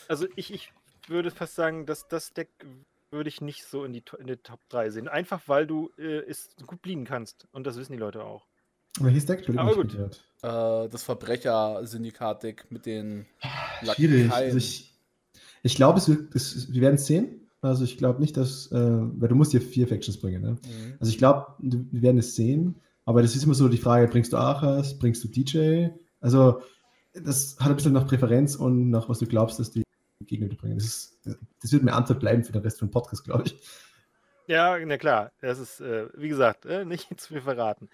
Also 0.08 0.26
ich, 0.36 0.52
ich 0.52 0.72
würde 1.06 1.30
fast 1.30 1.54
sagen, 1.54 1.86
dass 1.86 2.08
das 2.08 2.32
Deck 2.32 2.48
würde 3.10 3.28
ich 3.28 3.40
nicht 3.40 3.64
so 3.64 3.84
in 3.84 3.92
die, 3.94 4.02
in 4.18 4.26
die 4.26 4.36
Top 4.36 4.60
3 4.68 4.90
sehen. 4.90 5.08
Einfach 5.08 5.40
weil 5.46 5.66
du 5.66 5.90
äh, 5.96 6.18
es 6.28 6.50
gut 6.66 6.82
blieben 6.82 7.04
kannst. 7.04 7.46
Und 7.52 7.66
das 7.66 7.76
wissen 7.76 7.92
die 7.92 7.98
Leute 7.98 8.22
auch. 8.24 8.44
Welches 9.00 9.26
Deck? 9.26 9.38
Entschuldigung, 9.38 9.68
Aber 9.70 9.82
ich 9.84 9.96
gut. 9.96 10.20
Äh, 10.42 10.88
das 10.90 11.02
Verbrecher-Syndikat-Deck 11.04 12.70
mit 12.70 12.84
den 12.86 13.26
Schwierig. 13.94 14.30
Also 14.32 14.56
ich 14.58 14.94
ich 15.62 15.74
glaube, 15.74 15.98
es 15.98 16.08
wird, 16.08 16.34
es, 16.34 16.72
wir 16.72 16.80
werden 16.82 16.94
es 16.94 17.06
sehen. 17.06 17.47
Also 17.60 17.84
ich 17.84 17.98
glaube 17.98 18.20
nicht, 18.20 18.36
dass, 18.36 18.70
äh, 18.70 18.76
weil 18.76 19.28
du 19.28 19.34
musst 19.34 19.52
dir 19.52 19.60
vier 19.60 19.88
Factions 19.88 20.20
bringen. 20.20 20.42
Ne? 20.42 20.50
Mhm. 20.52 20.94
Also 21.00 21.10
ich 21.10 21.18
glaube, 21.18 21.54
wir 21.58 22.02
werden 22.02 22.18
es 22.18 22.34
sehen. 22.34 22.76
Aber 23.04 23.22
das 23.22 23.34
ist 23.34 23.44
immer 23.44 23.54
so 23.54 23.68
die 23.68 23.78
Frage, 23.78 24.06
bringst 24.08 24.32
du 24.32 24.36
Achas, 24.36 24.98
bringst 24.98 25.24
du 25.24 25.28
DJ? 25.28 25.88
Also 26.20 26.60
das 27.14 27.56
hat 27.58 27.70
ein 27.70 27.76
bisschen 27.76 27.94
nach 27.94 28.06
Präferenz 28.06 28.54
und 28.54 28.90
nach 28.90 29.08
was 29.08 29.18
du 29.18 29.26
glaubst, 29.26 29.58
dass 29.58 29.70
die 29.70 29.82
Gegner 30.26 30.48
bringen. 30.48 30.76
Das, 30.76 30.84
ist, 30.84 31.18
das 31.62 31.72
wird 31.72 31.82
mir 31.82 31.94
Antwort 31.94 32.20
bleiben 32.20 32.44
für 32.44 32.52
den 32.52 32.62
Rest 32.62 32.78
vom 32.78 32.90
Podcast, 32.90 33.24
glaube 33.24 33.44
ich. 33.46 33.56
Ja, 34.48 34.76
na 34.84 34.96
klar. 34.96 35.30
Das 35.40 35.58
ist, 35.58 35.80
äh, 35.80 36.06
wie 36.16 36.28
gesagt, 36.28 36.64
äh, 36.66 36.84
nicht 36.84 37.08
zu 37.20 37.34
viel 37.34 37.42
verraten. 37.42 37.88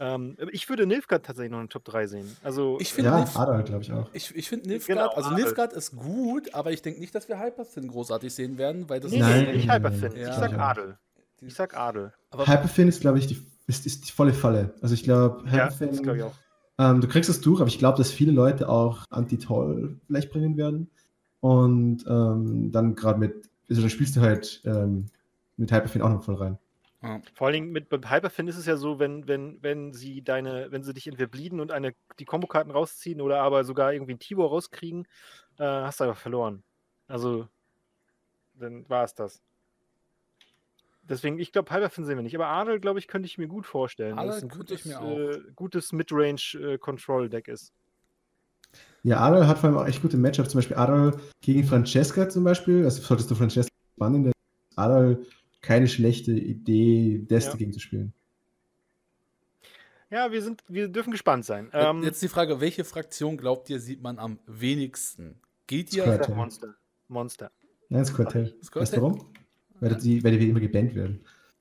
Ähm, 0.00 0.36
ich 0.52 0.68
würde 0.68 0.86
Nilfgaard 0.86 1.24
tatsächlich 1.26 1.52
noch 1.52 1.60
in 1.60 1.68
Top 1.68 1.84
3 1.84 2.06
sehen. 2.06 2.36
Also, 2.42 2.78
Ich 2.80 2.92
finde 2.92 3.10
Ja, 3.10 3.18
Nilf- 3.18 3.36
Adal, 3.36 3.62
glaube 3.64 3.82
ich 3.82 3.92
auch. 3.92 4.08
Ich, 4.12 4.34
ich 4.34 4.48
finde 4.48 4.68
Nilfgaard, 4.68 4.98
Genau, 4.98 5.10
also 5.12 5.30
Adel. 5.30 5.44
Nilfgaard 5.44 5.72
ist 5.74 5.94
gut, 5.96 6.54
aber 6.54 6.72
ich 6.72 6.82
denke 6.82 6.98
nicht, 7.00 7.14
dass 7.14 7.28
wir 7.28 7.38
Hyperfin 7.38 7.88
großartig 7.88 8.32
sehen 8.34 8.58
werden, 8.58 8.88
weil 8.88 9.00
das 9.00 9.10
nee, 9.12 9.18
Nein, 9.20 9.54
nicht 9.56 9.70
Hyperfin. 9.70 10.12
ja. 10.16 10.28
Ich 10.28 10.34
sag 10.34 10.52
Ja. 10.52 10.58
Adel. 10.58 10.98
Ich 11.40 11.54
sag 11.54 11.76
Adel. 11.76 12.12
aber 12.30 12.46
Hyperfin 12.46 12.88
ist, 12.88 13.00
glaube 13.00 13.18
ich, 13.18 13.26
die, 13.26 13.40
ist, 13.66 13.86
ist 13.86 14.08
die 14.08 14.12
volle 14.12 14.32
Falle. 14.32 14.74
Also 14.80 14.94
ich 14.94 15.04
glaube, 15.04 15.44
Ja, 15.46 15.52
Hyperfin, 15.66 15.88
das 15.90 16.02
glaube 16.02 16.18
ich 16.18 16.24
auch. 16.24 16.34
ähm, 16.78 17.00
du 17.00 17.06
kriegst 17.08 17.28
es 17.28 17.40
durch, 17.42 17.60
aber 17.60 17.68
ich 17.68 17.78
glaube, 17.78 17.98
dass 17.98 18.10
viele 18.10 18.32
Leute 18.32 18.68
auch 18.68 19.04
Anti-Toll 19.10 20.00
vielleicht 20.06 20.30
bringen 20.32 20.56
werden. 20.56 20.90
Und 21.40 22.04
ähm, 22.08 22.72
dann 22.72 22.94
gerade 22.96 23.18
mit, 23.20 23.48
also 23.68 23.82
dann 23.82 23.90
spielst 23.90 24.16
du 24.16 24.20
halt 24.20 24.60
ähm, 24.64 25.06
mit 25.58 25.72
Hyperfin 25.72 26.02
auch 26.02 26.08
noch 26.08 26.22
voll 26.22 26.36
rein. 26.36 26.58
ja. 27.02 27.20
Vor 27.34 27.46
allen 27.46 27.54
Dingen 27.54 27.72
mit 27.72 27.88
beim 27.88 28.10
Hyperfin 28.10 28.48
ist 28.48 28.56
es 28.56 28.66
ja 28.66 28.76
so, 28.76 28.98
wenn, 28.98 29.28
wenn, 29.28 29.62
wenn 29.62 29.92
sie 29.92 30.22
deine, 30.22 30.70
wenn 30.70 30.82
sie 30.82 30.94
dich 30.94 31.06
entweder 31.06 31.28
blieden 31.28 31.60
und 31.60 31.70
eine, 31.70 31.94
die 32.18 32.24
Kombokarten 32.24 32.72
rausziehen 32.72 33.20
oder 33.20 33.40
aber 33.42 33.64
sogar 33.64 33.92
irgendwie 33.92 34.14
ein 34.14 34.18
Tibor 34.18 34.48
rauskriegen, 34.48 35.06
äh, 35.58 35.64
hast 35.64 36.00
du 36.00 36.04
einfach 36.04 36.20
verloren. 36.20 36.62
Also, 37.06 37.48
dann 38.54 38.88
war 38.88 39.04
es 39.04 39.14
das. 39.14 39.42
Deswegen, 41.02 41.38
ich 41.38 41.52
glaube, 41.52 41.74
Hyperfin 41.74 42.04
sehen 42.04 42.16
wir 42.16 42.22
nicht. 42.22 42.34
Aber 42.34 42.48
Adel, 42.48 42.80
glaube 42.80 42.98
ich, 42.98 43.08
könnte 43.08 43.26
ich 43.26 43.38
mir 43.38 43.48
gut 43.48 43.66
vorstellen. 43.66 44.16
dass 44.16 44.24
Adel 44.24 44.36
es 44.36 44.42
ein 44.42 44.48
gutes. 44.50 44.86
Äh, 44.86 45.40
gutes 45.56 45.92
Midrange-Control-Deck 45.92 47.48
ist. 47.48 47.72
Ja, 49.02 49.20
Adal 49.20 49.46
hat 49.46 49.58
vor 49.58 49.70
allem 49.70 49.78
auch 49.78 49.86
echt 49.86 50.02
gute 50.02 50.18
Matchups. 50.18 50.50
Zum 50.50 50.58
Beispiel 50.58 50.76
Adal 50.76 51.18
gegen 51.40 51.64
Francesca 51.64 52.28
zum 52.28 52.44
Beispiel. 52.44 52.84
Also 52.84 53.00
solltest 53.00 53.30
du 53.30 53.34
Francesca 53.34 53.70
bannen, 53.96 54.24
dann 54.24 54.32
ist 54.32 54.78
Adal 54.78 55.24
keine 55.60 55.88
schlechte 55.88 56.32
Idee, 56.32 57.24
das 57.28 57.46
Ja. 57.46 57.52
dagegen 57.52 57.72
zu 57.72 57.80
spielen. 57.80 58.12
Ja, 60.10 60.32
wir 60.32 60.42
sind, 60.42 60.62
wir 60.68 60.88
dürfen 60.88 61.10
gespannt 61.10 61.44
sein. 61.44 61.70
Ähm, 61.74 62.02
Jetzt 62.02 62.22
die 62.22 62.28
Frage, 62.28 62.60
welche 62.60 62.84
Fraktion 62.84 63.36
glaubt 63.36 63.68
ihr, 63.68 63.78
sieht 63.78 64.02
man 64.02 64.18
am 64.18 64.38
wenigsten? 64.46 65.38
Geht 65.66 65.92
ihr? 65.92 66.04
Square. 66.04 66.34
Monster. 66.34 66.74
Monster. 67.08 67.50
Nein, 67.90 68.00
das 68.02 68.14
Quartell. 68.14 68.54
Das 68.60 68.74
Weißt 68.74 68.96
du 68.96 69.02
warum? 69.02 69.26
Weil 69.80 69.94
die, 69.96 70.24
weil 70.24 70.38
die 70.38 70.48
immer 70.48 70.60
gebannt 70.60 70.94
werden. 70.94 71.20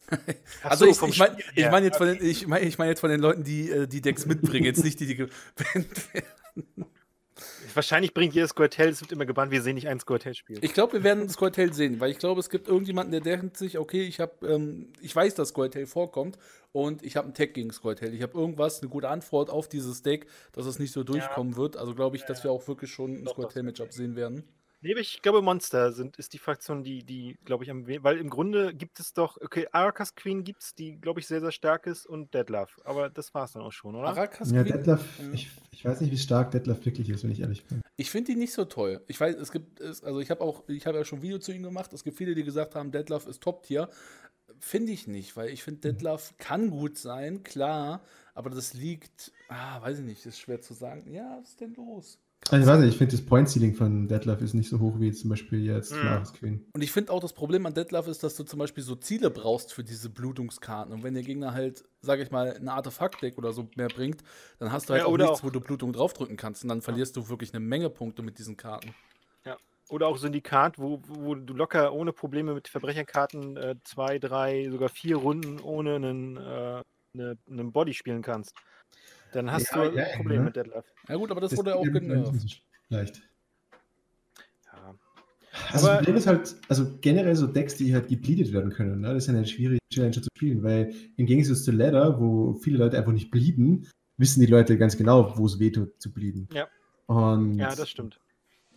Also 0.64 0.86
so, 0.94 1.06
ich, 1.08 1.12
ich 1.14 1.20
meine 1.20 1.38
ich 1.54 1.70
mein 1.70 1.84
jetzt, 1.84 1.98
von 1.98 2.08
den- 2.08 2.24
ich 2.26 2.48
mein, 2.48 2.66
ich 2.66 2.78
mein 2.78 2.88
jetzt 2.88 3.02
von 3.02 3.10
den 3.10 3.20
Leuten, 3.20 3.44
die 3.44 3.70
äh, 3.70 3.88
die 3.88 4.00
Decks 4.00 4.26
mitbringen, 4.26 4.64
jetzt 4.64 4.82
nicht 4.82 4.98
die, 5.02 5.06
die 5.06 5.16
gebannt 5.16 5.34
werden. 6.14 6.86
Wahrscheinlich 7.78 8.16
bringt 8.16 8.34
jedes 8.34 8.50
Squirtel, 8.50 8.90
es 8.90 9.02
wird 9.02 9.12
immer 9.12 9.28
gebannt, 9.28 9.52
wir 9.52 9.62
sehen 9.62 9.76
nicht 9.76 9.88
ein 9.88 10.00
Squirtel-Spiel. 10.00 10.58
Ich 10.64 10.74
glaube, 10.74 10.94
wir 10.94 11.04
werden 11.04 11.30
Squirtel 11.30 11.72
sehen, 11.74 12.00
weil 12.00 12.10
ich 12.10 12.18
glaube, 12.18 12.40
es 12.40 12.50
gibt 12.50 12.68
irgendjemanden, 12.68 13.12
der 13.12 13.22
denkt 13.22 13.56
sich, 13.56 13.78
okay, 13.78 14.02
ich 14.02 14.20
habe, 14.20 14.48
ähm, 14.48 14.92
ich 15.00 15.16
weiß, 15.16 15.36
dass 15.36 15.50
Squirtel 15.50 15.86
vorkommt 15.86 16.40
und 16.72 17.04
ich 17.04 17.16
habe 17.18 17.26
einen 17.26 17.36
Tag 17.36 17.54
gegen 17.54 17.72
Squirtel. 17.72 18.16
Ich 18.16 18.24
habe 18.24 18.36
irgendwas, 18.36 18.82
eine 18.82 18.90
gute 18.90 19.10
Antwort 19.10 19.52
auf 19.52 19.70
dieses 19.70 20.02
Deck, 20.02 20.26
dass 20.54 20.66
es 20.66 20.80
nicht 20.80 20.92
so 20.92 21.04
durchkommen 21.04 21.56
wird. 21.56 21.78
Also 21.78 21.94
glaube 21.94 22.16
ich, 22.16 22.24
dass 22.24 22.44
wir 22.44 22.50
auch 22.50 22.68
wirklich 22.68 22.90
schon 22.90 23.14
ein 23.14 23.28
Squirtel-Matchup 23.28 23.94
sehen 23.94 24.16
werden. 24.16 24.44
Nee, 24.82 24.92
aber 24.92 25.02
ich 25.02 25.22
glaube, 25.24 25.42
Monster 25.42 25.92
sind, 25.92 26.18
ist 26.18 26.34
die 26.34 26.38
Fraktion, 26.38 26.84
die, 26.84 27.04
die 27.04 27.38
glaube 27.46 27.64
ich, 27.64 27.72
am 27.72 27.88
we- 27.88 28.04
weil 28.04 28.18
im 28.18 28.30
Grunde 28.30 28.76
gibt 28.76 29.00
es 29.00 29.12
doch, 29.14 29.38
okay, 29.42 29.68
Arakas 29.72 30.14
Queen 30.14 30.44
gibt 30.44 30.62
es, 30.62 30.76
die, 30.76 31.00
glaube 31.02 31.20
ich, 31.20 31.26
sehr, 31.28 31.42
sehr 31.42 31.52
stark 31.52 31.88
ist 31.88 32.06
und 32.06 32.34
Deadlove. 32.34 32.70
Aber 32.84 33.10
das 33.10 33.34
war 33.34 33.46
es 33.46 33.54
dann 33.54 33.64
auch 33.64 33.72
schon, 33.72 33.96
oder? 33.96 34.10
Arakas 34.10 34.52
Ja, 34.52 34.62
Queen, 34.64 34.74
Detlef, 34.74 35.02
ja. 35.20 35.32
ich, 35.32 35.50
ich 35.72 35.84
weiß 35.84 36.02
nicht, 36.02 36.12
wie 36.12 36.18
stark 36.18 36.52
Detlef 36.52 36.86
wirklich 36.86 37.10
ist, 37.10 37.24
wenn 37.24 37.32
ich 37.32 37.40
ehrlich 37.40 37.66
bin. 37.66 37.82
Ich 37.96 38.12
finde 38.12 38.32
die 38.34 38.38
nicht 38.38 38.54
so 38.54 38.66
toll. 38.66 39.04
Ich 39.08 39.20
weiß, 39.20 39.36
es 39.38 39.52
gibt, 39.52 39.80
es, 39.80 40.04
also 40.04 40.20
ich 40.20 40.30
habe 40.30 40.42
auch, 40.42 40.64
ich 40.70 40.86
habe 40.86 40.98
ja 41.00 41.04
schon 41.06 41.20
ein 41.20 41.24
Video 41.24 41.40
zu 41.40 41.52
ihm 41.52 41.64
gemacht. 41.64 41.92
Es 41.94 42.04
gibt 42.04 42.16
viele, 42.18 42.36
die 42.36 42.44
gesagt 42.44 42.76
haben, 42.76 42.92
Deadlove 42.92 43.28
ist 43.30 43.42
Top-Tier. 43.42 43.90
Finde 44.60 44.92
ich 44.92 45.08
nicht, 45.08 45.36
weil 45.36 45.50
ich 45.50 45.64
finde, 45.64 45.82
Deadlove 45.82 46.34
kann 46.38 46.70
gut 46.70 46.98
sein, 47.00 47.42
klar, 47.44 48.02
aber 48.36 48.50
das 48.52 48.74
liegt, 48.76 49.32
ah, 49.50 49.82
weiß 49.82 50.00
ich 50.00 50.06
nicht, 50.06 50.26
ist 50.26 50.40
schwer 50.40 50.62
zu 50.62 50.74
sagen. 50.76 51.12
Ja, 51.12 51.40
was 51.42 51.50
ist 51.50 51.62
denn 51.62 51.74
los? 51.74 52.20
Also, 52.50 52.62
ich 52.64 52.68
weiß 52.68 52.80
nicht, 52.80 52.90
ich 52.92 52.98
finde 52.98 53.16
das 53.18 53.26
Point-Ceiling 53.26 53.74
von 53.74 54.08
Detlef 54.08 54.42
ist 54.42 54.54
nicht 54.54 54.70
so 54.70 54.80
hoch 54.80 55.00
wie 55.00 55.12
zum 55.12 55.30
Beispiel 55.30 55.66
jetzt 55.66 55.92
Mhm. 55.92 56.00
Klares 56.00 56.34
Queen. 56.34 56.66
Und 56.74 56.82
ich 56.82 56.92
finde 56.94 57.12
auch 57.12 57.20
das 57.20 57.34
Problem 57.34 57.66
an 57.66 57.74
Deadlove 57.74 58.10
ist, 58.10 58.24
dass 58.24 58.36
du 58.36 58.44
zum 58.44 58.60
Beispiel 58.60 58.84
so 58.84 58.96
Ziele 58.96 59.30
brauchst 59.30 59.74
für 59.74 59.84
diese 59.84 60.10
Blutungskarten. 60.10 60.94
Und 60.94 61.04
wenn 61.04 61.14
der 61.14 61.24
Gegner 61.24 61.54
halt, 61.54 61.84
sage 62.00 62.24
ich 62.24 62.32
mal, 62.32 62.56
ein 62.56 62.70
Artefakt-Deck 62.70 63.38
oder 63.38 63.52
so 63.52 63.70
mehr 63.76 63.90
bringt, 63.90 64.24
dann 64.60 64.72
hast 64.72 64.88
du 64.88 64.94
halt 64.94 65.02
Ja, 65.04 65.08
auch 65.08 65.18
nichts, 65.18 65.40
auch- 65.40 65.44
wo 65.44 65.50
du 65.50 65.60
Blutung 65.60 65.92
draufdrücken 65.92 66.38
kannst. 66.38 66.64
Und 66.64 66.70
dann 66.70 66.82
verlierst 66.82 67.18
du 67.18 67.28
wirklich 67.28 67.54
eine 67.54 67.60
Menge 67.60 67.90
Punkte 67.90 68.22
mit 68.22 68.38
diesen 68.40 68.56
Karten. 68.56 68.94
Oder 69.90 70.08
auch 70.08 70.18
Syndikat, 70.18 70.78
wo, 70.80 71.02
wo 71.08 71.34
du 71.34 71.54
locker 71.54 71.94
ohne 71.94 72.12
Probleme 72.12 72.54
mit 72.54 72.68
Verbrecherkarten 72.68 73.56
äh, 73.56 73.76
zwei, 73.86 74.20
drei, 74.20 74.68
sogar 74.70 74.90
vier 74.90 75.16
Runden 75.16 75.62
ohne 75.62 75.96
einen, 75.96 76.36
äh, 76.36 76.84
eine, 77.14 77.38
einen 77.50 77.72
Body 77.72 77.94
spielen 77.94 78.22
kannst. 78.22 78.54
Dann 79.34 79.52
hast 79.52 79.70
Ja, 79.72 79.86
du 79.90 79.96
ja, 79.98 80.04
ein 80.06 80.18
Problem 80.18 80.40
ne? 80.40 80.46
mit 80.46 80.56
Deadlove. 80.56 80.84
Ja 81.10 81.16
gut, 81.16 81.32
aber 81.32 81.42
das, 81.42 81.56
wurde 81.58 81.72
ja 81.72 81.76
auch 81.76 81.84
genervt. 81.84 82.34
nicht 82.34 82.64
so 82.90 82.96
Leicht. 82.96 83.22
Ja. 84.66 84.96
Also 85.72 85.88
Aber- 85.88 85.96
das 85.96 85.98
Problem 85.98 86.16
ist 86.18 86.28
halt, 86.28 86.56
also 86.70 86.98
generell 87.02 87.36
so 87.36 87.48
Decks, 87.48 87.76
die 87.76 87.94
halt 87.94 88.08
gebleedet 88.08 88.54
werden 88.54 88.72
können, 88.72 89.02
ne? 89.02 89.14
das 89.14 89.24
ist 89.24 89.28
ja 89.28 89.34
eine 89.34 89.46
schwierige 89.46 89.80
Challenger 89.92 90.22
zu 90.22 90.30
spielen, 90.36 90.64
weil 90.64 90.94
im 91.18 91.26
Gegensatz 91.26 91.64
zu 91.64 91.72
Ladder, 91.72 92.20
wo 92.20 92.54
viele 92.54 92.78
Leute 92.78 92.98
einfach 92.98 93.12
nicht 93.12 93.32
bleeden, 93.32 93.88
wissen 94.18 94.40
die 94.40 94.46
Leute 94.46 94.78
ganz 94.78 94.96
genau, 94.98 95.38
wo 95.38 95.46
es 95.46 95.60
weh 95.60 95.72
tut 95.72 96.00
zu 96.02 96.12
bleeden. 96.14 96.48
Ja. 96.54 96.68
Und 97.08 97.58
ja, 97.58 97.74
das 97.76 97.90
stimmt. 97.90 98.20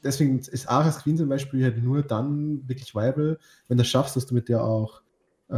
deswegen 0.03 0.39
ist 0.39 0.69
Aras 0.69 1.03
Queen 1.03 1.17
zum 1.17 1.29
Beispiel 1.29 1.63
halt 1.65 1.83
nur 1.83 2.03
dann 2.03 2.67
wirklich 2.69 2.95
viable, 2.95 3.39
wenn 3.69 3.77
du 3.79 3.85
schaffst, 3.85 4.17
dass 4.17 4.27
du 4.27 4.35
mit 4.35 4.49
der 4.49 4.63
auch 4.65 5.03
äh, 5.49 5.55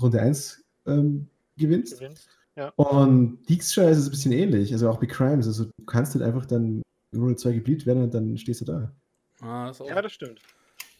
Runde 0.00 0.20
1 0.20 0.64
ähm, 0.86 1.28
gewinnst. 1.56 1.98
Gewinnst. 1.98 2.28
Und 2.76 3.42
Dijkstra 3.48 3.84
ist 3.88 3.98
es 3.98 4.06
ein 4.06 4.10
bisschen 4.10 4.32
ähnlich, 4.32 4.72
also 4.72 4.90
auch 4.90 4.98
bei 4.98 5.06
Crimes. 5.06 5.46
Also 5.46 5.64
du 5.64 5.84
kannst 5.86 6.14
halt 6.14 6.24
einfach 6.24 6.46
dann 6.46 6.82
in 7.12 7.20
Runde 7.20 7.36
2 7.36 7.52
gebleedet 7.52 7.86
werden 7.86 8.04
und 8.04 8.14
dann 8.14 8.36
stehst 8.36 8.60
du 8.60 8.64
da. 8.64 8.92
Ah, 9.40 9.68
das 9.68 9.76
ist 9.76 9.80
auch 9.82 9.88
Ja, 9.88 10.02
das 10.02 10.12
stimmt. 10.12 10.40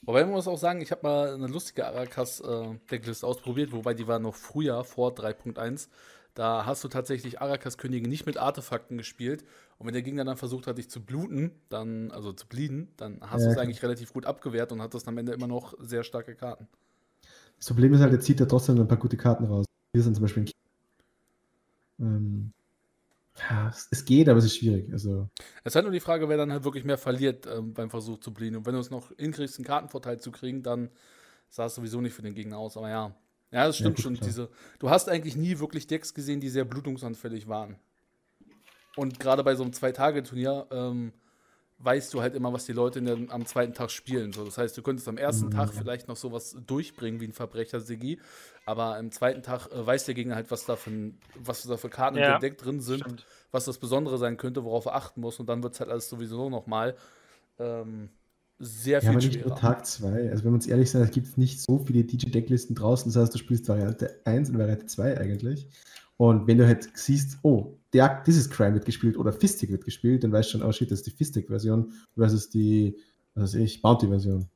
Wobei 0.03 0.25
man 0.25 0.33
muss 0.33 0.49
auch 0.49 0.59
sagen, 0.59 0.81
ich 0.81 0.91
habe 0.93 1.03
mal 1.03 1.35
eine 1.35 1.47
lustige 1.47 1.87
Arakas-Decklist 1.87 3.25
ausprobiert, 3.25 3.73
wobei 3.73 3.93
die 3.95 4.07
war 4.07 4.19
noch 4.19 4.35
früher, 4.35 4.83
vor 4.85 5.15
3.1. 5.15 5.89
Da 6.35 6.65
hast 6.65 6.83
du 6.85 6.89
tatsächlich 6.89 7.41
Arakas-Könige 7.41 8.09
nicht 8.09 8.25
mit 8.25 8.39
Artefakten 8.39 8.97
gespielt. 8.97 9.45
Und 9.79 9.87
wenn 9.87 9.93
der 9.93 10.03
Gegner 10.03 10.25
dann 10.25 10.37
versucht 10.37 10.67
hat, 10.67 10.79
dich 10.79 10.89
zu 10.89 11.05
bluten, 11.05 11.53
dann, 11.69 12.11
also 12.13 12.33
zu 12.33 12.47
bleeden, 12.47 12.89
dann 12.97 13.19
hast 13.21 13.43
Ja, 13.43 13.49
du 13.49 13.53
es 13.53 13.59
eigentlich 13.59 13.83
relativ 13.83 14.13
gut 14.13 14.27
abgewehrt 14.27 14.73
und 14.73 14.81
hattest 14.81 15.07
am 15.09 15.19
Ende 15.19 15.33
immer 15.33 15.49
noch 15.49 15.75
sehr 15.81 16.03
starke 16.03 16.35
Karten. 16.35 16.67
Das 17.59 17.67
Problem 17.67 17.93
ist 17.93 18.01
halt, 18.01 18.13
er 18.13 18.21
zieht 18.21 18.41
da 18.41 18.47
trotzdem 18.47 18.81
ein 18.81 18.89
paar 18.89 18.97
gute 18.97 19.17
Karten 19.19 19.45
raus. 19.45 19.67
Hier 19.95 20.03
sind 20.03 20.15
zum 20.15 20.23
Beispiel 20.23 20.45
ein 20.45 20.47
ähm, 22.01 22.53
ja, 23.49 23.73
es, 23.91 24.05
geht, 24.05 24.29
aber 24.29 24.39
es 24.39 24.45
ist 24.47 24.57
schwierig. 24.57 24.93
Also, 24.93 25.29
Es 25.65 25.73
ist 25.73 25.75
halt 25.77 25.85
nur 25.85 25.93
die 25.93 26.01
Frage, 26.01 26.29
wer 26.29 26.37
dann 26.37 26.53
halt 26.53 26.65
wirklich 26.65 26.85
mehr 26.85 26.99
verliert 26.99 27.47
ähm, 27.47 27.73
beim 27.73 27.91
Versuch 27.91 28.19
zu 28.19 28.35
bleeden. 28.35 28.57
Und 28.57 28.67
wenn 28.67 28.75
du 28.75 28.81
es 28.81 28.91
noch 28.91 29.13
hinkriegst, 29.17 29.59
einen 29.59 29.65
Kartenvorteil 29.65 30.21
zu 30.21 30.31
kriegen, 30.31 30.63
dann 30.63 30.91
sah 31.49 31.67
es 31.67 31.75
sowieso 31.75 32.01
nicht 32.01 32.13
für 32.13 32.23
den 32.23 32.35
Gegner 32.35 32.59
aus. 32.59 32.77
Aber 32.77 32.91
ja, 32.91 33.15
ja, 33.51 33.67
das 33.67 33.77
stimmt 33.77 33.97
gut, 33.97 34.03
schon. 34.03 34.15
klar. 34.15 34.27
Diese, 34.27 34.51
du 34.79 34.91
hast 34.91 35.09
eigentlich 35.09 35.37
nie 35.37 35.59
wirklich 35.59 35.87
Decks 35.87 36.13
gesehen, 36.15 36.41
die 36.41 36.49
sehr 36.49 36.65
blutungsanfällig 36.65 37.49
waren. 37.49 37.77
Und 38.97 39.21
gerade 39.21 39.43
bei 39.45 39.55
so 39.55 39.63
einem 39.63 39.73
Zwei-Tage-Turnier 39.73 40.67
ähm, 40.71 41.13
weißt 41.83 42.13
du 42.15 42.21
halt 42.21 42.35
immer, 42.35 42.53
was 42.53 42.67
die 42.67 42.73
Leute 42.73 42.99
in 43.01 43.05
der, 43.07 43.19
am 43.31 43.47
zweiten 43.47 43.73
Tag 43.75 43.91
spielen. 43.91 44.33
So, 44.33 44.45
das 44.45 44.59
heißt, 44.59 44.77
du 44.77 44.83
könntest 44.83 45.09
am 45.09 45.17
ersten 45.19 45.47
Mhm. 45.47 45.51
Tag 45.51 45.73
vielleicht 45.75 46.09
noch 46.09 46.17
sowas 46.17 46.57
durchbringen 46.67 47.21
wie 47.21 47.27
ein 47.27 47.33
Verbrecher-Sigi, 47.33 48.21
aber 48.67 48.97
am 48.97 49.11
zweiten 49.13 49.43
Tag 49.43 49.69
äh, 49.73 49.87
weiß 49.87 50.05
der 50.05 50.15
Gegner 50.15 50.35
halt, 50.37 50.51
was 50.51 50.67
da 50.67 50.77
für, 50.77 50.91
ein- 50.91 51.19
was 51.35 51.63
da 51.63 51.77
für 51.77 51.89
Karten 51.91 52.17
in 52.19 52.23
Ja, 52.23 52.35
dem 52.35 52.41
Deck 52.41 52.59
drin 52.59 52.81
sind 52.81 53.01
Stimmt. 53.01 53.27
was 53.51 53.65
das 53.65 53.79
Besondere 53.79 54.19
sein 54.19 54.37
könnte, 54.37 54.65
worauf 54.65 54.87
er 54.87 54.95
achten 54.95 55.21
muss. 55.21 55.41
Und 55.41 55.47
dann 55.49 55.63
wird 55.63 55.75
es 55.75 55.81
halt 55.81 55.91
alles 55.91 56.09
sowieso 56.09 56.51
nochmal 56.51 56.97
ähm, 57.59 58.11
sehr 58.59 59.03
ja, 59.03 59.11
viel 59.11 59.11
aber 59.11 59.21
nicht 59.21 59.41
nur 59.41 59.55
schwerer. 59.55 59.55
Tag 59.55 59.87
2. 59.87 60.31
Also, 60.31 60.45
wenn 60.45 60.53
wir 60.53 60.55
uns 60.57 60.67
ehrlich 60.67 60.91
sind, 60.91 61.03
es 61.03 61.11
gibt 61.11 61.39
nicht 61.39 61.61
so 61.61 61.79
viele 61.79 62.05
DJ-Decklisten 62.05 62.75
draußen. 62.77 63.11
Das 63.13 63.21
heißt, 63.23 63.35
du 63.35 63.39
spielst 63.39 63.69
Variante 63.69 64.21
1 64.25 64.51
und 64.51 64.59
Variante 64.59 64.87
2 64.87 65.19
eigentlich. 65.19 65.69
Und 66.21 66.47
wenn 66.47 66.59
du 66.59 66.67
halt 66.67 66.87
siehst, 66.99 67.39
oh, 67.43 67.79
der, 67.95 68.23
dieses 68.27 68.51
Crime 68.51 68.75
wird 68.75 68.85
gespielt 68.85 69.17
oder 69.17 69.33
Fistic 69.33 69.71
wird 69.71 69.87
gespielt, 69.87 70.23
dann 70.23 70.31
weißt 70.33 70.53
du 70.53 70.59
schon, 70.59 70.69
oh 70.69 70.71
shit, 70.71 70.91
das 70.91 70.99
ist 70.99 71.07
die 71.07 71.13
Fistic-Version 71.13 71.93
versus 72.15 72.51
die, 72.51 72.95
was 73.35 73.55
weiß 73.55 73.61
ich, 73.63 73.81
Bounty-Version. 73.81 74.47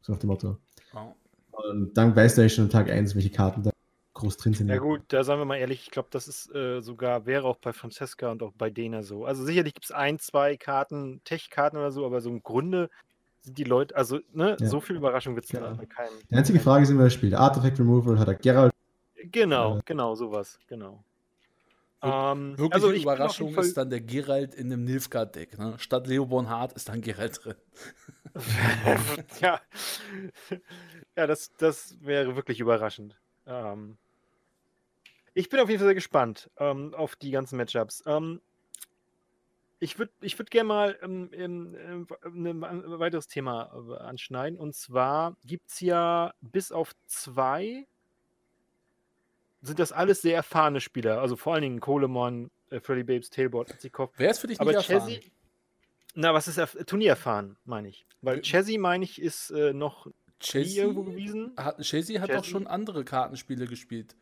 So 0.00 0.12
nach 0.12 0.18
dem 0.18 0.28
Motto. 0.28 0.56
Ja. 0.94 1.14
Und 1.52 1.92
dann 1.98 2.16
weißt 2.16 2.38
du 2.38 2.40
eigentlich 2.40 2.54
schon 2.54 2.64
an 2.64 2.70
Tag 2.70 2.88
1, 2.90 3.14
welche 3.14 3.28
Karten 3.28 3.62
da 3.62 3.70
groß 4.14 4.38
drin 4.38 4.54
sind. 4.54 4.68
Ja 4.68 4.78
gut, 4.78 5.02
da 5.08 5.22
sagen 5.22 5.38
wir 5.38 5.44
mal 5.44 5.56
ehrlich, 5.58 5.82
ich 5.82 5.90
glaube, 5.90 6.08
das 6.12 6.28
ist 6.28 6.54
äh, 6.54 6.80
sogar, 6.80 7.26
wäre 7.26 7.44
auch 7.44 7.56
bei 7.58 7.74
Francesca 7.74 8.32
und 8.32 8.42
auch 8.42 8.52
bei 8.56 8.70
Dena 8.70 9.02
so. 9.02 9.26
Also 9.26 9.44
sicherlich 9.44 9.74
gibt 9.74 9.84
es 9.84 9.90
ein, 9.90 10.18
zwei 10.18 10.56
Karten, 10.56 11.20
Tech-Karten 11.24 11.76
oder 11.76 11.92
so, 11.92 12.06
aber 12.06 12.22
so 12.22 12.30
im 12.30 12.42
Grunde 12.42 12.88
sind 13.42 13.58
die 13.58 13.64
Leute, 13.64 13.94
also 13.94 14.20
ne, 14.32 14.56
Ja. 14.58 14.66
so 14.66 14.80
viel 14.80 14.96
Überraschung 14.96 15.34
wird 15.34 15.44
es 15.44 15.50
Genau. 15.50 15.74
bei 15.74 15.84
keinem. 15.84 16.08
Die 16.30 16.34
einzige 16.36 16.56
keinem- 16.58 16.64
Frage 16.64 16.84
ist 16.84 16.90
immer, 16.90 17.10
spielt 17.10 17.34
Artifact 17.34 17.78
Removal, 17.78 18.18
hat 18.18 18.28
er 18.28 18.34
Geralt? 18.36 18.72
Genau, 19.24 19.78
Äh, 19.78 19.82
genau, 19.84 20.14
sowas, 20.14 20.58
genau. 20.66 21.04
Ähm, 22.02 22.58
Wirkliche 22.58 22.74
also 22.74 22.92
Überraschung 22.92 23.52
Fall- 23.52 23.64
ist 23.64 23.76
dann 23.76 23.90
der 23.90 24.00
Geralt 24.00 24.54
in 24.54 24.72
einem 24.72 24.84
Nilfgaard-Deck. 24.84 25.58
Ne? 25.58 25.78
Statt 25.78 26.06
Leoborn 26.06 26.48
Hart 26.48 26.74
ist 26.74 26.88
dann 26.88 27.00
Geralt 27.00 27.40
drin. 27.44 27.56
ja, 29.40 29.60
ja 31.16 31.26
das, 31.26 31.52
das 31.56 31.96
wäre 32.02 32.36
wirklich 32.36 32.60
überraschend. 32.60 33.18
Ähm, 33.46 33.96
ich 35.34 35.48
bin 35.48 35.60
auf 35.60 35.68
jeden 35.68 35.78
Fall 35.80 35.88
sehr 35.88 35.94
gespannt 35.94 36.50
ähm, 36.58 36.94
auf 36.94 37.16
die 37.16 37.30
ganzen 37.30 37.56
Matchups. 37.56 38.02
Ähm, 38.06 38.40
ich 39.78 39.98
würde 39.98 40.12
ich 40.20 40.38
würd 40.38 40.50
gerne 40.50 40.68
mal 40.68 40.98
ähm, 41.02 41.30
ein 41.34 42.64
ein 42.64 42.98
weiteres 42.98 43.26
Thema 43.28 43.70
äh, 43.90 43.96
anschneiden. 44.02 44.58
Und 44.58 44.74
zwar 44.74 45.36
gibt 45.44 45.70
es 45.70 45.80
ja 45.80 46.32
bis 46.40 46.72
auf 46.72 46.92
zwei, 47.06 47.86
sind 49.62 49.78
das 49.78 49.92
alles 49.92 50.22
sehr 50.22 50.36
erfahrene 50.36 50.80
Spieler. 50.80 51.20
Also 51.20 51.36
vor 51.36 51.54
allen 51.54 51.62
Dingen 51.62 51.80
Coleman, 51.80 52.50
äh, 52.70 52.80
Freddy 52.80 53.02
Babes, 53.04 53.30
Tailboard, 53.30 53.72
Atzikov. 53.72 54.10
Wer 54.16 54.30
ist 54.30 54.38
für 54.38 54.46
dich 54.46 54.58
nicht 54.58 54.68
Aber 54.68 54.72
erfahren? 54.74 55.08
Chessy, 55.08 55.32
na, 56.14 56.32
was 56.34 56.48
ist 56.48 56.58
erf- 56.58 56.84
Turnier 56.84 57.10
erfahren, 57.10 57.56
meine 57.64 57.88
ich. 57.88 58.06
Weil 58.22 58.36
Ge- 58.36 58.42
Chessy, 58.44 58.78
meine 58.78 59.04
ich, 59.04 59.20
ist 59.20 59.50
äh, 59.50 59.72
noch 59.72 60.06
nie 60.06 60.12
Chelsea, 60.40 60.82
irgendwo 60.84 61.02
gewesen. 61.04 61.52
hat, 61.56 61.80
Chelsea 61.80 62.20
hat 62.20 62.30
auch 62.30 62.34
Chelsea? 62.34 62.50
schon 62.50 62.66
andere 62.66 63.04
Kartenspiele 63.04 63.66
gespielt. 63.66 64.16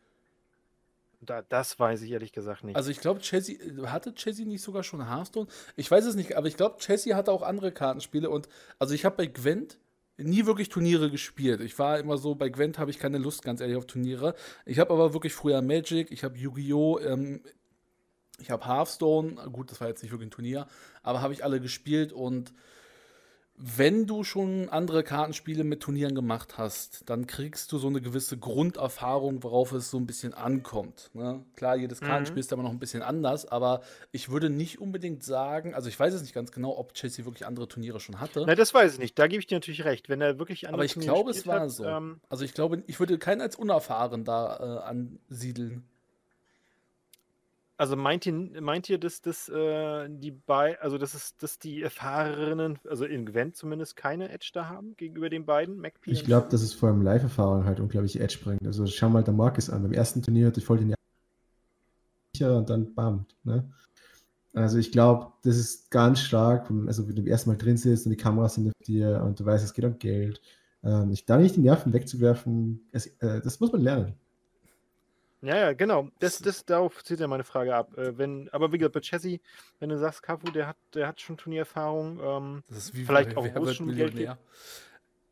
Da, 1.20 1.40
das 1.42 1.78
weiß 1.78 2.02
ich 2.02 2.10
ehrlich 2.10 2.32
gesagt 2.32 2.64
nicht. 2.64 2.76
Also 2.76 2.90
ich 2.90 3.00
glaube, 3.00 3.20
Chelsea, 3.20 3.56
hatte 3.90 4.14
Chelsea 4.14 4.44
nicht 4.44 4.62
sogar 4.62 4.82
schon 4.82 5.08
Hearthstone? 5.08 5.46
Ich 5.74 5.90
weiß 5.90 6.04
es 6.04 6.16
nicht, 6.16 6.36
aber 6.36 6.48
ich 6.48 6.56
glaube, 6.56 6.76
Chelsea 6.78 7.16
hatte 7.16 7.32
auch 7.32 7.42
andere 7.42 7.72
Kartenspiele 7.72 8.28
und 8.28 8.48
also 8.78 8.92
ich 8.94 9.04
habe 9.06 9.16
bei 9.16 9.26
Gwent 9.26 9.78
nie 10.16 10.46
wirklich 10.46 10.68
Turniere 10.68 11.10
gespielt. 11.10 11.60
Ich 11.60 11.78
war 11.78 11.98
immer 11.98 12.18
so, 12.18 12.34
bei 12.34 12.48
Gwent 12.48 12.78
habe 12.78 12.90
ich 12.90 12.98
keine 12.98 13.18
Lust, 13.18 13.42
ganz 13.42 13.60
ehrlich, 13.60 13.76
auf 13.76 13.86
Turniere. 13.86 14.34
Ich 14.64 14.78
habe 14.78 14.92
aber 14.92 15.12
wirklich 15.12 15.34
früher 15.34 15.62
Magic, 15.62 16.10
ich 16.10 16.24
habe 16.24 16.36
Yu-Gi-Oh!, 16.36 17.00
ähm, 17.00 17.42
ich 18.40 18.50
habe 18.50 18.66
Hearthstone, 18.66 19.34
gut, 19.52 19.70
das 19.70 19.80
war 19.80 19.88
jetzt 19.88 20.02
nicht 20.02 20.12
wirklich 20.12 20.28
ein 20.28 20.32
Turnier, 20.32 20.66
aber 21.02 21.20
habe 21.20 21.32
ich 21.32 21.44
alle 21.44 21.60
gespielt 21.60 22.12
und 22.12 22.52
wenn 23.56 24.06
du 24.06 24.24
schon 24.24 24.68
andere 24.68 25.04
Kartenspiele 25.04 25.62
mit 25.62 25.80
Turnieren 25.80 26.14
gemacht 26.14 26.58
hast, 26.58 27.08
dann 27.08 27.28
kriegst 27.28 27.70
du 27.70 27.78
so 27.78 27.86
eine 27.86 28.00
gewisse 28.00 28.36
Grunderfahrung, 28.36 29.44
worauf 29.44 29.70
es 29.72 29.90
so 29.90 29.96
ein 29.96 30.06
bisschen 30.06 30.34
ankommt. 30.34 31.10
Ne? 31.14 31.44
Klar, 31.54 31.76
jedes 31.76 32.00
Mhm. 32.00 32.06
Kartenspiel 32.06 32.40
ist 32.40 32.52
aber 32.52 32.64
noch 32.64 32.70
ein 32.70 32.80
bisschen 32.80 33.02
anders, 33.02 33.46
aber 33.46 33.82
ich 34.10 34.28
würde 34.28 34.50
nicht 34.50 34.80
unbedingt 34.80 35.22
sagen, 35.22 35.72
also 35.72 35.88
ich 35.88 35.98
weiß 35.98 36.14
es 36.14 36.22
nicht 36.22 36.34
ganz 36.34 36.50
genau, 36.50 36.76
ob 36.76 36.94
Chelsea 36.94 37.24
wirklich 37.24 37.46
andere 37.46 37.68
Turniere 37.68 38.00
schon 38.00 38.20
hatte. 38.20 38.44
Na, 38.46 38.56
das 38.56 38.74
weiß 38.74 38.94
ich 38.94 38.98
nicht. 38.98 39.18
Da 39.18 39.28
gebe 39.28 39.38
ich 39.38 39.46
dir 39.46 39.56
natürlich 39.56 39.84
recht. 39.84 40.08
Wenn 40.08 40.20
er 40.20 40.38
wirklich 40.40 40.66
aber 40.66 40.74
andere 40.74 40.86
ich 40.86 40.94
Turniere 40.94 41.14
glaube, 41.14 41.30
es 41.30 41.46
war 41.46 41.60
hat, 41.60 41.70
so. 41.70 41.84
Ähm, 41.84 42.20
Also 42.28 42.44
ich 42.44 42.54
glaube, 42.54 42.82
ich 42.88 42.98
würde 42.98 43.18
keinen 43.18 43.40
als 43.40 43.54
unerfahren 43.54 44.24
da 44.24 44.82
äh, 44.82 44.88
ansiedeln. 44.88 45.84
Also 47.76 47.96
meint 47.96 48.26
ihr, 48.26 48.32
meint 48.60 48.88
ihr, 48.88 48.98
dass 48.98 49.20
das 49.20 49.48
äh, 49.48 50.08
die 50.08 50.30
bei, 50.30 50.80
also 50.80 50.98
dass 50.98 51.14
es, 51.14 51.36
dass 51.36 51.58
die 51.58 51.82
Erfahrenen, 51.82 52.78
also 52.88 53.04
in 53.04 53.26
Gwent 53.26 53.56
zumindest 53.56 53.96
keine 53.96 54.30
Edge 54.30 54.50
da 54.52 54.68
haben 54.68 54.96
gegenüber 54.96 55.28
den 55.28 55.44
beiden, 55.44 55.78
MacP 55.78 56.12
Ich 56.12 56.24
glaube, 56.24 56.48
dass 56.50 56.62
es 56.62 56.72
vor 56.72 56.88
allem 56.88 57.02
Live-Erfahrung 57.02 57.64
halt 57.64 57.80
unglaublich 57.80 58.20
Edge 58.20 58.38
bringt. 58.42 58.64
Also 58.64 58.86
schau 58.86 59.08
mal 59.08 59.24
der 59.24 59.34
Marcus 59.34 59.70
an. 59.70 59.82
Beim 59.82 59.92
ersten 59.92 60.22
Turnier 60.22 60.46
hatte 60.46 60.60
ich 60.60 60.66
voll 60.66 60.78
den 60.78 60.94
sicher 62.34 62.56
und 62.56 62.70
dann 62.70 62.94
bam. 62.94 63.26
Ne? 63.44 63.68
Also 64.52 64.78
ich 64.78 64.92
glaube, 64.92 65.32
das 65.42 65.56
ist 65.56 65.90
ganz 65.90 66.20
stark, 66.20 66.70
also 66.86 67.08
wenn 67.08 67.16
du 67.16 67.24
erstmal 67.24 67.56
drin 67.56 67.76
sitzt 67.76 68.06
und 68.06 68.10
die 68.10 68.16
Kameras 68.16 68.54
sind 68.54 68.68
auf 68.68 68.86
dir 68.86 69.22
und 69.24 69.40
du 69.40 69.44
weißt, 69.44 69.64
es 69.64 69.74
geht 69.74 69.84
um 69.84 69.98
Geld. 69.98 70.40
Ähm, 70.84 71.10
ich, 71.10 71.24
da 71.24 71.38
nicht 71.38 71.56
die 71.56 71.60
Nerven 71.60 71.92
wegzuwerfen, 71.92 72.86
es, 72.92 73.06
äh, 73.18 73.40
das 73.40 73.58
muss 73.58 73.72
man 73.72 73.80
lernen. 73.80 74.14
Ja, 75.44 75.56
ja, 75.56 75.72
genau. 75.72 76.08
Das, 76.20 76.38
das, 76.38 76.64
darauf 76.64 77.04
zieht 77.04 77.20
ja 77.20 77.26
meine 77.26 77.44
Frage 77.44 77.74
ab. 77.74 77.96
Äh, 77.98 78.16
wenn, 78.16 78.48
aber 78.50 78.72
wie 78.72 78.78
gesagt, 78.78 78.94
bei 78.94 79.00
Chessy, 79.00 79.40
wenn 79.78 79.90
du 79.90 79.98
sagst, 79.98 80.22
Kafu, 80.22 80.50
der 80.50 80.68
hat, 80.68 80.76
der 80.94 81.06
hat 81.06 81.20
schon 81.20 81.36
Turniererfahrung, 81.36 82.20
ähm, 82.22 82.62
Das 82.68 82.78
ist 82.78 82.94
wie 82.94 83.04
vielleicht 83.04 83.34
bei 83.34 83.40
auch 83.40 83.72
schon 83.72 83.94
Geld 83.94 84.14
Millionär. 84.14 84.38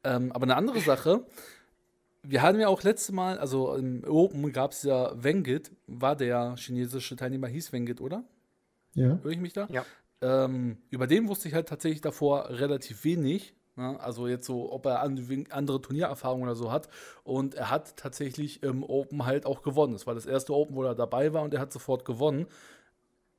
Ähm, 0.04 0.32
aber 0.32 0.44
eine 0.44 0.56
andere 0.56 0.80
Sache, 0.80 1.24
wir 2.22 2.42
hatten 2.42 2.60
ja 2.60 2.68
auch 2.68 2.82
letztes 2.82 3.12
Mal, 3.12 3.38
also 3.38 3.74
im 3.74 4.04
Open 4.04 4.52
gab 4.52 4.72
es 4.72 4.82
ja 4.82 5.12
Wengit, 5.14 5.72
war 5.86 6.16
der 6.16 6.54
chinesische 6.56 7.16
Teilnehmer, 7.16 7.48
hieß 7.48 7.72
Wengit, 7.72 8.00
oder? 8.00 8.24
Ja. 8.94 9.18
Höre 9.22 9.32
ich 9.32 9.38
mich 9.38 9.52
da? 9.52 9.66
Ja. 9.70 9.84
Ähm, 10.20 10.78
über 10.90 11.06
den 11.06 11.28
wusste 11.28 11.48
ich 11.48 11.54
halt 11.54 11.68
tatsächlich 11.68 12.00
davor 12.00 12.48
relativ 12.50 13.04
wenig. 13.04 13.54
Ne? 13.76 13.98
Also 14.00 14.28
jetzt 14.28 14.46
so, 14.46 14.72
ob 14.72 14.86
er 14.86 15.00
an, 15.00 15.46
andere 15.50 15.80
Turniererfahrungen 15.80 16.44
oder 16.44 16.56
so 16.56 16.70
hat. 16.70 16.88
Und 17.24 17.54
er 17.54 17.70
hat 17.70 17.96
tatsächlich 17.96 18.62
im 18.62 18.82
Open 18.82 19.24
halt 19.24 19.46
auch 19.46 19.62
gewonnen. 19.62 19.94
Es 19.94 20.06
war 20.06 20.14
das 20.14 20.26
erste 20.26 20.54
Open, 20.54 20.76
wo 20.76 20.84
er 20.84 20.94
dabei 20.94 21.32
war 21.32 21.42
und 21.42 21.54
er 21.54 21.60
hat 21.60 21.72
sofort 21.72 22.04
gewonnen. 22.04 22.46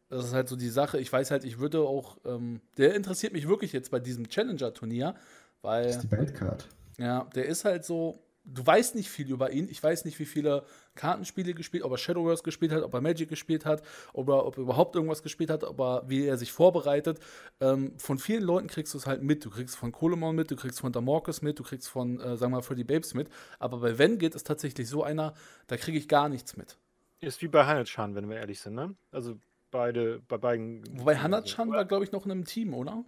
Das 0.09 0.25
ist 0.25 0.33
halt 0.33 0.47
so 0.47 0.55
die 0.55 0.69
Sache. 0.69 0.99
Ich 0.99 1.11
weiß 1.11 1.31
halt, 1.31 1.43
ich 1.43 1.59
würde 1.59 1.81
auch, 1.81 2.17
ähm, 2.25 2.61
der 2.77 2.93
interessiert 2.93 3.33
mich 3.33 3.47
wirklich 3.47 3.73
jetzt 3.73 3.89
bei 3.89 3.99
diesem 3.99 4.27
Challenger-Turnier, 4.27 5.15
weil. 5.61 5.85
Das 5.85 5.95
ist 5.97 6.03
die 6.03 6.11
Wildcard. 6.11 6.67
Ja, 6.97 7.27
der 7.35 7.45
ist 7.45 7.65
halt 7.65 7.83
so. 7.83 8.19
Du 8.45 8.65
weißt 8.65 8.95
nicht 8.95 9.09
viel 9.09 9.29
über 9.31 9.51
ihn. 9.51 9.69
Ich 9.69 9.81
weiß 9.81 10.03
nicht, 10.03 10.19
wie 10.19 10.25
viele 10.25 10.65
Kartenspiele 10.95 11.53
gespielt, 11.53 11.83
ob 11.83 11.91
er 11.91 11.97
Shadowverse 11.97 12.43
gespielt 12.43 12.73
hat, 12.73 12.83
ob 12.83 12.93
er 12.93 12.99
Magic 12.99 13.29
gespielt 13.29 13.65
hat, 13.65 13.83
ob 14.11 14.27
er, 14.27 14.45
ob 14.45 14.57
er 14.57 14.63
überhaupt 14.63 14.95
irgendwas 14.95 15.23
gespielt 15.23 15.49
hat, 15.49 15.63
ob 15.63 15.79
er, 15.79 16.03
wie 16.07 16.25
er 16.25 16.37
sich 16.37 16.51
vorbereitet. 16.51 17.19
Ähm, 17.61 17.93
von 17.97 18.17
vielen 18.17 18.43
Leuten 18.43 18.67
kriegst 18.67 18.93
du 18.93 18.97
es 18.97 19.07
halt 19.07 19.23
mit. 19.23 19.45
Du 19.45 19.49
kriegst 19.49 19.77
von 19.77 19.93
Colemon 19.93 20.35
mit, 20.35 20.51
du 20.51 20.57
kriegst 20.57 20.81
von 20.81 20.91
Damorcus 20.91 21.41
mit, 21.41 21.57
du 21.57 21.63
kriegst 21.63 21.87
von, 21.87 22.19
äh, 22.19 22.35
sagen 22.35 22.51
wir 22.51 22.57
mal, 22.57 22.61
Freddy 22.61 22.83
Babes 22.83 23.13
mit. 23.13 23.29
Aber 23.59 23.79
bei 23.79 23.97
Vengit 23.97 24.35
ist 24.35 24.45
tatsächlich 24.45 24.89
so 24.89 25.03
einer, 25.03 25.33
da 25.67 25.77
kriege 25.77 25.97
ich 25.97 26.09
gar 26.09 26.27
nichts 26.27 26.57
mit. 26.57 26.77
Ist 27.21 27.41
wie 27.41 27.47
bei 27.47 27.65
Hanetschan, 27.65 28.15
wenn 28.15 28.29
wir 28.29 28.35
ehrlich 28.35 28.59
sind, 28.59 28.75
ne? 28.75 28.93
Also 29.11 29.39
beide, 29.71 30.21
bei 30.27 30.37
beiden. 30.37 30.83
Wobei 30.99 31.15
Hanachan 31.15 31.71
war, 31.71 31.85
glaube 31.85 32.03
ich, 32.03 32.11
noch 32.11 32.25
in 32.25 32.31
einem 32.31 32.43
Team, 32.43 32.73
oder? 32.73 33.05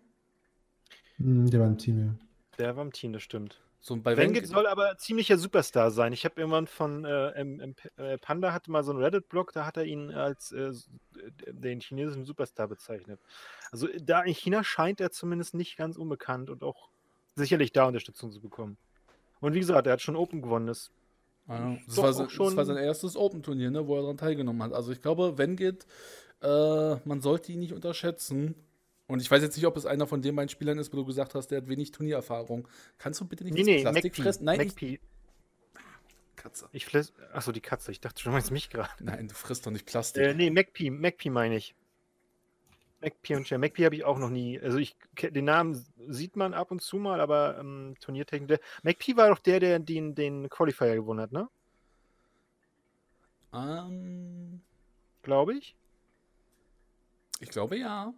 Hm, 1.18 1.50
der 1.50 1.60
war 1.60 1.68
im 1.68 1.78
Team, 1.78 2.00
ja. 2.00 2.16
Der 2.58 2.76
war 2.78 2.84
im 2.84 2.94
Team, 2.94 3.12
das 3.12 3.24
stimmt. 3.24 3.62
So 3.88 3.96
bei 3.98 4.18
Wengit 4.18 4.38
Vengit. 4.38 4.48
soll 4.50 4.66
aber 4.66 4.98
ziemlicher 4.98 5.38
Superstar 5.38 5.92
sein. 5.92 6.12
Ich 6.12 6.26
habe 6.26 6.40
irgendwann 6.42 6.66
von 6.66 7.06
äh, 7.06 7.28
M, 7.34 7.60
M, 7.60 7.76
äh, 7.98 8.18
Panda 8.18 8.52
hatte 8.52 8.72
mal 8.72 8.84
so 8.84 8.90
einen 8.92 9.00
Reddit-Blog, 9.00 9.52
da 9.54 9.64
hat 9.68 9.78
er 9.78 9.84
ihn 9.86 10.10
als 10.12 10.52
äh, 10.52 10.72
den 11.52 11.82
chinesischen 11.82 12.26
Superstar 12.26 12.68
bezeichnet. 12.68 13.20
Also 13.72 13.88
äh, 13.88 14.02
da 14.02 14.24
in 14.24 14.34
China 14.34 14.64
scheint 14.64 15.00
er 15.02 15.12
zumindest 15.12 15.54
nicht 15.54 15.78
ganz 15.78 15.98
unbekannt 15.98 16.50
und 16.50 16.64
auch 16.64 16.90
sicherlich 17.36 17.74
da 17.74 17.86
Unterstützung 17.86 18.32
zu 18.32 18.42
bekommen. 18.42 18.78
Und 19.40 19.54
wie 19.54 19.60
gesagt, 19.60 19.86
er 19.86 19.94
hat 19.94 20.02
schon 20.02 20.16
Open 20.16 20.42
gewonnen. 20.42 20.66
Das, 20.66 20.90
Ja, 21.48 21.78
das, 21.86 21.96
Doch 21.96 22.04
war, 22.06 22.10
auch 22.10 22.14
se- 22.16 22.24
das 22.24 22.32
schon- 22.32 22.58
war 22.58 22.66
sein 22.66 22.78
erstes 22.78 23.16
Open-Turnier, 23.16 23.70
ne, 23.70 23.86
wo 23.88 23.98
er 23.98 24.02
daran 24.02 24.18
teilgenommen 24.18 24.64
hat. 24.64 24.74
Also 24.74 24.94
ich 24.94 25.02
glaube, 25.04 25.38
Vengit, 25.38 25.86
äh, 26.42 26.96
man 27.06 27.22
sollte 27.22 27.52
ihn 27.52 27.60
nicht 27.60 27.74
unterschätzen. 27.74 28.56
Und 29.08 29.22
ich 29.22 29.30
weiß 29.30 29.41
jetzt 29.43 29.56
nicht, 29.56 29.66
ob 29.68 29.78
es 29.78 29.86
einer 29.86 30.08
von 30.08 30.22
den 30.22 30.36
beiden 30.36 30.49
Spielern 30.49 30.80
ist, 30.80 30.91
wo 30.91 30.97
du 30.97 31.06
gesagt 31.06 31.36
hast, 31.36 31.47
der 31.47 31.62
hat 31.62 31.68
wenig 31.68 31.91
Turniererfahrung. 31.91 32.68
Kannst 32.97 33.22
du 33.22 33.26
bitte 33.26 33.43
nicht 33.43 33.53
nee, 33.53 33.64
nee, 33.64 33.82
Plastik 33.82 34.14
MacP. 34.14 34.24
fressen? 34.24 34.45
Nein, 34.45 34.58
MacP. 34.58 34.99
Katze. 36.36 36.70
Ich 36.72 36.86
fliss, 36.86 37.14
achso, 37.34 37.51
die 37.51 37.62
Katze. 37.62 37.91
Ich 37.91 38.01
dachte, 38.01 38.24
du 38.24 38.30
meinst 38.30 38.51
mich 38.51 38.70
gerade. 38.70 38.89
Nein, 38.99 39.28
du 39.28 39.36
frisst 39.36 39.66
doch 39.66 39.72
nicht 39.72 39.86
Plastik. 39.86 40.24
Äh, 40.24 40.34
nee, 40.34 40.49
MacP, 40.49 40.89
MacP 40.89 41.30
meine 41.30 41.56
ich. 41.56 41.76
MacP 43.01 43.36
und 43.36 43.45
Chair. 43.45 43.60
MacP 43.60 43.86
habe 43.86 43.95
ich 43.95 44.03
auch 44.03 44.18
noch 44.18 44.30
nie. 44.30 44.60
Also 44.60 44.78
ich 44.78 44.95
den 45.22 45.45
Namen 45.45 45.86
sieht 46.08 46.36
man 46.36 46.53
ab 46.53 46.72
und 46.72 46.82
zu 46.82 46.97
mal, 46.97 47.22
aber 47.22 47.60
ähm, 47.60 47.95
Turniertechnik. 47.99 48.60
MacP 48.84 49.16
war 49.16 49.30
doch 49.30 49.39
der, 49.39 49.60
der 49.60 49.80
den, 49.80 50.16
den 50.16 50.49
Qualifier 50.49 50.95
gewonnen 50.95 51.22
hat, 51.22 51.32
ne? 51.32 51.47
Ähm, 53.53 54.62
Glaube 55.22 55.56
ich. 55.56 55.76
ich 57.39 57.49
glaube 57.49 57.78
ja. 57.78 58.14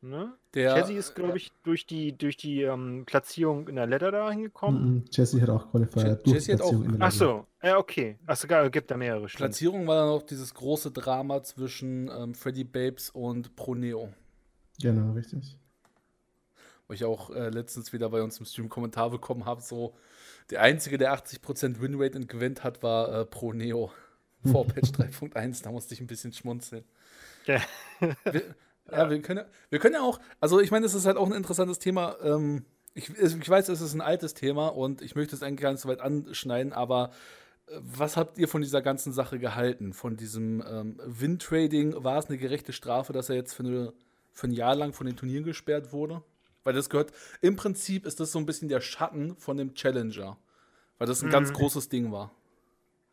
Ne? 0.00 0.32
Der, 0.54 0.74
Chessy 0.76 0.94
ist, 0.94 1.16
glaube 1.16 1.36
ich, 1.38 1.50
durch 1.64 1.84
die, 1.84 2.16
durch 2.16 2.36
die 2.36 2.62
ähm, 2.62 3.02
Platzierung 3.04 3.66
in 3.66 3.74
der 3.74 3.86
Ledder 3.88 4.12
da 4.12 4.30
hingekommen. 4.30 4.94
Mhm. 4.94 5.04
Jesse 5.10 5.42
hat 5.42 5.48
auch 5.50 5.66
durch 5.72 5.88
Jesse 6.24 6.52
hat 6.52 6.60
auch- 6.60 6.70
Platzierung 6.70 6.84
in 6.84 6.90
der 6.92 7.00
Ach 7.00 7.12
Lage. 7.12 7.14
so, 7.16 7.46
ja, 7.62 7.78
okay. 7.78 8.16
Achso, 8.26 8.46
gar, 8.46 8.70
gibt 8.70 8.90
da 8.92 8.96
mehrere. 8.96 9.28
Stimmt. 9.28 9.38
Platzierung 9.38 9.86
war 9.88 9.96
dann 9.96 10.08
noch 10.10 10.22
dieses 10.22 10.54
große 10.54 10.92
Drama 10.92 11.42
zwischen 11.42 12.08
ähm, 12.16 12.34
Freddy 12.34 12.62
Babes 12.62 13.10
und 13.10 13.56
Proneo. 13.56 14.12
Genau, 14.80 15.12
richtig. 15.14 15.58
Wo 16.86 16.94
ich 16.94 17.04
auch 17.04 17.30
äh, 17.30 17.48
letztens 17.50 17.92
wieder 17.92 18.08
bei 18.08 18.22
uns 18.22 18.38
im 18.38 18.46
Stream 18.46 18.68
Kommentar 18.68 19.10
bekommen 19.10 19.46
habe, 19.46 19.60
so 19.62 19.94
der 20.50 20.62
einzige, 20.62 20.96
der 20.96 21.12
80% 21.12 21.80
Winrate 21.80 22.16
und 22.16 22.28
gewinnt 22.28 22.62
hat, 22.62 22.84
war 22.84 23.12
äh, 23.22 23.24
Pro 23.26 23.52
Neo 23.52 23.90
vor 24.46 24.64
Patch 24.64 24.90
3.1. 24.90 25.64
Da 25.64 25.72
musste 25.72 25.92
ich 25.94 26.00
ein 26.00 26.06
bisschen 26.06 26.32
schmunzeln. 26.32 26.84
Ja. 27.46 27.60
Ja, 28.90 29.10
wir 29.10 29.20
können, 29.20 29.44
wir 29.70 29.78
können 29.78 29.94
ja 29.94 30.02
auch, 30.02 30.18
also 30.40 30.60
ich 30.60 30.70
meine, 30.70 30.86
es 30.86 30.94
ist 30.94 31.06
halt 31.06 31.16
auch 31.16 31.26
ein 31.26 31.34
interessantes 31.36 31.78
Thema. 31.78 32.16
Ähm, 32.22 32.64
ich, 32.94 33.10
ich 33.10 33.48
weiß, 33.48 33.68
es 33.68 33.80
ist 33.80 33.94
ein 33.94 34.00
altes 34.00 34.34
Thema 34.34 34.68
und 34.68 35.02
ich 35.02 35.14
möchte 35.14 35.36
es 35.36 35.42
eigentlich 35.42 35.60
gar 35.60 35.72
nicht 35.72 35.80
so 35.80 35.88
weit 35.88 36.00
anschneiden, 36.00 36.72
aber 36.72 37.10
äh, 37.66 37.78
was 37.80 38.16
habt 38.16 38.38
ihr 38.38 38.48
von 38.48 38.62
dieser 38.62 38.82
ganzen 38.82 39.12
Sache 39.12 39.38
gehalten? 39.38 39.92
Von 39.92 40.16
diesem 40.16 40.64
ähm, 40.68 41.00
Win-Trading? 41.04 42.02
War 42.02 42.18
es 42.18 42.26
eine 42.26 42.38
gerechte 42.38 42.72
Strafe, 42.72 43.12
dass 43.12 43.28
er 43.28 43.36
jetzt 43.36 43.54
für, 43.54 43.62
eine, 43.62 43.92
für 44.32 44.48
ein 44.48 44.52
Jahr 44.52 44.74
lang 44.74 44.92
von 44.94 45.06
den 45.06 45.16
Turnieren 45.16 45.44
gesperrt 45.44 45.92
wurde? 45.92 46.22
Weil 46.64 46.74
das 46.74 46.90
gehört, 46.90 47.12
im 47.40 47.56
Prinzip 47.56 48.04
ist 48.06 48.20
das 48.20 48.32
so 48.32 48.38
ein 48.38 48.46
bisschen 48.46 48.68
der 48.68 48.80
Schatten 48.80 49.36
von 49.36 49.56
dem 49.56 49.74
Challenger. 49.74 50.36
Weil 50.98 51.06
das 51.06 51.22
ein 51.22 51.30
ganz 51.30 51.50
Mhm. 51.50 51.54
großes 51.54 51.88
Ding 51.88 52.10
war. 52.10 52.32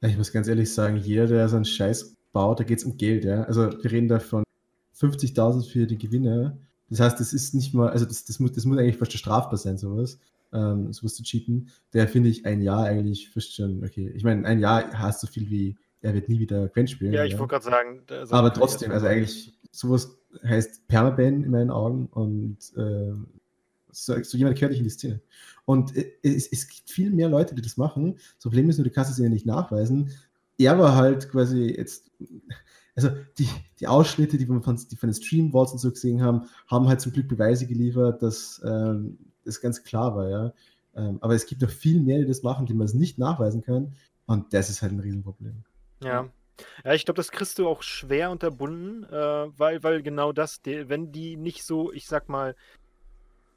Ich 0.01 0.17
muss 0.17 0.31
ganz 0.31 0.47
ehrlich 0.47 0.73
sagen, 0.73 0.97
jeder, 0.97 1.27
der 1.27 1.47
so 1.49 1.55
einen 1.57 1.65
Scheiß 1.65 2.15
baut, 2.33 2.59
da 2.59 2.63
geht 2.63 2.79
es 2.79 2.85
um 2.85 2.97
Geld, 2.97 3.23
ja. 3.25 3.43
Also 3.43 3.71
wir 3.83 3.91
reden 3.91 4.07
da 4.07 4.19
von 4.19 4.43
50.000 4.99 5.69
für 5.69 5.87
den 5.87 5.97
Gewinner. 5.97 6.57
Das 6.89 6.99
heißt, 6.99 7.19
das 7.19 7.33
ist 7.33 7.53
nicht 7.55 7.73
mal, 7.73 7.89
also 7.89 8.05
das, 8.05 8.25
das, 8.25 8.39
muss, 8.39 8.51
das 8.53 8.65
muss 8.65 8.77
eigentlich 8.77 8.97
fast 8.97 9.13
strafbar 9.13 9.57
sein, 9.57 9.77
sowas. 9.77 10.19
Ähm, 10.53 10.93
sowas 10.93 11.15
zu 11.15 11.23
cheaten. 11.23 11.69
Der 11.93 12.07
finde 12.07 12.29
ich 12.29 12.45
ein 12.45 12.61
Jahr 12.61 12.85
eigentlich 12.85 13.29
fast 13.29 13.53
schon, 13.55 13.83
okay. 13.83 14.11
Ich 14.15 14.23
meine, 14.23 14.45
ein 14.47 14.59
Jahr 14.59 14.91
heißt 14.97 15.19
so 15.21 15.27
viel 15.27 15.49
wie, 15.49 15.75
er 16.01 16.13
wird 16.13 16.29
nie 16.29 16.39
wieder 16.39 16.67
Gwen 16.69 16.87
spielen. 16.87 17.11
Ja, 17.13 17.25
ich 17.25 17.37
wollte 17.37 17.51
gerade 17.51 17.65
sagen. 17.65 18.01
da- 18.07 18.25
Aber 18.29 18.53
trotzdem, 18.53 18.91
also 18.91 19.07
eigentlich, 19.07 19.57
sowas 19.71 20.15
heißt 20.43 20.87
Permaban 20.87 21.43
in 21.43 21.51
meinen 21.51 21.71
Augen 21.71 22.05
und 22.07 22.57
ähm, 22.77 23.27
so, 23.91 24.21
so 24.23 24.37
jemand 24.37 24.55
gehört 24.55 24.71
nicht 24.71 24.79
in 24.79 24.85
die 24.85 24.89
Szene. 24.91 25.19
Und 25.65 25.95
äh, 25.97 26.11
es, 26.21 26.47
es 26.51 26.67
gibt 26.69 26.89
viel 26.89 27.09
mehr 27.09 27.27
Leute, 27.27 27.55
die 27.55 27.61
das 27.61 27.75
machen. 27.75 28.13
Das 28.35 28.43
Problem 28.43 28.69
ist 28.69 28.77
nur, 28.77 28.85
du 28.85 28.91
kannst 28.91 29.11
es 29.11 29.17
ja 29.17 29.27
nicht 29.27 29.45
nachweisen. 29.45 30.11
Er 30.57 30.77
war 30.79 30.95
halt 30.95 31.29
quasi 31.29 31.73
jetzt, 31.75 32.11
also 32.95 33.09
die, 33.37 33.49
die 33.79 33.87
Ausschnitte, 33.87 34.37
die 34.37 34.47
wir 34.47 34.61
von, 34.61 34.75
die 34.89 34.95
von 34.95 35.09
den 35.09 35.13
Stream-Walls 35.13 35.73
und 35.73 35.79
so 35.79 35.91
gesehen 35.91 36.21
haben, 36.21 36.47
haben 36.67 36.87
halt 36.87 37.01
zum 37.01 37.11
Glück 37.11 37.27
Beweise 37.27 37.67
geliefert, 37.67 38.21
dass 38.21 38.61
ähm, 38.65 39.17
das 39.43 39.61
ganz 39.61 39.83
klar 39.83 40.15
war, 40.15 40.29
ja. 40.29 40.53
Ähm, 40.95 41.17
aber 41.21 41.35
es 41.35 41.45
gibt 41.45 41.61
noch 41.61 41.69
viel 41.69 41.99
mehr, 41.99 42.19
die 42.19 42.25
das 42.25 42.41
machen, 42.41 42.65
die 42.65 42.73
man 42.73 42.85
es 42.85 42.93
nicht 42.93 43.17
nachweisen 43.17 43.61
kann. 43.61 43.93
Und 44.25 44.53
das 44.53 44.69
ist 44.69 44.81
halt 44.81 44.93
ein 44.93 44.99
Riesenproblem. 44.99 45.63
Ja. 46.03 46.29
Ja, 46.85 46.93
ich 46.93 47.03
glaube, 47.03 47.17
das 47.17 47.31
kriegst 47.31 47.59
du 47.59 47.67
auch 47.67 47.83
schwer 47.83 48.31
unterbunden, 48.31 49.03
äh, 49.03 49.59
weil, 49.59 49.83
weil 49.83 50.01
genau 50.01 50.31
das, 50.31 50.61
die, 50.61 50.87
wenn 50.87 51.11
die 51.11 51.35
nicht 51.35 51.65
so, 51.65 51.91
ich 51.91 52.07
sag 52.07 52.29
mal, 52.29 52.55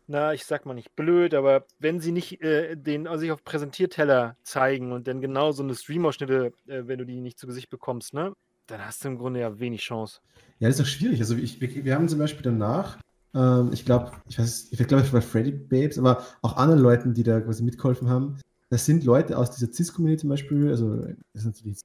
na, 0.08 0.32
ich 0.32 0.44
sag 0.46 0.66
mal 0.66 0.74
nicht 0.74 0.96
blöd, 0.96 1.32
aber 1.32 1.64
wenn 1.78 2.00
sie 2.00 2.10
nicht 2.10 2.42
äh, 2.42 2.74
den 2.76 3.06
also 3.06 3.20
sich 3.20 3.30
auf 3.30 3.44
Präsentierteller 3.44 4.36
zeigen 4.42 4.90
und 4.90 5.06
dann 5.06 5.20
genau 5.20 5.52
so 5.52 5.62
eine 5.62 5.76
Stream-Ausschnitte, 5.76 6.52
äh, 6.66 6.88
wenn 6.88 6.98
du 6.98 7.06
die 7.06 7.20
nicht 7.20 7.38
zu 7.38 7.46
Gesicht 7.46 7.70
bekommst, 7.70 8.14
ne, 8.14 8.32
dann 8.68 8.84
hast 8.84 9.04
du 9.04 9.08
im 9.08 9.18
Grunde 9.18 9.40
ja 9.40 9.58
wenig 9.58 9.80
Chance. 9.80 10.20
Ja, 10.60 10.68
das 10.68 10.78
ist 10.78 10.86
doch 10.86 10.90
schwierig. 10.90 11.20
Also 11.20 11.34
ich, 11.36 11.60
wir, 11.60 11.94
haben 11.94 12.08
zum 12.08 12.18
Beispiel 12.18 12.42
danach, 12.42 12.98
ähm, 13.34 13.70
ich 13.72 13.84
glaube, 13.84 14.12
ich 14.28 14.38
weiß, 14.38 14.68
ich 14.70 14.78
glaube, 14.86 15.02
es 15.02 15.12
war 15.12 15.22
Freddy 15.22 15.52
Babes, 15.52 15.98
aber 15.98 16.24
auch 16.42 16.56
anderen 16.56 16.80
Leuten, 16.80 17.14
die 17.14 17.22
da 17.22 17.40
quasi 17.40 17.62
mitgeholfen 17.62 18.08
haben. 18.08 18.36
Das 18.70 18.84
sind 18.84 19.04
Leute 19.04 19.38
aus 19.38 19.50
dieser 19.50 19.72
CIS-Community 19.72 20.22
zum 20.22 20.30
Beispiel, 20.30 20.68
also 20.68 20.96
das 21.32 21.42
ist 21.42 21.46
natürlich, 21.46 21.78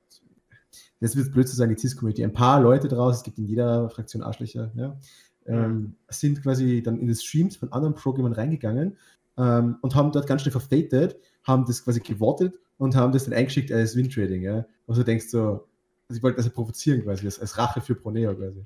jetzt 1.00 1.16
wird 1.16 1.32
blöd 1.32 1.48
zu 1.48 1.56
sagen, 1.56 1.74
die 1.74 1.80
CIS-Community, 1.80 2.24
ein 2.24 2.34
paar 2.34 2.62
Leute 2.62 2.90
draus, 2.90 3.18
es 3.18 3.24
gibt 3.24 3.38
in 3.38 3.46
jeder 3.46 3.90
Fraktion 3.90 4.22
Arschlöcher, 4.22 4.72
ja, 4.76 4.98
ähm, 5.46 5.96
sind 6.10 6.42
quasi 6.42 6.82
dann 6.84 7.00
in 7.00 7.08
die 7.08 7.16
Streams 7.16 7.56
von 7.56 7.72
anderen 7.72 7.96
Programmern 7.96 8.34
reingegangen 8.34 8.98
ähm, 9.38 9.78
und 9.82 9.96
haben 9.96 10.12
dort 10.12 10.28
ganz 10.28 10.42
schnell 10.42 10.52
verfated, 10.52 11.18
haben 11.44 11.66
das 11.66 11.84
quasi 11.84 12.02
gewotet 12.02 12.54
und 12.78 12.96
haben 12.96 13.14
das 13.14 13.26
dann 13.26 13.34
eingeschickt 13.34 13.72
als 13.72 13.96
Win-Trading, 13.96 14.42
ja. 14.42 14.66
Du 14.88 15.04
denkst 15.04 15.28
so, 15.28 15.68
also 16.14 16.18
ich 16.18 16.24
wollte 16.24 16.38
das 16.38 16.46
ja 16.46 16.52
provozieren 16.52 17.04
quasi, 17.04 17.26
als, 17.26 17.40
als 17.40 17.58
Rache 17.58 17.82
für 17.82 17.96
Proneo 17.96 18.36
quasi. 18.36 18.66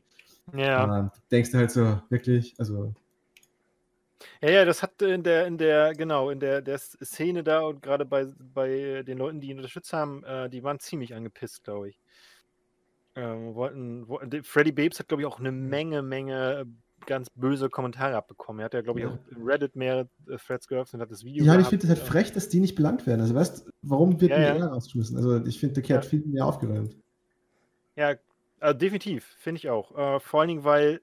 Ja. 0.53 0.99
Ähm, 0.99 1.11
denkst 1.31 1.51
du 1.51 1.57
halt 1.57 1.71
so, 1.71 2.01
wirklich, 2.09 2.53
also, 2.57 2.93
Ja, 4.41 4.49
ja, 4.49 4.65
das 4.65 4.83
hat 4.83 5.01
in 5.01 5.23
der, 5.23 5.47
in 5.47 5.57
der, 5.57 5.93
genau, 5.93 6.29
in 6.29 6.39
der, 6.39 6.61
der 6.61 6.77
Szene 6.77 7.43
da 7.43 7.61
und 7.61 7.81
gerade 7.81 8.05
bei, 8.05 8.27
bei 8.53 9.03
den 9.03 9.17
Leuten, 9.17 9.41
die 9.41 9.49
ihn 9.49 9.57
unterstützt 9.57 9.93
haben, 9.93 10.23
äh, 10.23 10.49
die 10.49 10.63
waren 10.63 10.79
ziemlich 10.79 11.13
angepisst, 11.13 11.63
glaube 11.63 11.89
ich. 11.89 11.99
Ähm, 13.15 13.55
wollten, 13.55 14.07
wo, 14.07 14.19
Freddy 14.43 14.71
Babes 14.71 14.99
hat, 14.99 15.07
glaube 15.07 15.23
ich, 15.23 15.27
auch 15.27 15.39
eine 15.39 15.51
Menge, 15.51 16.01
Menge 16.01 16.67
ganz 17.05 17.29
böse 17.31 17.69
Kommentare 17.69 18.15
abbekommen. 18.15 18.59
Er 18.59 18.65
hat 18.65 18.73
ja, 18.73 18.81
glaube 18.81 18.99
ich, 18.99 19.05
ja. 19.05 19.11
auch 19.11 19.17
Reddit 19.43 19.75
mehrere 19.75 20.07
äh, 20.29 20.37
Threads 20.37 20.67
geöffnet 20.67 20.95
und 20.95 21.01
hat 21.01 21.11
das 21.11 21.23
Video. 21.23 21.43
Ja, 21.43 21.59
ich 21.59 21.67
finde 21.67 21.85
es 21.85 21.89
halt 21.89 22.07
frech, 22.07 22.31
dass 22.33 22.49
die 22.49 22.59
nicht 22.59 22.75
belangt 22.75 23.07
werden. 23.07 23.21
Also, 23.21 23.33
weißt 23.33 23.71
warum 23.81 24.19
wird 24.21 24.31
ja, 24.31 24.55
ja. 24.55 24.67
rausgeschmissen? 24.67 25.17
Also, 25.17 25.43
ich 25.45 25.59
finde, 25.59 25.75
der 25.75 25.83
Kerl 25.83 25.97
hat 25.99 26.05
viel 26.05 26.23
mehr 26.25 26.45
aufgeräumt. 26.45 26.95
Ja, 27.97 28.15
also 28.59 28.77
definitiv, 28.77 29.25
finde 29.39 29.57
ich 29.59 29.69
auch. 29.69 29.91
Äh, 29.97 30.19
vor 30.19 30.39
allen 30.39 30.49
Dingen, 30.49 30.63
weil 30.63 31.01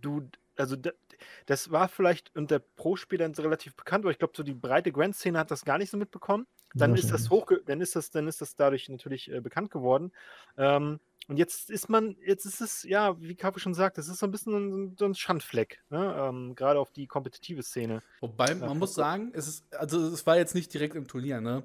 du, 0.00 0.28
also 0.56 0.76
das 1.46 1.70
war 1.70 1.88
vielleicht 1.88 2.34
unter 2.36 2.58
Pro-Spielern 2.58 3.32
relativ 3.34 3.74
bekannt, 3.74 4.04
aber 4.04 4.12
ich 4.12 4.18
glaube, 4.18 4.34
so 4.36 4.42
die 4.42 4.54
breite 4.54 4.92
Grand-Szene 4.92 5.38
hat 5.38 5.50
das 5.50 5.64
gar 5.64 5.78
nicht 5.78 5.90
so 5.90 5.96
mitbekommen. 5.96 6.46
Dann 6.76 6.96
ist 6.96 7.12
das 7.12 7.30
hoch, 7.30 7.52
dann 7.66 7.80
ist 7.80 7.94
das, 7.94 8.10
dann 8.10 8.26
ist 8.26 8.40
das 8.40 8.56
dadurch 8.56 8.88
natürlich 8.88 9.30
äh, 9.30 9.40
bekannt 9.40 9.70
geworden. 9.70 10.10
Ähm, 10.58 10.98
und 11.28 11.38
jetzt 11.38 11.70
ist 11.70 11.88
man, 11.88 12.16
jetzt 12.26 12.44
ist 12.44 12.60
es, 12.60 12.82
ja, 12.82 13.18
wie 13.20 13.36
Kaffee 13.36 13.60
schon 13.60 13.74
sagt, 13.74 13.96
es 13.96 14.08
ist 14.08 14.18
so 14.18 14.26
ein 14.26 14.32
bisschen 14.32 14.54
ein, 14.54 14.96
so 14.98 15.06
ein 15.06 15.14
Schandfleck, 15.14 15.82
ne? 15.88 16.14
ähm, 16.18 16.54
gerade 16.54 16.78
auf 16.78 16.90
die 16.90 17.06
kompetitive 17.06 17.62
Szene. 17.62 18.02
Wobei, 18.20 18.54
man 18.56 18.76
muss 18.78 18.94
sagen, 18.94 19.30
es 19.34 19.46
ist, 19.46 19.74
also 19.74 20.08
es 20.08 20.26
war 20.26 20.36
jetzt 20.36 20.54
nicht 20.54 20.74
direkt 20.74 20.96
im 20.96 21.06
Turnier, 21.06 21.40
ne? 21.40 21.62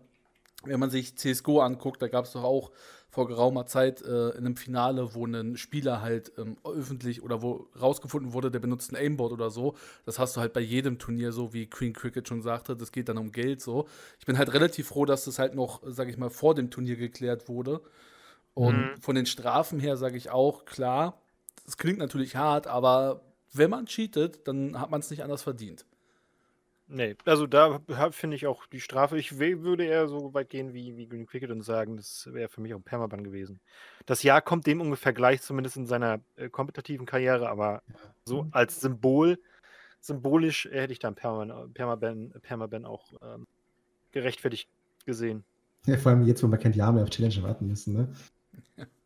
Wenn 0.63 0.79
man 0.79 0.89
sich 0.89 1.15
CSGO 1.15 1.61
anguckt, 1.61 2.01
da 2.01 2.07
gab 2.07 2.25
es 2.25 2.33
doch 2.33 2.43
auch 2.43 2.71
vor 3.09 3.27
geraumer 3.27 3.65
Zeit 3.65 4.01
äh, 4.01 4.29
in 4.31 4.45
einem 4.45 4.55
Finale, 4.55 5.15
wo 5.15 5.25
ein 5.25 5.57
Spieler 5.57 6.01
halt 6.01 6.31
ähm, 6.37 6.57
öffentlich 6.63 7.23
oder 7.23 7.41
wo 7.41 7.67
rausgefunden 7.79 8.33
wurde, 8.33 8.51
der 8.51 8.59
benutzt 8.59 8.91
ein 8.91 8.97
Aimbot 8.97 9.31
oder 9.31 9.49
so. 9.49 9.75
Das 10.05 10.19
hast 10.19 10.35
du 10.35 10.41
halt 10.41 10.53
bei 10.53 10.59
jedem 10.59 10.99
Turnier 10.99 11.31
so, 11.31 11.53
wie 11.53 11.65
Queen 11.65 11.93
Cricket 11.93 12.27
schon 12.27 12.41
sagte, 12.41 12.75
das 12.75 12.91
geht 12.91 13.09
dann 13.09 13.17
um 13.17 13.31
Geld 13.31 13.61
so. 13.61 13.87
Ich 14.19 14.25
bin 14.25 14.37
halt 14.37 14.53
relativ 14.53 14.89
froh, 14.89 15.05
dass 15.05 15.25
das 15.25 15.39
halt 15.39 15.55
noch, 15.55 15.81
sag 15.85 16.07
ich 16.07 16.17
mal, 16.17 16.29
vor 16.29 16.53
dem 16.53 16.69
Turnier 16.69 16.97
geklärt 16.97 17.47
wurde. 17.47 17.81
Und 18.53 18.77
mhm. 18.77 19.01
von 19.01 19.15
den 19.15 19.25
Strafen 19.25 19.79
her 19.79 19.97
sage 19.97 20.17
ich 20.17 20.29
auch, 20.29 20.65
klar, 20.65 21.19
das 21.65 21.77
klingt 21.77 21.99
natürlich 21.99 22.35
hart, 22.35 22.67
aber 22.67 23.21
wenn 23.53 23.69
man 23.69 23.85
cheatet, 23.85 24.47
dann 24.47 24.79
hat 24.79 24.91
man 24.91 24.99
es 24.99 25.09
nicht 25.09 25.23
anders 25.23 25.41
verdient. 25.41 25.85
Nee, 26.91 27.15
also 27.23 27.45
da 27.45 27.79
finde 28.09 28.35
ich 28.35 28.47
auch 28.47 28.65
die 28.65 28.81
Strafe, 28.81 29.15
ich 29.15 29.37
würde 29.37 29.85
eher 29.85 30.07
so 30.07 30.33
weit 30.33 30.49
gehen 30.49 30.73
wie, 30.73 30.97
wie 30.97 31.07
Green 31.07 31.27
Cricket 31.27 31.51
und 31.51 31.61
sagen, 31.61 31.97
das 31.97 32.27
wäre 32.33 32.49
für 32.49 32.61
mich 32.61 32.73
auch 32.73 32.79
ein 32.79 32.83
Permaban 32.83 33.23
gewesen. 33.23 33.59
Das 34.07 34.23
Jahr 34.23 34.41
kommt 34.41 34.65
dem 34.65 34.81
ungefähr 34.81 35.13
gleich, 35.13 35.43
zumindest 35.43 35.77
in 35.77 35.85
seiner 35.85 36.19
äh, 36.35 36.49
kompetitiven 36.49 37.05
Karriere, 37.05 37.47
aber 37.47 37.83
so 38.25 38.47
als 38.51 38.81
Symbol, 38.81 39.37
symbolisch 39.99 40.65
äh, 40.65 40.81
hätte 40.81 40.93
ich 40.93 40.99
dann 40.99 41.13
Permaban, 41.13 41.71
Permaban, 41.73 42.31
Permaban 42.41 42.85
auch 42.85 43.13
ähm, 43.21 43.45
gerechtfertigt 44.11 44.67
gesehen. 45.05 45.43
Ja, 45.85 45.95
vor 45.97 46.11
allem 46.11 46.23
jetzt, 46.23 46.41
wo 46.43 46.47
wir 46.47 46.57
kein 46.57 46.73
Jahr 46.73 46.91
mehr 46.91 47.03
auf 47.03 47.11
Challenge 47.11 47.43
warten 47.43 47.67
müssen, 47.67 47.93
ne? 47.93 48.13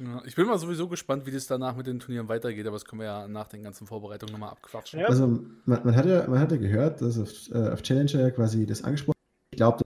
Ja, 0.00 0.22
ich 0.24 0.36
bin 0.36 0.46
mal 0.46 0.58
sowieso 0.58 0.86
gespannt, 0.88 1.26
wie 1.26 1.32
das 1.32 1.46
danach 1.46 1.76
mit 1.76 1.86
den 1.86 1.98
Turnieren 1.98 2.28
weitergeht, 2.28 2.66
aber 2.66 2.76
das 2.76 2.84
können 2.84 3.00
wir 3.00 3.06
ja 3.06 3.28
nach 3.28 3.48
den 3.48 3.64
ganzen 3.64 3.86
Vorbereitungen 3.86 4.32
nochmal 4.32 4.50
abquatschen. 4.50 5.00
Ja. 5.00 5.06
Also 5.06 5.26
man, 5.26 5.50
man, 5.64 5.96
hat 5.96 6.06
ja, 6.06 6.28
man 6.28 6.38
hat 6.38 6.52
ja 6.52 6.56
gehört, 6.56 7.00
dass 7.00 7.18
auf, 7.18 7.30
äh, 7.50 7.70
auf 7.70 7.82
Challenger 7.82 8.30
quasi 8.30 8.64
das 8.64 8.84
angesprochen 8.84 9.18
Ich 9.50 9.56
glaube, 9.56 9.84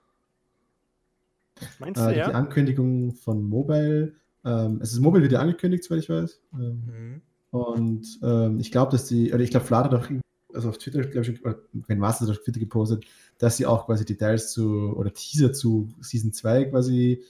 äh, 1.81 2.19
ja? 2.19 2.29
die 2.29 2.35
Ankündigung 2.35 3.15
von 3.15 3.43
Mobile, 3.43 4.13
ähm, 4.45 4.81
es 4.83 4.93
ist 4.93 5.01
Mobile 5.01 5.25
wieder 5.25 5.41
angekündigt, 5.41 5.85
soweit 5.85 6.01
ich 6.01 6.11
weiß. 6.11 6.41
Ähm, 6.55 6.83
mhm. 6.87 7.23
Und 7.51 8.19
ähm, 8.23 8.61
ich 8.61 8.71
glaube, 8.71 8.93
dass 8.93 9.07
die, 9.07 9.33
oder 9.33 9.43
ich 9.43 9.51
glaube, 9.51 9.69
hat 9.71 9.95
auch 9.95 10.09
also 10.55 10.69
auf 10.69 10.79
Twitter, 10.79 11.03
glaube 11.03 11.31
ich, 11.31 11.45
oder 11.45 11.59
wenn 11.87 11.99
Master 11.99 12.31
auf 12.31 12.43
Twitter 12.43 12.61
gepostet, 12.61 13.05
dass 13.39 13.57
sie 13.57 13.65
auch 13.65 13.87
quasi 13.87 14.05
Details 14.05 14.53
zu 14.53 14.95
oder 14.97 15.13
Teaser 15.13 15.53
zu 15.53 15.89
Season 16.01 16.33
2 16.33 16.67
quasi 16.67 17.23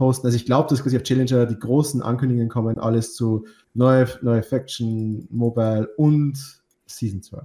posten. 0.00 0.26
Also 0.26 0.36
ich 0.36 0.46
glaube, 0.46 0.70
dass 0.70 0.82
quasi 0.82 0.96
auf 0.96 1.02
Challenger 1.02 1.44
die 1.44 1.58
großen 1.58 2.00
Ankündigungen 2.00 2.48
kommen, 2.48 2.78
alles 2.78 3.14
zu 3.14 3.46
neue, 3.74 4.08
neue 4.22 4.42
Faction, 4.42 5.28
Mobile 5.30 5.88
und 5.98 6.38
Season 6.86 7.22
2. 7.22 7.42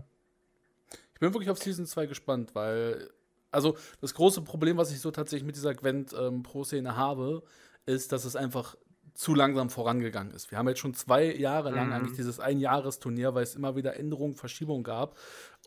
Ich 1.13 1.19
bin 1.19 1.33
wirklich 1.33 1.49
auf 1.49 1.59
Season 1.59 1.85
2 1.85 2.05
gespannt, 2.05 2.55
weil, 2.55 3.09
also 3.51 3.75
das 3.99 4.13
große 4.13 4.41
Problem, 4.41 4.77
was 4.77 4.91
ich 4.91 5.01
so 5.01 5.11
tatsächlich 5.11 5.45
mit 5.45 5.57
dieser 5.57 5.73
Gwent 5.73 6.15
ähm, 6.17 6.43
Pro-Szene 6.43 6.95
habe, 6.95 7.43
ist, 7.85 8.13
dass 8.13 8.23
es 8.23 8.37
einfach 8.37 8.77
zu 9.13 9.35
langsam 9.35 9.69
vorangegangen 9.69 10.33
ist. 10.33 10.51
Wir 10.51 10.57
haben 10.57 10.67
jetzt 10.69 10.79
schon 10.79 10.93
zwei 10.93 11.33
Jahre 11.35 11.71
lang 11.71 11.87
mhm. 11.87 11.93
eigentlich 11.93 12.15
dieses 12.15 12.39
Einjahresturnier, 12.39 13.35
weil 13.35 13.43
es 13.43 13.55
immer 13.55 13.75
wieder 13.75 13.97
Änderungen, 13.97 14.33
Verschiebungen 14.33 14.83
gab. 14.83 15.17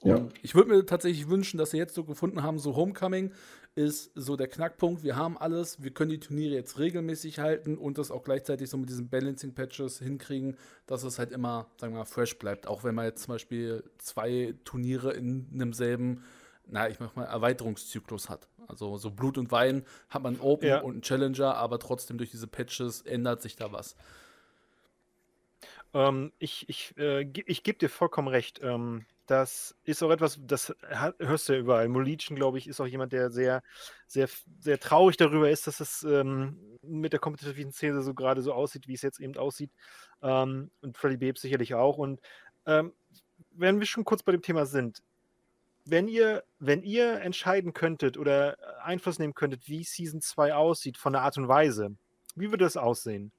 Und 0.01 0.11
ja. 0.11 0.29
ich 0.43 0.55
würde 0.55 0.71
mir 0.71 0.87
tatsächlich 0.87 1.29
wünschen, 1.29 1.59
dass 1.59 1.71
sie 1.71 1.79
jetzt 1.79 1.95
so 1.95 2.05
gefunden 2.05 2.43
haben, 2.43 2.59
so 2.59 2.77
Homecoming 2.77 3.33
ist 3.75 4.11
so 4.15 4.37
der 4.37 4.49
Knackpunkt. 4.49 5.03
Wir 5.03 5.17
haben 5.17 5.39
alles, 5.39 5.83
wir 5.83 5.93
können 5.93 6.11
die 6.11 6.21
Turniere 6.21 6.55
jetzt 6.55 6.79
regelmäßig 6.79 7.39
halten 7.39 7.79
und 7.79 7.99
das 7.99 8.11
auch 8.11 8.25
gleichzeitig 8.25 8.69
so 8.69 8.77
mit 8.77 8.89
diesen 8.89 9.09
Balancing-Patches 9.09 10.01
hinkriegen, 10.01 10.57
dass 10.87 11.05
es 11.05 11.19
halt 11.19 11.31
immer, 11.31 11.67
sagen 11.77 11.93
wir 11.93 11.99
mal, 11.99 12.05
fresh 12.05 12.39
bleibt. 12.39 12.67
Auch 12.67 12.83
wenn 12.83 12.95
man 12.95 13.05
jetzt 13.05 13.23
zum 13.23 13.35
Beispiel 13.35 13.85
zwei 13.99 14.55
Turniere 14.65 15.13
in 15.13 15.49
einem 15.55 15.73
selben, 15.73 16.25
na, 16.67 16.89
ich 16.89 16.99
mach 16.99 17.15
mal, 17.15 17.25
Erweiterungszyklus 17.25 18.29
hat. 18.29 18.49
Also 18.67 18.97
so 18.97 19.11
Blut 19.11 19.39
und 19.39 19.53
Wein 19.53 19.85
hat 20.09 20.23
man 20.23 20.41
Open 20.41 20.69
ja. 20.69 20.81
und 20.81 20.93
einen 20.93 21.03
Challenger, 21.03 21.55
aber 21.55 21.79
trotzdem 21.79 22.19
durch 22.19 22.31
diese 22.31 22.47
Patches 22.47 23.03
ändert 23.03 23.43
sich 23.43 23.57
da 23.57 23.73
was. 23.73 23.97
Ähm, 25.95 26.33
ich 26.39 26.69
ich, 26.69 26.95
äh, 26.99 27.23
ich 27.47 27.63
gebe 27.63 27.79
dir 27.79 27.89
vollkommen 27.89 28.29
recht. 28.29 28.61
Ähm, 28.63 29.07
das 29.29 29.77
ist 29.85 30.03
auch 30.03 30.11
etwas, 30.11 30.41
das 30.43 30.75
hörst 31.19 31.49
du 31.49 31.53
ja 31.53 31.59
überall. 31.59 31.89
Molichen, 31.89 32.35
glaube 32.35 32.57
ich, 32.57 32.67
ist 32.67 32.81
auch 32.81 32.87
jemand, 32.87 33.13
der 33.13 33.31
sehr, 33.31 33.63
sehr, 34.07 34.27
sehr 34.59 34.81
traurig 34.81 35.19
darüber 35.19 35.51
ist, 35.51 35.67
dass 35.67 35.81
es 35.81 36.03
ähm, 36.03 36.79
mit 36.83 37.13
der 37.13 37.21
kompetitiven 37.21 37.71
Szene 37.71 38.01
so 38.01 38.15
gerade 38.15 38.41
so 38.41 38.55
aussieht, 38.55 38.89
wie 38.89 38.95
es 38.95 39.03
jetzt 39.03 39.21
eben 39.21 39.37
aussieht. 39.37 39.71
Ähm, 40.23 40.71
und 40.81 40.97
Freddy 40.97 41.19
Babes 41.19 41.43
sicherlich 41.43 41.75
auch. 41.75 41.99
Und 41.99 42.21
ähm, 42.65 42.95
wenn 43.51 43.79
wir 43.81 43.87
schon 43.87 44.05
kurz 44.05 44.23
bei 44.23 44.33
dem 44.33 44.41
Thema 44.41 44.65
sind, 44.65 45.03
wenn 45.85 46.09
ihr, 46.09 46.43
wenn 46.59 46.83
ihr 46.83 47.21
entscheiden 47.21 47.75
könntet 47.75 48.17
oder 48.17 48.57
Einfluss 48.83 49.19
nehmen 49.19 49.35
könntet, 49.35 49.69
wie 49.69 49.85
Season 49.85 50.23
2 50.23 50.55
aussieht, 50.55 50.97
von 50.97 51.13
der 51.13 51.23
Art 51.23 51.37
und 51.37 51.49
Weise, 51.49 51.95
wie 52.35 52.51
würde 52.51 52.65
das 52.65 52.79
aussehen? 52.79 53.31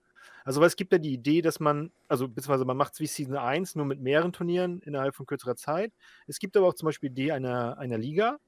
Also, 0.49 0.61
weil 0.61 0.67
es 0.67 0.75
gibt 0.75 0.91
ja 0.91 0.97
die 0.97 1.13
Idee, 1.13 1.43
dass 1.43 1.59
man, 1.59 1.91
also 2.07 2.27
beziehungsweise 2.27 2.65
man 2.65 2.75
macht 2.75 2.93
es 2.93 2.99
wie 2.99 3.05
Season 3.05 3.35
1, 3.35 3.75
nur 3.75 3.85
mit 3.85 4.01
mehreren 4.01 4.33
Turnieren 4.33 4.81
innerhalb 4.81 5.13
von 5.13 5.27
kürzerer 5.27 5.55
Zeit. 5.55 5.93
Es 6.25 6.39
gibt 6.39 6.57
aber 6.57 6.65
auch 6.65 6.73
zum 6.73 6.87
Beispiel 6.87 7.11
die 7.11 7.21
Idee 7.21 7.33
einer, 7.33 7.77
einer 7.77 7.99
Liga, 7.99 8.39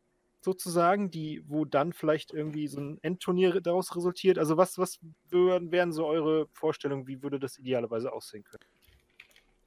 sozusagen, 0.43 1.11
die, 1.11 1.43
wo 1.45 1.63
dann 1.63 1.93
vielleicht 1.93 2.33
irgendwie 2.33 2.67
so 2.67 2.79
ein 2.81 2.97
Endturnier 3.03 3.61
daraus 3.61 3.95
resultiert. 3.95 4.39
Also 4.39 4.57
was, 4.57 4.79
was 4.79 4.97
wären 5.29 5.91
so 5.91 6.07
eure 6.07 6.47
Vorstellungen, 6.53 7.05
wie 7.05 7.21
würde 7.21 7.39
das 7.39 7.59
idealerweise 7.59 8.11
aussehen 8.11 8.45
können? 8.45 8.63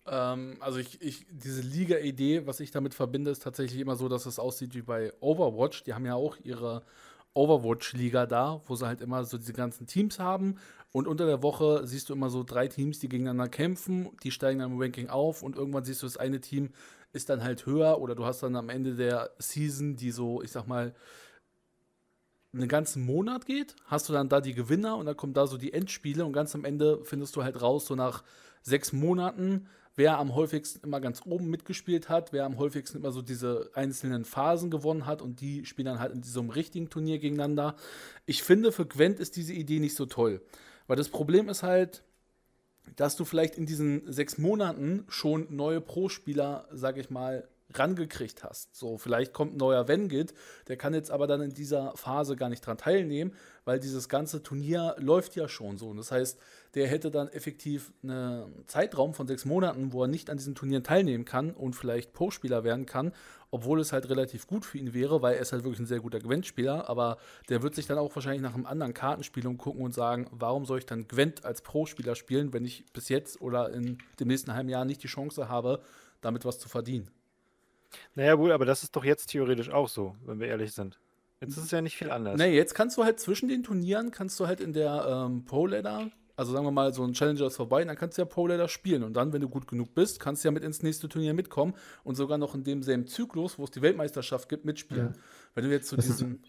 Ähm, 0.07 0.57
also 0.59 0.81
ich, 0.81 1.01
ich, 1.01 1.27
diese 1.31 1.63
Liga-Idee, 1.63 2.49
was 2.49 2.59
ich 2.59 2.73
damit 2.73 2.95
verbinde, 2.95 3.31
ist 3.31 3.45
tatsächlich 3.45 3.81
immer 3.81 3.95
so, 3.95 4.09
dass 4.09 4.27
es 4.27 4.41
aussieht 4.41 4.75
wie 4.75 4.83
bei 4.83 5.13
Overwatch. 5.21 5.85
Die 5.85 5.95
haben 5.95 6.05
ja 6.05 6.17
auch 6.17 6.37
ihre 6.43 6.83
Overwatch-Liga 7.35 8.27
da, 8.27 8.63
wo 8.67 8.77
sie 8.77 8.87
halt 8.87 9.01
immer 9.01 9.25
so 9.25 9.39
diese 9.39 9.53
ganzen 9.53 9.87
Teams 9.87 10.19
haben. 10.19 10.57
Und 10.93 11.09
unter 11.09 11.27
der 11.27 11.43
Woche 11.43 11.87
siehst 11.87 12.09
du 12.09 12.13
immer 12.13 12.31
so 12.31 12.45
drei 12.45 12.69
Teams, 12.69 13.01
die 13.01 13.09
gegeneinander 13.09 13.49
kämpfen, 13.49 14.11
die 14.23 14.31
steigen 14.31 14.61
dann 14.61 14.73
im 14.73 14.81
Ranking 14.81 15.09
auf 15.09 15.43
und 15.43 15.57
irgendwann 15.57 15.85
siehst 15.85 16.03
du, 16.03 16.07
das 16.07 16.17
eine 16.17 16.41
Team 16.41 16.71
ist 17.13 17.29
dann 17.29 17.43
halt 17.43 17.67
höher 17.67 18.01
oder 18.01 18.15
du 18.15 18.25
hast 18.25 18.43
dann 18.43 18.57
am 18.57 18.69
Ende 18.69 18.95
der 18.95 19.31
Season, 19.39 19.97
die 19.97 20.11
so, 20.11 20.43
ich 20.43 20.53
sag 20.53 20.67
mal, 20.67 20.95
einen 22.53 22.69
ganzen 22.69 23.05
Monat 23.05 23.47
geht, 23.47 23.75
hast 23.87 24.09
du 24.09 24.13
dann 24.13 24.29
da 24.29 24.41
die 24.41 24.55
Gewinner 24.55 24.97
und 24.97 25.07
dann 25.07 25.17
kommen 25.17 25.35
da 25.35 25.47
so 25.47 25.59
die 25.59 25.73
Endspiele 25.73 26.25
und 26.25 26.33
ganz 26.33 26.55
am 26.55 26.65
Ende 26.65 27.01
findest 27.05 27.35
du 27.35 27.43
halt 27.43 27.61
raus, 27.61 27.87
so 27.87 27.95
nach 27.97 28.23
sechs 28.63 28.93
Monaten, 28.93 29.67
wer 29.97 30.19
am 30.19 30.35
häufigsten 30.35 30.85
immer 30.85 31.01
ganz 31.01 31.23
oben 31.25 31.49
mitgespielt 31.51 32.09
hat, 32.09 32.33
wer 32.33 32.45
am 32.45 32.59
häufigsten 32.59 32.99
immer 32.99 33.13
so 33.13 33.23
diese 33.23 33.71
einzelnen 33.75 34.25
Phasen 34.25 34.71
gewonnen 34.71 35.07
hat 35.07 35.23
und 35.23 35.41
die 35.41 35.65
spielen 35.67 35.87
dann 35.87 36.01
halt 36.01 36.13
in 36.13 36.21
diesem 36.21 36.51
richtigen 36.51 36.91
Turnier 36.91 37.19
gegeneinander. 37.19 37.77
Ich 38.27 38.43
finde, 38.43 38.73
für 38.73 38.87
Gwent 38.87 39.21
ist 39.21 39.37
diese 39.37 39.53
Idee 39.53 39.79
nicht 39.79 39.95
so 39.95 40.07
toll. 40.07 40.43
Weil 40.87 40.97
das 40.97 41.09
Problem 41.09 41.49
ist 41.49 41.63
halt, 41.63 42.03
dass 42.97 43.17
du 43.17 43.25
vielleicht 43.25 43.57
in 43.57 43.67
diesen 43.67 44.13
sechs 44.13 44.37
Monaten 44.37 45.05
schon 45.09 45.47
neue 45.55 45.81
Pro-Spieler, 45.81 46.69
sag 46.73 46.99
ich 46.99 47.11
mal, 47.11 47.49
rangekriegt 47.73 48.45
hast. 48.45 48.75
So, 48.77 48.99
vielleicht 48.99 49.33
kommt 49.33 49.55
ein 49.55 49.57
neuer 49.57 49.89
Wengit, 49.89 50.35
der 50.69 50.77
kann 50.77 50.95
jetzt 50.95 51.11
aber 51.11 51.27
dann 51.27 51.41
in 51.41 51.55
dieser 51.55 51.97
Phase 51.97 52.37
gar 52.37 52.49
nicht 52.49 52.65
dran 52.65 52.79
teilnehmen, 52.79 53.33
weil 53.65 53.81
dieses 53.81 54.09
ganze 54.09 54.43
Turnier 54.43 54.95
läuft 54.99 55.35
ja 55.35 55.49
schon 55.49 55.79
so. 55.79 55.89
Und 55.89 55.97
das 55.97 56.13
heißt, 56.13 56.39
der 56.75 56.87
hätte 56.89 57.11
dann 57.11 57.29
effektiv 57.29 57.93
einen 58.03 58.65
Zeitraum 58.67 59.15
von 59.15 59.27
sechs 59.27 59.45
Monaten, 59.45 59.93
wo 59.93 60.03
er 60.03 60.09
nicht 60.09 60.29
an 60.29 60.37
diesen 60.37 60.55
Turnieren 60.55 60.85
teilnehmen 60.85 61.25
kann 61.25 61.53
und 61.53 61.75
vielleicht 61.75 62.13
Pro-Spieler 62.13 62.65
werden 62.65 62.85
kann, 62.87 63.13
obwohl 63.51 63.81
es 63.81 63.93
halt 63.93 64.09
relativ 64.09 64.47
gut 64.47 64.65
für 64.65 64.79
ihn 64.79 64.93
wäre, 64.93 65.23
weil 65.23 65.37
er 65.37 65.41
ist 65.41 65.53
halt 65.53 65.65
wirklich 65.65 65.81
ein 65.81 65.87
sehr 65.87 66.01
guter 66.01 66.21
Gwent-Spieler, 66.21 66.89
aber 66.89 67.19
der 67.49 67.63
wird 67.63 67.75
sich 67.75 67.87
dann 67.87 67.99
auch 67.99 68.15
wahrscheinlich 68.15 68.43
nach 68.43 68.55
einem 68.55 68.67
anderen 68.67 68.95
Kartenspiel 68.95 69.47
umgucken 69.47 69.83
und 69.83 69.95
sagen, 69.95 70.27
warum 70.33 70.67
soll 70.67 70.81
ich 70.81 70.87
dann 70.87 71.09
Gwent 71.09 71.45
als 71.45 71.63
Pro-Spieler 71.63 72.15
spielen, 72.15 72.53
wenn 72.53 72.65
ich 72.65 72.85
bis 72.93 73.09
jetzt 73.09 73.41
oder 73.41 73.73
in 73.73 73.99
dem 74.21 74.29
nächsten 74.29 74.55
halben 74.55 74.69
Jahr 74.69 74.85
nicht 74.85 75.03
die 75.03 75.09
Chance 75.09 75.49
habe, 75.49 75.81
damit 76.21 76.45
was 76.45 76.59
zu 76.59 76.69
verdienen. 76.69 77.11
Naja, 78.15 78.39
wohl, 78.39 78.53
aber 78.53 78.65
das 78.65 78.83
ist 78.83 78.95
doch 78.97 79.05
jetzt 79.05 79.27
theoretisch 79.27 79.71
auch 79.71 79.89
so, 79.89 80.17
wenn 80.25 80.41
wir 80.41 80.49
ehrlich 80.49 80.73
sind. 80.73 80.99
Jetzt 81.41 81.57
ist 81.57 81.65
es 81.65 81.71
ja 81.71 81.83
nicht 81.83 81.97
viel 81.97 82.11
anders. 82.11 82.39
Nee, 82.39 82.55
jetzt 82.55 82.75
kannst 82.75 82.97
du 82.97 83.05
halt 83.05 83.21
zwischen 83.21 83.49
den 83.49 83.63
Turnieren, 83.63 84.11
kannst 84.11 84.39
du 84.41 84.47
halt 84.47 84.61
in 84.61 84.73
der 84.73 85.27
ähm, 85.27 85.45
Pro-Ladder 85.45 86.11
also 86.37 86.53
sagen 86.53 86.65
wir 86.65 86.73
mal, 86.73 86.93
so 86.93 87.05
ein 87.05 87.13
Challenger 87.13 87.47
ist 87.47 87.57
vorbei, 87.57 87.85
dann 87.85 87.97
kannst 87.97 88.19
du 88.19 88.23
ja 88.23 88.27
Pro 88.27 88.47
Leader 88.47 88.69
spielen. 88.69 89.03
Und 89.03 89.15
dann, 89.15 89.33
wenn 89.33 89.41
du 89.41 89.49
gut 89.49 89.67
genug 89.67 89.95
bist, 89.95 90.21
kannst 90.21 90.43
du 90.43 90.49
ja 90.49 90.53
mit 90.53 90.65
ins 90.65 90.83
nächste 90.83 91.09
Turnier 91.09 91.35
mitkommen 91.35 91.75
und 92.03 92.17
sogar 92.17 92.39
noch 92.39 92.55
in 92.55 92.65
demselben 92.65 93.07
Zyklus, 93.07 93.59
wo 93.59 93.65
es 93.65 93.71
die 93.71 93.83
Weltmeisterschaft 93.83 94.49
gibt, 94.49 94.65
mitspielen. 94.65 95.15
Ja. 95.15 95.21
Wenn 95.55 95.65
du 95.65 95.71
jetzt 95.71 95.89
zu 95.89 95.97
so 95.97 96.03
diesen. 96.03 96.43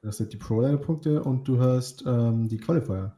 Du 0.00 0.08
hast 0.08 0.20
die 0.20 0.36
Pro 0.36 0.60
Leader 0.60 0.76
Punkte 0.76 1.22
und 1.22 1.46
du 1.46 1.60
hast 1.60 2.04
ähm, 2.06 2.48
die 2.48 2.58
Qualifier. 2.58 3.16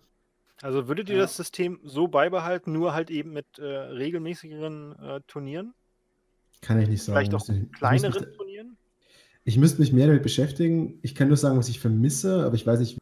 Also 0.62 0.88
würdet 0.88 1.08
ihr 1.08 1.16
ja. 1.16 1.22
das 1.22 1.36
System 1.36 1.80
so 1.84 2.08
beibehalten, 2.08 2.72
nur 2.72 2.94
halt 2.94 3.10
eben 3.10 3.32
mit 3.32 3.58
äh, 3.58 3.64
regelmäßigeren 3.64 4.98
äh, 4.98 5.20
Turnieren? 5.26 5.74
Kann 6.60 6.80
ich 6.80 6.88
nicht 6.88 7.02
sagen. 7.02 7.30
Vielleicht 7.30 7.34
auch 7.34 7.72
kleineren 7.72 8.26
ich 8.30 8.36
Turnieren? 8.36 8.76
Ich 9.44 9.56
müsste 9.56 9.80
mich 9.80 9.92
mehr 9.92 10.06
damit 10.06 10.22
beschäftigen. 10.22 10.98
Ich 11.02 11.14
kann 11.14 11.28
nur 11.28 11.36
sagen, 11.36 11.58
was 11.58 11.68
ich 11.68 11.80
vermisse, 11.80 12.44
aber 12.44 12.54
ich 12.54 12.66
weiß 12.66 12.80
nicht, 12.80 12.98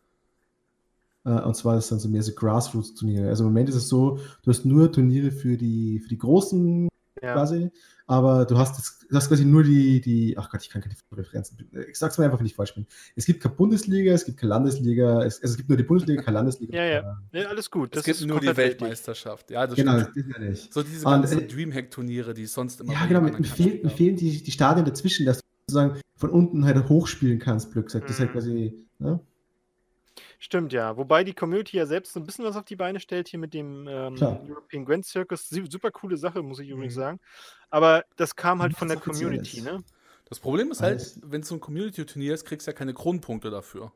äh, 1.24 1.42
und 1.42 1.54
zwar 1.56 1.76
ist 1.76 1.90
dann 1.90 1.98
so 1.98 2.08
mehr 2.08 2.22
so 2.22 2.32
Grassroots-Turniere. 2.32 3.28
Also 3.28 3.44
im 3.44 3.50
Moment 3.50 3.68
ist 3.68 3.74
es 3.74 3.88
so, 3.88 4.18
du 4.42 4.50
hast 4.50 4.64
nur 4.64 4.92
Turniere 4.92 5.30
für 5.30 5.56
die, 5.56 6.00
für 6.00 6.08
die 6.08 6.18
großen 6.18 6.88
ja. 7.22 7.34
quasi, 7.34 7.70
aber 8.06 8.46
du 8.46 8.56
hast, 8.56 8.78
das, 8.78 9.06
du 9.08 9.14
hast 9.14 9.28
quasi 9.28 9.44
nur 9.44 9.62
die, 9.62 10.00
die, 10.00 10.36
ach 10.38 10.50
Gott, 10.50 10.62
ich 10.62 10.70
kann 10.70 10.80
keine 10.80 10.94
Referenzen, 11.12 11.68
ich 11.88 11.98
sag's 11.98 12.16
mal 12.16 12.24
einfach, 12.24 12.38
wenn 12.38 12.46
ich 12.46 12.54
falsch 12.54 12.74
bin. 12.74 12.86
Es 13.16 13.26
gibt 13.26 13.42
keine 13.42 13.54
Bundesliga, 13.54 14.12
es 14.12 14.24
gibt 14.24 14.38
keine 14.38 14.50
Landesliga, 14.50 15.24
es, 15.24 15.42
also 15.42 15.52
es 15.52 15.56
gibt 15.58 15.68
nur 15.68 15.76
die 15.76 15.84
Bundesliga, 15.84 16.22
keine 16.22 16.36
Landesliga. 16.36 16.76
Ja, 16.76 16.84
ja, 16.84 17.18
ja 17.32 17.48
alles 17.48 17.70
gut. 17.70 17.94
Das 17.94 18.06
es 18.06 18.18
gibt 18.18 18.28
nur 18.28 18.40
die 18.40 18.56
Weltmeisterschaft. 18.56 19.50
Ja, 19.50 19.66
das 19.66 19.76
genau, 19.76 20.00
stimmt. 20.00 20.16
das 20.16 20.24
ist 20.24 20.32
ja 20.32 20.38
nicht. 20.38 20.74
So 20.74 20.82
diese 20.82 21.04
ganzen 21.04 21.40
äh, 21.40 21.46
Dreamhack-Turniere, 21.46 22.34
die 22.34 22.46
sonst 22.46 22.80
immer 22.80 22.94
Ja, 22.94 23.06
genau, 23.06 23.20
mir 23.20 23.44
fehlen, 23.44 23.80
mir 23.82 23.90
fehlen 23.90 24.16
die, 24.16 24.42
die 24.42 24.50
Stadien 24.52 24.86
dazwischen, 24.86 25.26
dass 25.26 25.38
du 25.38 25.44
sozusagen 25.66 26.00
von 26.16 26.30
unten 26.30 26.64
halt 26.64 26.88
hochspielen 26.88 27.38
kannst, 27.38 27.72
Glück 27.72 27.86
gesagt. 27.86 28.04
Mhm. 28.04 28.08
Das 28.08 28.16
ist 28.16 28.20
halt 28.20 28.30
mhm. 28.30 28.38
quasi, 28.38 28.86
ne? 28.98 29.20
Stimmt, 30.40 30.72
ja. 30.72 30.96
Wobei 30.96 31.24
die 31.24 31.34
Community 31.34 31.76
ja 31.76 31.86
selbst 31.86 32.12
so 32.12 32.20
ein 32.20 32.26
bisschen 32.26 32.44
was 32.44 32.56
auf 32.56 32.64
die 32.64 32.76
Beine 32.76 33.00
stellt 33.00 33.28
hier 33.28 33.40
mit 33.40 33.54
dem 33.54 33.88
ähm, 33.88 34.14
European 34.20 34.84
Grand 34.84 35.04
Circus. 35.04 35.48
Super 35.48 35.90
coole 35.90 36.16
Sache, 36.16 36.42
muss 36.42 36.60
ich 36.60 36.68
übrigens 36.68 36.94
mhm. 36.94 37.00
sagen. 37.00 37.20
Aber 37.70 38.04
das 38.16 38.36
kam 38.36 38.62
halt 38.62 38.76
von 38.76 38.88
der 38.88 38.98
Community, 38.98 39.62
ne? 39.62 39.82
Das 40.28 40.40
Problem 40.40 40.70
ist 40.70 40.82
halt, 40.82 41.18
wenn 41.22 41.40
es 41.40 41.48
so 41.48 41.54
ein 41.54 41.60
Community-Turnier 41.60 42.34
ist, 42.34 42.44
kriegst 42.44 42.66
du 42.66 42.70
ja 42.70 42.76
keine 42.76 42.92
Grundpunkte 42.92 43.50
dafür. 43.50 43.92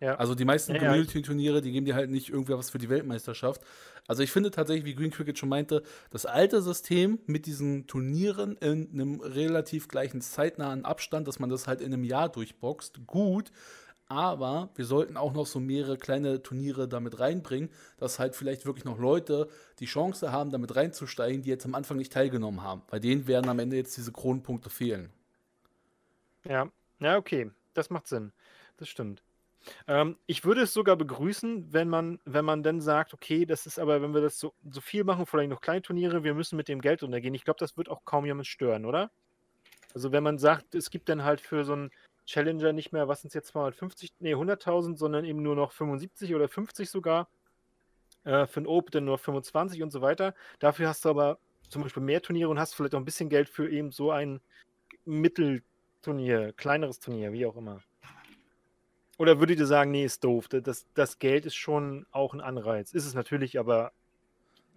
Ja. 0.00 0.16
Also 0.16 0.34
die 0.34 0.44
meisten 0.44 0.72
ja, 0.72 0.78
Community-Turniere, 0.78 1.60
die 1.60 1.72
geben 1.72 1.84
dir 1.84 1.94
halt 1.94 2.10
nicht 2.10 2.30
irgendwie 2.30 2.54
was 2.54 2.70
für 2.70 2.78
die 2.78 2.88
Weltmeisterschaft. 2.88 3.62
Also 4.08 4.22
ich 4.22 4.32
finde 4.32 4.50
tatsächlich, 4.50 4.86
wie 4.86 4.94
Green 4.94 5.10
Cricket 5.10 5.38
schon 5.38 5.50
meinte, 5.50 5.82
das 6.10 6.26
alte 6.26 6.62
System 6.62 7.20
mit 7.26 7.46
diesen 7.46 7.86
Turnieren 7.86 8.56
in 8.56 8.88
einem 8.92 9.20
relativ 9.20 9.88
gleichen 9.88 10.22
zeitnahen 10.22 10.84
Abstand, 10.84 11.28
dass 11.28 11.38
man 11.38 11.50
das 11.50 11.68
halt 11.68 11.80
in 11.82 11.92
einem 11.92 12.04
Jahr 12.04 12.30
durchboxt, 12.30 13.06
gut. 13.06 13.52
Aber 14.10 14.70
wir 14.74 14.84
sollten 14.86 15.16
auch 15.16 15.32
noch 15.32 15.46
so 15.46 15.60
mehrere 15.60 15.96
kleine 15.96 16.42
Turniere 16.42 16.88
damit 16.88 17.20
reinbringen, 17.20 17.70
dass 17.96 18.18
halt 18.18 18.34
vielleicht 18.34 18.66
wirklich 18.66 18.84
noch 18.84 18.98
Leute 18.98 19.48
die 19.78 19.86
Chance 19.86 20.32
haben, 20.32 20.50
damit 20.50 20.74
reinzusteigen, 20.74 21.42
die 21.42 21.48
jetzt 21.48 21.64
am 21.64 21.76
Anfang 21.76 21.96
nicht 21.96 22.12
teilgenommen 22.12 22.60
haben. 22.60 22.82
Bei 22.90 22.98
denen 22.98 23.28
werden 23.28 23.48
am 23.48 23.60
Ende 23.60 23.76
jetzt 23.76 23.96
diese 23.96 24.10
Kronenpunkte 24.10 24.68
fehlen. 24.68 25.10
Ja, 26.44 26.68
ja, 26.98 27.18
okay. 27.18 27.52
Das 27.74 27.88
macht 27.88 28.08
Sinn. 28.08 28.32
Das 28.78 28.88
stimmt. 28.88 29.22
Ähm, 29.86 30.16
ich 30.26 30.44
würde 30.44 30.62
es 30.62 30.72
sogar 30.72 30.96
begrüßen, 30.96 31.72
wenn 31.72 31.88
man, 31.88 32.18
wenn 32.24 32.44
man 32.44 32.64
dann 32.64 32.80
sagt, 32.80 33.14
okay, 33.14 33.46
das 33.46 33.64
ist 33.66 33.78
aber, 33.78 34.02
wenn 34.02 34.12
wir 34.12 34.22
das 34.22 34.40
so, 34.40 34.52
so 34.68 34.80
viel 34.80 35.04
machen, 35.04 35.24
vielleicht 35.24 35.50
noch 35.50 35.60
kleine 35.60 35.82
Turniere, 35.82 36.24
wir 36.24 36.34
müssen 36.34 36.56
mit 36.56 36.66
dem 36.66 36.80
Geld 36.80 37.04
untergehen. 37.04 37.34
Ich 37.34 37.44
glaube, 37.44 37.60
das 37.60 37.76
wird 37.76 37.88
auch 37.88 38.04
kaum 38.04 38.26
jemand 38.26 38.48
stören, 38.48 38.86
oder? 38.86 39.12
Also 39.94 40.10
wenn 40.10 40.24
man 40.24 40.38
sagt, 40.38 40.74
es 40.74 40.90
gibt 40.90 41.08
dann 41.08 41.22
halt 41.22 41.40
für 41.40 41.64
so 41.64 41.76
ein 41.76 41.90
Challenger 42.30 42.72
nicht 42.72 42.92
mehr, 42.92 43.08
was 43.08 43.22
sind 43.22 43.28
es 43.28 43.34
jetzt 43.34 43.48
250, 43.48 44.12
nee, 44.20 44.34
100.000, 44.34 44.96
sondern 44.96 45.24
eben 45.24 45.42
nur 45.42 45.56
noch 45.56 45.72
75 45.72 46.34
oder 46.34 46.48
50 46.48 46.88
sogar. 46.88 47.28
Äh, 48.24 48.46
für 48.46 48.60
ein 48.60 48.66
Open 48.66 49.04
nur 49.04 49.18
25 49.18 49.82
und 49.82 49.90
so 49.90 50.00
weiter. 50.00 50.34
Dafür 50.58 50.88
hast 50.88 51.04
du 51.04 51.08
aber 51.08 51.38
zum 51.68 51.82
Beispiel 51.82 52.02
mehr 52.02 52.22
Turniere 52.22 52.48
und 52.48 52.58
hast 52.58 52.74
vielleicht 52.74 52.94
auch 52.94 53.00
ein 53.00 53.04
bisschen 53.04 53.28
Geld 53.28 53.48
für 53.48 53.68
eben 53.70 53.90
so 53.90 54.10
ein 54.10 54.40
Mittelturnier, 55.04 56.52
kleineres 56.52 57.00
Turnier, 57.00 57.32
wie 57.32 57.46
auch 57.46 57.56
immer. 57.56 57.80
Oder 59.18 59.38
würdet 59.38 59.58
ihr 59.58 59.66
sagen, 59.66 59.90
nee, 59.90 60.04
ist 60.04 60.24
doof, 60.24 60.48
das, 60.48 60.86
das 60.94 61.18
Geld 61.18 61.46
ist 61.46 61.54
schon 61.54 62.06
auch 62.10 62.32
ein 62.32 62.40
Anreiz? 62.40 62.92
Ist 62.92 63.06
es 63.06 63.14
natürlich, 63.14 63.58
aber 63.58 63.92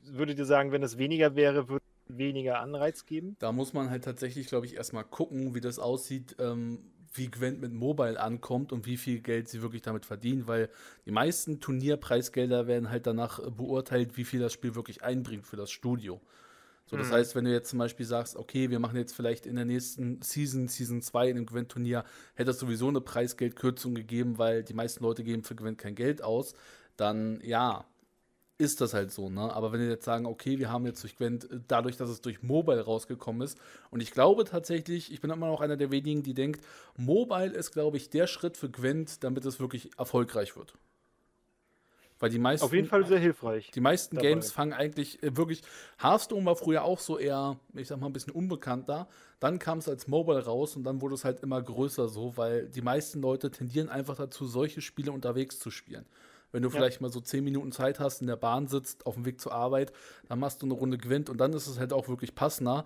würdet 0.04 0.38
ihr 0.38 0.46
sagen, 0.46 0.72
wenn 0.72 0.84
es 0.84 0.98
weniger 0.98 1.36
wäre, 1.36 1.70
würde 1.70 1.86
weniger 2.08 2.60
Anreiz 2.60 3.06
geben? 3.06 3.36
Da 3.40 3.52
muss 3.52 3.74
man 3.74 3.90
halt 3.90 4.04
tatsächlich, 4.04 4.48
glaube 4.48 4.66
ich, 4.66 4.76
erstmal 4.76 5.06
gucken, 5.06 5.56
wie 5.56 5.62
das 5.62 5.80
aussieht. 5.80 6.36
Ähm, 6.40 6.92
wie 7.14 7.30
Gwent 7.30 7.62
mit 7.62 7.74
Mobile 7.74 8.20
ankommt 8.20 8.72
und 8.72 8.86
wie 8.86 8.98
viel 8.98 9.20
Geld 9.20 9.48
sie 9.48 9.62
wirklich 9.62 9.82
damit 9.82 10.06
verdienen, 10.06 10.48
weil 10.48 10.70
die 11.06 11.12
meisten 11.12 11.60
Turnierpreisgelder 11.60 12.68
werden 12.68 12.90
halt 12.90 13.08
danach 13.08 13.40
beurteilt, 13.52 14.18
wie 14.18 14.24
viel 14.24 14.40
das 14.40 14.54
Spiel 14.54 14.76
wirklich 14.76 15.04
einbringt 15.04 15.46
für 15.46 15.58
das 15.58 15.72
Studio. 15.72 16.22
So, 16.86 16.98
das 16.98 17.08
mhm. 17.08 17.14
heißt, 17.14 17.36
wenn 17.36 17.46
du 17.46 17.52
jetzt 17.52 17.70
zum 17.70 17.80
Beispiel 17.80 18.06
sagst, 18.06 18.36
okay, 18.36 18.70
wir 18.70 18.80
machen 18.80 18.98
jetzt 18.98 19.16
vielleicht 19.16 19.46
in 19.46 19.56
der 19.56 19.66
nächsten 19.66 20.22
Season, 20.22 20.68
Season 20.68 21.02
2 21.02 21.30
in 21.30 21.36
dem 21.38 21.46
Gwent-Turnier, 21.46 22.04
hätte 22.36 22.52
es 22.52 22.60
sowieso 22.60 22.90
eine 22.90 23.02
Preisgeldkürzung 23.02 23.96
gegeben, 23.96 24.38
weil 24.38 24.64
die 24.64 24.74
meisten 24.74 25.04
Leute 25.04 25.24
geben 25.24 25.44
für 25.44 25.56
Gwent 25.56 25.78
kein 25.78 25.96
Geld 25.96 26.22
aus, 26.22 26.54
dann 26.98 27.40
ja, 27.42 27.86
ist 28.64 28.82
das 28.82 28.94
halt 28.94 29.12
so, 29.12 29.30
ne? 29.30 29.54
Aber 29.54 29.72
wenn 29.72 29.80
wir 29.82 29.90
jetzt 29.90 30.06
sagen, 30.06 30.26
okay, 30.26 30.58
wir 30.58 30.72
haben 30.72 30.86
jetzt 30.86 31.04
durch 31.04 31.16
Gwent, 31.16 31.50
äh, 31.52 31.60
dadurch, 31.68 31.98
dass 31.98 32.10
es 32.10 32.22
durch 32.22 32.42
Mobile 32.42 32.82
rausgekommen 32.82 33.42
ist, 33.42 33.58
und 33.92 34.02
ich 34.02 34.12
glaube 34.12 34.46
tatsächlich, 34.46 35.12
ich 35.12 35.22
bin 35.22 35.30
immer 35.30 35.48
noch 35.48 35.62
einer 35.62 35.78
der 35.78 35.92
wenigen, 35.92 36.24
die 36.24 36.34
denkt, 36.34 36.66
Mobile 36.98 37.54
ist, 37.54 37.72
glaube 37.72 37.98
ich, 37.98 38.10
der 38.10 38.28
Schritt 38.28 38.58
für 38.58 38.70
Gwent, 38.70 39.24
damit 39.24 39.46
es 39.46 39.60
wirklich 39.60 39.92
erfolgreich 39.98 40.56
wird. 40.56 40.74
Weil 42.24 42.30
die 42.30 42.40
meisten. 42.40 42.66
Auf 42.66 42.72
jeden 42.72 42.88
Fall 42.88 43.06
sehr 43.06 43.20
hilfreich. 43.20 43.70
Die 43.72 43.82
meisten 43.82 44.16
dabei. 44.16 44.30
Games 44.30 44.52
fangen 44.52 44.72
eigentlich 44.72 45.22
äh, 45.24 45.36
wirklich. 45.36 45.62
Hearthstone 46.02 46.46
war 46.46 46.56
früher 46.56 46.86
auch 46.86 47.00
so 47.00 47.18
eher, 47.18 47.60
ich 47.74 47.90
sag 47.90 48.00
mal, 48.00 48.08
ein 48.08 48.14
bisschen 48.14 48.32
unbekannter. 48.32 49.10
Dann 49.42 49.60
kam 49.60 49.80
es 49.80 49.90
als 49.90 50.08
Mobile 50.08 50.46
raus 50.46 50.78
und 50.78 50.86
dann 50.86 51.02
wurde 51.02 51.16
es 51.16 51.26
halt 51.26 51.42
immer 51.42 51.62
größer 51.62 52.08
so, 52.08 52.38
weil 52.38 52.70
die 52.70 52.82
meisten 52.82 53.20
Leute 53.20 53.52
tendieren 53.52 53.90
einfach 53.90 54.16
dazu, 54.16 54.46
solche 54.46 54.80
Spiele 54.80 55.12
unterwegs 55.12 55.60
zu 55.60 55.70
spielen. 55.70 56.06
Wenn 56.54 56.62
du 56.62 56.70
ja. 56.70 56.76
vielleicht 56.76 57.02
mal 57.02 57.12
so 57.12 57.20
zehn 57.20 57.44
Minuten 57.44 57.74
Zeit 57.74 58.00
hast, 58.00 58.22
in 58.22 58.28
der 58.28 58.38
Bahn 58.38 58.68
sitzt, 58.68 59.06
auf 59.06 59.16
dem 59.16 59.26
Weg 59.26 59.42
zur 59.42 59.52
Arbeit, 59.52 59.92
dann 60.30 60.40
machst 60.40 60.62
du 60.62 60.68
eine 60.68 60.76
Runde 60.76 60.98
Gwent 60.98 61.30
und 61.30 61.38
dann 61.40 61.52
ist 61.52 61.68
es 61.68 61.80
halt 61.80 61.92
auch 61.92 62.08
wirklich 62.08 62.36
passender. 62.36 62.86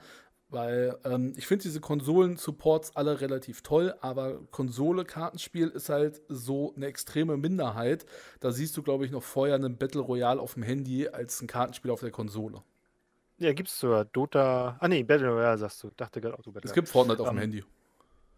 Weil 0.49 0.97
ähm, 1.03 1.33
ich 1.35 1.45
finde 1.45 1.63
diese 1.63 1.81
Konsolen-Supports 1.81 2.95
alle 2.95 3.19
relativ 3.19 3.63
toll, 3.63 3.93
aber 3.99 4.39
Konsole-Kartenspiel 4.51 5.67
ist 5.67 5.89
halt 5.89 6.21
so 6.29 6.73
eine 6.77 6.85
extreme 6.85 7.35
Minderheit. 7.35 8.05
Da 8.39 8.53
siehst 8.53 8.77
du, 8.77 8.81
glaube 8.81 9.05
ich, 9.05 9.11
noch 9.11 9.23
vorher 9.23 9.55
einen 9.55 9.75
Battle 9.75 9.99
Royale 9.99 10.39
auf 10.39 10.53
dem 10.53 10.63
Handy 10.63 11.09
als 11.09 11.41
ein 11.41 11.47
Kartenspiel 11.47 11.91
auf 11.91 11.99
der 11.99 12.11
Konsole. 12.11 12.63
Ja, 13.39 13.51
gibt's 13.51 13.77
sogar 13.77 14.05
Dota. 14.05 14.77
Ah, 14.79 14.87
nee, 14.87 15.03
Battle 15.03 15.29
Royale 15.29 15.57
sagst 15.57 15.83
du. 15.83 15.91
Dachte 15.97 16.21
gerade 16.21 16.39
auch 16.39 16.41
du 16.41 16.53
Battle 16.53 16.69
Es 16.69 16.73
gibt 16.73 16.87
Fortnite 16.87 17.21
auf 17.21 17.27
um, 17.27 17.35
dem 17.35 17.37
ähm, 17.37 17.41
Handy. 17.41 17.63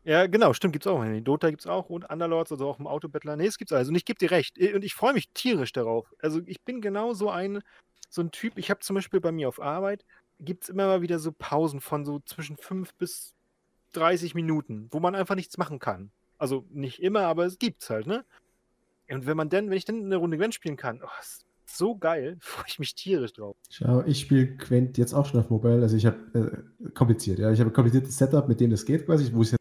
Ja, 0.03 0.27
genau, 0.27 0.53
stimmt, 0.53 0.73
gibt's 0.73 0.87
auch. 0.87 1.03
Dota 1.21 1.49
gibt's 1.49 1.67
auch 1.67 1.89
und 1.89 2.09
Underlords, 2.09 2.51
also 2.51 2.67
auch 2.67 2.79
im 2.79 2.87
Autobattler. 2.87 3.35
Nee, 3.35 3.47
es 3.47 3.57
gibt's 3.57 3.73
also. 3.73 3.89
Und 3.89 3.95
ich 3.95 4.05
gebe 4.05 4.17
dir 4.17 4.31
recht. 4.31 4.57
Und 4.57 4.83
ich 4.83 4.93
freue 4.93 5.13
mich 5.13 5.29
tierisch 5.33 5.73
darauf. 5.73 6.13
Also 6.21 6.41
ich 6.45 6.61
bin 6.61 6.81
genau 6.81 7.13
so 7.13 7.29
ein, 7.29 7.61
so 8.09 8.21
ein 8.21 8.31
Typ. 8.31 8.57
Ich 8.57 8.69
habe 8.69 8.79
zum 8.79 8.95
Beispiel 8.95 9.19
bei 9.19 9.31
mir 9.31 9.47
auf 9.47 9.61
Arbeit, 9.61 10.05
gibt's 10.39 10.69
immer 10.69 10.87
mal 10.87 11.01
wieder 11.01 11.19
so 11.19 11.31
Pausen 11.31 11.81
von 11.81 12.05
so 12.05 12.19
zwischen 12.19 12.57
5 12.57 12.93
bis 12.95 13.33
30 13.93 14.35
Minuten, 14.35 14.87
wo 14.91 14.99
man 14.99 15.15
einfach 15.15 15.35
nichts 15.35 15.57
machen 15.57 15.79
kann. 15.79 16.11
Also 16.37 16.65
nicht 16.69 17.01
immer, 17.01 17.21
aber 17.23 17.45
es 17.45 17.59
gibt's 17.59 17.89
halt, 17.89 18.07
ne? 18.07 18.23
Und 19.09 19.25
wenn 19.25 19.35
man 19.35 19.49
dann, 19.49 19.69
wenn 19.69 19.77
ich 19.77 19.85
dann 19.85 20.05
eine 20.05 20.15
Runde 20.15 20.37
Gwent 20.37 20.53
spielen 20.53 20.77
kann, 20.77 21.01
oh, 21.03 21.19
ist 21.19 21.45
so 21.65 21.95
geil, 21.95 22.37
freue 22.39 22.65
ich 22.67 22.79
mich 22.79 22.95
tierisch 22.95 23.33
drauf. 23.33 23.57
Schau, 23.69 24.03
ich 24.05 24.21
spiele 24.21 24.47
Gwent 24.55 24.97
jetzt 24.97 25.13
auch 25.13 25.25
schon 25.25 25.39
auf 25.39 25.49
Mobile, 25.49 25.81
also 25.81 25.97
ich 25.97 26.05
habe 26.05 26.63
äh, 26.81 26.89
kompliziert, 26.91 27.39
ja, 27.39 27.51
ich 27.51 27.59
habe 27.59 27.69
ein 27.71 27.73
kompliziertes 27.73 28.17
Setup, 28.17 28.47
mit 28.47 28.59
dem 28.59 28.69
das 28.69 28.85
geht 28.85 29.05
quasi, 29.05 29.31
wo 29.33 29.41
ich 29.41 29.58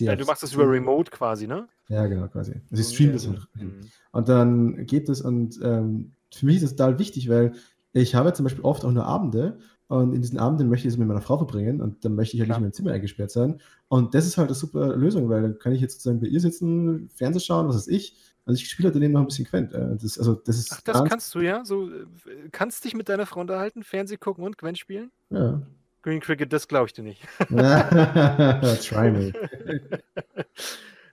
ja, 0.00 0.16
du 0.16 0.24
machst 0.24 0.42
das 0.42 0.52
über 0.52 0.68
Remote 0.68 1.10
quasi, 1.10 1.46
ne? 1.46 1.68
Ja, 1.88 2.06
genau, 2.06 2.28
quasi. 2.28 2.60
Also 2.70 2.82
ich 2.82 2.94
streame 2.94 3.12
das 3.12 3.28
halt. 3.28 3.46
Mhm. 3.54 3.80
Und 4.12 4.28
dann 4.28 4.86
geht 4.86 5.08
es 5.08 5.20
und 5.20 5.60
ähm, 5.62 6.12
für 6.32 6.46
mich 6.46 6.56
ist 6.56 6.64
das 6.64 6.76
total 6.76 6.98
wichtig, 6.98 7.28
weil 7.28 7.52
ich 7.92 8.14
habe 8.14 8.32
zum 8.32 8.44
Beispiel 8.44 8.64
oft 8.64 8.84
auch 8.84 8.90
nur 8.90 9.04
Abende 9.04 9.58
und 9.86 10.14
in 10.14 10.22
diesen 10.22 10.38
Abenden 10.38 10.68
möchte 10.68 10.88
ich 10.88 10.94
es 10.94 10.98
mit 10.98 11.06
meiner 11.06 11.20
Frau 11.20 11.36
verbringen 11.36 11.80
und 11.80 12.04
dann 12.04 12.14
möchte 12.14 12.36
ich 12.36 12.40
halt 12.40 12.48
Klar. 12.48 12.58
nicht 12.58 12.62
mehr 12.62 12.68
im 12.68 12.72
Zimmer 12.72 12.92
eingesperrt 12.92 13.30
sein. 13.30 13.60
Und 13.88 14.14
das 14.14 14.26
ist 14.26 14.38
halt 14.38 14.48
eine 14.48 14.54
super 14.54 14.96
Lösung, 14.96 15.28
weil 15.28 15.42
dann 15.42 15.58
kann 15.58 15.72
ich 15.72 15.80
jetzt 15.80 15.94
sozusagen 15.94 16.20
bei 16.20 16.26
ihr 16.26 16.40
sitzen, 16.40 17.10
Fernsehen 17.14 17.40
schauen, 17.40 17.68
was 17.68 17.76
weiß 17.76 17.88
ich. 17.88 18.16
Also 18.46 18.60
ich 18.60 18.68
spiele 18.68 18.88
halt 18.88 18.96
daneben 18.96 19.12
noch 19.12 19.20
ein 19.20 19.26
bisschen 19.26 19.44
Gwent. 19.44 19.72
Äh, 19.72 19.96
das, 19.96 20.18
also 20.18 20.34
das 20.34 20.58
ist 20.58 20.72
Ach, 20.72 20.80
das 20.82 21.04
kannst 21.04 21.34
du 21.34 21.40
ja? 21.40 21.64
So, 21.64 21.88
äh, 21.88 22.06
kannst 22.50 22.84
dich 22.84 22.94
mit 22.94 23.08
deiner 23.08 23.26
Frau 23.26 23.40
unterhalten, 23.40 23.82
Fernseh 23.82 24.16
gucken 24.16 24.44
und 24.44 24.58
Gwent 24.58 24.78
spielen? 24.78 25.10
Ja. 25.30 25.62
Green 26.04 26.20
Cricket, 26.20 26.52
das 26.52 26.68
glaube 26.68 26.86
ich 26.86 26.92
dir 26.92 27.02
nicht. 27.02 27.22
Try 27.48 29.10
me. 29.10 29.32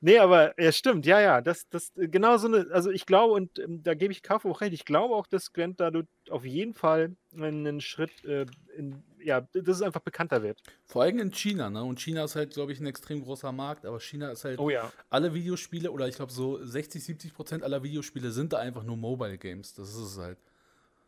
nee, 0.02 0.18
aber 0.18 0.54
ja, 0.62 0.74
stimmt, 0.74 1.06
ja, 1.06 1.22
ja. 1.22 1.40
Das, 1.40 1.70
das, 1.70 1.94
genau 1.96 2.36
so 2.36 2.48
eine, 2.48 2.68
also 2.74 2.92
ich 2.92 3.06
glaube, 3.06 3.34
und 3.34 3.58
ähm, 3.58 3.84
da 3.84 3.94
gebe 3.94 4.12
ich 4.12 4.22
Kaffee 4.22 4.50
auch 4.50 4.60
recht, 4.60 4.74
ich 4.74 4.84
glaube 4.84 5.16
auch, 5.16 5.28
dass 5.28 5.54
Grant 5.54 5.80
da 5.80 5.92
auf 6.30 6.44
jeden 6.44 6.74
Fall 6.74 7.16
einen 7.34 7.80
Schritt 7.80 8.12
äh, 8.26 8.46
in, 8.76 9.02
ja, 9.24 9.48
dass 9.54 9.78
es 9.78 9.82
einfach 9.82 10.02
bekannter 10.02 10.44
wird. 10.44 10.62
Vor 10.88 11.04
allem 11.04 11.20
in 11.20 11.32
China, 11.32 11.70
ne? 11.70 11.86
Und 11.86 12.02
China 12.02 12.26
ist 12.26 12.36
halt, 12.36 12.54
glaube 12.54 12.74
ich, 12.74 12.82
ein 12.82 12.86
extrem 12.86 13.24
großer 13.24 13.54
Markt, 13.54 13.86
aber 13.86 14.02
China 14.02 14.30
ist 14.30 14.44
halt 14.44 14.60
oh, 14.60 14.70
ja. 14.70 14.92
alle 15.10 15.34
Videospiele 15.34 15.90
oder 15.90 16.10
ich 16.10 16.18
glaube 16.18 16.34
so 16.34 16.62
60, 16.62 17.02
70 17.02 17.34
Prozent 17.34 17.64
aller 17.64 17.82
Videospiele 17.82 18.32
sind 18.32 18.52
da 18.52 18.58
einfach 18.58 18.84
nur 18.84 18.98
Mobile 18.98 19.38
Games. 19.38 19.74
Das 19.74 19.88
ist 19.88 19.96
es 19.96 20.18
halt. 20.18 20.38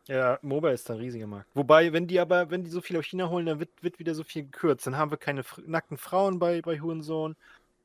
Ja, 0.06 0.38
Mobile 0.42 0.74
ist 0.74 0.90
ein 0.90 0.98
riesiger 0.98 1.26
Markt. 1.26 1.48
Wobei, 1.54 1.92
wenn 1.92 2.06
die 2.06 2.20
aber, 2.20 2.50
wenn 2.50 2.62
die 2.62 2.70
so 2.70 2.80
viel 2.80 2.96
aus 2.98 3.06
China 3.06 3.30
holen, 3.30 3.46
dann 3.46 3.58
wird, 3.58 3.70
wird 3.82 3.98
wieder 3.98 4.14
so 4.14 4.22
viel 4.22 4.42
gekürzt. 4.42 4.86
Dann 4.86 4.98
haben 4.98 5.10
wir 5.10 5.16
keine 5.16 5.42
nackten 5.66 5.96
Frauen 5.96 6.38
bei, 6.38 6.60
bei 6.60 6.78
Hurensohn. 6.78 7.36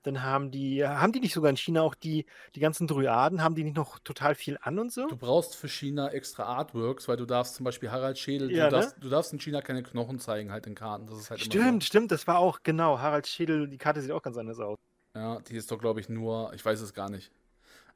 Dann 0.04 0.24
haben 0.24 0.50
die, 0.52 0.86
haben 0.86 1.12
die 1.12 1.20
nicht 1.20 1.34
sogar 1.34 1.50
in 1.50 1.58
China 1.58 1.82
auch 1.82 1.96
die, 1.96 2.26
die 2.56 2.62
ganzen 2.62 2.88
Dryaden, 2.88 3.44
haben 3.44 3.56
die 3.56 3.64
nicht 3.64 3.76
noch 3.76 4.00
total 4.00 4.34
viel 4.34 4.58
an 4.62 4.80
und 4.80 4.94
so? 4.94 5.08
Du 5.08 5.18
brauchst 5.18 5.58
für 5.58 5.68
China 5.68 6.10
extra 6.10 6.44
Artworks, 6.44 7.08
weil 7.10 7.18
du 7.18 7.26
darfst 7.26 7.56
zum 7.56 7.66
Beispiel 7.66 7.92
Harald 7.92 8.18
Schädel, 8.18 8.50
ja, 8.50 8.70
du, 8.70 8.76
ne? 8.76 8.82
darfst, 8.82 8.96
du, 9.02 9.10
darfst, 9.10 9.34
in 9.34 9.40
China 9.40 9.62
keine 9.62 9.84
Knochen 9.84 10.20
zeigen, 10.20 10.52
halt 10.52 10.68
in 10.68 10.76
Karten. 10.76 11.06
Das 11.08 11.20
ist 11.20 11.30
halt 11.30 11.42
stimmt, 11.42 11.84
so. 11.84 11.88
stimmt, 11.88 12.12
das 12.14 12.28
war 12.28 12.40
auch, 12.40 12.60
genau, 12.64 13.00
Harald 13.00 13.28
Schädel, 13.28 13.68
die 13.68 13.78
Karte 13.78 14.02
sieht 14.02 14.12
auch 14.12 14.22
ganz 14.22 14.38
anders 14.38 14.60
aus. 14.60 14.78
Ja, 15.16 15.40
die 15.42 15.58
ist 15.58 15.70
doch, 15.70 15.80
glaube 15.80 16.00
ich, 16.00 16.08
nur, 16.08 16.54
ich 16.54 16.64
weiß 16.64 16.80
es 16.80 16.94
gar 16.94 17.10
nicht. 17.10 17.30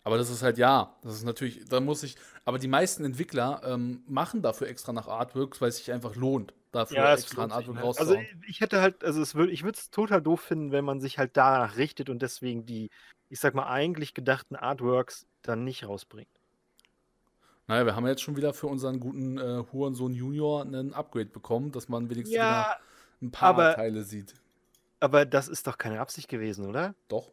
Aber 0.03 0.17
das 0.17 0.29
ist 0.29 0.43
halt 0.43 0.57
ja, 0.57 0.95
das 1.01 1.15
ist 1.15 1.23
natürlich, 1.23 1.65
da 1.65 1.79
muss 1.79 2.03
ich, 2.03 2.17
aber 2.43 2.59
die 2.59 2.67
meisten 2.67 3.05
Entwickler 3.05 3.61
ähm, 3.65 4.03
machen 4.05 4.41
dafür 4.41 4.67
extra 4.67 4.91
nach 4.91 5.07
Artworks, 5.07 5.61
weil 5.61 5.69
es 5.69 5.77
sich 5.77 5.91
einfach 5.93 6.15
lohnt, 6.15 6.53
dafür 6.73 6.97
ja, 6.97 7.13
extra 7.13 7.45
ein 7.45 7.51
Artwork 7.51 7.81
rauszuhauen. 7.81 8.17
Also 8.17 8.39
ich 8.47 8.59
hätte 8.59 8.81
halt, 8.81 9.03
also 9.03 9.21
es 9.21 9.33
würd, 9.33 9.49
ich 9.49 9.63
würde 9.63 9.77
es 9.77 9.91
total 9.91 10.21
doof 10.21 10.41
finden, 10.41 10.71
wenn 10.71 10.83
man 10.83 10.99
sich 10.99 11.19
halt 11.19 11.37
danach 11.37 11.77
richtet 11.77 12.09
und 12.09 12.21
deswegen 12.21 12.65
die, 12.65 12.89
ich 13.29 13.39
sag 13.39 13.53
mal, 13.53 13.67
eigentlich 13.67 14.13
gedachten 14.13 14.57
Artworks 14.57 15.25
dann 15.41 15.63
nicht 15.63 15.87
rausbringt. 15.87 16.27
Naja, 17.67 17.85
wir 17.85 17.95
haben 17.95 18.05
jetzt 18.05 18.21
schon 18.21 18.35
wieder 18.35 18.53
für 18.53 18.67
unseren 18.67 18.99
guten 18.99 19.37
äh, 19.37 19.63
Hurensohn 19.71 20.13
Junior 20.13 20.63
einen 20.63 20.93
Upgrade 20.93 21.27
bekommen, 21.29 21.71
dass 21.71 21.87
man 21.87 22.09
wenigstens 22.09 22.35
ja, 22.35 22.75
ein 23.21 23.31
paar 23.31 23.49
aber, 23.49 23.75
Teile 23.75 24.03
sieht. 24.03 24.33
Aber 24.99 25.25
das 25.25 25.47
ist 25.47 25.65
doch 25.65 25.77
keine 25.77 26.01
Absicht 26.01 26.27
gewesen, 26.27 26.65
oder? 26.65 26.93
Doch. 27.07 27.31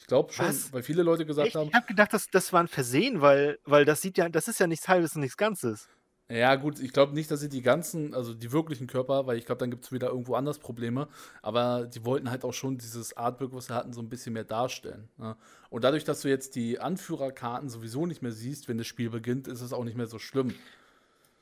Ich 0.00 0.06
glaube 0.06 0.32
schon, 0.32 0.46
Was? 0.46 0.72
weil 0.72 0.82
viele 0.82 1.02
Leute 1.02 1.26
gesagt 1.26 1.48
Echt? 1.48 1.56
haben. 1.56 1.68
Ich 1.68 1.74
habe 1.74 1.86
gedacht, 1.86 2.12
das, 2.12 2.28
das 2.28 2.52
war 2.52 2.60
ein 2.60 2.68
Versehen, 2.68 3.20
weil, 3.20 3.58
weil 3.64 3.84
das 3.84 4.00
sieht 4.00 4.16
ja, 4.16 4.28
das 4.28 4.48
ist 4.48 4.58
ja 4.58 4.66
nichts 4.66 4.88
halbes 4.88 5.14
und 5.14 5.20
nichts 5.20 5.36
Ganzes. 5.36 5.88
Ja, 6.30 6.54
gut, 6.54 6.78
ich 6.78 6.92
glaube 6.92 7.12
nicht, 7.12 7.30
dass 7.30 7.40
sie 7.40 7.48
die 7.48 7.60
ganzen, 7.60 8.14
also 8.14 8.32
die 8.34 8.52
wirklichen 8.52 8.86
Körper, 8.86 9.26
weil 9.26 9.36
ich 9.36 9.46
glaube, 9.46 9.58
dann 9.58 9.70
gibt 9.70 9.84
es 9.84 9.92
wieder 9.92 10.08
irgendwo 10.08 10.36
anders 10.36 10.58
Probleme. 10.58 11.08
Aber 11.42 11.86
die 11.86 12.04
wollten 12.04 12.30
halt 12.30 12.44
auch 12.44 12.54
schon 12.54 12.78
dieses 12.78 13.16
Artwork, 13.16 13.52
was 13.52 13.66
sie 13.66 13.74
hatten, 13.74 13.92
so 13.92 14.00
ein 14.00 14.08
bisschen 14.08 14.32
mehr 14.32 14.44
darstellen. 14.44 15.08
Ne? 15.18 15.36
Und 15.70 15.82
dadurch, 15.84 16.04
dass 16.04 16.22
du 16.22 16.28
jetzt 16.28 16.54
die 16.54 16.78
Anführerkarten 16.78 17.68
sowieso 17.68 18.06
nicht 18.06 18.22
mehr 18.22 18.32
siehst, 18.32 18.68
wenn 18.68 18.78
das 18.78 18.86
Spiel 18.86 19.10
beginnt, 19.10 19.48
ist 19.48 19.60
es 19.60 19.72
auch 19.72 19.84
nicht 19.84 19.96
mehr 19.96 20.06
so 20.06 20.18
schlimm. 20.20 20.54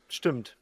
Stimmt. 0.09 0.57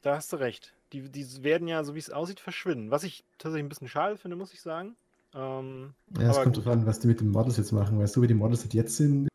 Da 0.00 0.16
hast 0.16 0.32
du 0.32 0.36
recht. 0.36 0.72
Die, 0.94 1.10
die 1.10 1.44
werden 1.44 1.68
ja, 1.68 1.84
so 1.84 1.94
wie 1.94 1.98
es 1.98 2.10
aussieht, 2.10 2.40
verschwinden. 2.40 2.90
Was 2.90 3.04
ich 3.04 3.24
tatsächlich 3.38 3.66
ein 3.66 3.68
bisschen 3.68 3.88
schade 3.88 4.16
finde, 4.16 4.36
muss 4.36 4.54
ich 4.54 4.62
sagen. 4.62 4.96
Ähm, 5.34 5.94
ja, 6.18 6.30
es 6.30 6.42
kommt 6.42 6.56
drauf 6.56 6.66
an, 6.66 6.86
was 6.86 7.00
die 7.00 7.06
mit 7.06 7.20
den 7.20 7.30
Models 7.30 7.56
jetzt 7.56 7.72
machen. 7.72 7.98
Weißt 7.98 8.16
du, 8.16 8.22
wie 8.22 8.26
die 8.26 8.34
Models 8.34 8.66
jetzt 8.72 8.96
sind? 8.96 9.28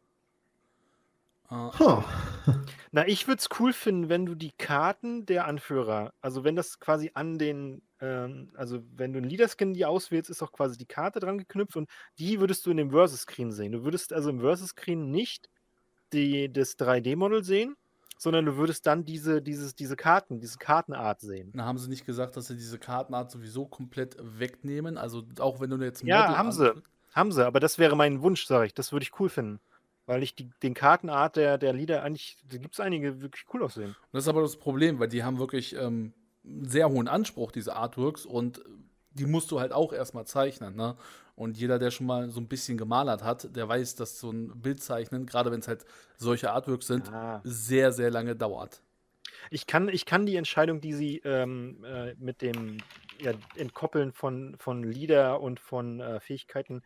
Uh. 1.49 1.71
Huh. 1.79 2.03
Na, 2.91 3.07
ich 3.07 3.27
würde 3.27 3.39
es 3.39 3.49
cool 3.59 3.71
finden, 3.71 4.09
wenn 4.09 4.25
du 4.25 4.35
die 4.35 4.51
Karten 4.51 5.25
der 5.25 5.45
Anführer, 5.45 6.13
also 6.21 6.43
wenn 6.43 6.55
das 6.55 6.79
quasi 6.79 7.11
an 7.13 7.37
den, 7.37 7.81
ähm, 8.01 8.51
also 8.55 8.81
wenn 8.95 9.13
du 9.13 9.19
einen 9.19 9.29
Leader-Skin 9.29 9.73
die 9.73 9.85
auswählst, 9.85 10.29
ist 10.29 10.41
auch 10.41 10.51
quasi 10.51 10.77
die 10.77 10.87
Karte 10.87 11.19
dran 11.19 11.37
geknüpft 11.37 11.77
und 11.77 11.89
die 12.17 12.39
würdest 12.39 12.65
du 12.65 12.71
in 12.71 12.77
dem 12.77 12.89
Versus-Screen 12.89 13.51
sehen. 13.51 13.73
Du 13.73 13.83
würdest 13.83 14.11
also 14.11 14.29
im 14.29 14.39
Versus-Screen 14.39 15.11
nicht 15.11 15.49
die, 16.13 16.51
das 16.51 16.79
3D-Model 16.79 17.43
sehen, 17.43 17.75
sondern 18.17 18.45
du 18.45 18.55
würdest 18.57 18.85
dann 18.85 19.05
diese, 19.05 19.41
dieses, 19.41 19.75
diese 19.75 19.95
Karten, 19.95 20.39
diese 20.39 20.57
Kartenart 20.57 21.21
sehen. 21.21 21.51
Na, 21.53 21.65
haben 21.65 21.77
sie 21.77 21.89
nicht 21.89 22.05
gesagt, 22.05 22.37
dass 22.37 22.47
sie 22.47 22.55
diese 22.55 22.79
Kartenart 22.79 23.31
sowieso 23.31 23.65
komplett 23.65 24.17
wegnehmen? 24.19 24.97
Also 24.97 25.23
auch 25.39 25.59
wenn 25.59 25.69
du 25.69 25.77
jetzt 25.77 26.03
ein 26.03 26.07
Ja, 26.07 26.21
Model 26.21 26.37
haben 26.37 26.51
sie. 26.51 26.73
Haben 27.13 27.31
sie, 27.31 27.45
aber 27.45 27.59
das 27.59 27.79
wäre 27.79 27.95
mein 27.95 28.21
Wunsch, 28.21 28.45
sage 28.45 28.65
ich. 28.67 28.73
Das 28.73 28.91
würde 28.91 29.03
ich 29.03 29.19
cool 29.19 29.29
finden. 29.29 29.59
Weil 30.05 30.21
ich 30.21 30.35
die, 30.35 30.49
den 30.61 30.73
Kartenart 30.73 31.35
der, 31.35 31.57
der 31.57 31.73
Lieder 31.73 32.03
eigentlich, 32.03 32.37
da 32.47 32.57
gibt 32.57 32.75
es 32.75 32.79
einige, 32.79 33.21
wirklich 33.21 33.45
cool 33.53 33.63
aussehen. 33.63 33.89
Und 33.89 34.13
das 34.13 34.25
ist 34.25 34.27
aber 34.27 34.41
das 34.41 34.57
Problem, 34.57 34.99
weil 34.99 35.07
die 35.07 35.23
haben 35.23 35.39
wirklich 35.39 35.75
ähm, 35.75 36.13
einen 36.45 36.69
sehr 36.69 36.89
hohen 36.89 37.07
Anspruch, 37.07 37.51
diese 37.51 37.75
Artworks, 37.75 38.25
und 38.25 38.61
die 39.15 39.25
musst 39.25 39.51
du 39.51 39.59
halt 39.59 39.71
auch 39.71 39.93
erstmal 39.93 40.25
zeichnen, 40.25 40.75
ne? 40.75 40.95
Und 41.35 41.57
jeder, 41.57 41.79
der 41.79 41.91
schon 41.91 42.07
mal 42.07 42.29
so 42.29 42.39
ein 42.39 42.47
bisschen 42.47 42.77
gemalert 42.77 43.21
hat, 43.21 43.55
der 43.55 43.67
weiß, 43.67 43.95
dass 43.95 44.19
so 44.19 44.31
ein 44.31 44.61
Bild 44.61 44.81
zeichnen, 44.81 45.25
gerade 45.25 45.51
wenn 45.51 45.59
es 45.59 45.67
halt 45.67 45.85
solche 46.17 46.51
Artworks 46.51 46.87
sind, 46.87 47.11
ah. 47.11 47.41
sehr, 47.43 47.91
sehr 47.91 48.09
lange 48.09 48.37
dauert. 48.37 48.81
Ich 49.49 49.67
kann, 49.67 49.89
ich 49.89 50.05
kann 50.05 50.25
die 50.25 50.37
Entscheidung, 50.37 50.79
die 50.79 50.93
sie 50.93 51.17
ähm, 51.25 51.83
äh, 51.83 52.15
mit 52.15 52.41
dem 52.41 52.77
ja, 53.19 53.33
Entkoppeln 53.55 54.13
von, 54.13 54.55
von 54.57 54.83
Leader 54.83 55.41
und 55.41 55.59
von 55.59 55.99
äh, 55.99 56.19
Fähigkeiten, 56.19 56.81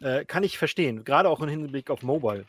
äh, 0.00 0.24
kann 0.24 0.42
ich 0.42 0.58
verstehen. 0.58 1.04
Gerade 1.04 1.28
auch 1.28 1.40
im 1.40 1.48
Hinblick 1.48 1.90
auf 1.90 2.02
Mobile. 2.02 2.44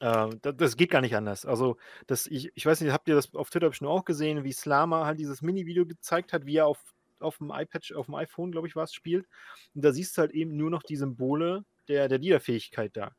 Äh, 0.00 0.28
das, 0.40 0.56
das, 0.56 0.76
geht 0.76 0.90
gar 0.90 1.00
nicht 1.00 1.16
anders. 1.16 1.44
Also, 1.44 1.76
das, 2.06 2.26
ich, 2.26 2.52
ich 2.54 2.66
weiß 2.66 2.80
nicht, 2.80 2.92
habt 2.92 3.08
ihr 3.08 3.14
das 3.14 3.34
auf 3.34 3.50
Twitter 3.50 3.72
schon 3.72 3.88
auch 3.88 4.04
gesehen, 4.04 4.44
wie 4.44 4.52
Slama 4.52 5.06
halt 5.06 5.18
dieses 5.18 5.42
Mini-Video 5.42 5.86
gezeigt 5.86 6.32
hat, 6.32 6.46
wie 6.46 6.56
er 6.56 6.66
auf 6.66 6.91
auf 7.22 7.38
dem 7.38 7.50
iPad, 7.50 7.92
auf 7.94 8.06
dem 8.06 8.14
iPhone, 8.14 8.52
glaube 8.52 8.68
ich, 8.68 8.76
war 8.76 8.84
es, 8.84 8.92
spielt. 8.92 9.26
Und 9.74 9.84
da 9.84 9.92
siehst 9.92 10.16
du 10.16 10.20
halt 10.20 10.32
eben 10.32 10.56
nur 10.56 10.70
noch 10.70 10.82
die 10.82 10.96
Symbole 10.96 11.64
der, 11.88 12.08
der 12.08 12.18
Liederfähigkeit 12.18 12.96
da. 12.96 13.12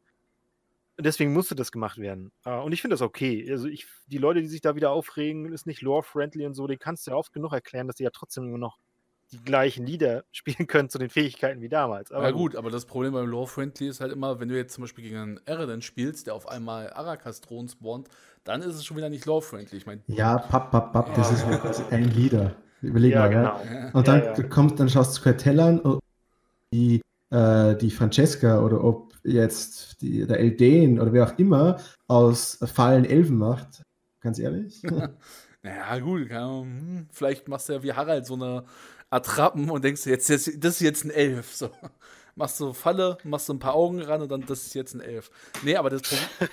Deswegen 1.00 1.34
musste 1.34 1.56
das 1.56 1.72
gemacht 1.72 1.98
werden. 1.98 2.32
Uh, 2.46 2.62
und 2.62 2.72
ich 2.72 2.82
finde 2.82 2.94
das 2.94 3.02
okay. 3.02 3.50
Also 3.50 3.68
ich, 3.68 3.88
die 4.06 4.20
Leute, 4.20 4.42
die 4.42 4.48
sich 4.48 4.62
da 4.62 4.76
wieder 4.76 4.92
aufregen, 4.92 5.52
ist 5.52 5.66
nicht 5.66 5.82
lore-friendly 5.82 6.46
und 6.46 6.54
so, 6.54 6.68
die 6.68 6.78
kannst 6.78 7.08
du 7.08 7.12
ja 7.12 7.18
oft 7.18 7.34
genug 7.34 7.52
erklären, 7.52 7.88
dass 7.88 7.96
die 7.96 8.04
ja 8.04 8.12
trotzdem 8.12 8.48
nur 8.48 8.60
noch 8.60 8.78
die 9.32 9.44
gleichen 9.44 9.88
Lieder 9.88 10.24
spielen 10.32 10.68
können 10.68 10.90
zu 10.90 11.00
den 11.00 11.10
Fähigkeiten 11.10 11.62
wie 11.62 11.70
damals. 11.70 12.12
Aber 12.12 12.26
ja 12.26 12.32
gut, 12.32 12.56
aber 12.56 12.70
das 12.70 12.86
Problem 12.86 13.14
beim 13.14 13.26
Lore-Friendly 13.26 13.88
ist 13.88 14.02
halt 14.02 14.12
immer, 14.12 14.40
wenn 14.40 14.50
du 14.50 14.56
jetzt 14.56 14.76
zum 14.76 14.84
Beispiel 14.84 15.04
gegen 15.04 15.18
einen 15.18 15.40
Eredin 15.46 15.82
spielst, 15.82 16.28
der 16.28 16.36
auf 16.36 16.48
einmal 16.48 16.94
Arakas-Thron 16.94 17.70
spawnt, 17.70 18.10
dann 18.44 18.62
ist 18.62 18.76
es 18.76 18.86
schon 18.86 18.96
wieder 18.96 19.10
nicht 19.10 19.26
Lore-Friendly. 19.26 19.78
Ich 19.78 19.88
mein, 19.88 20.04
ja, 20.08 20.38
papp, 20.38 20.70
papp, 20.70 20.94
papp, 20.94 21.16
das 21.16 21.32
ist 21.32 21.92
ein 21.92 22.12
Lieder. 22.12 22.56
Überleg 22.84 23.14
ja, 23.14 23.20
mal, 23.22 23.30
genau. 23.30 23.62
ja. 23.72 23.90
Und 23.94 24.08
dann 24.08 24.24
ja, 24.24 24.34
ja. 24.34 24.44
kommt, 24.44 24.80
dann 24.80 24.90
schaust 24.90 25.18
du 25.18 25.22
Kartellern, 25.22 25.80
ob 25.80 26.00
die, 26.74 27.02
äh, 27.30 27.76
die 27.76 27.92
Francesca 27.92 28.62
oder 28.62 28.84
ob 28.84 29.14
jetzt 29.24 30.02
die, 30.02 30.26
der 30.28 30.40
Elden 30.40 31.00
oder 31.00 31.14
wer 31.14 31.26
auch 31.26 31.38
immer 31.40 31.78
aus 32.08 32.60
Fallen 32.62 33.06
Elfen 33.06 33.38
macht. 33.38 33.84
Ganz 34.22 34.40
ehrlich. 34.40 34.82
naja, 35.64 36.00
gut, 36.00 36.30
hm, 36.30 37.08
vielleicht 37.12 37.48
machst 37.48 37.70
du 37.70 37.74
ja 37.74 37.84
wie 37.84 37.94
Harald 37.94 38.26
so 38.26 38.36
eine 38.36 38.66
Attrappen 39.10 39.70
und 39.70 39.84
denkst, 39.84 40.06
jetzt, 40.06 40.28
jetzt, 40.30 40.64
das 40.64 40.76
ist 40.76 40.82
jetzt 40.82 41.06
ein 41.06 41.12
Elf. 41.12 41.54
So. 41.54 41.70
Machst 42.36 42.60
du 42.60 42.74
Falle, 42.74 43.20
machst 43.24 43.48
du 43.48 43.54
ein 43.54 43.60
paar 43.60 43.76
Augen 43.76 44.02
ran 44.02 44.24
und 44.24 44.32
dann, 44.32 44.44
das 44.48 44.66
ist 44.66 44.74
jetzt 44.74 44.96
ein 44.96 45.02
Elf. 45.02 45.30
Nee, 45.62 45.76
aber 45.76 45.92
das, 45.92 46.02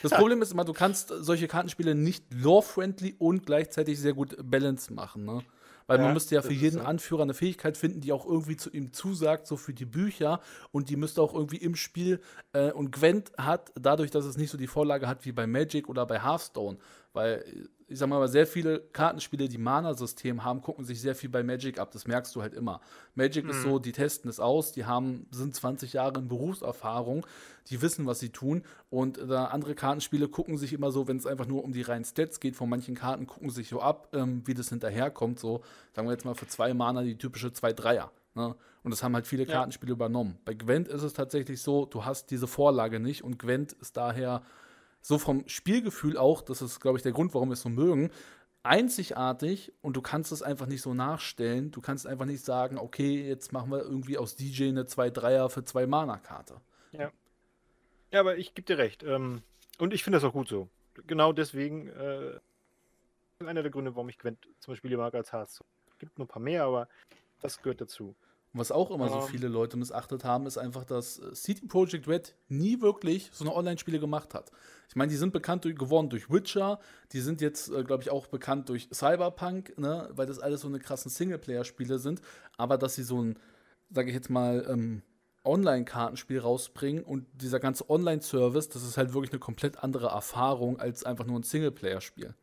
das 0.03 0.11
Problem 0.13 0.43
ist 0.43 0.53
immer, 0.53 0.67
du 0.67 0.75
kannst 0.75 1.09
solche 1.09 1.49
Kartenspiele 1.49 1.95
nicht 1.95 2.23
lore-friendly 2.35 3.15
und 3.19 3.47
gleichzeitig 3.47 3.99
sehr 3.99 4.13
gut 4.13 4.37
Balance 4.43 4.93
machen. 4.93 5.25
Ne? 5.25 5.43
Weil 5.91 5.99
ja, 5.99 6.05
man 6.05 6.15
müsste 6.15 6.37
ja 6.37 6.43
für 6.43 6.53
jeden. 6.53 6.81
Anführer 6.81 7.23
eine 7.23 7.35
Fähigkeit 7.35 7.77
finden, 7.77 8.01
die 8.01 8.13
auch 8.13 8.25
irgendwie 8.25 8.57
zu 8.57 8.71
ihm 8.71 8.93
zusagt, 8.93 9.49
so 9.49 9.57
für 9.57 9.75
die 9.75 9.87
Bücher. 9.87 10.41
Und 10.71 10.89
die 10.89 10.95
müsste 10.95 11.21
auch 11.21 11.35
irgendwie 11.35 11.57
im 11.57 11.75
Spiel. 11.75 12.21
Äh, 12.53 12.71
und 12.71 12.93
Gwent 12.93 13.33
hat, 13.37 13.73
dadurch, 13.75 14.13
dass 14.13 14.25
es 14.25 14.37
nicht 14.37 14.51
so 14.51 14.57
die 14.57 14.69
Vorlage 14.69 15.09
hat 15.09 15.25
wie 15.25 15.33
bei 15.33 15.49
Magic 15.49 15.89
oder 15.89 16.07
bei 16.07 16.23
Hearthstone, 16.23 16.79
weil 17.13 17.69
ich 17.91 17.99
sag 17.99 18.09
mal, 18.09 18.27
sehr 18.29 18.47
viele 18.47 18.81
Kartenspiele, 18.81 19.49
die 19.49 19.59
Mana-System 19.59 20.45
haben, 20.45 20.63
gucken 20.63 20.85
sich 20.85 21.01
sehr 21.01 21.17
viel 21.17 21.29
bei 21.29 21.43
Magic 21.43 21.81
ab. 21.81 21.91
Das 21.91 22.07
merkst 22.07 22.35
du 22.37 22.41
halt 22.41 22.55
immer. 22.55 22.81
Magic 23.17 23.45
mhm. 23.45 23.51
ist 23.51 23.63
so, 23.63 23.79
die 23.81 23.91
testen 23.91 24.31
es 24.31 24.39
aus, 24.39 24.71
die 24.71 24.85
haben, 24.85 25.27
sind 25.33 25.55
20 25.55 25.95
Jahre 25.95 26.21
in 26.21 26.29
Berufserfahrung, 26.29 27.27
die 27.69 27.83
wissen, 27.83 28.07
was 28.07 28.21
sie 28.21 28.31
tun. 28.31 28.63
Und 28.91 29.19
äh, 29.19 29.35
andere 29.35 29.75
Kartenspiele 29.75 30.29
gucken 30.29 30.57
sich 30.57 30.73
immer 30.73 30.93
so, 30.93 31.09
wenn 31.09 31.17
es 31.17 31.27
einfach 31.27 31.47
nur 31.47 31.65
um 31.65 31.73
die 31.73 31.83
reinen 31.83 32.05
Stats 32.05 32.39
geht, 32.39 32.55
von 32.55 32.69
manchen 32.69 32.95
Karten 32.95 33.27
gucken 33.27 33.51
sich 33.51 33.69
so 33.69 33.81
ab, 33.81 34.09
ähm, 34.13 34.43
wie 34.47 34.55
das 34.55 34.69
hinterherkommt. 34.69 35.41
So, 35.41 35.63
sagen 35.93 36.07
wir 36.07 36.13
jetzt 36.13 36.25
mal 36.25 36.35
für 36.35 36.47
zwei 36.47 36.73
Mana 36.73 37.03
die 37.03 37.19
typische 37.19 37.49
2-3er. 37.49 38.11
Ne? 38.37 38.55
Und 38.83 38.91
das 38.93 39.03
haben 39.03 39.15
halt 39.15 39.27
viele 39.27 39.47
Kartenspiele 39.47 39.91
ja. 39.91 39.97
übernommen. 39.97 40.39
Bei 40.45 40.55
Gwent 40.55 40.87
ist 40.89 41.03
es 41.03 41.13
tatsächlich 41.13 41.61
so, 41.61 41.87
du 41.87 42.05
hast 42.05 42.31
diese 42.31 42.47
Vorlage 42.47 43.01
nicht 43.01 43.25
und 43.25 43.39
Gwent 43.39 43.73
ist 43.73 43.97
daher 43.97 44.43
so 45.01 45.19
vom 45.19 45.49
Spielgefühl 45.49 46.17
auch, 46.17 46.43
das 46.43 46.63
ist, 46.63 46.81
glaube 46.81 46.99
ich, 46.99 47.03
der 47.03 47.13
Grund, 47.13 47.35
warum 47.35 47.49
wir 47.49 47.55
es 47.55 47.63
so 47.63 47.69
mögen, 47.69 48.11
einzigartig 48.63 49.73
und 49.81 49.97
du 49.97 50.03
kannst 50.03 50.33
es 50.33 50.43
einfach 50.43 50.67
nicht 50.67 50.83
so 50.83 50.93
nachstellen. 50.93 51.71
Du 51.71 51.81
kannst 51.81 52.07
einfach 52.07 52.27
nicht 52.27 52.45
sagen, 52.45 52.79
okay, 52.79 53.27
jetzt 53.27 53.53
machen 53.53 53.71
wir 53.71 53.81
irgendwie 53.81 54.19
aus 54.19 54.37
DJ 54.37 54.69
eine 54.69 54.85
2-3er 54.85 55.49
für 55.49 55.65
2 55.65 55.87
Mana-Karte. 55.87 56.61
Ja. 56.93 57.11
Ja, 58.13 58.21
aber 58.21 58.37
ich 58.37 58.55
gebe 58.55 58.67
dir 58.67 58.79
recht. 58.79 59.03
Ähm, 59.03 59.43
und 59.79 59.95
ich 59.95 60.05
finde 60.05 60.19
das 60.19 60.25
auch 60.25 60.33
gut 60.33 60.49
so. 60.49 60.69
Genau 61.07 61.33
deswegen 61.33 61.89
äh, 61.89 62.39
einer 63.47 63.63
der 63.63 63.71
Gründe, 63.71 63.95
warum 63.95 64.09
ich 64.09 64.19
Gwent 64.19 64.47
zum 64.59 64.73
Beispiel 64.73 64.97
mag 64.97 65.15
als 65.15 65.33
Hearthstone. 65.33 65.69
Es 65.91 65.99
gibt 65.99 66.19
nur 66.19 66.27
ein 66.27 66.29
paar 66.29 66.43
mehr, 66.43 66.65
aber 66.65 66.89
das 67.41 67.63
gehört 67.63 67.81
dazu. 67.81 68.15
Und 68.53 68.61
was 68.61 68.73
auch 68.73 68.91
immer 68.91 69.05
um. 69.05 69.13
so 69.13 69.27
ähm. 69.27 69.31
viele 69.31 69.49
Leute 69.49 69.77
missachtet 69.77 70.25
haben, 70.25 70.47
ist 70.47 70.59
einfach, 70.59 70.85
dass 70.85 71.19
äh, 71.19 71.33
CD 71.33 71.67
Projekt 71.67 72.09
Red 72.09 72.35
nie 72.49 72.81
wirklich 72.81 73.31
so 73.33 73.45
eine 73.45 73.55
Online-Spiele 73.55 74.01
gemacht 74.01 74.35
hat. 74.35 74.51
Ich 74.89 74.97
meine, 74.97 75.11
die 75.11 75.17
sind 75.17 75.33
bekannt 75.33 75.65
durch, 75.65 75.77
geworden 75.77 76.11
durch 76.11 76.31
Witcher, 76.31 76.81
die 77.13 77.21
sind 77.21 77.41
jetzt, 77.41 77.71
äh, 77.71 77.85
glaube 77.85 78.03
ich, 78.03 78.11
auch 78.11 78.27
bekannt 78.27 78.69
durch 78.69 78.89
Cyberpunk, 78.93 79.79
ne? 79.79 80.09
weil 80.13 80.27
das 80.27 80.41
alles 80.41 80.63
so 80.63 80.69
eine 80.69 80.81
krassen 80.81 81.11
Singleplayer-Spiele 81.11 82.01
sind. 82.01 82.21
Aber 82.57 82.77
dass 82.77 82.97
sie 82.97 83.05
so 83.05 83.23
ein, 83.23 83.39
sage 83.91 84.09
ich 84.09 84.15
jetzt 84.15 84.31
mal, 84.31 84.67
ähm, 84.69 85.03
Online-Kartenspiel 85.45 86.41
rausbringen 86.41 87.05
und 87.05 87.27
dieser 87.33 87.61
ganze 87.61 87.89
Online-Service, 87.89 88.69
das 88.69 88.83
ist 88.83 88.97
halt 88.97 89.15
wirklich 89.15 89.33
eine 89.33 89.39
komplett 89.39 89.83
andere 89.83 90.09
Erfahrung 90.09 90.79
als 90.79 91.05
einfach 91.05 91.25
nur 91.25 91.39
ein 91.39 91.45
Singleplayer-Spiel. 91.45 92.35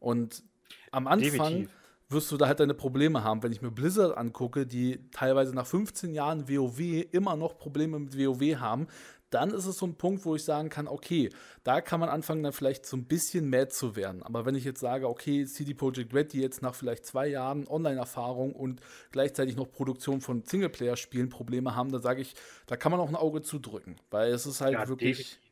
Und 0.00 0.42
am 0.90 1.06
Anfang 1.06 1.20
Definitiv. 1.30 1.70
Wirst 2.08 2.32
du 2.32 2.36
da 2.36 2.46
halt 2.46 2.60
deine 2.60 2.74
Probleme 2.74 3.22
haben. 3.22 3.42
Wenn 3.42 3.52
ich 3.52 3.62
mir 3.62 3.70
Blizzard 3.70 4.16
angucke, 4.16 4.66
die 4.66 5.10
teilweise 5.10 5.54
nach 5.54 5.66
15 5.66 6.14
Jahren 6.14 6.48
WoW 6.48 6.80
immer 7.12 7.36
noch 7.36 7.58
Probleme 7.58 7.98
mit 7.98 8.18
WoW 8.18 8.56
haben, 8.58 8.86
dann 9.30 9.50
ist 9.50 9.66
es 9.66 9.78
so 9.78 9.86
ein 9.86 9.94
Punkt, 9.96 10.24
wo 10.24 10.34
ich 10.34 10.44
sagen 10.44 10.70
kann, 10.70 10.88
okay, 10.88 11.28
da 11.62 11.80
kann 11.82 12.00
man 12.00 12.08
anfangen, 12.08 12.42
dann 12.42 12.52
vielleicht 12.52 12.86
so 12.86 12.96
ein 12.96 13.04
bisschen 13.04 13.50
mad 13.50 13.68
zu 13.68 13.94
werden. 13.94 14.22
Aber 14.22 14.46
wenn 14.46 14.54
ich 14.54 14.64
jetzt 14.64 14.80
sage, 14.80 15.06
okay, 15.06 15.44
CD 15.44 15.74
Projekt 15.74 16.14
Red, 16.14 16.32
die 16.32 16.40
jetzt 16.40 16.62
nach 16.62 16.74
vielleicht 16.74 17.04
zwei 17.04 17.26
Jahren 17.26 17.66
Online-Erfahrung 17.68 18.54
und 18.54 18.80
gleichzeitig 19.12 19.56
noch 19.56 19.70
Produktion 19.70 20.20
von 20.22 20.44
Singleplayer-Spielen 20.44 21.28
Probleme 21.28 21.76
haben, 21.76 21.92
dann 21.92 22.00
sage 22.02 22.22
ich, 22.22 22.34
da 22.66 22.76
kann 22.76 22.90
man 22.90 23.00
auch 23.00 23.08
ein 23.08 23.16
Auge 23.16 23.42
zudrücken, 23.42 23.96
weil 24.10 24.32
es 24.32 24.46
ist 24.46 24.60
halt 24.62 24.72
Ja, 24.72 24.88
wirklich 24.88 25.18
definitiv. 25.18 25.47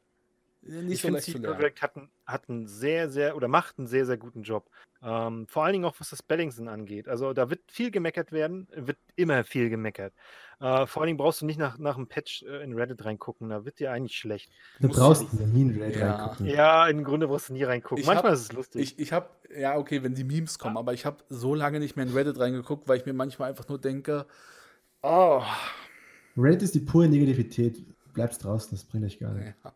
Nicht 0.68 0.92
ich 0.94 1.00
so 1.02 1.08
finde, 1.08 1.20
CD. 1.22 1.48
Projekt 1.52 1.82
hat, 1.82 1.96
einen- 1.96 2.10
hat 2.26 2.48
einen 2.48 2.66
sehr, 2.66 3.10
sehr 3.10 3.36
oder 3.36 3.48
macht 3.48 3.78
einen 3.78 3.86
sehr, 3.86 4.06
sehr 4.06 4.16
guten 4.16 4.42
Job. 4.42 4.68
Ähm, 5.02 5.46
vor 5.46 5.64
allen 5.64 5.74
Dingen 5.74 5.84
auch, 5.84 5.94
was 5.98 6.10
das 6.10 6.22
Balancen 6.22 6.68
angeht. 6.68 7.06
Also 7.08 7.32
da 7.32 7.50
wird 7.50 7.60
viel 7.70 7.90
gemeckert 7.90 8.32
werden, 8.32 8.66
wird 8.74 8.96
immer 9.14 9.44
viel 9.44 9.68
gemeckert. 9.70 10.12
Äh, 10.58 10.86
vor 10.86 11.02
allen 11.02 11.08
Dingen 11.08 11.18
brauchst 11.18 11.42
du 11.42 11.46
nicht 11.46 11.58
nach, 11.58 11.78
nach 11.78 11.96
einem 11.96 12.06
Patch 12.08 12.42
äh, 12.44 12.64
in 12.64 12.72
Reddit 12.72 13.04
reingucken, 13.04 13.50
da 13.50 13.64
wird 13.66 13.78
dir 13.78 13.92
eigentlich 13.92 14.16
schlecht. 14.16 14.50
Du 14.80 14.88
Musst 14.88 14.98
brauchst 14.98 15.32
du- 15.32 15.42
in 15.42 15.52
nie 15.52 15.62
in 15.74 15.82
Raid 15.82 15.96
Ja. 15.96 16.14
reingucken. 16.16 16.46
Ja, 16.46 16.88
im 16.88 17.04
Grunde 17.04 17.28
brauchst 17.28 17.50
du 17.50 17.52
nie 17.52 17.62
reingucken. 17.64 17.98
Ich 18.00 18.06
Manchmal 18.06 18.32
hab- 18.32 18.38
ist 18.38 18.44
es 18.44 18.52
lustig. 18.52 18.82
Ich, 18.82 18.98
ich 18.98 19.12
habe, 19.12 19.28
ja, 19.56 19.76
okay, 19.76 20.02
wenn 20.02 20.14
die 20.14 20.24
Memes 20.24 20.58
kommen, 20.58 20.78
aber 20.78 20.94
ich 20.94 21.04
habe 21.04 21.18
so 21.28 21.54
lange 21.54 21.78
nicht 21.78 21.94
mehr 21.96 22.06
in 22.06 22.12
Reddit 22.14 22.38
reingeguckt, 22.40 22.88
weil 22.88 22.96
ich 22.98 23.04
mir 23.06 23.12
manchmal 23.12 23.50
einfach 23.50 23.68
nur 23.68 23.78
denke, 23.78 24.26
oh, 25.02 25.42
Raid 26.38 26.62
ist 26.62 26.74
die 26.74 26.80
pure 26.80 27.08
Negativität. 27.08 27.84
Bleibst 28.14 28.44
draußen, 28.44 28.70
das 28.70 28.84
bringt 28.84 29.04
euch 29.04 29.18
gar 29.18 29.32
nicht. 29.34 29.54
ja. 29.62 29.72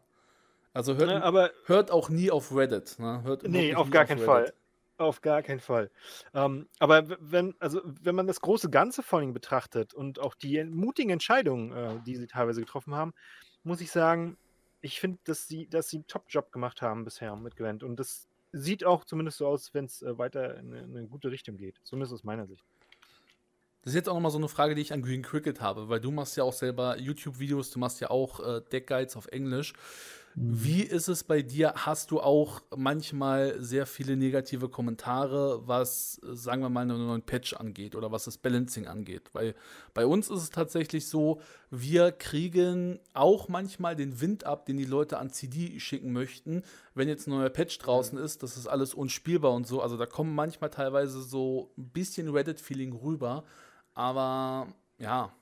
Also 0.72 0.96
hört, 0.96 1.08
Ne, 1.08 1.22
aber 1.22 1.50
hört 1.66 1.90
auch 1.90 2.08
nie 2.08 2.30
auf 2.30 2.54
Reddit. 2.54 2.98
Ne? 2.98 3.22
Hört 3.24 3.42
Nee, 3.42 3.74
auf 3.74 3.90
gar 3.90 4.04
keinen 4.04 4.18
Reddit. 4.18 4.26
Fall. 4.26 4.52
Auf 4.98 5.22
gar 5.22 5.42
keinen 5.42 5.60
Fall. 5.60 5.90
Ähm, 6.34 6.68
aber 6.78 7.04
wenn, 7.20 7.54
also, 7.58 7.80
wenn 7.84 8.14
man 8.14 8.26
das 8.26 8.40
große 8.40 8.68
Ganze 8.68 9.02
vor 9.02 9.18
allem 9.18 9.32
betrachtet 9.32 9.94
und 9.94 10.18
auch 10.20 10.34
die 10.34 10.62
mutigen 10.64 11.10
Entscheidungen, 11.10 11.72
äh, 11.72 12.00
die 12.04 12.16
sie 12.16 12.26
teilweise 12.26 12.60
getroffen 12.60 12.94
haben, 12.94 13.14
muss 13.64 13.80
ich 13.80 13.90
sagen, 13.90 14.36
ich 14.82 15.00
finde, 15.00 15.18
dass 15.24 15.48
sie, 15.48 15.66
dass 15.68 15.88
sie 15.88 15.96
einen 15.98 16.06
Top-Job 16.06 16.52
gemacht 16.52 16.82
haben 16.82 17.04
bisher 17.04 17.34
mit 17.36 17.56
Gwent. 17.56 17.82
Und 17.82 17.96
das 17.96 18.28
sieht 18.52 18.84
auch 18.84 19.04
zumindest 19.04 19.38
so 19.38 19.46
aus, 19.46 19.72
wenn 19.72 19.86
es 19.86 20.02
äh, 20.02 20.18
weiter 20.18 20.58
in, 20.58 20.72
eine- 20.74 20.82
in 20.84 20.96
eine 20.96 21.08
gute 21.08 21.30
Richtung 21.30 21.56
geht. 21.56 21.80
Zumindest 21.84 22.12
aus 22.12 22.24
meiner 22.24 22.46
Sicht. 22.46 22.64
Das 23.82 23.92
ist 23.92 23.96
jetzt 23.96 24.08
auch 24.10 24.14
nochmal 24.14 24.30
so 24.30 24.36
eine 24.38 24.48
Frage, 24.48 24.74
die 24.74 24.82
ich 24.82 24.92
an 24.92 25.00
Green 25.00 25.22
Cricket 25.22 25.62
habe, 25.62 25.88
weil 25.88 26.00
du 26.00 26.10
machst 26.10 26.36
ja 26.36 26.44
auch 26.44 26.52
selber 26.52 26.98
YouTube-Videos, 26.98 27.70
du 27.70 27.78
machst 27.78 28.00
ja 28.02 28.10
auch 28.10 28.40
äh, 28.40 28.60
Deckguides 28.70 29.16
auf 29.16 29.28
Englisch. 29.28 29.72
Wie 30.36 30.82
ist 30.82 31.08
es 31.08 31.24
bei 31.24 31.42
dir? 31.42 31.72
Hast 31.74 32.12
du 32.12 32.20
auch 32.20 32.62
manchmal 32.76 33.60
sehr 33.60 33.84
viele 33.84 34.16
negative 34.16 34.68
Kommentare, 34.68 35.66
was, 35.66 36.20
sagen 36.22 36.62
wir 36.62 36.68
mal, 36.68 36.82
einen 36.82 37.04
neuen 37.04 37.22
Patch 37.22 37.54
angeht 37.54 37.96
oder 37.96 38.12
was 38.12 38.24
das 38.24 38.38
Balancing 38.38 38.86
angeht? 38.86 39.30
Weil 39.32 39.54
bei 39.92 40.06
uns 40.06 40.30
ist 40.30 40.42
es 40.42 40.50
tatsächlich 40.50 41.08
so, 41.08 41.40
wir 41.70 42.12
kriegen 42.12 43.00
auch 43.12 43.48
manchmal 43.48 43.96
den 43.96 44.20
Wind 44.20 44.44
ab, 44.44 44.66
den 44.66 44.76
die 44.76 44.84
Leute 44.84 45.18
an 45.18 45.30
CD 45.30 45.80
schicken 45.80 46.12
möchten, 46.12 46.62
wenn 46.94 47.08
jetzt 47.08 47.26
ein 47.26 47.30
neuer 47.30 47.50
Patch 47.50 47.78
draußen 47.78 48.16
ist. 48.16 48.44
Das 48.44 48.56
ist 48.56 48.68
alles 48.68 48.94
unspielbar 48.94 49.52
und 49.52 49.66
so. 49.66 49.82
Also 49.82 49.96
da 49.96 50.06
kommen 50.06 50.34
manchmal 50.34 50.70
teilweise 50.70 51.22
so 51.22 51.72
ein 51.76 51.88
bisschen 51.88 52.28
Reddit-Feeling 52.28 52.92
rüber. 52.92 53.42
Aber 53.94 54.68
ja, 54.98 55.32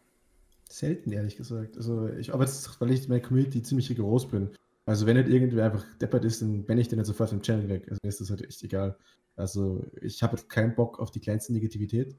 Selten, 0.70 1.12
ehrlich 1.12 1.36
gesagt. 1.36 1.76
Also 1.76 2.08
ich 2.08 2.34
arbeite 2.34 2.50
jetzt, 2.50 2.78
weil 2.80 2.90
ich 2.90 3.04
in 3.04 3.08
meiner 3.08 3.22
Community 3.22 3.62
ziemlich 3.62 3.88
rigoros 3.88 4.26
bin. 4.26 4.50
Also 4.88 5.04
wenn 5.04 5.18
nicht 5.18 5.28
irgendwer 5.28 5.66
einfach 5.66 5.84
deppert 6.00 6.24
ist, 6.24 6.40
dann 6.40 6.64
bin 6.64 6.78
ich 6.78 6.88
den 6.88 6.98
halt 6.98 7.06
sofort 7.06 7.28
vom 7.28 7.42
Channel 7.42 7.68
weg. 7.68 7.84
Also 7.90 7.98
mir 8.02 8.08
ist 8.08 8.22
das 8.22 8.30
halt 8.30 8.42
echt 8.42 8.62
egal. 8.64 8.96
Also 9.36 9.84
ich 10.00 10.22
habe 10.22 10.36
halt 10.38 10.48
keinen 10.48 10.74
Bock 10.74 10.98
auf 10.98 11.10
die 11.10 11.20
kleinste 11.20 11.52
Negativität. 11.52 12.16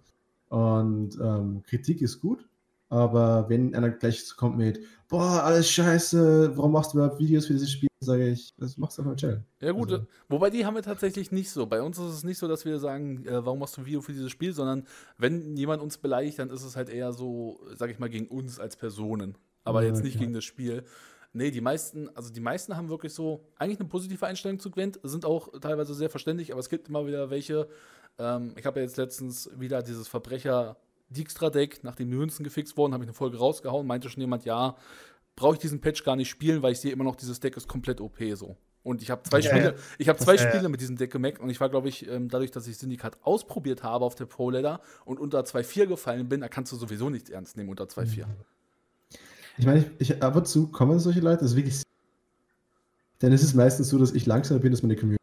Und 0.50 1.18
ähm, 1.20 1.64
Kritik 1.64 2.02
ist 2.04 2.20
gut, 2.22 2.48
aber 2.90 3.50
wenn 3.50 3.74
einer 3.74 3.90
gleich 3.90 4.36
kommt 4.36 4.58
mit, 4.58 4.82
boah, 5.08 5.44
alles 5.44 5.68
scheiße, 5.72 6.56
warum 6.56 6.72
machst 6.72 6.94
du 6.94 7.00
überhaupt 7.00 7.20
Videos 7.20 7.48
für 7.48 7.54
dieses 7.54 7.72
Spiel, 7.72 7.90
sage 8.02 8.30
ich, 8.30 8.54
das 8.58 8.78
machst 8.78 8.98
du 8.98 9.02
auf 9.02 9.08
meinem 9.08 9.18
Channel. 9.18 9.44
Ja, 9.62 9.72
gut, 9.72 9.92
Also- 9.92 10.06
wobei 10.28 10.52
die 10.52 10.64
haben 10.64 10.76
wir 10.76 10.84
tatsächlich 10.84 11.32
nicht 11.32 11.50
so. 11.50 11.66
Bei 11.66 11.82
uns 11.82 11.98
ist 11.98 12.06
es 12.06 12.24
nicht 12.24 12.38
so, 12.38 12.48
dass 12.48 12.66
wir 12.66 12.78
sagen, 12.78 13.26
äh, 13.26 13.44
warum 13.46 13.58
machst 13.60 13.78
du 13.78 13.82
ein 13.82 13.88
Video 13.88 14.02
für 14.02 14.14
dieses 14.14 14.30
Spiel, 14.30 14.54
sondern 14.54 14.86
wenn 15.18 15.58
jemand 15.58 15.82
uns 15.82 15.98
beleidigt, 15.98 16.38
dann 16.38 16.52
ist 16.52 16.64
es 16.64 16.76
halt 16.76 16.90
eher 16.90 17.14
so, 17.14 17.60
sag 17.74 17.90
ich 17.90 17.98
mal, 17.98 18.10
gegen 18.10 18.28
uns 18.28 18.60
als 18.60 18.76
Personen. 18.76 19.36
Aber 19.64 19.82
Ja, 19.82 19.90
jetzt 19.90 20.04
nicht 20.04 20.14
klar. 20.14 20.22
gegen 20.26 20.34
das 20.34 20.44
Spiel. 20.46 20.84
Nee, 21.32 21.52
die 21.52 21.62
meisten, 21.62 22.10
also 22.16 22.32
die 22.32 22.40
meisten 22.40 22.76
haben 22.76 22.90
wirklich 22.90 23.14
so 23.14 23.46
eigentlich 23.58 23.80
eine 23.80 23.88
positive 23.88 24.26
Einstellung 24.26 24.60
zu 24.60 24.72
Gwent, 24.72 25.00
sind 25.04 25.26
auch 25.26 25.50
teilweise 25.60 25.94
sehr 25.94 26.10
verständlich, 26.10 26.52
aber 26.52 26.60
es 26.60 26.70
gibt 26.70 26.90
immer 26.90 27.06
wieder 27.06 27.30
welche. 27.30 27.68
Ähm, 28.18 28.54
ich 28.58 28.66
habe 28.66 28.80
ja 28.80 28.86
jetzt 28.86 28.98
letztens 28.98 29.50
wieder 29.56 29.84
dieses 29.84 30.08
Verbrecher 30.08 30.78
Dijkstra-Deck, 31.10 31.84
nachdem 31.84 32.10
die 32.10 32.18
Münzen 32.18 32.44
gefixt 32.44 32.78
wurden, 32.78 32.94
habe 32.94 33.04
ich 33.04 33.08
eine 33.08 33.14
Folge 33.16 33.38
rausgehauen, 33.38 33.86
meinte 33.86 34.10
schon 34.10 34.22
jemand, 34.22 34.46
ja, 34.46 34.76
brauche 35.36 35.54
ich 35.54 35.60
diesen 35.60 35.82
Patch 35.82 36.04
gar 36.04 36.16
nicht 36.16 36.30
spielen, 36.30 36.62
weil 36.62 36.72
ich 36.74 36.80
sehe 36.80 36.92
immer 36.92 37.04
noch, 37.04 37.16
dieses 37.16 37.40
Deck 37.40 37.56
ist 37.58 37.68
komplett 37.68 38.02
OP 38.02 38.18
so. 38.34 38.58
Und 38.82 39.02
ich 39.02 39.12
habe 39.12 39.24
zwei 39.24 39.40
Ja, 39.40 39.50
Spiele, 39.50 39.66
ja. 39.66 39.74
ich 39.98 40.10
habe 40.10 40.20
zwei 40.20 40.36
Ja. 40.36 40.50
Spiele 40.50 40.70
mit 40.70 40.82
diesem 40.82 40.98
Deck 40.98 41.12
gemerkt 41.12 41.40
und 41.40 41.50
ich 41.50 41.60
war, 41.60 41.70
glaube 41.70 41.90
ich, 41.90 42.08
ähm, 42.08 42.30
dadurch, 42.30 42.52
dass 42.52 42.66
ich 42.68 42.78
Syndikat 42.78 43.18
ausprobiert 43.24 43.84
habe 43.84 44.06
auf 44.06 44.16
der 44.16 44.26
Pro 44.26 44.50
Ladder 44.50 44.82
und 45.06 45.20
unter 45.20 45.42
2.4 45.42 45.86
gefallen 45.88 46.28
bin, 46.30 46.42
da 46.42 46.48
kannst 46.48 46.72
du 46.72 46.76
sowieso 46.78 47.10
nichts 47.10 47.30
ernst 47.30 47.58
nehmen 47.58 47.70
unter 47.70 47.86
2.4. 47.86 48.26
Ich 49.60 49.66
meine, 49.66 49.80
ich, 50.00 50.12
ich, 50.12 50.24
ab 50.24 50.38
und 50.38 50.48
zu 50.48 50.68
kommen 50.68 51.00
solche 51.00 51.20
Leute, 51.20 51.42
das 51.42 51.52
ist 51.52 51.58
wirklich. 51.58 51.84
Denn 53.22 53.34
es 53.34 53.44
ist 53.44 53.56
meistens 53.56 53.90
so, 53.90 53.98
dass 53.98 54.14
ich 54.14 54.26
langsamer 54.26 54.62
bin, 54.62 54.72
dass 54.72 54.82
meine 54.84 54.96
Community, 54.96 55.20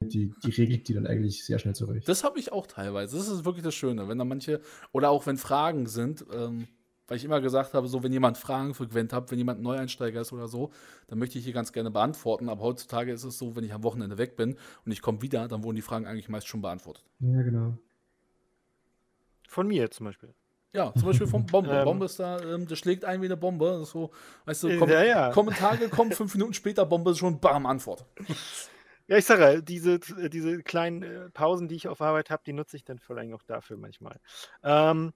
die, 0.00 0.34
die 0.42 0.50
regelt 0.50 0.88
die 0.88 0.94
dann 0.94 1.06
eigentlich 1.06 1.44
sehr 1.44 1.60
schnell 1.60 1.72
zurecht. 1.72 2.08
Das 2.08 2.24
habe 2.24 2.40
ich 2.40 2.50
auch 2.50 2.66
teilweise. 2.66 3.16
Das 3.16 3.28
ist 3.28 3.44
wirklich 3.44 3.62
das 3.62 3.76
Schöne, 3.76 4.08
wenn 4.08 4.18
da 4.18 4.24
manche, 4.24 4.60
oder 4.90 5.10
auch 5.10 5.26
wenn 5.26 5.36
Fragen 5.36 5.86
sind, 5.86 6.26
ähm, 6.32 6.66
weil 7.06 7.18
ich 7.18 7.24
immer 7.24 7.40
gesagt 7.40 7.72
habe, 7.74 7.86
so 7.86 8.02
wenn 8.02 8.12
jemand 8.12 8.36
Fragen 8.36 8.74
für 8.74 8.88
Gwent 8.88 9.12
hat, 9.12 9.30
wenn 9.30 9.38
jemand 9.38 9.60
ein 9.60 9.62
Neueinsteiger 9.62 10.22
ist 10.22 10.32
oder 10.32 10.48
so, 10.48 10.72
dann 11.06 11.20
möchte 11.20 11.38
ich 11.38 11.44
hier 11.44 11.54
ganz 11.54 11.72
gerne 11.72 11.92
beantworten. 11.92 12.48
Aber 12.48 12.62
heutzutage 12.62 13.12
ist 13.12 13.22
es 13.22 13.38
so, 13.38 13.54
wenn 13.54 13.62
ich 13.62 13.72
am 13.72 13.84
Wochenende 13.84 14.18
weg 14.18 14.34
bin 14.34 14.56
und 14.84 14.90
ich 14.90 15.02
komme 15.02 15.22
wieder, 15.22 15.46
dann 15.46 15.62
wurden 15.62 15.76
die 15.76 15.82
Fragen 15.82 16.06
eigentlich 16.06 16.28
meist 16.28 16.48
schon 16.48 16.62
beantwortet. 16.62 17.04
Ja, 17.20 17.42
genau. 17.42 17.78
Von 19.46 19.68
mir 19.68 19.88
zum 19.92 20.06
Beispiel. 20.06 20.34
Ja, 20.74 20.92
zum 20.94 21.04
Beispiel 21.04 21.26
vom 21.26 21.44
Bombe. 21.44 21.70
Ähm. 21.70 21.84
Bombe 21.84 22.06
ist 22.06 22.18
da, 22.18 22.40
ähm, 22.40 22.66
der 22.66 22.76
schlägt 22.76 23.04
ein 23.04 23.20
wie 23.20 23.26
eine 23.26 23.36
Bombe. 23.36 23.84
So, 23.84 24.10
weißt 24.46 24.62
du, 24.64 24.78
Kom 24.78 24.88
ja, 24.88 25.04
ja. 25.04 25.30
Kommentar 25.30 25.76
gekommen, 25.76 26.12
fünf 26.12 26.34
Minuten 26.34 26.54
später, 26.54 26.86
Bombe 26.86 27.10
ist 27.10 27.18
schon 27.18 27.40
bam, 27.40 27.66
Antwort. 27.66 28.06
Ja, 29.08 29.18
ich 29.18 29.26
sage, 29.26 29.42
ja, 29.42 29.60
diese, 29.60 29.98
diese 29.98 30.62
kleinen 30.62 31.02
äh, 31.02 31.28
Pausen, 31.30 31.68
die 31.68 31.74
ich 31.74 31.88
auf 31.88 32.00
Arbeit 32.00 32.30
habe, 32.30 32.42
die 32.46 32.52
nutze 32.52 32.76
ich 32.76 32.84
dann 32.84 32.98
vor 32.98 33.16
allem 33.16 33.34
auch 33.34 33.42
dafür 33.42 33.76
manchmal. 33.76 34.18
Ähm, 34.62 35.12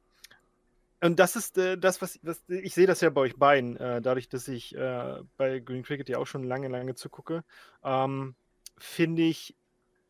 und 1.00 1.18
das 1.18 1.36
ist 1.36 1.56
äh, 1.56 1.78
das, 1.78 2.02
was, 2.02 2.18
was 2.22 2.42
ich 2.48 2.74
sehe 2.74 2.86
das 2.86 3.00
ja 3.00 3.10
bei 3.10 3.20
euch 3.22 3.36
beiden, 3.36 3.76
äh, 3.76 4.02
dadurch, 4.02 4.28
dass 4.28 4.48
ich 4.48 4.74
äh, 4.74 5.22
bei 5.36 5.60
Green 5.60 5.82
Cricket 5.82 6.08
ja 6.08 6.18
auch 6.18 6.26
schon 6.26 6.42
lange, 6.42 6.68
lange 6.68 6.94
zugucke, 6.94 7.44
ähm, 7.84 8.34
finde 8.76 9.22
ich, 9.22 9.54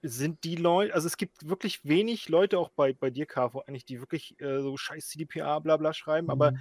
sind 0.09 0.45
die 0.45 0.57
Leute, 0.57 0.95
also 0.95 1.07
es 1.07 1.17
gibt 1.17 1.49
wirklich 1.49 1.85
wenig 1.85 2.29
Leute, 2.29 2.59
auch 2.59 2.71
bei, 2.71 2.93
bei 2.93 3.11
dir, 3.11 3.27
Carvo, 3.27 3.63
eigentlich, 3.67 3.85
die 3.85 4.01
wirklich 4.01 4.41
äh, 4.41 4.61
so 4.61 4.77
scheiß 4.77 5.09
CDPA, 5.09 5.59
bla 5.59 5.77
bla 5.77 5.93
schreiben, 5.93 6.31
aber 6.31 6.53
Mhm. 6.53 6.59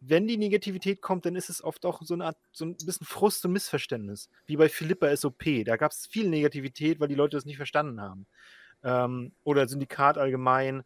wenn 0.00 0.26
die 0.28 0.36
Negativität 0.36 1.00
kommt, 1.02 1.26
dann 1.26 1.34
ist 1.34 1.50
es 1.50 1.62
oft 1.62 1.84
auch 1.84 2.02
so 2.02 2.14
eine 2.14 2.26
Art, 2.26 2.38
so 2.52 2.64
ein 2.64 2.76
bisschen 2.76 3.06
Frust 3.06 3.44
und 3.44 3.52
Missverständnis. 3.52 4.30
Wie 4.46 4.56
bei 4.56 4.68
Philippa 4.68 5.14
SOP. 5.16 5.64
Da 5.64 5.76
gab 5.76 5.92
es 5.92 6.06
viel 6.06 6.28
Negativität, 6.28 7.00
weil 7.00 7.08
die 7.08 7.14
Leute 7.16 7.36
das 7.36 7.44
nicht 7.44 7.56
verstanden 7.56 8.00
haben. 8.00 8.26
Ähm, 8.84 9.32
oder 9.42 9.66
Syndikat 9.66 10.18
allgemein. 10.18 10.84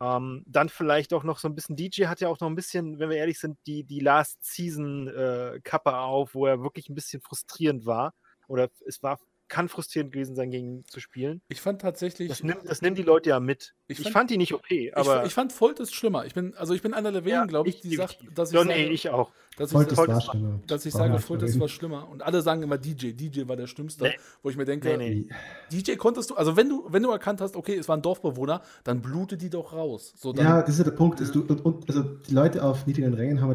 Ähm, 0.00 0.42
dann 0.46 0.68
vielleicht 0.68 1.12
auch 1.12 1.24
noch 1.24 1.38
so 1.38 1.48
ein 1.48 1.54
bisschen, 1.54 1.76
DJ 1.76 2.06
hat 2.06 2.20
ja 2.20 2.28
auch 2.28 2.40
noch 2.40 2.48
ein 2.48 2.54
bisschen, 2.54 2.98
wenn 2.98 3.10
wir 3.10 3.16
ehrlich 3.16 3.38
sind, 3.38 3.58
die, 3.66 3.84
die 3.84 4.00
Last 4.00 4.38
Season 4.42 5.08
äh, 5.08 5.60
Kappe 5.62 5.96
auf, 5.96 6.34
wo 6.34 6.46
er 6.46 6.62
wirklich 6.62 6.88
ein 6.88 6.94
bisschen 6.94 7.20
frustrierend 7.20 7.86
war. 7.86 8.14
Oder 8.48 8.70
es 8.86 9.02
war, 9.02 9.18
kann 9.48 9.68
frustrierend 9.68 10.12
gewesen 10.12 10.34
sein, 10.34 10.50
gegen 10.50 10.66
ihn 10.78 10.84
zu 10.86 11.00
spielen. 11.00 11.40
Ich 11.48 11.60
fand 11.60 11.80
tatsächlich. 11.80 12.28
Das 12.28 12.42
nimmt, 12.42 12.60
das 12.64 12.80
nimmt 12.82 12.96
die 12.98 13.02
Leute 13.02 13.28
ja 13.30 13.40
mit. 13.40 13.74
Ich 13.86 13.98
Ich, 13.98 14.04
fand- 14.04 14.12
fand 14.14 14.30
die 14.30 14.38
nicht 14.38 14.54
okay, 14.54 14.92
aber. 14.94 15.20
ich, 15.22 15.28
ich 15.28 15.34
fand 15.34 15.52
Foltest 15.52 15.94
schlimmer. 15.94 16.24
Ich 16.24 16.32
bin, 16.34 16.54
also 16.56 16.72
ich 16.74 16.80
bin 16.82 16.94
einer 16.94 17.12
der 17.12 17.24
wenigen, 17.24 17.40
Ja, 17.42 17.46
glaube 17.46 17.68
ich, 17.68 17.80
die 17.80 17.94
sagt, 17.96 18.12
definitiv. 18.14 18.34
dass 18.34 18.48
ich, 18.50 18.54
ja, 18.54 18.62
sage, 18.64 18.74
nee, 18.74 18.86
ich 18.88 19.08
auch. 19.10 19.30
dass 19.58 19.70
ich, 19.70 19.74
Foltest 19.76 19.96
sage, 19.96 20.20
schlimmer. 20.22 20.60
dass 20.66 20.86
ich 20.86 20.92
sage, 20.94 21.18
Foltest 21.18 21.54
drüber 21.54 21.60
war 21.64 21.68
schlimmer. 21.68 22.08
Und 22.08 22.22
alle 22.22 22.40
sagen 22.40 22.62
immer 22.62 22.78
DJ. 22.78 23.12
DJ 23.12 23.46
war 23.46 23.56
der 23.56 23.66
Schlimmste. 23.66 24.04
Nee. 24.04 24.14
Wo 24.42 24.48
ich 24.50 24.56
mir 24.56 24.64
denke, 24.64 24.96
Nee, 24.96 25.26
nee. 25.70 25.78
DJ 25.82 25.96
konntest 25.96 26.30
du, 26.30 26.34
also 26.36 26.56
wenn 26.56 26.68
du, 26.70 26.86
wenn 26.88 27.02
du 27.02 27.10
erkannt 27.10 27.40
hast, 27.42 27.54
okay, 27.54 27.76
es 27.76 27.86
war 27.88 27.96
ein 27.98 28.02
Dorfbewohner, 28.02 28.62
dann 28.82 29.02
blute 29.02 29.36
die 29.36 29.50
doch 29.50 29.72
raus. 29.74 30.14
So, 30.16 30.32
dann, 30.32 30.46
Ja, 30.46 30.60
das 30.62 30.70
ist 30.70 30.78
ja 30.78 30.84
der 30.84 30.92
Punkt. 30.92 31.20
Dass 31.20 31.30
du, 31.30 31.42
und, 31.42 31.64
und, 31.64 31.88
also 31.88 32.02
die 32.02 32.32
Leute 32.34 32.64
auf 32.64 32.86
niedrigen 32.86 33.12
Rängen 33.14 33.40
haben 33.42 33.54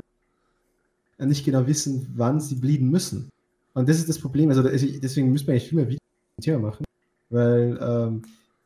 ja 1.18 1.26
nicht 1.26 1.44
genau 1.44 1.66
wissen, 1.68 2.14
wann 2.16 2.40
sie 2.40 2.56
bleeden 2.56 2.90
müssen. 2.90 3.30
Und 3.74 3.88
das 3.90 3.98
ist 3.98 4.10
das 4.10 4.20
Problem. 4.20 4.50
Also 4.50 4.64
deswegen 4.64 5.32
müssen 5.32 5.48
wir 5.48 5.54
eigentlich 5.54 5.70
viel 5.70 5.78
mehr 5.78 5.88
Videos 5.88 6.02
zum 6.38 6.44
Thema 6.44 6.60
machen. 6.60 6.86
Weil 7.30 7.78
ähm, 7.82 8.22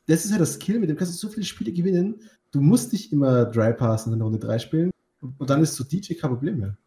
das 0.08 0.26
ist 0.26 0.32
ja 0.32 0.38
das 0.38 0.54
Skill, 0.54 0.80
mit 0.80 0.89
dem 0.89 0.97
kannst 0.97 1.14
du 1.14 1.18
so 1.18 1.32
viele 1.32 1.45
Spiele 1.45 1.72
gewinnen. 1.72 2.22
Du 2.51 2.62
musst 2.62 2.93
nicht 2.93 3.12
immer 3.12 3.45
Dry 3.45 3.74
Passen 3.74 4.14
in 4.14 4.22
Runde 4.22 4.39
3 4.39 4.60
spielen. 4.60 4.91
Und, 5.22 5.49
dann 5.49 5.62
ist 5.62 5.76
so 5.76 5.84
DJ 5.84 6.14
kein 6.16 6.32
Problem 6.32 6.60
mehr. 6.60 6.78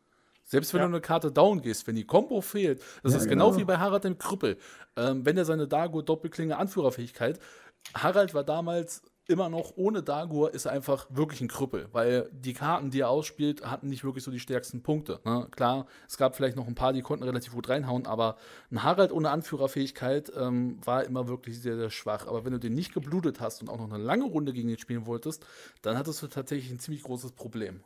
Selbst 0.44 0.72
wenn 0.74 0.80
Ja. 0.80 0.86
du 0.86 0.92
eine 0.92 1.00
Karte 1.00 1.32
down 1.32 1.60
gehst, 1.60 1.86
wenn 1.86 1.96
die 1.96 2.04
Combo 2.04 2.40
fehlt, 2.40 2.80
das 3.02 3.12
Ja, 3.12 3.18
ist 3.18 3.28
genau. 3.28 3.48
genau. 3.48 3.58
wie 3.60 3.64
bei 3.64 3.78
Harald 3.78 4.04
dem 4.04 4.16
Krüppel. 4.18 4.58
Ähm, 4.96 5.24
wenn 5.24 5.36
er 5.36 5.44
seine 5.44 5.66
Dago 5.66 6.02
Doppelklinge 6.02 6.56
Anführerfähigkeit 6.56 7.40
Harald 7.94 8.34
war 8.34 8.44
damals 8.44 9.02
immer 9.28 9.48
noch 9.48 9.72
ohne 9.76 10.02
Dagur 10.02 10.54
ist 10.54 10.66
einfach 10.66 11.06
wirklich 11.10 11.40
ein 11.40 11.48
Krüppel, 11.48 11.88
weil 11.92 12.28
die 12.32 12.52
Karten, 12.52 12.90
die 12.90 13.00
er 13.00 13.10
ausspielt, 13.10 13.64
hatten 13.64 13.88
nicht 13.88 14.04
wirklich 14.04 14.24
so 14.24 14.30
die 14.30 14.40
stärksten 14.40 14.82
Punkte. 14.82 15.20
Ne? 15.24 15.48
Klar, 15.50 15.86
es 16.08 16.16
gab 16.16 16.36
vielleicht 16.36 16.56
noch 16.56 16.66
ein 16.66 16.74
paar, 16.74 16.92
die 16.92 17.02
konnten 17.02 17.24
relativ 17.24 17.52
gut 17.52 17.68
reinhauen, 17.68 18.06
aber 18.06 18.36
ein 18.70 18.82
Harald 18.82 19.12
ohne 19.12 19.30
Anführerfähigkeit 19.30 20.32
ähm, 20.36 20.78
war 20.84 21.04
immer 21.04 21.28
wirklich 21.28 21.60
sehr, 21.60 21.76
sehr 21.76 21.90
schwach. 21.90 22.26
Aber 22.26 22.44
wenn 22.44 22.52
du 22.52 22.58
den 22.58 22.74
nicht 22.74 22.94
geblutet 22.94 23.40
hast 23.40 23.62
und 23.62 23.68
auch 23.68 23.78
noch 23.78 23.92
eine 23.92 24.02
lange 24.02 24.24
Runde 24.24 24.52
gegen 24.52 24.68
ihn 24.68 24.78
spielen 24.78 25.06
wolltest, 25.06 25.44
dann 25.82 25.98
hattest 25.98 26.22
du 26.22 26.28
tatsächlich 26.28 26.70
ein 26.70 26.78
ziemlich 26.78 27.02
großes 27.02 27.32
Problem. 27.32 27.82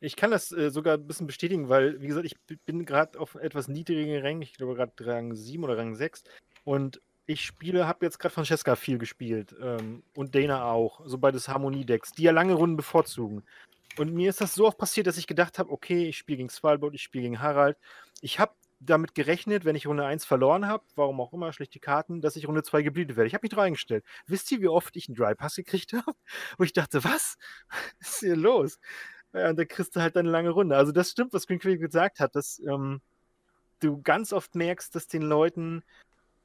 Ich 0.00 0.16
kann 0.16 0.30
das 0.30 0.52
äh, 0.52 0.70
sogar 0.70 0.94
ein 0.94 1.06
bisschen 1.06 1.26
bestätigen, 1.26 1.68
weil, 1.68 2.00
wie 2.00 2.06
gesagt, 2.06 2.26
ich 2.26 2.36
bin 2.64 2.84
gerade 2.84 3.18
auf 3.20 3.34
etwas 3.34 3.68
niedrigeren 3.68 4.22
Rängen, 4.22 4.42
ich 4.42 4.54
glaube 4.54 4.74
gerade 4.74 4.92
Rang 5.00 5.34
7 5.34 5.62
oder 5.62 5.78
Rang 5.78 5.94
6. 5.94 6.24
Und 6.64 7.00
ich 7.26 7.44
spiele, 7.44 7.86
habe 7.86 8.06
jetzt 8.06 8.18
gerade 8.18 8.34
Francesca 8.34 8.76
viel 8.76 8.98
gespielt 8.98 9.54
ähm, 9.60 10.02
und 10.14 10.34
Dana 10.34 10.64
auch, 10.64 11.00
so 11.04 11.18
beides 11.18 11.48
Harmoniedecks, 11.48 12.12
die 12.12 12.22
ja 12.22 12.32
lange 12.32 12.54
Runden 12.54 12.76
bevorzugen. 12.76 13.42
Und 13.98 14.14
mir 14.14 14.30
ist 14.30 14.40
das 14.40 14.54
so 14.54 14.66
oft 14.66 14.78
passiert, 14.78 15.06
dass 15.06 15.18
ich 15.18 15.26
gedacht 15.26 15.58
habe, 15.58 15.70
okay, 15.70 16.08
ich 16.08 16.18
spiele 16.18 16.38
gegen 16.38 16.50
Svalbard, 16.50 16.94
ich 16.94 17.02
spiele 17.02 17.24
gegen 17.24 17.40
Harald. 17.40 17.76
Ich 18.20 18.38
habe 18.38 18.52
damit 18.78 19.14
gerechnet, 19.14 19.64
wenn 19.64 19.74
ich 19.74 19.86
Runde 19.86 20.04
1 20.04 20.24
verloren 20.24 20.66
habe, 20.66 20.84
warum 20.94 21.20
auch 21.20 21.32
immer, 21.32 21.52
schlechte 21.52 21.80
Karten, 21.80 22.20
dass 22.20 22.36
ich 22.36 22.46
Runde 22.46 22.62
2 22.62 22.82
geblietet 22.82 23.16
werde. 23.16 23.26
Ich 23.26 23.34
habe 23.34 23.44
mich 23.44 23.50
drauf 23.50 23.64
eingestellt. 23.64 24.04
Wisst 24.26 24.52
ihr, 24.52 24.60
wie 24.60 24.68
oft 24.68 24.94
ich 24.96 25.08
einen 25.08 25.16
Dry 25.16 25.34
Pass 25.34 25.56
gekriegt 25.56 25.92
habe? 25.94 26.16
Wo 26.58 26.64
ich 26.64 26.72
dachte, 26.72 27.02
was? 27.02 27.36
Was 28.00 28.10
ist 28.10 28.20
hier 28.20 28.36
los? 28.36 28.78
Ja, 29.32 29.50
und 29.50 29.58
da 29.58 29.64
kriegst 29.64 29.96
du 29.96 30.00
halt 30.00 30.16
eine 30.16 30.30
lange 30.30 30.50
Runde. 30.50 30.76
Also 30.76 30.92
das 30.92 31.10
stimmt, 31.10 31.32
was 31.32 31.46
Green 31.46 31.58
Creek 31.58 31.80
gesagt 31.80 32.20
hat, 32.20 32.34
dass 32.36 32.60
ähm, 32.60 33.00
du 33.80 34.00
ganz 34.00 34.32
oft 34.32 34.54
merkst, 34.54 34.94
dass 34.94 35.08
den 35.08 35.22
Leuten 35.22 35.82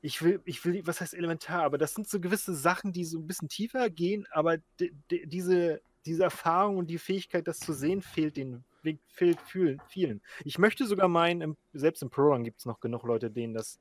ich 0.02 0.22
will, 0.22 0.42
ich 0.46 0.64
will, 0.66 0.86
was 0.86 1.00
heißt 1.00 1.14
elementar, 1.14 1.64
aber 1.64 1.78
das 1.78 1.94
sind 1.94 2.10
so 2.10 2.20
gewisse 2.20 2.56
Sachen, 2.56 2.92
die 2.92 3.06
so 3.06 3.20
ein 3.20 3.28
bisschen 3.28 3.50
tiefer 3.50 3.90
gehen, 3.90 4.26
aber 4.32 4.58
diese, 4.80 5.82
diese 6.06 6.24
Erfahrung 6.24 6.78
und 6.78 6.88
die 6.88 6.98
Fähigkeit, 6.98 7.48
das 7.48 7.60
zu 7.60 7.74
sehen, 7.74 8.02
fehlt 8.02 8.38
den 8.38 8.64
fehlt 9.08 9.40
vielen. 9.88 10.22
Ich 10.44 10.58
möchte 10.58 10.86
sogar 10.88 11.08
meinen, 11.08 11.56
selbst 11.74 12.02
im 12.02 12.10
Pro-Run 12.10 12.44
gibt 12.44 12.60
es 12.60 12.66
noch 12.66 12.80
genug 12.80 13.04
Leute, 13.04 13.30
denen 13.30 13.54
das, 13.54 13.80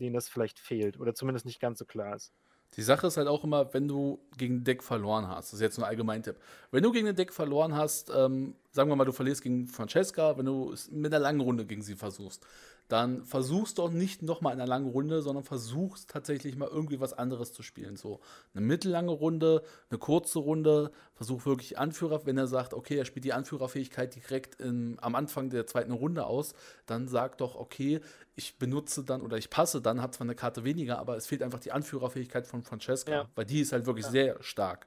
denen 0.00 0.14
das 0.14 0.28
vielleicht 0.28 0.58
fehlt 0.58 0.98
oder 0.98 1.14
zumindest 1.14 1.46
nicht 1.46 1.60
ganz 1.60 1.78
so 1.78 1.84
klar 1.84 2.16
ist. 2.16 2.32
Die 2.76 2.82
Sache 2.82 3.06
ist 3.06 3.16
halt 3.16 3.28
auch 3.28 3.44
immer, 3.44 3.72
wenn 3.72 3.86
du 3.86 4.18
gegen 4.36 4.56
ein 4.56 4.64
Deck 4.64 4.82
verloren 4.82 5.28
hast, 5.28 5.52
das 5.52 5.54
ist 5.54 5.60
jetzt 5.60 5.78
nur 5.78 5.86
ein 5.86 5.90
Allgemeintipp. 5.90 6.36
Wenn 6.72 6.82
du 6.82 6.90
gegen 6.90 7.06
ein 7.06 7.14
Deck 7.14 7.32
verloren 7.32 7.76
hast, 7.76 8.10
ähm, 8.10 8.56
sagen 8.72 8.90
wir 8.90 8.96
mal, 8.96 9.04
du 9.04 9.12
verlierst 9.12 9.42
gegen 9.42 9.68
Francesca, 9.68 10.36
wenn 10.36 10.46
du 10.46 10.72
es 10.72 10.90
mit 10.90 11.12
einer 11.12 11.22
langen 11.22 11.40
Runde 11.40 11.66
gegen 11.66 11.82
sie 11.82 11.94
versuchst, 11.94 12.44
dann 12.88 13.24
versuchst 13.24 13.78
doch 13.78 13.90
nicht 13.90 14.22
nochmal 14.22 14.52
in 14.52 14.60
einer 14.60 14.68
langen 14.68 14.90
Runde, 14.90 15.22
sondern 15.22 15.42
versuchst 15.42 16.10
tatsächlich 16.10 16.56
mal 16.56 16.68
irgendwie 16.68 17.00
was 17.00 17.14
anderes 17.14 17.52
zu 17.52 17.62
spielen. 17.62 17.96
So 17.96 18.20
eine 18.54 18.64
mittellange 18.64 19.10
Runde, 19.10 19.62
eine 19.90 19.98
kurze 19.98 20.38
Runde, 20.38 20.90
versuch 21.14 21.46
wirklich 21.46 21.78
Anführer, 21.78 22.26
wenn 22.26 22.36
er 22.36 22.46
sagt, 22.46 22.74
okay, 22.74 22.96
er 22.96 23.04
spielt 23.06 23.24
die 23.24 23.32
Anführerfähigkeit 23.32 24.14
direkt 24.14 24.60
in, 24.60 24.98
am 25.00 25.14
Anfang 25.14 25.48
der 25.48 25.66
zweiten 25.66 25.92
Runde 25.92 26.26
aus, 26.26 26.54
dann 26.86 27.08
sag 27.08 27.38
doch, 27.38 27.54
okay, 27.54 28.00
ich 28.36 28.58
benutze 28.58 29.02
dann 29.02 29.22
oder 29.22 29.38
ich 29.38 29.48
passe 29.48 29.80
dann, 29.80 30.02
hat 30.02 30.14
zwar 30.14 30.26
eine 30.26 30.34
Karte 30.34 30.64
weniger, 30.64 30.98
aber 30.98 31.16
es 31.16 31.26
fehlt 31.26 31.42
einfach 31.42 31.60
die 31.60 31.72
Anführerfähigkeit 31.72 32.46
von 32.46 32.62
Francesca, 32.62 33.12
ja. 33.12 33.28
weil 33.34 33.46
die 33.46 33.60
ist 33.60 33.72
halt 33.72 33.86
wirklich 33.86 34.06
ja. 34.06 34.12
sehr 34.12 34.42
stark. 34.42 34.86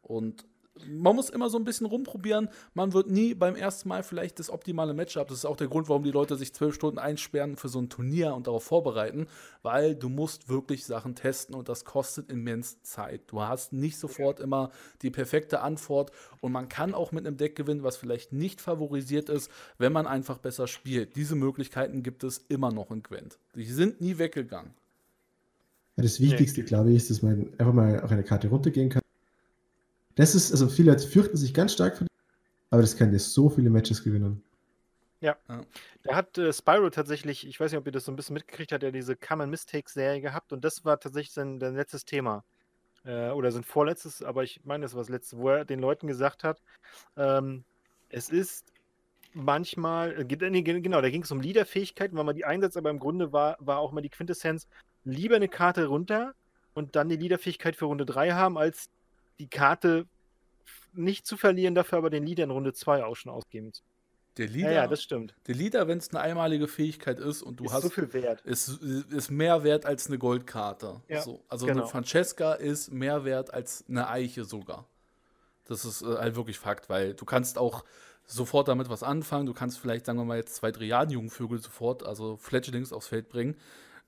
Und 0.00 0.46
man 0.88 1.16
muss 1.16 1.30
immer 1.30 1.50
so 1.50 1.58
ein 1.58 1.64
bisschen 1.64 1.86
rumprobieren. 1.86 2.48
Man 2.74 2.92
wird 2.92 3.10
nie 3.10 3.34
beim 3.34 3.56
ersten 3.56 3.88
Mal 3.88 4.02
vielleicht 4.02 4.38
das 4.38 4.50
optimale 4.50 4.94
Matchup. 4.94 5.28
Das 5.28 5.38
ist 5.38 5.44
auch 5.44 5.56
der 5.56 5.68
Grund, 5.68 5.88
warum 5.88 6.02
die 6.02 6.10
Leute 6.10 6.36
sich 6.36 6.52
zwölf 6.54 6.74
Stunden 6.74 6.98
einsperren 6.98 7.56
für 7.56 7.68
so 7.68 7.80
ein 7.80 7.88
Turnier 7.88 8.34
und 8.34 8.46
darauf 8.46 8.64
vorbereiten, 8.64 9.26
weil 9.62 9.94
du 9.94 10.08
musst 10.08 10.48
wirklich 10.48 10.84
Sachen 10.84 11.14
testen 11.14 11.54
und 11.54 11.68
das 11.68 11.84
kostet 11.84 12.30
immens 12.30 12.82
Zeit. 12.82 13.22
Du 13.28 13.42
hast 13.42 13.72
nicht 13.72 13.98
sofort 13.98 14.40
immer 14.40 14.70
die 15.02 15.10
perfekte 15.10 15.60
Antwort 15.60 16.10
und 16.40 16.52
man 16.52 16.68
kann 16.68 16.94
auch 16.94 17.12
mit 17.12 17.26
einem 17.26 17.36
Deck 17.36 17.56
gewinnen, 17.56 17.82
was 17.82 17.96
vielleicht 17.96 18.32
nicht 18.32 18.60
favorisiert 18.60 19.28
ist, 19.28 19.50
wenn 19.78 19.92
man 19.92 20.06
einfach 20.06 20.38
besser 20.38 20.66
spielt. 20.66 21.16
Diese 21.16 21.34
Möglichkeiten 21.34 22.02
gibt 22.02 22.24
es 22.24 22.38
immer 22.48 22.72
noch 22.72 22.90
in 22.90 23.02
Gwent. 23.02 23.38
Die 23.54 23.64
sind 23.64 24.00
nie 24.00 24.18
weggegangen. 24.18 24.72
Ja, 25.96 26.02
das 26.02 26.20
Wichtigste, 26.20 26.62
glaube 26.62 26.90
ich, 26.90 26.96
ist, 26.96 27.10
dass 27.10 27.22
man 27.22 27.48
einfach 27.58 27.72
mal 27.72 28.00
auf 28.00 28.10
eine 28.10 28.22
Karte 28.22 28.48
runtergehen 28.48 28.90
kann 28.90 29.00
das 30.16 30.34
ist, 30.34 30.50
also 30.50 30.68
viele 30.68 30.90
Leute 30.90 31.06
fürchten 31.06 31.36
sich 31.36 31.54
ganz 31.54 31.72
stark 31.72 31.98
vor 31.98 32.06
aber 32.70 32.82
das 32.82 32.96
kann 32.96 33.10
dir 33.10 33.18
so 33.18 33.48
viele 33.48 33.70
Matches 33.70 34.02
gewinnen. 34.02 34.42
Ja. 35.20 35.36
Da 36.02 36.14
hat 36.14 36.36
äh, 36.36 36.52
Spyro 36.52 36.90
tatsächlich, 36.90 37.46
ich 37.46 37.58
weiß 37.58 37.70
nicht, 37.70 37.78
ob 37.78 37.86
ihr 37.86 37.92
das 37.92 38.04
so 38.04 38.12
ein 38.12 38.16
bisschen 38.16 38.34
mitgekriegt 38.34 38.72
habt, 38.72 38.82
ja 38.82 38.90
diese 38.90 39.16
Common 39.16 39.50
Mistakes-Serie 39.50 40.20
gehabt 40.20 40.52
und 40.52 40.64
das 40.64 40.84
war 40.84 41.00
tatsächlich 41.00 41.32
sein, 41.32 41.58
sein 41.58 41.74
letztes 41.74 42.04
Thema. 42.04 42.44
Äh, 43.04 43.30
oder 43.30 43.50
sein 43.52 43.62
vorletztes, 43.62 44.22
aber 44.22 44.42
ich 44.42 44.60
meine, 44.64 44.82
das 44.82 44.94
war 44.94 45.00
das 45.00 45.08
letzte, 45.08 45.38
wo 45.38 45.48
er 45.50 45.64
den 45.64 45.80
Leuten 45.80 46.06
gesagt 46.06 46.44
hat, 46.44 46.60
ähm, 47.16 47.64
es 48.08 48.28
ist 48.28 48.66
manchmal, 49.32 50.20
äh, 50.20 50.24
genau, 50.24 51.00
da 51.00 51.08
ging 51.08 51.22
es 51.22 51.30
um 51.30 51.40
Leaderfähigkeiten, 51.40 52.16
weil 52.16 52.24
man 52.24 52.36
die 52.36 52.44
einsetzt, 52.44 52.76
aber 52.76 52.90
im 52.90 52.98
Grunde 52.98 53.32
war, 53.32 53.56
war 53.60 53.78
auch 53.78 53.92
mal 53.92 54.00
die 54.00 54.10
Quintessenz, 54.10 54.66
lieber 55.04 55.36
eine 55.36 55.48
Karte 55.48 55.86
runter 55.86 56.34
und 56.74 56.96
dann 56.96 57.08
die 57.08 57.16
Leaderfähigkeit 57.16 57.76
für 57.76 57.86
Runde 57.86 58.06
3 58.06 58.32
haben, 58.32 58.58
als 58.58 58.90
die 59.38 59.48
Karte 59.48 60.06
nicht 60.92 61.26
zu 61.26 61.36
verlieren, 61.36 61.74
dafür 61.74 61.98
aber 61.98 62.10
den 62.10 62.24
Leader 62.24 62.44
in 62.44 62.50
Runde 62.50 62.72
2 62.72 63.04
auch 63.04 63.16
schon 63.16 63.32
ausgeben 63.32 63.72
zu. 63.72 63.82
Der 64.36 64.48
Leader, 64.48 64.70
ja, 64.70 64.82
ja, 64.82 64.86
das 64.86 65.02
stimmt. 65.02 65.34
Der 65.46 65.54
Leader, 65.54 65.88
wenn 65.88 65.96
es 65.96 66.10
eine 66.10 66.20
einmalige 66.20 66.68
Fähigkeit 66.68 67.18
ist 67.18 67.42
und 67.42 67.58
du 67.58 67.64
ist 67.64 67.72
hast. 67.72 67.82
so 67.82 67.88
viel 67.88 68.12
wert. 68.12 68.42
Ist, 68.42 68.68
ist 68.68 69.30
mehr 69.30 69.64
wert 69.64 69.86
als 69.86 70.08
eine 70.08 70.18
Goldkarte. 70.18 71.00
Ja, 71.08 71.22
so. 71.22 71.42
Also 71.48 71.64
genau. 71.64 71.82
eine 71.82 71.88
Francesca 71.88 72.52
ist 72.52 72.92
mehr 72.92 73.24
wert 73.24 73.54
als 73.54 73.84
eine 73.88 74.08
Eiche 74.08 74.44
sogar. 74.44 74.86
Das 75.64 75.86
ist 75.86 76.02
äh, 76.02 76.16
halt 76.16 76.36
wirklich 76.36 76.58
Fakt, 76.58 76.90
weil 76.90 77.14
du 77.14 77.24
kannst 77.24 77.56
auch 77.56 77.84
sofort 78.26 78.68
damit 78.68 78.90
was 78.90 79.02
anfangen. 79.02 79.46
Du 79.46 79.54
kannst 79.54 79.78
vielleicht, 79.78 80.04
sagen 80.04 80.18
wir 80.18 80.24
mal, 80.24 80.36
jetzt 80.36 80.56
zwei 80.56 80.70
Driaden-Jungvögel 80.70 81.58
sofort, 81.58 82.04
also 82.04 82.36
Fledglings 82.36 82.92
aufs 82.92 83.08
Feld 83.08 83.30
bringen. 83.30 83.56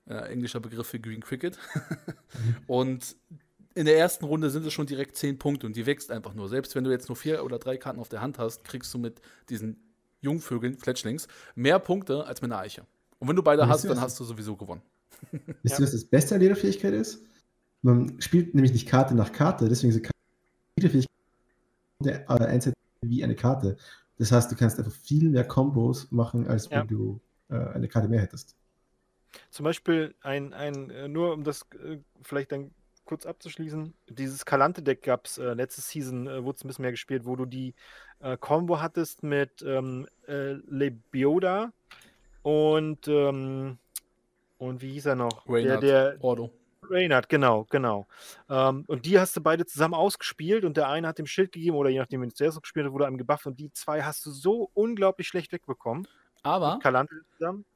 Äh, 0.06 0.30
englischer 0.30 0.60
Begriff 0.60 0.88
für 0.88 1.00
Green 1.00 1.22
Cricket. 1.22 1.58
und 2.66 3.16
in 3.78 3.86
der 3.86 3.96
ersten 3.96 4.24
Runde 4.24 4.50
sind 4.50 4.66
es 4.66 4.72
schon 4.72 4.86
direkt 4.86 5.16
zehn 5.16 5.38
Punkte 5.38 5.66
und 5.66 5.76
die 5.76 5.86
wächst 5.86 6.10
einfach 6.10 6.34
nur. 6.34 6.48
Selbst 6.48 6.74
wenn 6.74 6.82
du 6.82 6.90
jetzt 6.90 7.08
nur 7.08 7.14
vier 7.14 7.44
oder 7.44 7.60
drei 7.60 7.76
Karten 7.76 8.00
auf 8.00 8.08
der 8.08 8.20
Hand 8.20 8.36
hast, 8.36 8.64
kriegst 8.64 8.92
du 8.92 8.98
mit 8.98 9.20
diesen 9.48 9.76
Jungvögeln, 10.20 10.76
Fletchlings, 10.76 11.28
mehr 11.54 11.78
Punkte 11.78 12.24
als 12.24 12.42
mit 12.42 12.50
einer 12.50 12.60
Eiche. 12.60 12.84
Und 13.20 13.28
wenn 13.28 13.36
du 13.36 13.42
beide 13.42 13.68
hast, 13.68 13.84
dann 13.84 14.00
hast 14.00 14.18
du 14.18 14.24
sowieso 14.24 14.56
gewonnen. 14.56 14.82
Wisst 15.62 15.78
ihr, 15.78 15.84
was 15.84 15.92
das 15.92 16.04
Beste 16.04 16.34
an 16.34 16.40
jeder 16.40 16.56
Fähigkeit 16.56 16.92
ist? 16.92 17.22
Man 17.82 18.20
spielt 18.20 18.52
nämlich 18.52 18.72
nicht 18.72 18.88
Karte 18.88 19.14
nach 19.14 19.30
Karte, 19.30 19.68
deswegen 19.68 19.92
ist 19.94 20.10
jede 20.76 20.90
Fähigkeit 20.90 22.28
einsetzen 22.28 22.74
wie 23.02 23.22
eine 23.22 23.36
Karte. 23.36 23.76
Das 24.18 24.32
heißt, 24.32 24.50
du 24.50 24.56
kannst 24.56 24.78
einfach 24.78 24.92
viel 24.92 25.30
mehr 25.30 25.44
Kombos 25.44 26.10
machen, 26.10 26.48
als 26.48 26.68
wenn 26.70 26.78
ja. 26.78 26.84
du 26.84 27.20
äh, 27.48 27.54
eine 27.54 27.86
Karte 27.86 28.08
mehr 28.08 28.20
hättest. 28.20 28.56
Zum 29.50 29.62
Beispiel 29.62 30.16
ein, 30.20 30.52
ein 30.52 30.90
äh, 30.90 31.06
nur 31.06 31.32
um 31.32 31.44
das 31.44 31.62
äh, 31.84 31.98
vielleicht 32.22 32.50
dann 32.50 32.72
kurz 33.08 33.24
abzuschließen, 33.24 33.94
dieses 34.10 34.44
Kalante-Deck 34.44 35.02
gab 35.02 35.24
es 35.24 35.38
äh, 35.38 35.54
letzte 35.54 35.80
Season, 35.80 36.26
äh, 36.26 36.44
wurde 36.44 36.56
es 36.56 36.64
ein 36.64 36.68
bisschen 36.68 36.82
mehr 36.82 36.90
gespielt, 36.90 37.24
wo 37.24 37.36
du 37.36 37.46
die 37.46 37.74
äh, 38.20 38.36
Combo 38.36 38.80
hattest 38.80 39.22
mit 39.22 39.62
ähm, 39.62 40.06
äh, 40.26 40.52
Lebioda 40.68 41.72
und, 42.42 43.08
ähm, 43.08 43.78
und 44.58 44.82
wie 44.82 44.92
hieß 44.92 45.06
er 45.06 45.14
noch? 45.16 45.48
Reynard, 45.48 45.82
der, 45.82 46.10
der 46.12 46.22
Ordo. 46.22 46.50
Reynard, 46.82 47.30
genau, 47.30 47.64
genau. 47.70 48.06
Ähm, 48.50 48.84
und 48.86 49.06
die 49.06 49.18
hast 49.18 49.34
du 49.36 49.40
beide 49.40 49.64
zusammen 49.64 49.94
ausgespielt 49.94 50.66
und 50.66 50.76
der 50.76 50.90
eine 50.90 51.08
hat 51.08 51.18
dem 51.18 51.26
Schild 51.26 51.52
gegeben 51.52 51.76
oder 51.76 51.88
je 51.88 52.00
nachdem, 52.00 52.20
wenn 52.20 52.28
du 52.28 52.34
zuerst 52.34 52.60
gespielt 52.60 52.84
hast, 52.84 52.92
wurde 52.92 53.06
einem 53.06 53.16
gebufft 53.16 53.46
und 53.46 53.58
die 53.58 53.72
zwei 53.72 54.02
hast 54.02 54.26
du 54.26 54.30
so 54.30 54.70
unglaublich 54.74 55.28
schlecht 55.28 55.50
wegbekommen. 55.52 56.06
Aber 56.42 56.78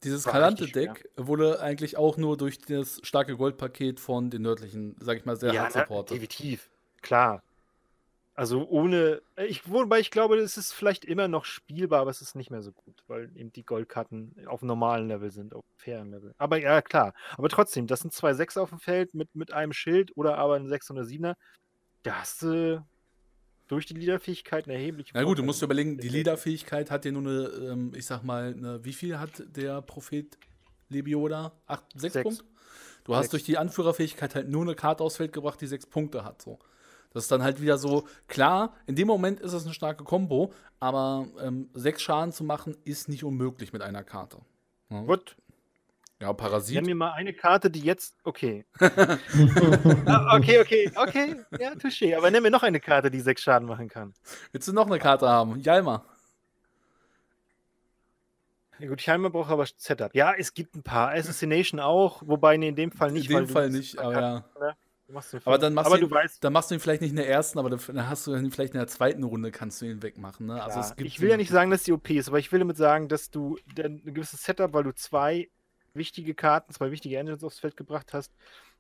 dieses 0.03 0.25
Kalante-Deck 0.25 1.09
wurde 1.17 1.61
eigentlich 1.61 1.97
auch 1.97 2.17
nur 2.17 2.37
durch 2.37 2.59
das 2.59 3.01
starke 3.03 3.37
Goldpaket 3.37 4.01
von 4.01 4.31
den 4.31 4.43
nördlichen, 4.43 4.97
sag 5.01 5.19
ich 5.19 5.25
mal, 5.25 5.37
sehr 5.37 5.53
ja, 5.53 5.63
hart 5.63 5.73
supportet. 5.73 6.17
Definitiv, 6.17 6.71
klar. 7.01 7.43
Also 8.35 8.67
ohne, 8.67 9.21
ich, 9.37 9.71
wobei 9.71 10.01
ich 10.01 10.11
glaube, 10.11 10.39
es 10.39 10.57
ist 10.57 10.73
vielleicht 10.73 11.05
immer 11.05 11.29
noch 11.29 11.45
spielbar, 11.45 12.01
aber 12.01 12.11
es 12.11 12.23
ist 12.23 12.35
nicht 12.35 12.51
mehr 12.51 12.63
so 12.63 12.73
gut, 12.73 13.05
weil 13.07 13.31
eben 13.37 13.53
die 13.53 13.65
Goldkarten 13.65 14.35
auf 14.47 14.63
normalen 14.63 15.07
Level 15.07 15.31
sind, 15.31 15.55
auf 15.55 15.65
fairen 15.77 16.11
Level. 16.11 16.35
Aber 16.39 16.57
ja, 16.57 16.81
klar. 16.81 17.13
Aber 17.37 17.51
trotzdem, 17.51 17.87
das 17.87 18.01
sind 18.01 18.15
zwei 18.15 18.33
Sechs 18.33 18.57
auf 18.57 18.71
dem 18.71 18.79
Feld 18.79 19.13
mit, 19.13 19.35
mit 19.35 19.53
einem 19.53 19.75
Schild 19.75 20.17
oder 20.17 20.39
aber 20.39 20.55
ein 20.55 20.67
Sechs 20.67 20.91
oder 20.91 21.05
Siebener. 21.05 21.37
Da 22.05 22.21
hast 22.21 22.41
du 22.43 22.83
durch 23.73 23.87
die 23.87 23.95
Leaderfähigkeiten 23.95 24.71
erheblich. 24.71 25.13
Na 25.15 25.23
gut, 25.23 25.39
du 25.39 25.43
musst 25.43 25.63
überlegen, 25.63 25.97
die 25.97 26.11
Leaderfähigkeit 26.11 26.91
hat 26.91 27.07
ja 27.07 27.11
nur 27.11 27.23
eine, 27.23 27.71
ähm, 27.71 27.93
ich 27.97 28.05
sag 28.05 28.23
mal, 28.23 28.55
eine, 28.55 28.85
wie 28.85 28.93
viel 28.93 29.19
hat 29.19 29.43
der 29.57 29.81
Prophet 29.81 30.37
Lebioda? 30.91 31.53
Acht, 31.67 31.85
sechs, 31.95 32.13
sechs. 32.13 32.23
Punkte? 32.23 32.45
Du 33.05 33.13
sechs. 33.13 33.25
hast 33.25 33.33
durch 33.33 33.45
die 33.45 33.57
Anführerfähigkeit 33.57 34.35
halt 34.35 34.51
nur 34.51 34.61
eine 34.61 34.75
Karte 34.75 35.03
aufs 35.03 35.17
Feld 35.17 35.33
gebracht, 35.33 35.59
die 35.59 35.67
sechs 35.67 35.87
Punkte 35.87 36.23
hat. 36.23 36.43
So. 36.43 36.59
Das 37.15 37.25
ist 37.25 37.33
dann 37.33 37.43
halt 37.43 37.63
wieder 37.63 37.79
so, 37.79 38.07
klar, 38.29 38.75
in 38.87 38.95
dem 38.95 39.07
Moment 39.09 39.41
ist 39.41 39.55
es 39.55 39.65
eine 39.65 39.73
starke 39.73 40.05
Combo, 40.05 40.53
aber 40.79 41.27
ähm, 41.41 41.71
sechs 41.73 42.03
Schaden 42.03 42.33
zu 42.33 42.45
machen 42.45 42.77
ist 42.85 43.09
nicht 43.09 43.25
unmöglich 43.25 43.73
mit 43.73 43.81
einer 43.81 44.05
Karte. 44.05 44.39
Gut. 44.91 45.37
Ja, 46.23 46.33
Parasit. 46.33 46.77
Nenn 46.77 46.85
mir 46.85 46.95
mal 46.95 47.11
eine 47.15 47.33
Karte, 47.33 47.69
die 47.69 47.81
jetzt. 47.81 48.15
Okay. 48.23 48.65
ah, 48.79 50.37
okay, 50.37 50.61
okay, 50.61 50.89
okay. 50.95 51.35
Ja, 51.59 51.73
touché. 51.73 52.17
Aber 52.17 52.31
nenn 52.31 52.45
mir 52.45 52.51
noch 52.53 52.63
eine 52.63 52.79
Karte, 52.79 53.11
die 53.11 53.19
sechs 53.19 53.43
Schaden 53.43 53.67
machen 53.67 53.89
kann. 53.89 54.15
Willst 54.53 54.69
du 54.69 54.73
noch 54.73 54.87
eine 54.87 55.01
Karte 55.01 55.29
haben? 55.29 55.59
Jalma. 55.59 56.05
Ja, 58.79 58.87
gut, 58.87 59.05
Jalma 59.05 59.31
braucht 59.31 59.51
aber 59.51 59.67
Setup. 59.67 60.15
Ja, 60.15 60.33
es 60.33 60.55
gibt 60.55 60.77
ein 60.77 60.85
paar. 60.85 61.11
Assassination 61.11 61.81
auch, 61.81 62.23
wobei 62.25 62.57
nee, 62.57 62.69
in 62.69 62.77
dem 62.77 62.93
Fall 62.93 63.11
nicht. 63.11 63.29
In 63.29 63.39
dem 63.39 63.49
Fall 63.49 63.71
nicht, 63.71 63.99
aber 63.99 64.13
ja. 64.13 64.45
Ne? 64.61 64.77
Aber 65.45 65.59
dann 65.59 65.75
machst, 65.75 65.89
aber 65.89 65.99
du 65.99 66.07
ihn, 66.07 66.11
weißt, 66.13 66.45
dann 66.45 66.53
machst 66.53 66.71
du 66.71 66.77
ihn 66.77 66.81
vielleicht 66.81 67.03
nicht 67.03 67.11
in 67.11 67.17
der 67.17 67.29
ersten, 67.29 67.59
aber 67.59 67.69
dann 67.69 68.09
hast 68.09 68.29
du 68.29 68.35
ihn 68.35 68.53
vielleicht 68.53 68.75
in 68.75 68.79
der 68.79 68.87
zweiten 68.87 69.25
Runde 69.25 69.51
kannst 69.51 69.83
du 69.83 69.87
ihn 69.87 70.03
wegmachen. 70.03 70.47
Ne? 70.47 70.63
Also 70.63 70.79
es 70.79 70.95
gibt 70.95 71.09
ich 71.09 71.21
will 71.21 71.31
ja 71.31 71.37
nicht 71.37 71.51
sagen, 71.51 71.73
dass 71.73 71.83
die 71.83 71.93
OP 71.93 72.09
ist, 72.11 72.29
aber 72.29 72.39
ich 72.39 72.53
will 72.53 72.61
damit 72.61 72.77
sagen, 72.77 73.09
dass 73.09 73.29
du 73.31 73.59
ein 73.77 74.01
gewisses 74.05 74.45
Setup, 74.45 74.73
weil 74.73 74.85
du 74.85 74.95
zwei 74.95 75.51
wichtige 75.95 76.35
Karten, 76.35 76.73
zwei 76.73 76.91
wichtige 76.91 77.17
Engines 77.19 77.43
aufs 77.45 77.59
Feld 77.59 77.77
gebracht 77.77 78.13
hast. 78.13 78.33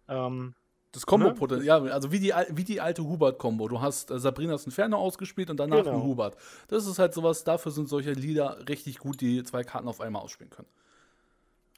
Ähm, 0.09 0.55
das 0.93 1.06
Kombo-Potenzial, 1.06 1.86
ja, 1.86 1.93
also 1.93 2.12
wie 2.12 2.20
die, 2.20 2.34
wie 2.51 2.64
die 2.64 2.80
alte 2.80 3.02
Hubert-Kombo. 3.05 3.66
Du 3.68 3.80
hast 3.80 4.10
äh, 4.10 4.18
Sabrinas 4.18 4.66
Inferno 4.66 4.98
ausgespielt 4.98 5.48
und 5.48 5.59
danach 5.59 5.78
Genau. 5.84 5.93
einen 5.93 6.02
Hubert. 6.02 6.36
Das 6.68 6.86
ist 6.86 6.98
halt 6.98 7.14
sowas, 7.14 7.44
dafür 7.44 7.72
sind 7.72 7.89
solche 7.89 8.12
Lieder 8.12 8.68
richtig 8.68 8.98
gut, 8.98 9.20
die 9.22 9.43
zwei 9.43 9.64
Karten 9.64 9.89
auf 9.89 10.01
einmal 10.02 10.22
ausspielen 10.22 10.51
können. 10.51 10.68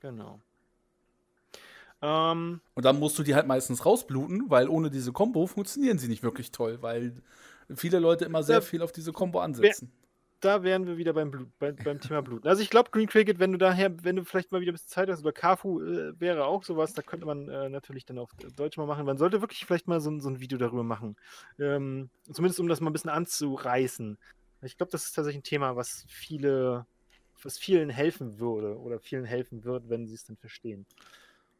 genau. 0.01 0.41
Ähm, 2.03 2.61
Und 2.75 2.85
dann 2.85 2.99
musst 2.99 3.19
du 3.19 3.23
die 3.23 3.35
halt 3.35 3.47
meistens 3.47 3.87
rausbluten, 3.87 4.51
weil 4.51 4.69
ohne 4.69 4.91
diese 4.91 5.13
Kombo 5.13 5.47
funktionieren 5.47 5.99
sie 5.99 6.09
nicht 6.09 6.23
wirklich 6.23 6.51
toll, 6.53 6.79
weil 6.83 7.15
viele 7.75 7.99
Leute 7.99 8.25
immer 8.25 8.43
sehr 8.43 8.61
viel 8.63 8.83
auf 8.83 8.93
diese 8.93 9.13
Kombo 9.13 9.41
ansetzen. 9.41 9.91
Da 10.45 10.63
wären 10.63 10.87
wir 10.87 10.97
wieder 10.97 11.13
beim, 11.13 11.31
Blut, 11.31 11.49
bei, 11.59 11.73
beim 11.73 12.01
Thema 12.01 12.23
Bluten. 12.23 12.47
Also 12.49 12.63
ich 12.63 12.71
glaube, 12.71 12.91
Green 12.91 13.09
Cricket, 13.09 13.39
wenn 13.39 13.53
du 13.53 13.59
daher, 13.59 14.05
wenn 14.05 14.17
du 14.17 14.25
vielleicht 14.25 14.53
mal 14.53 14.61
wieder 14.61 14.73
ein 14.73 14.75
bisschen 14.75 14.91
Zeit 14.91 15.09
hast, 15.09 15.21
oder 15.21 15.33
Kafu 15.33 15.81
äh, 15.81 16.19
wäre 16.21 16.45
auch 16.47 16.65
sowas, 16.65 16.93
da 16.93 17.03
könnte 17.03 17.27
man 17.27 17.49
äh, 17.49 17.69
natürlich 17.69 18.05
dann 18.05 18.19
auf 18.19 18.31
Deutsch 18.57 18.77
mal 18.77 18.87
machen. 18.87 19.07
Man 19.07 19.19
sollte 19.19 19.41
wirklich 19.41 19.65
vielleicht 19.65 19.89
mal 19.89 20.01
so, 20.01 20.11
ein- 20.11 20.21
so 20.21 20.29
ein 20.29 20.41
Video 20.41 20.59
darüber 20.59 20.85
machen. 20.85 21.17
Ähm, 21.59 22.11
zumindest 22.31 22.61
um 22.61 22.69
das 22.69 22.81
mal 22.81 22.91
ein 22.91 22.93
bisschen 22.93 23.11
anzureißen. 23.11 24.19
Ich 24.63 24.77
glaube, 24.77 24.93
das 24.93 25.07
ist 25.07 25.13
tatsächlich 25.13 25.41
ein 25.41 25.45
Thema, 25.45 25.77
was 25.77 26.05
viele, 26.09 26.87
was 27.43 27.59
vielen 27.59 27.91
helfen 27.91 28.39
würde 28.39 28.79
oder 28.79 29.01
vielen 29.01 29.25
helfen 29.25 29.65
wird, 29.65 29.89
wenn 29.89 30.07
sie 30.07 30.15
es 30.15 30.25
dann 30.25 30.37
verstehen. 30.37 30.87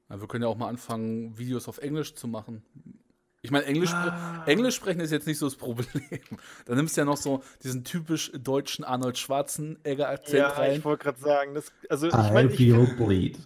Ja, 0.09 0.21
wir 0.21 0.29
können 0.29 0.43
ja 0.43 0.49
auch 0.49 0.57
mal 0.57 0.69
anfangen, 0.69 1.39
Videos 1.39 1.69
auf 1.69 1.79
Englisch 1.79 2.15
zu 2.15 2.29
machen. 2.29 2.63
Ich 3.45 3.51
meine, 3.51 3.67
Englisch, 3.67 3.93
Ah. 3.93 4.43
Englisch 4.47 4.75
sprechen 4.75 5.01
ist 5.01 5.11
jetzt 5.11 5.27
nicht 5.27 5.39
so 5.39 5.45
das 5.47 5.55
Problem. 5.57 5.87
Da 6.65 6.75
nimmst 6.75 6.97
du 6.97 7.03
ja 7.03 7.05
noch 7.05 7.19
so 7.19 7.43
diesen 7.63 7.85
typisch 7.85 8.33
deutschen 8.33 8.85
Arnold 8.87 9.19
Schwarzenegger-Akzent 9.19 10.39
Ja, 10.39 10.49
rein. 10.49 10.79
ich 10.79 10.85
wollte 10.85 11.05
gerade 11.05 11.21
sagen, 11.21 11.55
das, 11.55 11.71
also 11.91 12.07
ich 12.09 12.15
I 12.15 12.33
meine, 12.33 12.51
ich, 12.51 12.57
feel 12.57 12.87
bleed. 12.97 13.39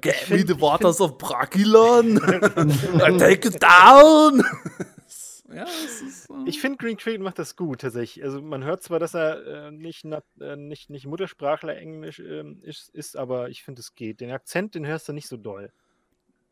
Get 0.00 0.14
Ich 0.22 0.30
me 0.30 0.38
the 0.46 0.60
waters 0.60 1.00
of 1.00 1.18
Bragilon. 1.18 2.16
I 2.18 3.18
take 3.18 3.48
it 3.48 3.60
down. 3.60 4.44
ja, 5.52 5.64
das 5.64 6.00
ist. 6.06 6.30
äh, 6.30 6.34
Ich 6.46 6.60
finde, 6.60 6.78
Green 6.78 6.96
Creed 6.96 7.20
macht 7.20 7.40
das 7.40 7.56
gut 7.56 7.80
tatsächlich. 7.80 8.24
Also 8.24 8.40
man 8.40 8.62
hört 8.62 8.84
zwar, 8.84 9.00
dass 9.00 9.12
er 9.14 9.44
äh, 9.66 9.70
nicht, 9.72 10.04
äh, 10.40 10.54
nicht, 10.56 10.88
nicht 10.88 11.06
Muttersprachler 11.06 11.76
Englisch 11.76 12.20
ähm, 12.20 12.60
ist, 12.62 12.90
ist, 12.90 13.16
aber 13.16 13.48
ich 13.50 13.64
finde, 13.64 13.80
es 13.80 13.96
geht. 13.96 14.20
Den 14.20 14.30
Akzent, 14.30 14.76
den 14.76 14.86
hörst 14.86 15.08
du 15.08 15.12
nicht 15.12 15.26
so 15.28 15.36
doll. 15.36 15.72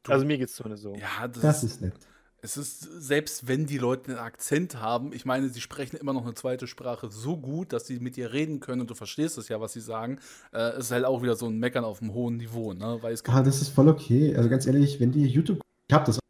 Du- 0.02 0.10
Also 0.12 0.26
mir 0.26 0.38
geht 0.38 0.48
es 0.48 0.56
zumindest 0.56 0.82
so. 0.82 0.94
ja, 0.96 1.28
das, 1.28 1.40
Das 1.40 1.62
ist 1.64 1.80
nett. 1.82 1.94
Es 2.42 2.56
ist, 2.56 2.80
selbst 2.80 3.48
wenn 3.48 3.66
die 3.66 3.78
Leute 3.78 4.10
einen 4.10 4.20
Akzent 4.20 4.80
haben, 4.80 5.12
ich 5.12 5.24
meine, 5.24 5.48
sie 5.48 5.60
sprechen 5.60 5.96
immer 5.96 6.12
noch 6.12 6.24
eine 6.24 6.34
zweite 6.34 6.66
Sprache 6.66 7.08
so 7.10 7.36
gut, 7.36 7.72
dass 7.72 7.86
sie 7.86 8.00
mit 8.00 8.16
dir 8.16 8.32
reden 8.32 8.60
können 8.60 8.80
und 8.80 8.90
du 8.90 8.94
verstehst 8.94 9.38
es 9.38 9.48
ja, 9.48 9.60
was 9.60 9.72
sie 9.72 9.80
sagen. 9.80 10.18
Äh, 10.52 10.70
es 10.70 10.86
ist 10.86 10.90
halt 10.92 11.04
auch 11.04 11.22
wieder 11.22 11.36
so 11.36 11.46
ein 11.46 11.58
Meckern 11.58 11.84
auf 11.84 12.00
einem 12.00 12.14
hohen 12.14 12.36
Niveau, 12.36 12.72
ne? 12.72 12.98
Weil 13.00 13.12
es 13.12 13.24
Ah, 13.26 13.42
das 13.42 13.60
ist 13.60 13.68
voll 13.70 13.88
okay. 13.88 14.34
Also 14.36 14.48
ganz 14.48 14.66
ehrlich, 14.66 15.00
wenn 15.00 15.12
die 15.12 15.26
YouTube. 15.26 15.60
Ich 15.88 15.94
hab 15.94 16.04
das. 16.04 16.16
auch. 16.16 16.20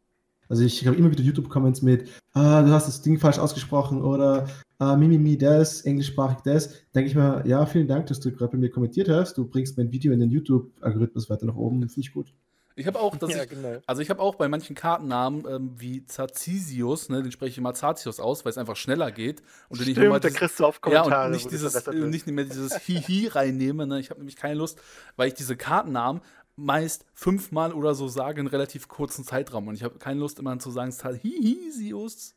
Also 0.49 0.65
ich 0.65 0.85
habe 0.87 0.97
immer 0.97 1.11
wieder 1.11 1.23
YouTube-Comments 1.23 1.81
mit, 1.82 2.09
ah, 2.32 2.62
du 2.62 2.70
hast 2.70 2.89
das 2.89 3.03
Ding 3.03 3.19
falsch 3.19 3.39
ausgesprochen 3.39 4.03
oder 4.03 4.49
ah, 4.78 4.97
Mimimi 4.97 5.39
das, 5.39 5.82
englischsprachig 5.82 6.39
das. 6.45 6.74
Denke 6.93 7.09
ich 7.09 7.15
mal, 7.15 7.47
ja, 7.47 7.65
vielen 7.66 7.87
Dank, 7.87 8.07
dass 8.07 8.19
du 8.19 8.32
gerade 8.32 8.53
bei 8.53 8.59
mir 8.59 8.70
kommentiert 8.70 9.09
hast. 9.09 9.39
Du 9.39 9.47
bringst 9.47 9.78
mein 9.78 9.93
Video 9.93 10.12
in 10.12 10.19
den 10.19 10.31
YouTube-Algorithmus 10.31 11.31
weiter 11.31 11.47
nach 11.47 11.57
oben. 11.57 11.81
Finde 11.89 12.01
ich 12.01 12.12
gut. 12.12 12.32
Ich 12.76 12.86
habe 12.86 12.98
auch, 13.01 13.16
dass 13.16 13.30
ja, 13.30 13.42
ich, 13.42 13.51
genau. 13.51 13.80
also 13.86 14.01
ich 14.01 14.10
habe 14.10 14.20
auch 14.20 14.36
bei 14.36 14.48
manchen 14.48 14.74
Kartennamen 14.76 15.44
ähm, 15.47 15.72
wie 15.76 16.06
Zazisius, 16.06 17.09
ne, 17.09 17.22
den 17.22 17.32
spreche 17.32 17.51
ich 17.51 17.59
immer 17.59 17.74
Zatius 17.74 18.20
aus, 18.20 18.44
weil 18.44 18.51
es 18.51 18.59
einfach 18.59 18.76
schneller 18.76 19.10
geht 19.10 19.42
und 19.68 19.80
Stimmt, 19.80 19.98
nochmal 19.98 20.20
da 20.20 20.28
dieses- 20.28 20.38
kriegst 20.38 20.60
du 20.60 20.64
auf 20.66 20.76
ja 20.76 20.80
Kommentare. 20.80 21.26
und 21.26 21.30
wo 21.32 21.34
nicht 21.34 21.51
dieses 21.51 21.74
äh, 21.74 21.94
nicht 21.94 22.26
mehr 22.28 22.44
dieses 22.44 22.76
Hihi 22.78 23.26
reinnehme, 23.26 23.86
ne? 23.86 23.98
Ich 24.01 24.10
habe 24.10 24.20
nämlich 24.20 24.36
keine 24.36 24.55
Lust, 24.55 24.80
weil 25.16 25.28
ich 25.28 25.34
diese 25.34 25.56
Kartennamen 25.56 26.22
meist 26.56 27.05
fünfmal 27.12 27.72
oder 27.72 27.94
so 27.94 28.09
sage 28.09 28.40
in 28.40 28.47
relativ 28.47 28.88
kurzen 28.88 29.24
Zeitraum 29.24 29.68
und 29.68 29.74
ich 29.74 29.82
habe 29.82 29.98
keine 29.98 30.20
Lust 30.20 30.38
immer 30.38 30.59
zu 30.59 30.70
sagen 30.70 30.92
Zahihisius. 30.92 32.34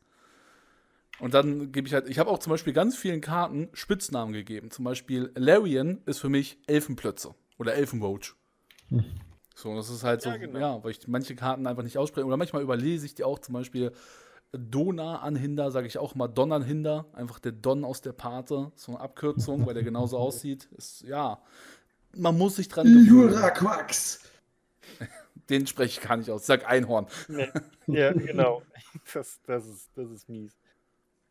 Und 1.20 1.32
dann 1.32 1.70
gebe 1.70 1.86
ich 1.86 1.94
halt, 1.94 2.08
ich 2.08 2.18
habe 2.18 2.28
auch 2.28 2.40
zum 2.40 2.50
Beispiel 2.50 2.72
ganz 2.72 2.96
vielen 2.96 3.20
Karten 3.20 3.68
Spitznamen 3.72 4.32
gegeben. 4.32 4.70
Zum 4.72 4.84
Beispiel 4.84 5.30
Larian 5.36 6.02
ist 6.06 6.18
für 6.18 6.28
mich 6.28 6.58
Elfenplötze 6.66 7.34
oder 7.56 7.74
Elfenroach. 7.74 8.34
Hm. 8.88 9.04
So, 9.54 9.74
das 9.76 9.88
ist 9.88 10.02
halt 10.02 10.22
so, 10.22 10.30
Ja, 10.30 10.36
genau. 10.36 10.58
ja, 10.58 10.84
weil 10.84 10.90
ich 10.90 11.06
manche 11.06 11.36
Karten 11.36 11.66
einfach 11.66 11.84
nicht 11.84 11.96
ausspreche. 11.96 12.26
Oder 12.26 12.36
manchmal 12.36 12.62
überlese 12.62 13.06
ich 13.06 13.14
die 13.14 13.24
auch, 13.24 13.38
zum 13.38 13.54
Beispiel 13.54 13.92
Dona 14.52 15.20
anhinder, 15.20 15.70
sage 15.70 15.86
ich 15.86 15.98
auch 15.98 16.14
mal 16.14 16.28
Donnernhinder. 16.28 17.06
Einfach 17.12 17.38
der 17.38 17.52
Don 17.52 17.84
aus 17.84 18.00
der 18.00 18.12
Pate. 18.12 18.72
So 18.74 18.92
eine 18.92 19.00
Abkürzung, 19.00 19.66
weil 19.66 19.74
der 19.74 19.84
genauso 19.84 20.18
aussieht. 20.18 20.68
Ist, 20.76 21.02
ja, 21.02 21.40
man 22.16 22.36
muss 22.36 22.56
sich 22.56 22.68
dran 22.68 22.86
gewöhnen. 22.86 23.06
Juraquax! 23.06 24.20
Den 25.50 25.66
spreche 25.66 26.00
ich 26.00 26.06
gar 26.06 26.16
nicht 26.16 26.30
aus. 26.30 26.42
Ich 26.42 26.46
sag 26.46 26.66
Einhorn. 26.66 27.06
Nee. 27.28 27.48
Ja, 27.86 28.12
genau. 28.14 28.62
Das, 29.12 29.40
das, 29.46 29.66
ist, 29.66 29.90
das 29.94 30.10
ist 30.10 30.28
mies. 30.28 30.56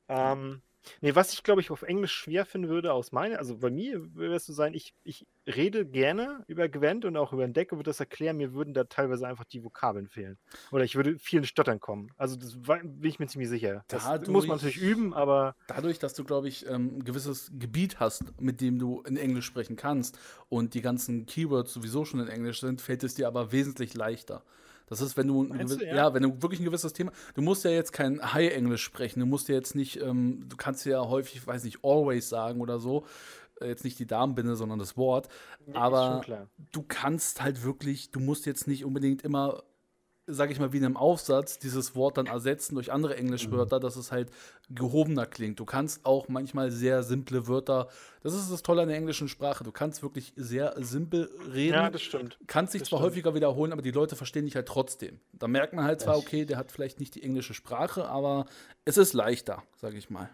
Ähm, 0.07 0.61
nee, 1.01 1.15
was 1.15 1.33
ich 1.33 1.43
glaube 1.43 1.61
ich 1.61 1.71
auf 1.71 1.81
Englisch 1.81 2.13
schwer 2.13 2.45
finden 2.45 2.69
würde, 2.69 2.93
aus 2.93 3.11
meiner, 3.11 3.39
also 3.39 3.57
bei 3.57 3.71
mir 3.71 4.13
würde 4.15 4.35
es 4.35 4.45
so 4.45 4.53
sein, 4.53 4.73
ich, 4.73 4.93
ich 5.03 5.25
rede 5.45 5.86
gerne 5.86 6.44
über 6.48 6.70
Gwent 6.70 7.06
und 7.06 7.18
auch 7.18 7.34
über 7.34 7.44
ein 7.44 7.53
Deck 7.53 7.72
und 7.72 7.80
würde 7.80 7.90
das 7.90 7.99
erklären, 7.99 8.38
mir 8.38 8.53
würden 8.53 8.74
da 8.74 8.86
teilweise 8.86 9.28
einfach 9.28 9.44
die 9.45 9.64
Vokabeln 9.64 10.07
fehlen. 10.07 10.38
Oder 10.72 10.84
ich 10.86 10.95
würde 10.95 11.18
vielen 11.20 11.44
Stottern 11.44 11.80
kommen. 11.80 12.11
Also 12.18 12.36
das 12.38 12.56
bin 12.61 12.99
ich 13.03 13.20
mir 13.20 13.28
ziemlich 13.28 13.49
sicher. 13.49 13.84
Das 13.88 14.06
Dadurch- 14.06 14.30
muss 14.30 14.48
man 14.48 14.57
natürlich 14.57 14.78
üben, 14.82 15.14
aber 15.14 15.56
Dadurch, 15.68 15.99
dass 15.99 16.14
du, 16.14 16.24
glaube 16.24 16.48
ich, 16.48 16.65
ähm, 16.68 16.98
ein 16.99 17.03
gewisses 17.03 17.52
Gebiet 17.57 17.99
hast, 17.99 18.40
mit 18.40 18.61
dem 18.61 18.80
du 18.80 19.02
in 19.02 19.18
Englisch 19.18 19.45
sprechen 19.45 19.76
kannst 19.76 20.18
und 20.49 20.74
die 20.74 20.82
ganzen 20.82 21.26
Keywords 21.26 21.74
sowieso 21.74 22.06
schon 22.06 22.20
in 22.22 22.28
Englisch 22.28 22.61
sind, 22.61 22.82
fällt 22.82 23.03
es 23.03 23.15
dir 23.15 23.28
aber 23.28 23.52
wesentlich 23.52 23.94
leichter. 23.94 24.44
Das 24.88 24.99
ist, 25.02 25.15
wenn 25.18 25.28
du, 25.28 25.44
gewiss- 25.45 25.78
du, 25.78 25.86
ja? 25.86 25.95
ja? 25.95 26.14
wenn 26.14 26.24
du 26.24 26.41
wirklich 26.41 26.60
ein 26.60 26.65
gewisses 26.65 26.91
Thema, 26.94 27.11
du 27.36 27.41
musst 27.41 27.64
ja 27.64 27.72
jetzt 27.72 27.94
kein 27.94 28.22
High-Englisch 28.34 28.84
sprechen, 28.84 29.22
du 29.22 29.26
musst 29.26 29.48
ja 29.48 29.56
jetzt 29.56 29.76
nicht, 29.76 29.99
ähm, 30.02 30.45
du 30.49 30.57
kannst 30.57 30.86
ja 30.86 31.02
häufig, 31.07 31.48
weiß 31.48 31.64
nicht, 31.64 31.80
always 31.84 32.28
sagen 32.30 32.60
oder 32.61 32.80
so, 32.80 33.06
jetzt 33.68 33.84
nicht 33.84 33.99
die 33.99 34.07
Damenbinde, 34.07 34.56
sondern 34.56 34.80
das 34.80 34.98
Wort, 34.98 35.27
nee, 35.65 35.73
aber 35.73 36.22
du 36.72 36.84
kannst 36.84 37.41
halt 37.41 37.64
wirklich, 37.64 38.11
du 38.11 38.19
musst 38.19 38.45
jetzt 38.45 38.68
nicht 38.68 38.85
unbedingt 38.85 39.22
immer, 39.23 39.64
sag 40.26 40.52
ich 40.52 40.60
mal, 40.60 40.72
wie 40.72 40.77
in 40.77 40.85
einem 40.85 40.95
Aufsatz 40.95 41.60
dieses 41.60 41.95
Wort 41.95 42.18
dann 42.18 42.27
ersetzen 42.27 42.76
durch 42.76 42.94
andere 42.94 43.18
Englischwörter, 43.18 43.81
dass 43.81 43.98
es 43.98 44.11
halt 44.11 44.30
gehobener 44.69 45.26
klingt. 45.26 45.60
Du 45.60 45.65
kannst 45.65 46.06
auch 46.06 46.30
manchmal 46.30 46.72
sehr 46.72 47.03
simple 47.03 47.48
Wörter, 47.48 47.90
das 48.22 48.34
ist 48.34 48.49
das 48.49 48.64
Tolle 48.64 48.84
an 48.84 48.88
der 48.88 48.98
englischen 48.98 49.27
Sprache, 49.27 49.65
du 49.65 49.73
kannst 49.73 50.02
wirklich 50.02 50.31
sehr 50.38 50.76
simpel 50.77 51.30
reden. 51.53 51.73
Ja, 51.73 51.90
das 51.90 52.02
stimmt. 52.02 52.40
Kannst 52.48 52.73
dich 52.73 52.84
das 52.84 52.90
zwar 52.90 52.99
stimmt. 52.99 53.11
häufiger 53.11 53.35
wiederholen, 53.35 53.73
aber 53.73 53.81
die 53.81 53.91
Leute 53.91 54.15
verstehen 54.15 54.45
dich 54.45 54.56
halt 54.56 54.68
trotzdem. 54.68 55.19
Da 55.34 55.48
merkt 55.48 55.73
man 55.73 55.84
halt 55.84 55.99
zwar, 55.99 56.18
okay, 56.18 56.45
der 56.45 56.57
hat 56.57 56.72
vielleicht 56.72 57.02
nicht 57.02 57.15
die 57.15 57.23
englische 57.23 57.53
Sprache, 57.53 58.07
aber 58.07 58.45
es 58.85 58.98
ist 58.98 59.14
leichter, 59.14 59.61
sag 59.76 59.94
ich 59.94 60.10
mal. 60.10 60.30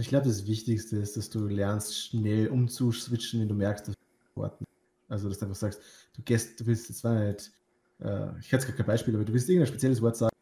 Ich 0.00 0.08
glaube, 0.08 0.26
das 0.26 0.46
Wichtigste 0.46 0.96
ist, 0.96 1.18
dass 1.18 1.28
du 1.28 1.46
lernst, 1.46 1.94
schnell 1.94 2.48
umzuswitchen, 2.48 3.40
wenn 3.40 3.48
du 3.48 3.54
merkst, 3.54 3.88
dass 3.88 3.94
du 3.94 4.40
Worten. 4.40 4.64
Also, 5.08 5.28
dass 5.28 5.38
du 5.38 5.44
einfach 5.44 5.58
sagst, 5.58 5.82
du 6.14 6.22
gehst, 6.22 6.58
du 6.58 6.66
willst 6.66 6.88
jetzt 6.88 7.00
zwar 7.00 7.22
nicht, 7.22 7.52
äh, 7.98 8.30
ich 8.38 8.46
hätte 8.46 8.56
jetzt 8.56 8.66
gar 8.66 8.76
kein 8.76 8.86
Beispiel, 8.86 9.14
aber 9.14 9.26
du 9.26 9.32
willst 9.34 9.48
irgendein 9.50 9.66
spezielles 9.66 10.00
Wort 10.00 10.16
sagen, 10.16 10.34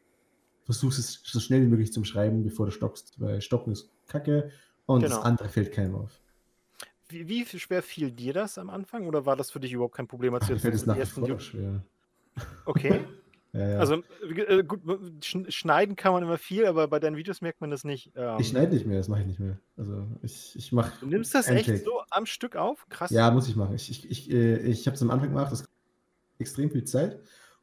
versuchst 0.65 1.01
es 1.01 1.21
so 1.25 1.41
schnell 1.41 1.63
wie 1.63 1.67
möglich 1.67 1.93
zum 1.93 2.05
Schreiben, 2.05 2.45
bevor 2.45 2.67
du 2.67 2.73
stockst, 2.73 3.19
weil 3.19 3.41
Stocken 3.41 3.73
ist 3.73 3.91
Kacke 4.07 4.53
und 4.87 5.03
Genau. 5.03 5.17
das 5.17 5.25
andere 5.25 5.49
fällt 5.49 5.73
keinem 5.73 5.97
auf. 5.97 6.21
Wie, 7.09 7.29
wie 7.29 7.45
schwer 7.45 7.83
fiel 7.83 8.13
dir 8.13 8.35
das 8.35 8.59
am 8.59 8.71
Anfang 8.71 9.09
oder 9.09 9.27
war 9.27 9.35
das 9.35 9.51
für 9.51 9.59
dich 9.59 9.73
überhaupt 9.73 9.97
kein 9.97 10.07
Problem, 10.07 10.35
als 10.35 10.47
du 10.47 10.53
jetzt 10.53 10.63
fällt 10.63 10.75
es 10.75 10.87
nach 10.87 10.97
wie 10.97 11.05
vor 11.05 11.41
schwer. 11.41 11.83
Okay. 12.65 13.05
Ja, 13.53 13.69
ja. 13.69 13.79
Also 13.79 14.03
äh, 14.23 14.63
gut, 14.63 14.81
sch- 15.21 15.51
schneiden 15.51 15.97
kann 15.97 16.13
man 16.13 16.23
immer 16.23 16.39
viel, 16.39 16.67
aber 16.67 16.87
bei 16.89 17.01
deinen 17.01 17.17
Videos 17.17 17.41
merkt 17.41 17.61
man 17.61 17.71
das 17.71 17.83
nicht. 17.85 18.13
Ähm, 18.15 18.37
ich 18.39 18.49
schneide 18.49 18.75
nicht 18.75 18.87
mehr, 18.87 18.99
das 18.99 19.09
mache 19.09 19.23
ich 19.23 19.27
nicht 19.27 19.41
mehr. 19.41 19.59
Also 19.77 20.07
ich, 20.23 20.55
ich 20.55 20.71
mache. 20.73 20.93
du 21.01 21.07
nimmst 21.07 21.35
das 21.35 21.49
echt 21.49 21.85
so 21.85 22.03
am 22.11 22.27
Stück 22.27 22.57
auf? 22.57 22.87
Krass. 22.89 23.11
Ja, 23.11 23.31
muss 23.31 23.49
ich 23.49 23.57
machen. 23.57 23.75
Ich, 23.75 23.91
ich, 23.91 24.11
ich, 24.11 24.31
äh, 24.31 24.59
ich 24.59 24.87
habe 24.87 24.95
es 24.97 25.03
am 25.03 25.11
Anfang 25.11 25.31
gemacht, 25.31 25.51
das 25.51 25.65
extrem 26.39 26.71
viel 26.71 26.85
Zeit. 26.85 27.21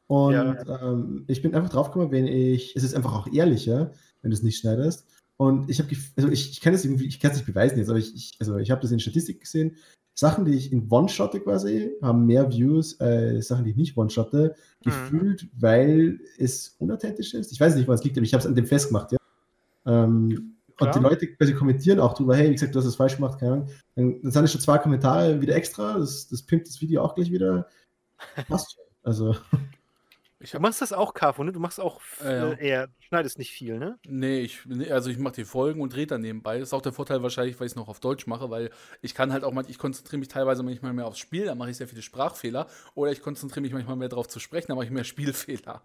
Und 0.08 0.32
Ja. 0.32 0.82
ähm, 0.82 1.24
ich 1.28 1.42
bin 1.42 1.54
einfach 1.54 1.70
draufgekommen, 1.70 2.10
wenn 2.12 2.26
ich, 2.26 2.76
es 2.76 2.82
ist 2.82 2.94
einfach 2.94 3.14
auch 3.14 3.32
ehrlicher, 3.32 3.92
wenn 4.22 4.30
du 4.30 4.36
es 4.36 4.42
nicht 4.42 4.58
schneidest. 4.58 5.06
Und 5.36 5.68
ich 5.68 5.78
habe, 5.80 5.88
also 6.16 6.28
ich, 6.30 6.50
ich 6.50 6.60
kann 6.60 6.74
es 6.74 6.84
irgendwie, 6.84 7.06
ich 7.06 7.20
kann 7.20 7.30
es 7.30 7.36
nicht 7.36 7.46
beweisen 7.46 7.78
jetzt, 7.78 7.88
aber 7.90 7.98
ich, 7.98 8.14
ich 8.14 8.36
also 8.40 8.56
ich 8.56 8.70
habe 8.70 8.80
das 8.80 8.90
in 8.90 9.00
Statistik 9.00 9.40
gesehen. 9.40 9.76
Sachen, 10.18 10.46
die 10.46 10.54
ich 10.54 10.72
in 10.72 10.90
One-Shotte 10.90 11.40
quasi, 11.40 11.92
haben 12.00 12.24
mehr 12.26 12.50
Views 12.50 12.98
als 13.00 13.48
Sachen, 13.48 13.64
die 13.64 13.70
ich 13.72 13.76
nicht 13.76 13.96
One-Shotte, 13.96 14.54
Mhm. 14.84 14.90
gefühlt, 14.90 15.48
weil 15.58 16.20
es 16.38 16.76
unauthentisch 16.78 17.34
ist. 17.34 17.52
Ich 17.52 17.60
weiß 17.60 17.74
nicht, 17.76 17.86
woran 17.86 17.98
es 17.98 18.04
liegt, 18.04 18.16
aber 18.16 18.24
ich 18.24 18.32
habe 18.32 18.40
es 18.40 18.46
an 18.46 18.54
dem 18.54 18.66
festgemacht, 18.66 19.12
ja. 19.12 19.18
Ähm, 19.84 20.54
und 20.78 20.94
die. 20.94 20.98
Leute 21.00 21.26
quasi 21.28 21.54
kommentieren 21.54 22.00
auch 22.00 22.14
drüber, 22.14 22.36
hey, 22.36 22.48
wie 22.50 22.52
gesagt, 22.54 22.74
du 22.74 22.78
hast 22.78 22.86
es 22.86 22.96
falsch 22.96 23.16
gemacht, 23.16 23.38
keine 23.38 23.52
Ahnung. 23.52 23.68
Dann, 23.94 24.20
dann 24.22 24.32
sind 24.32 24.50
schon 24.50 24.60
zwei 24.60 24.78
Kommentare 24.78 25.40
wieder 25.40 25.54
extra, 25.54 25.98
das, 25.98 26.28
das 26.28 26.42
pimpt 26.42 26.68
das 26.68 26.80
Video 26.80 27.02
auch 27.02 27.14
gleich 27.14 27.30
wieder. 27.30 27.66
Passt 28.48 28.74
schon. 28.74 28.84
Also, 29.02 29.36
Ich 30.46 30.52
Du 30.52 30.60
machst 30.60 30.80
das 30.80 30.92
auch, 30.92 31.12
Carfo, 31.12 31.42
ne? 31.42 31.50
Du 31.50 31.58
machst 31.58 31.80
auch 31.80 32.00
ja. 32.22 32.52
äh, 32.52 32.68
eher, 32.68 32.86
du 32.86 32.92
schneidest 33.00 33.36
nicht 33.36 33.50
viel, 33.50 33.78
ne? 33.78 33.98
nee, 34.06 34.40
ich, 34.40 34.64
nee, 34.64 34.88
also 34.92 35.10
ich 35.10 35.18
mache 35.18 35.34
die 35.34 35.44
Folgen 35.44 35.80
und 35.80 35.96
rede 35.96 36.06
dann 36.06 36.20
nebenbei. 36.20 36.60
Das 36.60 36.68
ist 36.68 36.72
auch 36.72 36.82
der 36.82 36.92
Vorteil 36.92 37.20
wahrscheinlich, 37.24 37.58
weil 37.58 37.66
ich 37.66 37.72
es 37.72 37.76
noch 37.76 37.88
auf 37.88 37.98
Deutsch 37.98 38.28
mache, 38.28 38.48
weil 38.48 38.70
ich 39.02 39.14
kann 39.14 39.32
halt 39.32 39.42
auch 39.42 39.52
mal, 39.52 39.64
ich 39.68 39.78
konzentriere 39.78 40.18
mich 40.20 40.28
teilweise 40.28 40.62
manchmal 40.62 40.92
mehr 40.92 41.06
aufs 41.06 41.18
Spiel, 41.18 41.46
da 41.46 41.56
mache 41.56 41.70
ich 41.70 41.76
sehr 41.76 41.88
viele 41.88 42.02
Sprachfehler. 42.02 42.68
Oder 42.94 43.10
ich 43.10 43.22
konzentriere 43.22 43.62
mich 43.62 43.72
manchmal 43.72 43.96
mehr 43.96 44.08
darauf 44.08 44.28
zu 44.28 44.38
sprechen, 44.38 44.68
da 44.68 44.76
mache 44.76 44.84
ich 44.84 44.92
mehr 44.92 45.04
Spielfehler. 45.16 45.82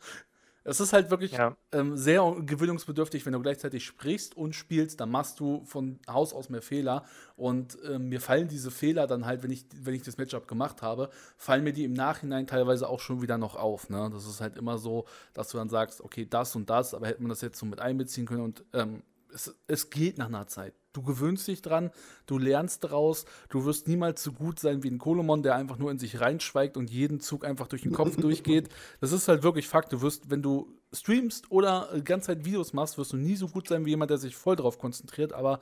Es 0.63 0.79
ist 0.79 0.93
halt 0.93 1.09
wirklich 1.09 1.31
Ja. 1.31 1.57
ähm, 1.71 1.97
sehr 1.97 2.21
gewöhnungsbedürftig, 2.45 3.25
wenn 3.25 3.33
du 3.33 3.41
gleichzeitig 3.41 3.83
sprichst 3.85 4.37
und 4.37 4.53
spielst, 4.53 4.99
dann 4.99 5.09
machst 5.09 5.39
du 5.39 5.63
von 5.65 5.99
Haus 6.07 6.33
aus 6.33 6.49
mehr 6.49 6.61
Fehler. 6.61 7.03
Und 7.35 7.77
ähm, 7.89 8.09
mir 8.09 8.21
fallen 8.21 8.47
diese 8.47 8.69
Fehler 8.69 9.07
dann 9.07 9.25
halt, 9.25 9.41
wenn 9.41 9.49
ich, 9.51 9.65
wenn 9.81 9.95
ich 9.95 10.03
das 10.03 10.17
Matchup 10.17 10.47
gemacht 10.47 10.81
habe, 10.83 11.09
fallen 11.37 11.63
mir 11.63 11.73
die 11.73 11.83
im 11.83 11.93
Nachhinein 11.93 12.45
teilweise 12.45 12.87
auch 12.89 12.99
schon 12.99 13.21
wieder 13.21 13.37
noch 13.39 13.55
auf. 13.55 13.89
Ne? 13.89 14.09
Das 14.13 14.27
ist 14.27 14.39
halt 14.41 14.55
immer 14.57 14.77
so, 14.77 15.05
dass 15.33 15.49
du 15.49 15.57
dann 15.57 15.69
sagst, 15.69 16.01
okay, 16.01 16.27
das 16.29 16.55
und 16.55 16.69
das, 16.69 16.93
aber 16.93 17.07
hätte 17.07 17.21
man 17.21 17.29
das 17.29 17.41
jetzt 17.41 17.57
so 17.57 17.65
mit 17.65 17.79
einbeziehen 17.81 18.27
können 18.27 18.41
und 18.41 18.63
ähm, 18.73 19.01
es, 19.33 19.55
es 19.67 19.89
geht 19.89 20.17
nach 20.17 20.27
einer 20.27 20.47
Zeit. 20.47 20.73
Du 20.93 21.01
gewöhnst 21.03 21.47
dich 21.47 21.61
dran, 21.61 21.89
du 22.25 22.37
lernst 22.37 22.83
daraus, 22.83 23.25
du 23.49 23.63
wirst 23.63 23.87
niemals 23.87 24.21
so 24.23 24.33
gut 24.33 24.59
sein 24.59 24.83
wie 24.83 24.89
ein 24.89 24.97
Kolomon, 24.97 25.41
der 25.41 25.55
einfach 25.55 25.77
nur 25.77 25.89
in 25.89 25.97
sich 25.99 26.19
reinschweigt 26.19 26.75
und 26.75 26.89
jeden 26.89 27.21
Zug 27.21 27.45
einfach 27.45 27.67
durch 27.67 27.83
den 27.83 27.93
Kopf 27.93 28.15
durchgeht. 28.21 28.69
Das 28.99 29.11
ist 29.13 29.27
halt 29.29 29.43
wirklich 29.43 29.67
Fakt. 29.69 29.93
Du 29.93 30.01
wirst, 30.01 30.29
wenn 30.29 30.41
du 30.41 30.67
streamst 30.91 31.49
oder 31.49 31.89
äh, 31.93 32.01
ganze 32.01 32.27
Zeit 32.27 32.43
Videos 32.45 32.73
machst, 32.73 32.97
wirst 32.97 33.13
du 33.13 33.17
nie 33.17 33.35
so 33.37 33.47
gut 33.47 33.67
sein 33.69 33.85
wie 33.85 33.91
jemand, 33.91 34.11
der 34.11 34.17
sich 34.17 34.35
voll 34.35 34.57
darauf 34.57 34.79
konzentriert. 34.79 35.31
Aber 35.31 35.61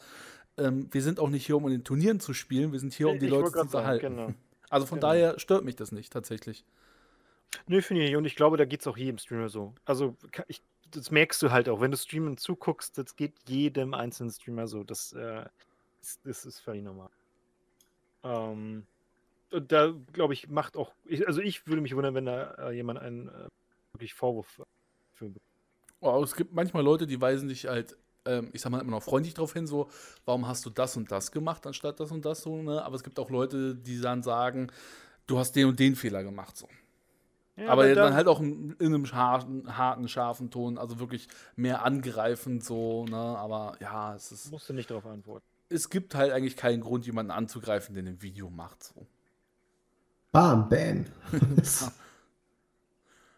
ähm, 0.58 0.88
wir 0.92 1.04
sind 1.04 1.20
auch 1.20 1.30
nicht 1.30 1.46
hier, 1.46 1.58
um 1.58 1.66
in 1.66 1.72
den 1.74 1.84
Turnieren 1.84 2.20
zu 2.20 2.34
spielen, 2.34 2.72
wir 2.72 2.80
sind 2.80 2.94
hier, 2.94 3.10
um 3.10 3.20
die 3.20 3.26
Ich 3.28 3.32
Leute 3.32 3.52
zu 3.52 3.52
grad 3.52 3.70
sagen, 3.70 3.86
unterhalten. 4.00 4.16
genau. 4.16 4.34
Also 4.72 4.86
von 4.86 5.00
Genau. 5.00 5.12
daher 5.12 5.40
stört 5.40 5.64
mich 5.66 5.76
das 5.76 5.92
nicht 5.92 6.14
tatsächlich. 6.14 6.64
Nö, 7.68 7.82
finde 7.82 8.04
ich 8.04 8.10
nicht. 8.10 8.18
Und 8.18 8.26
ich 8.26 8.36
glaube, 8.36 8.58
da 8.58 8.66
geht 8.66 8.82
es 8.82 8.88
auch 8.88 8.98
jedem 8.98 9.18
Streamer 9.18 9.50
so. 9.50 9.74
Also, 9.86 10.16
ich, 10.48 10.62
das 10.92 11.12
merkst 11.12 11.42
du 11.42 11.52
halt 11.52 11.70
auch, 11.70 11.82
wenn 11.82 11.92
du 11.92 11.98
streamen 11.98 12.38
zuguckst, 12.38 12.98
das 12.98 13.16
geht 13.16 13.34
jedem 13.48 13.94
einzelnen 13.94 14.32
Streamer 14.32 14.68
so. 14.68 14.84
Das, 14.84 15.14
äh, 15.14 15.46
das, 16.00 16.20
das 16.24 16.46
ist 16.46 16.60
völlig 16.60 16.84
normal. 16.84 17.10
Ähm, 18.24 18.86
da, 19.50 19.94
glaube 20.14 20.34
ich, 20.34 20.50
macht 20.50 20.78
auch, 20.78 20.94
ich, 21.06 21.28
also 21.28 21.42
ich 21.42 21.66
würde 21.68 21.82
mich 21.82 21.96
wundern, 21.96 22.14
wenn 22.14 22.26
da 22.26 22.54
äh, 22.56 22.72
jemand 22.72 23.00
einen 23.00 23.30
äh, 23.30 23.48
wirklich 23.94 24.14
Vorwurf 24.14 24.62
für 25.14 25.32
Oh, 26.02 26.24
es 26.24 26.36
gibt 26.36 26.54
manchmal 26.54 26.84
Leute, 26.84 27.08
die 27.08 27.20
weisen 27.20 27.50
dich 27.50 27.66
halt, 27.66 27.98
ähm, 28.26 28.52
ich 28.54 28.62
sag 28.62 28.72
mal 28.72 28.80
immer 28.80 28.92
noch 28.92 29.04
freundlich 29.04 29.34
drauf 29.34 29.52
hin, 29.52 29.68
so, 29.68 29.90
warum 30.24 30.48
hast 30.48 30.66
du 30.66 30.70
das 30.70 30.96
und 30.96 31.12
das 31.12 31.32
gemacht, 31.32 31.68
anstatt 31.68 32.00
das 32.00 32.12
und 32.12 32.24
das 32.24 32.42
so, 32.42 32.62
ne? 32.62 32.84
Aber 32.84 32.96
es 32.96 33.04
gibt 33.04 33.20
auch 33.20 33.30
Leute, 33.30 33.76
die 33.76 34.00
dann 34.00 34.24
sagen, 34.24 34.72
du 35.28 35.38
hast 35.40 35.54
den 35.54 35.68
und 35.68 35.80
den 35.80 35.96
Fehler 35.96 36.24
gemacht, 36.24 36.56
so. 36.56 36.68
Ja, 37.60 37.70
aber 37.70 37.88
da- 37.88 37.96
dann 38.06 38.14
halt 38.14 38.28
auch 38.28 38.40
in, 38.40 38.72
in 38.80 38.88
einem 38.94 39.12
harten, 39.12 39.78
harten, 39.78 40.08
scharfen 40.08 40.50
Ton, 40.50 40.78
also 40.78 41.00
wirklich 41.00 41.28
mehr 41.56 41.84
angreifend, 41.84 42.64
so, 42.64 43.06
ne? 43.06 43.18
Aber 43.18 43.76
ja, 43.82 44.16
es 44.16 44.32
ist, 44.32 44.52
musst 44.52 44.70
du 44.70 44.74
nicht 44.74 44.90
darauf 44.90 45.06
antworten. 45.06 45.46
es 45.70 45.90
gibt 45.90 46.16
halt 46.16 46.32
eigentlich 46.32 46.56
keinen 46.56 46.82
Grund, 46.82 47.06
jemanden 47.06 47.32
anzugreifen, 47.32 47.94
der 47.96 48.04
ein 48.04 48.22
Video 48.22 48.50
macht, 48.50 48.84
so. 48.84 49.06
bam, 50.32 50.70
ban. 50.70 51.06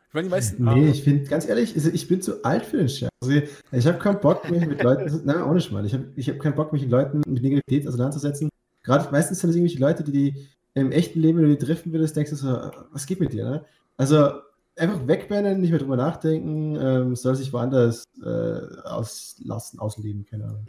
Ich 0.10 0.14
meine, 0.14 0.26
die 0.26 0.30
meisten. 0.30 0.64
nee, 0.66 0.90
ich 0.90 1.04
finde, 1.04 1.24
ganz 1.30 1.48
ehrlich, 1.48 1.74
ich 1.76 2.08
bin 2.10 2.22
zu 2.22 2.44
alt 2.44 2.66
für 2.66 2.78
den 2.78 2.90
Scheiß. 2.90 3.10
Also 3.22 3.34
ich, 3.34 3.50
ich 3.72 3.88
habe 3.88 3.98
keinen 3.98 4.20
Bock, 4.20 4.50
mich 4.50 4.66
mit 4.66 4.82
Leuten, 4.82 5.22
nein, 5.26 5.44
ohne 5.44 5.62
Schmarrn, 5.62 5.86
ich 5.86 5.94
habe 5.94 6.12
ich 6.18 6.30
hab 6.30 6.40
keinen 6.40 6.56
Bock, 6.56 6.74
mich 6.74 6.82
mit 6.82 6.92
Leuten 6.92 7.22
mit 7.26 7.42
Negativität 7.42 7.88
auseinanderzusetzen. 7.88 8.50
Gerade 8.84 9.10
meistens 9.12 9.40
sind 9.40 9.50
das 9.50 9.56
irgendwelche 9.56 9.80
Leute, 9.80 10.04
die, 10.04 10.12
die 10.12 10.48
im 10.74 10.92
echten 10.92 11.20
Leben, 11.22 11.38
wenn 11.40 11.46
du 11.50 11.56
die 11.56 11.66
treffen 11.66 11.94
würdest, 11.94 12.18
denkst 12.18 12.32
du 12.32 12.36
so, 12.36 12.48
was 12.92 13.06
geht 13.06 13.22
mit 13.22 13.32
dir, 13.32 13.46
ne? 13.46 13.66
Also 14.02 14.42
einfach 14.78 15.06
wegbannen, 15.08 15.62
nicht 15.62 15.70
mehr 15.70 15.80
drüber 15.80 15.96
nachdenken, 15.96 16.76
ähm, 16.76 17.16
soll 17.16 17.36
sich 17.36 17.54
woanders 17.54 18.06
äh, 18.24 18.82
auslassen, 18.84 19.80
ausleben, 19.80 20.26
keine 20.26 20.46
Ahnung. 20.46 20.66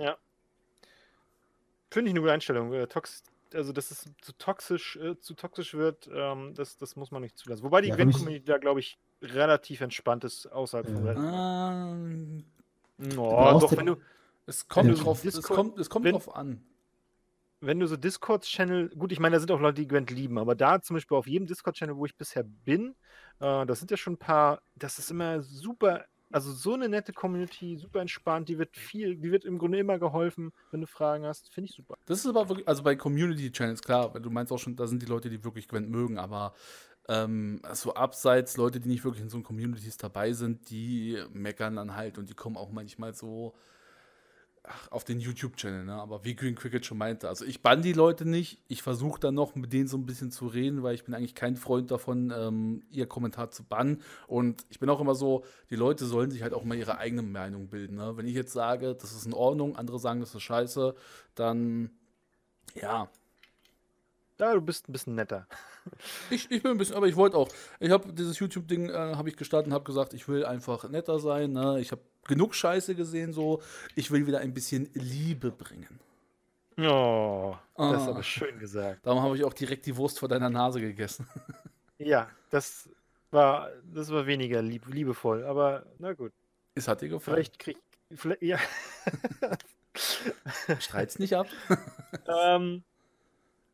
Finde 1.90 2.08
ich 2.10 2.12
eine 2.12 2.20
gute 2.20 2.32
Einstellung. 2.32 2.74
Äh, 2.74 2.86
tox 2.88 3.22
also, 3.54 3.72
dass 3.72 3.90
es 3.90 4.10
zu 4.20 4.32
toxisch, 4.36 4.96
äh, 4.96 5.18
zu 5.20 5.32
toxisch 5.34 5.72
wird, 5.74 6.10
ähm, 6.12 6.52
das, 6.54 6.76
das 6.76 6.94
muss 6.96 7.10
man 7.10 7.22
nicht 7.22 7.38
zulassen. 7.38 7.62
Wobei 7.64 7.80
die 7.80 7.88
Ja, 7.88 7.94
Event-Community 7.94 8.44
da, 8.44 8.58
glaube 8.58 8.80
ich, 8.80 8.98
relativ 9.22 9.80
entspannt 9.80 10.24
ist 10.24 10.46
außerhalb 10.52 10.86
von 10.86 11.04
Ja. 11.06 11.10
Reddit. 11.10 12.44
Ähm, 13.08 13.16
Oh, 13.18 13.58
doch, 13.58 13.74
wenn 13.76 13.86
du, 13.86 13.96
es 14.46 14.68
kommt 14.68 14.88
Ja. 14.90 14.94
drauf, 14.94 15.24
es 15.24 15.42
kommt, 15.42 15.78
es 15.78 15.88
kommt 15.90 16.04
wenn- 16.04 16.12
drauf 16.12 16.34
an. 16.36 16.62
Wenn 17.62 17.78
du 17.78 17.86
so 17.86 17.96
Discord-Channel, 17.96 18.90
gut, 18.90 19.12
ich 19.12 19.20
meine, 19.20 19.36
da 19.36 19.40
sind 19.40 19.50
auch 19.52 19.60
Leute, 19.60 19.80
die 19.80 19.88
Gwent 19.88 20.10
lieben, 20.10 20.36
aber 20.36 20.54
da 20.54 20.82
zum 20.82 20.94
Beispiel 20.94 21.16
auf 21.16 21.26
jedem 21.26 21.46
Discord-Channel, 21.46 21.96
wo 21.96 22.04
ich 22.04 22.16
bisher 22.16 22.42
bin, 22.42 22.96
äh, 23.40 23.64
das 23.64 23.78
sind 23.78 23.90
ja 23.90 23.96
schon 23.96 24.14
ein 24.14 24.18
paar, 24.18 24.62
das 24.74 24.98
ist 24.98 25.10
immer 25.10 25.42
super, 25.42 26.04
also 26.32 26.50
so 26.52 26.74
eine 26.74 26.88
nette 26.88 27.12
Community, 27.12 27.76
super 27.76 28.00
entspannt, 28.00 28.48
die 28.48 28.58
wird 28.58 28.76
viel, 28.76 29.16
die 29.16 29.30
wird 29.30 29.44
im 29.44 29.58
Grunde 29.58 29.78
immer 29.78 29.98
geholfen, 29.98 30.52
wenn 30.72 30.80
du 30.80 30.86
Fragen 30.88 31.24
hast, 31.24 31.52
finde 31.52 31.70
ich 31.70 31.76
super. 31.76 31.96
Das 32.06 32.18
ist 32.18 32.26
aber 32.26 32.48
wirklich, 32.48 32.66
also 32.66 32.82
bei 32.82 32.96
Community-Channels, 32.96 33.82
klar, 33.82 34.12
weil 34.12 34.22
du 34.22 34.30
meinst 34.30 34.52
auch 34.52 34.58
schon, 34.58 34.74
da 34.74 34.88
sind 34.88 35.00
die 35.00 35.06
Leute, 35.06 35.30
die 35.30 35.44
wirklich 35.44 35.68
Gwent 35.68 35.88
mögen, 35.88 36.18
aber 36.18 36.54
ähm, 37.08 37.60
so 37.74 37.94
abseits, 37.94 38.56
Leute, 38.56 38.80
die 38.80 38.88
nicht 38.88 39.04
wirklich 39.04 39.22
in 39.22 39.30
so 39.30 39.40
Communities 39.40 39.98
dabei 39.98 40.32
sind, 40.32 40.68
die 40.68 41.22
meckern 41.32 41.76
dann 41.76 41.94
halt 41.94 42.18
und 42.18 42.28
die 42.28 42.34
kommen 42.34 42.56
auch 42.56 42.72
manchmal 42.72 43.14
so 43.14 43.54
auf 44.90 45.04
den 45.04 45.18
YouTube-Channel, 45.20 45.84
ne? 45.84 45.94
Aber 45.94 46.24
wie 46.24 46.36
Green 46.36 46.54
Cricket 46.54 46.86
schon 46.86 46.98
meinte, 46.98 47.28
also 47.28 47.44
ich 47.44 47.62
bann 47.62 47.82
die 47.82 47.92
Leute 47.92 48.24
nicht, 48.24 48.60
ich 48.68 48.82
versuche 48.82 49.18
dann 49.18 49.34
noch 49.34 49.54
mit 49.54 49.72
denen 49.72 49.88
so 49.88 49.96
ein 49.96 50.06
bisschen 50.06 50.30
zu 50.30 50.46
reden, 50.46 50.82
weil 50.82 50.94
ich 50.94 51.04
bin 51.04 51.14
eigentlich 51.14 51.34
kein 51.34 51.56
Freund 51.56 51.90
davon, 51.90 52.32
ähm, 52.36 52.82
ihr 52.90 53.06
Kommentar 53.06 53.50
zu 53.50 53.64
bannen. 53.64 54.02
Und 54.28 54.64
ich 54.70 54.78
bin 54.78 54.88
auch 54.88 55.00
immer 55.00 55.14
so, 55.16 55.44
die 55.70 55.76
Leute 55.76 56.06
sollen 56.06 56.30
sich 56.30 56.42
halt 56.42 56.54
auch 56.54 56.64
mal 56.64 56.76
ihre 56.76 56.98
eigene 56.98 57.22
Meinung 57.22 57.68
bilden. 57.68 57.96
Ne? 57.96 58.16
Wenn 58.16 58.26
ich 58.26 58.34
jetzt 58.34 58.52
sage, 58.52 58.94
das 58.94 59.12
ist 59.12 59.26
in 59.26 59.34
Ordnung, 59.34 59.76
andere 59.76 59.98
sagen, 59.98 60.20
das 60.20 60.34
ist 60.34 60.42
scheiße, 60.42 60.94
dann 61.34 61.90
ja, 62.74 63.08
Da, 64.38 64.54
du 64.54 64.60
bist 64.60 64.88
ein 64.88 64.92
bisschen 64.92 65.14
netter. 65.14 65.46
Ich, 66.30 66.50
ich 66.50 66.62
bin 66.62 66.72
ein 66.72 66.78
bisschen, 66.78 66.96
aber 66.96 67.06
ich 67.08 67.16
wollte 67.16 67.36
auch. 67.36 67.48
Ich 67.80 67.90
habe 67.90 68.12
dieses 68.12 68.38
YouTube-Ding, 68.38 68.88
äh, 68.90 68.92
habe 69.16 69.28
ich 69.28 69.36
gestartet 69.36 69.68
und 69.68 69.74
habe 69.74 69.84
gesagt, 69.84 70.14
ich 70.14 70.28
will 70.28 70.44
einfach 70.44 70.88
netter 70.88 71.18
sein. 71.18 71.52
Ne? 71.52 71.80
Ich 71.80 71.92
habe 71.92 72.02
genug 72.26 72.54
Scheiße 72.54 72.94
gesehen, 72.94 73.32
so. 73.32 73.62
Ich 73.94 74.10
will 74.10 74.26
wieder 74.26 74.38
ein 74.40 74.54
bisschen 74.54 74.88
Liebe 74.94 75.50
bringen. 75.50 76.00
Oh, 76.78 77.54
das 77.76 78.02
ist 78.02 78.08
Ah. 78.08 78.10
aber 78.10 78.22
schön 78.22 78.58
gesagt. 78.58 79.06
Darum 79.06 79.22
habe 79.22 79.36
ich 79.36 79.44
auch 79.44 79.52
direkt 79.52 79.84
die 79.86 79.96
Wurst 79.96 80.18
vor 80.18 80.28
deiner 80.28 80.50
Nase 80.50 80.80
gegessen. 80.80 81.26
Ja, 81.98 82.28
das 82.50 82.88
war, 83.30 83.68
das 83.94 84.10
war 84.10 84.26
weniger 84.26 84.60
lieb, 84.60 84.86
liebevoll, 84.88 85.44
aber 85.44 85.86
na 86.00 86.14
gut. 86.14 86.32
Es 86.74 86.88
hat 86.88 87.00
dir 87.00 87.08
gefallen. 87.08 87.36
Vielleicht 87.36 87.58
krieg 87.60 87.78
vielleicht, 88.12 88.42
ja. 88.42 88.58
Streit's 90.80 91.20
nicht 91.20 91.34
ab. 91.36 91.46
ähm, 92.26 92.82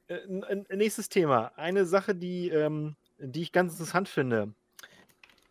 äh, 0.09 0.77
nächstes 0.77 1.09
Thema. 1.09 1.53
Eine 1.57 1.85
Sache, 1.87 2.15
die, 2.15 2.49
ähm, 2.49 2.97
die 3.19 3.43
ich 3.43 3.53
ganz 3.53 3.73
interessant 3.73 4.09
finde. 4.09 4.53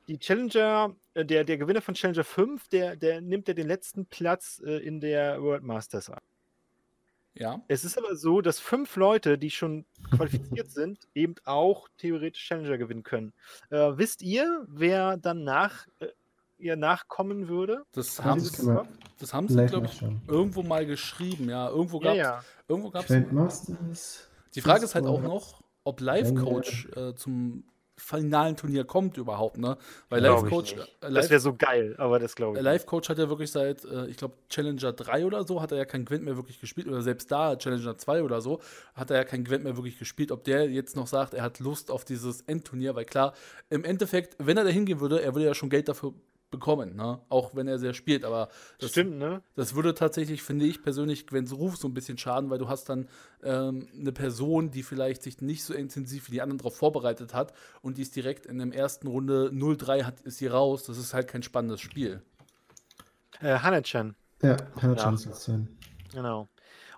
Die 0.07 0.17
Challenger, 0.19 0.95
äh, 1.13 1.25
der, 1.25 1.43
der 1.43 1.57
Gewinner 1.57 1.81
von 1.81 1.93
Challenger 1.93 2.23
5, 2.23 2.67
der, 2.69 2.95
der 2.95 3.21
nimmt 3.21 3.47
ja 3.47 3.53
den 3.53 3.67
letzten 3.67 4.05
Platz 4.05 4.61
äh, 4.65 4.77
in 4.77 4.99
der 4.99 5.41
World 5.41 5.63
Masters 5.63 6.09
an. 6.09 6.21
Ja. 7.33 7.61
Es 7.67 7.85
ist 7.85 7.97
aber 7.99 8.15
so, 8.15 8.41
dass 8.41 8.59
fünf 8.59 8.95
Leute, 8.95 9.37
die 9.37 9.51
schon 9.51 9.85
qualifiziert 10.15 10.71
sind, 10.71 11.07
eben 11.13 11.35
auch 11.43 11.87
theoretisch 11.97 12.47
Challenger 12.47 12.77
gewinnen 12.79 13.03
können. 13.03 13.33
Äh, 13.69 13.91
wisst 13.95 14.21
ihr, 14.23 14.65
wer 14.67 15.17
dann 15.17 15.43
nach, 15.43 15.85
äh, 15.99 16.07
ihr 16.57 16.75
nachkommen 16.75 17.47
würde? 17.47 17.83
Das 17.91 18.23
Haben 18.23 18.39
Sie 18.39 18.49
das 19.19 19.33
haben 19.33 19.47
sie, 19.47 19.55
glaube 19.67 19.85
ich, 19.85 20.01
nachschauen. 20.01 20.21
irgendwo 20.27 20.63
mal 20.63 20.85
geschrieben. 20.85 21.49
Ja, 21.49 21.69
irgendwo 21.69 21.97
Ja, 22.01 22.03
gab's, 22.05 22.17
ja. 22.17 22.43
Irgendwo 22.67 22.89
gab's 22.91 23.07
Grandmasters. 23.07 24.27
Die 24.55 24.61
Frage 24.61 24.85
ist 24.85 24.95
halt 24.95 25.05
auch 25.05 25.21
noch, 25.21 25.61
ob 25.83 26.01
Live 26.01 26.35
Coach 26.35 26.89
äh, 26.95 27.13
zum 27.15 27.63
finalen 27.97 28.55
Turnier 28.55 28.85
kommt 28.85 29.17
überhaupt, 29.17 29.57
ne? 29.57 29.77
Weil 30.09 30.21
Live 30.21 30.45
Coach, 30.45 30.75
äh, 31.01 31.11
Das 31.11 31.29
wäre 31.29 31.39
so 31.39 31.55
geil, 31.55 31.95
aber 31.97 32.19
das 32.19 32.35
glaube 32.35 32.57
ich. 32.57 32.63
Live 32.63 32.85
Coach 32.85 33.09
hat 33.09 33.17
ja 33.17 33.27
wirklich 33.27 33.51
seit, 33.51 33.83
äh, 33.85 34.05
ich 34.05 34.17
glaube, 34.17 34.35
Challenger 34.49 34.93
3 34.93 35.25
oder 35.25 35.45
so, 35.45 35.61
hat 35.61 35.71
er 35.71 35.79
ja 35.79 35.85
kein 35.85 36.05
Gwent 36.05 36.23
mehr 36.23 36.35
wirklich 36.35 36.59
gespielt. 36.59 36.87
Oder 36.87 37.01
selbst 37.01 37.31
da, 37.31 37.55
Challenger 37.55 37.97
2 37.97 38.21
oder 38.23 38.39
so, 38.39 38.61
hat 38.93 39.09
er 39.09 39.17
ja 39.17 39.23
kein 39.23 39.43
Gwent 39.43 39.63
mehr 39.63 39.75
wirklich 39.77 39.97
gespielt. 39.97 40.31
Ob 40.31 40.43
der 40.43 40.69
jetzt 40.69 40.95
noch 40.95 41.07
sagt, 41.07 41.33
er 41.33 41.41
hat 41.41 41.59
Lust 41.59 41.89
auf 41.89 42.05
dieses 42.05 42.41
Endturnier, 42.41 42.95
weil 42.95 43.05
klar, 43.05 43.33
im 43.69 43.83
Endeffekt, 43.83 44.35
wenn 44.37 44.57
er 44.57 44.63
da 44.63 44.69
hingehen 44.69 44.99
würde, 44.99 45.21
er 45.21 45.33
würde 45.33 45.45
ja 45.45 45.55
schon 45.55 45.69
Geld 45.69 45.89
dafür 45.89 46.13
bekommen, 46.49 46.95
ne? 46.95 47.19
Auch 47.29 47.55
wenn 47.55 47.67
er 47.67 47.79
sehr 47.79 47.93
spielt, 47.93 48.23
aber 48.23 48.49
das, 48.79 48.91
Stimmt, 48.91 49.17
ne? 49.17 49.41
Das 49.55 49.75
würde 49.75 49.93
tatsächlich, 49.93 50.43
finde 50.43 50.65
ich 50.65 50.81
persönlich, 50.81 51.27
Gwens 51.27 51.53
Ruf 51.53 51.77
so 51.77 51.87
ein 51.87 51.93
bisschen 51.93 52.17
schaden, 52.17 52.49
weil 52.49 52.57
du 52.57 52.69
hast 52.69 52.89
dann 52.89 53.07
ähm, 53.43 53.87
eine 53.99 54.11
Person, 54.11 54.71
die 54.71 54.83
vielleicht 54.83 55.23
sich 55.23 55.41
nicht 55.41 55.63
so 55.63 55.73
intensiv 55.73 56.27
wie 56.27 56.33
die 56.33 56.41
anderen 56.41 56.59
darauf 56.59 56.77
vorbereitet 56.77 57.33
hat 57.33 57.53
und 57.81 57.97
die 57.97 58.01
ist 58.01 58.15
direkt 58.15 58.45
in 58.45 58.57
der 58.57 58.73
ersten 58.73 59.07
Runde 59.07 59.49
0-3 59.53 60.03
hat, 60.03 60.21
ist 60.21 60.37
sie 60.37 60.47
raus. 60.47 60.83
Das 60.83 60.97
ist 60.97 61.13
halt 61.13 61.27
kein 61.27 61.43
spannendes 61.43 61.81
Spiel. 61.81 62.21
Äh, 63.41 63.59
Hanachan. 63.59 64.15
Ja, 64.41 64.57
Hanachan 64.81 65.17
ja. 65.17 65.31
es 65.31 65.43
sein. 65.43 65.67
Genau. 66.13 66.47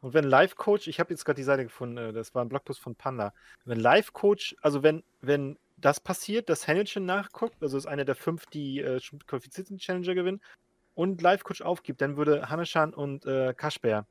Und 0.01 0.13
wenn 0.13 0.23
Live-Coach, 0.23 0.87
ich 0.87 0.99
habe 0.99 1.11
jetzt 1.11 1.25
gerade 1.25 1.37
die 1.37 1.43
Seite 1.43 1.63
gefunden, 1.63 1.97
äh, 1.97 2.13
das 2.13 2.33
war 2.35 2.43
ein 2.43 2.49
Blogpost 2.49 2.79
von 2.79 2.95
Panda. 2.95 3.33
Wenn 3.65 3.79
Live-Coach, 3.79 4.55
also 4.61 4.83
wenn, 4.83 5.03
wenn 5.21 5.57
das 5.81 5.99
passiert, 5.99 6.49
dass 6.49 6.67
Hamilton 6.67 7.05
nachguckt, 7.05 7.61
also 7.61 7.77
ist 7.77 7.85
einer 7.85 8.05
der 8.05 8.15
fünf, 8.15 8.47
die 8.47 8.79
äh, 8.79 8.99
qualifizierten 9.27 9.77
Challenger 9.77 10.15
gewinnen, 10.15 10.41
und 10.95 11.21
Live-Coach 11.21 11.61
aufgibt, 11.61 12.01
dann 12.01 12.17
würde 12.17 12.49
Haneshan 12.49 12.91
und 12.93 13.25
äh, 13.25 13.53
Kaschber 13.53 14.05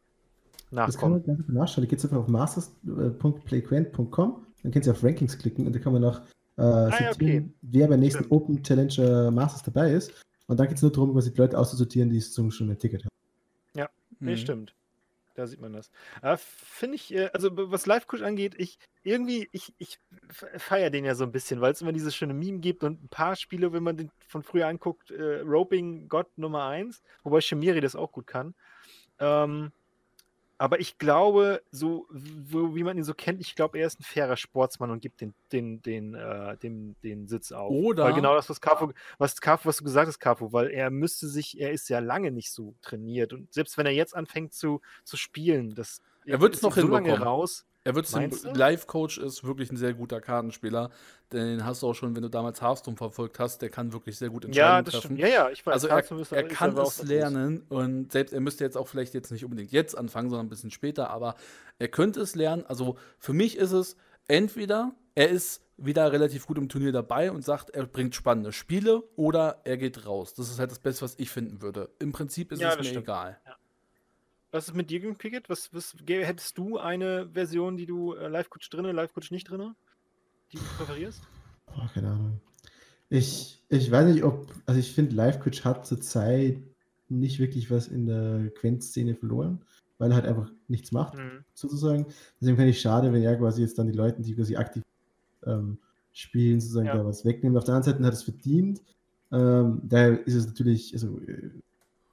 nachkommen. 0.70 0.86
Das 0.86 0.98
kann 0.98 1.10
man 1.10 1.24
ganz 1.24 1.48
nachschauen. 1.48 1.84
Da 1.84 1.90
geht 1.90 1.98
es 1.98 2.04
einfach 2.04 2.18
auf 2.18 2.28
masters.playquent.com, 2.28 4.46
dann 4.62 4.72
können 4.72 4.82
Sie 4.82 4.90
auf 4.90 5.04
Rankings 5.04 5.36
klicken 5.38 5.66
und 5.66 5.74
da 5.74 5.80
kann 5.80 5.92
man 5.92 6.00
nach 6.02 6.22
äh, 6.56 6.62
ah, 6.62 6.90
sortieren, 6.90 7.44
okay. 7.44 7.52
wer 7.62 7.88
beim 7.88 8.00
nächsten 8.00 8.24
Stimmt. 8.24 8.32
Open 8.32 8.62
Challenger 8.62 9.30
Masters 9.30 9.62
dabei 9.62 9.92
ist. 9.92 10.12
Und 10.46 10.58
dann 10.58 10.66
geht 10.66 10.78
es 10.78 10.82
nur 10.82 10.90
darum, 10.90 11.12
quasi 11.12 11.30
die 11.30 11.38
Leute 11.38 11.58
auszusortieren, 11.58 12.08
die 12.08 12.22
schon 12.22 12.50
ein 12.70 12.78
Ticket 12.78 13.04
haben. 13.04 13.12
Ja, 13.74 13.90
nee, 14.18 14.30
mhm. 14.32 14.36
stimmt. 14.36 14.74
Da 15.38 15.46
sieht 15.46 15.60
man 15.60 15.72
das. 15.72 15.88
Äh, 16.20 16.36
Finde 16.36 16.96
ich, 16.96 17.14
äh, 17.14 17.30
also 17.32 17.50
was 17.52 17.86
Live-Coach 17.86 18.22
angeht, 18.22 18.56
ich 18.58 18.76
irgendwie, 19.04 19.48
ich, 19.52 19.72
ich 19.78 20.00
feiere 20.56 20.90
den 20.90 21.04
ja 21.04 21.14
so 21.14 21.22
ein 21.22 21.30
bisschen, 21.30 21.60
weil 21.60 21.70
es 21.70 21.80
immer 21.80 21.92
dieses 21.92 22.16
schöne 22.16 22.34
Meme 22.34 22.58
gibt 22.58 22.82
und 22.82 23.04
ein 23.04 23.08
paar 23.08 23.36
Spiele, 23.36 23.72
wenn 23.72 23.84
man 23.84 23.96
den 23.96 24.10
von 24.26 24.42
früher 24.42 24.66
anguckt, 24.66 25.12
äh, 25.12 25.38
Roping 25.42 26.08
Gott 26.08 26.26
Nummer 26.36 26.64
1, 26.64 27.04
wobei 27.22 27.40
Shemiri 27.40 27.80
das 27.80 27.94
auch 27.94 28.10
gut 28.10 28.26
kann. 28.26 28.56
Ähm, 29.20 29.70
aber 30.58 30.80
ich 30.80 30.98
glaube, 30.98 31.62
so, 31.70 32.08
so, 32.50 32.74
wie 32.74 32.82
man 32.82 32.98
ihn 32.98 33.04
so 33.04 33.14
kennt, 33.14 33.40
ich 33.40 33.54
glaube, 33.54 33.78
er 33.78 33.86
ist 33.86 34.00
ein 34.00 34.04
fairer 34.04 34.36
Sportsmann 34.36 34.90
und 34.90 35.00
gibt 35.00 35.20
den, 35.20 35.32
den, 35.52 35.80
den, 35.82 36.14
äh, 36.14 36.56
den, 36.56 36.96
den 37.04 37.28
Sitz 37.28 37.52
auf. 37.52 37.70
Oder. 37.70 38.04
Weil 38.04 38.14
genau 38.14 38.34
das, 38.34 38.50
was 38.50 38.60
Capo, 38.60 38.92
was 39.18 39.40
Capo, 39.40 39.66
was 39.66 39.76
du 39.76 39.84
gesagt 39.84 40.08
hast, 40.08 40.18
Capo, 40.18 40.52
weil 40.52 40.70
er 40.70 40.90
müsste 40.90 41.28
sich, 41.28 41.60
er 41.60 41.70
ist 41.70 41.88
ja 41.88 42.00
lange 42.00 42.32
nicht 42.32 42.50
so 42.50 42.74
trainiert. 42.82 43.32
Und 43.32 43.54
selbst 43.54 43.78
wenn 43.78 43.86
er 43.86 43.92
jetzt 43.92 44.16
anfängt 44.16 44.52
zu, 44.52 44.80
zu 45.04 45.16
spielen, 45.16 45.76
das 45.76 46.02
er 46.26 46.40
wird 46.40 46.56
es 46.56 46.62
noch 46.62 46.74
so 46.74 46.88
lange 46.88 47.18
raus. 47.18 47.64
Er 47.88 47.94
wird 47.94 48.06
zum 48.06 48.28
Live-Coach 48.52 49.16
ist 49.16 49.44
wirklich 49.44 49.72
ein 49.72 49.78
sehr 49.78 49.94
guter 49.94 50.20
Kartenspieler. 50.20 50.90
Den 51.32 51.64
hast 51.64 51.82
du 51.82 51.88
auch 51.88 51.94
schon, 51.94 52.14
wenn 52.14 52.20
du 52.20 52.28
damals 52.28 52.60
Hearthstone 52.60 52.98
verfolgt 52.98 53.38
hast, 53.38 53.62
der 53.62 53.70
kann 53.70 53.94
wirklich 53.94 54.18
sehr 54.18 54.28
gut 54.28 54.44
Entscheidungen 54.44 54.76
ja, 54.76 54.82
das 54.82 54.92
treffen. 54.92 55.16
Stimmt. 55.16 55.20
Ja, 55.20 55.28
ja, 55.28 55.50
ich 55.50 55.64
weiß. 55.64 55.72
Also 55.72 55.88
er, 55.88 56.36
er 56.36 56.48
kann 56.48 56.76
es 56.76 57.02
lernen 57.02 57.62
und 57.70 58.12
selbst 58.12 58.34
er 58.34 58.40
müsste 58.40 58.62
jetzt 58.62 58.76
auch 58.76 58.88
vielleicht 58.88 59.14
jetzt 59.14 59.32
nicht 59.32 59.42
unbedingt 59.42 59.72
jetzt 59.72 59.96
anfangen, 59.96 60.28
sondern 60.28 60.48
ein 60.48 60.50
bisschen 60.50 60.70
später, 60.70 61.08
aber 61.08 61.34
er 61.78 61.88
könnte 61.88 62.20
es 62.20 62.34
lernen. 62.34 62.66
Also 62.66 62.98
für 63.18 63.32
mich 63.32 63.56
ist 63.56 63.72
es 63.72 63.96
entweder 64.26 64.92
er 65.14 65.30
ist 65.30 65.62
wieder 65.78 66.12
relativ 66.12 66.46
gut 66.46 66.58
im 66.58 66.68
Turnier 66.68 66.92
dabei 66.92 67.32
und 67.32 67.42
sagt, 67.42 67.70
er 67.70 67.86
bringt 67.86 68.14
spannende 68.14 68.52
Spiele 68.52 69.02
oder 69.16 69.62
er 69.64 69.78
geht 69.78 70.04
raus. 70.04 70.34
Das 70.34 70.50
ist 70.50 70.58
halt 70.58 70.72
das 70.72 70.78
Beste, 70.78 71.06
was 71.06 71.14
ich 71.18 71.30
finden 71.30 71.62
würde. 71.62 71.88
Im 72.00 72.12
Prinzip 72.12 72.52
ist 72.52 72.60
ja, 72.60 72.72
es 72.72 72.76
mir 72.76 72.84
stimmt. 72.84 73.04
egal. 73.04 73.40
Ja. 73.46 73.56
Was 74.50 74.68
ist 74.68 74.74
mit 74.74 74.88
dir, 74.88 75.00
Cricket? 75.14 75.48
Was, 75.50 75.72
was 75.74 75.94
hättest 76.06 76.56
du 76.56 76.78
eine 76.78 77.28
Version, 77.32 77.76
die 77.76 77.86
du 77.86 78.14
äh, 78.14 78.28
Live-Coach 78.28 78.70
drinne, 78.70 78.92
Live-Coach 78.92 79.30
nicht 79.30 79.50
drinne, 79.50 79.74
die 80.52 80.56
du 80.56 80.62
präferierst? 80.78 81.22
Oh, 81.66 81.86
keine 81.92 82.10
Ahnung. 82.10 82.40
Ich, 83.10 83.62
ich 83.68 83.90
weiß 83.90 84.12
nicht, 84.12 84.24
ob, 84.24 84.50
also 84.64 84.80
ich 84.80 84.92
finde, 84.92 85.14
Live-Coach 85.14 85.64
hat 85.64 85.86
zurzeit 85.86 86.62
nicht 87.10 87.38
wirklich 87.38 87.70
was 87.70 87.88
in 87.88 88.06
der 88.06 88.50
Quent-Szene 88.58 89.14
verloren, 89.14 89.60
weil 89.98 90.10
er 90.10 90.16
halt 90.16 90.26
einfach 90.26 90.50
nichts 90.66 90.92
macht, 90.92 91.14
mhm. 91.14 91.44
sozusagen. 91.52 92.06
Deswegen 92.40 92.56
finde 92.56 92.70
ich 92.70 92.80
schade, 92.80 93.12
wenn 93.12 93.22
er 93.22 93.36
quasi 93.36 93.62
jetzt 93.62 93.78
dann 93.78 93.86
die 93.86 93.96
Leute, 93.96 94.22
die 94.22 94.34
quasi 94.34 94.56
aktiv 94.56 94.82
ähm, 95.44 95.78
spielen, 96.12 96.60
sozusagen 96.60 96.86
ja. 96.86 96.96
da 96.96 97.04
was 97.04 97.24
wegnehmen. 97.24 97.56
Auf 97.58 97.64
der 97.64 97.74
anderen 97.74 97.94
Seite 97.94 98.06
hat 98.06 98.14
es 98.14 98.22
verdient. 98.22 98.82
Ähm, 99.30 99.82
daher 99.84 100.26
ist 100.26 100.34
es 100.34 100.46
natürlich, 100.46 100.92
also 100.94 101.18
äh, 101.20 101.50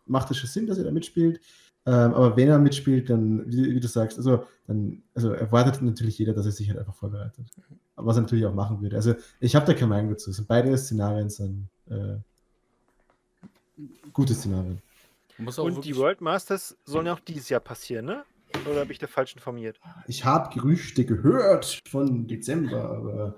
macht 0.05 0.31
es 0.31 0.37
schon 0.37 0.49
Sinn, 0.49 0.67
dass 0.67 0.77
er 0.77 0.83
da 0.83 0.91
mitspielt. 0.91 1.39
Ähm, 1.87 2.13
aber 2.13 2.35
wenn 2.35 2.49
er 2.49 2.57
mitspielt, 2.57 3.09
dann, 3.09 3.45
wie, 3.45 3.75
wie, 3.75 3.79
du 3.79 3.87
sagst, 3.87 4.17
also, 4.17 4.45
dann, 4.67 5.03
also 5.13 5.31
erwartet 5.31 5.81
natürlich 5.81 6.17
jeder, 6.17 6.33
dass 6.33 6.45
er 6.45 6.51
sich 6.51 6.67
halt 6.69 6.79
einfach 6.79 6.95
vorbereitet. 6.95 7.45
Was 7.95 8.17
er 8.17 8.23
natürlich 8.23 8.45
auch 8.45 8.53
machen 8.53 8.81
würde. 8.81 8.95
Also 8.95 9.13
ich 9.39 9.55
habe 9.55 9.65
da 9.65 9.73
keine 9.73 9.87
Meinung 9.87 10.11
dazu. 10.11 10.31
Also 10.31 10.43
beide 10.47 10.75
Szenarien 10.77 11.29
sind 11.29 11.67
äh, 11.89 12.17
gute 14.11 14.33
Szenarien. 14.33 14.81
Und 15.37 15.85
die 15.85 15.95
World 15.95 16.21
Masters 16.21 16.75
sollen 16.85 17.05
ja 17.05 17.13
auch 17.13 17.19
dieses 17.19 17.49
Jahr 17.49 17.59
passieren, 17.59 18.05
ne? 18.05 18.23
Oder 18.69 18.81
habe 18.81 18.91
ich 18.91 18.99
da 18.99 19.07
falsch 19.07 19.35
informiert? 19.35 19.79
Ich 20.07 20.23
habe 20.23 20.53
Gerüchte 20.53 21.05
gehört 21.05 21.81
von 21.89 22.25
Dezember, 22.25 22.89
aber 22.89 23.35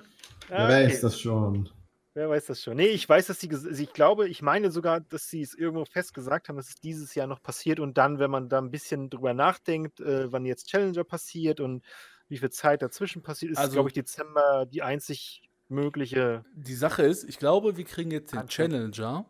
ah, 0.49 0.49
wer 0.49 0.65
okay. 0.65 0.85
weiß 0.85 1.01
das 1.01 1.19
schon. 1.19 1.69
Wer 2.17 2.31
weiß 2.31 2.47
das 2.47 2.63
schon? 2.63 2.77
Nee, 2.77 2.87
ich 2.87 3.07
weiß, 3.07 3.27
dass 3.27 3.39
sie, 3.39 3.47
ich 3.47 3.93
glaube, 3.93 4.27
ich 4.27 4.41
meine 4.41 4.71
sogar, 4.71 5.01
dass 5.01 5.29
sie 5.29 5.43
es 5.43 5.53
irgendwo 5.53 5.85
fest 5.85 6.15
gesagt 6.15 6.49
haben, 6.49 6.55
dass 6.55 6.69
es 6.69 6.75
dieses 6.81 7.13
Jahr 7.13 7.27
noch 7.27 7.43
passiert 7.43 7.79
und 7.79 7.99
dann, 7.99 8.17
wenn 8.17 8.31
man 8.31 8.49
da 8.49 8.57
ein 8.57 8.71
bisschen 8.71 9.11
drüber 9.11 9.35
nachdenkt, 9.35 9.99
äh, 9.99 10.31
wann 10.31 10.43
jetzt 10.43 10.67
Challenger 10.67 11.03
passiert 11.03 11.59
und 11.59 11.83
wie 12.27 12.39
viel 12.39 12.49
Zeit 12.49 12.81
dazwischen 12.81 13.21
passiert, 13.21 13.51
ist, 13.51 13.59
also, 13.59 13.73
glaube 13.73 13.89
ich, 13.89 13.93
Dezember 13.93 14.65
die 14.65 14.81
einzig 14.81 15.43
mögliche. 15.69 16.43
Die 16.55 16.73
Sache 16.73 17.03
ist, 17.03 17.23
ich 17.23 17.37
glaube, 17.37 17.77
wir 17.77 17.85
kriegen 17.85 18.09
jetzt 18.09 18.33
den 18.33 18.47
Challenger. 18.47 19.25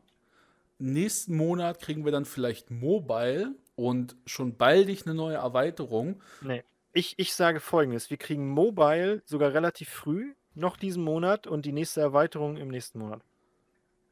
Nächsten 0.79 1.35
Monat 1.35 1.81
kriegen 1.81 2.05
wir 2.05 2.13
dann 2.13 2.23
vielleicht 2.23 2.71
Mobile 2.71 3.53
und 3.75 4.15
schon 4.25 4.55
baldig 4.55 5.05
eine 5.05 5.13
neue 5.13 5.35
Erweiterung. 5.35 6.21
Nee. 6.39 6.63
Ich, 6.93 7.19
ich 7.19 7.33
sage 7.33 7.59
folgendes: 7.59 8.09
Wir 8.09 8.17
kriegen 8.17 8.49
Mobile 8.49 9.21
sogar 9.25 9.53
relativ 9.53 9.89
früh 9.89 10.35
noch 10.57 10.77
diesen 10.77 11.03
Monat 11.03 11.47
und 11.47 11.65
die 11.65 11.71
nächste 11.71 12.01
Erweiterung 12.01 12.57
im 12.57 12.69
nächsten 12.69 12.99
Monat. 12.99 13.21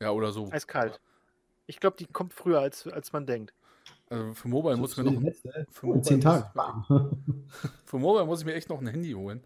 Ja, 0.02 0.12
oder 0.12 0.32
so. 0.32 0.50
Eiskalt. 0.52 1.00
Ich 1.68 1.80
glaube, 1.80 1.98
die 1.98 2.06
kommt 2.06 2.34
früher, 2.34 2.60
als, 2.60 2.88
als 2.88 3.12
man 3.12 3.26
denkt. 3.26 3.54
Also 4.10 4.34
für 4.34 4.48
Mobile 4.48 4.76
so, 4.76 4.82
muss 4.82 4.92
ich 4.92 4.98
mir 5.04 5.12
noch. 5.12 5.22
Letzte, 5.22 5.68
für 5.72 5.88
Mobile 5.88 6.04
zehn 6.04 6.22
Tage. 6.22 6.52
für 7.86 7.98
Mobile 7.98 8.26
muss 8.26 8.42
ich 8.42 8.46
mir 8.46 8.54
echt 8.54 8.70
noch 8.70 8.80
ein 8.80 8.88
Handy 8.88 9.14
holen. 9.14 9.44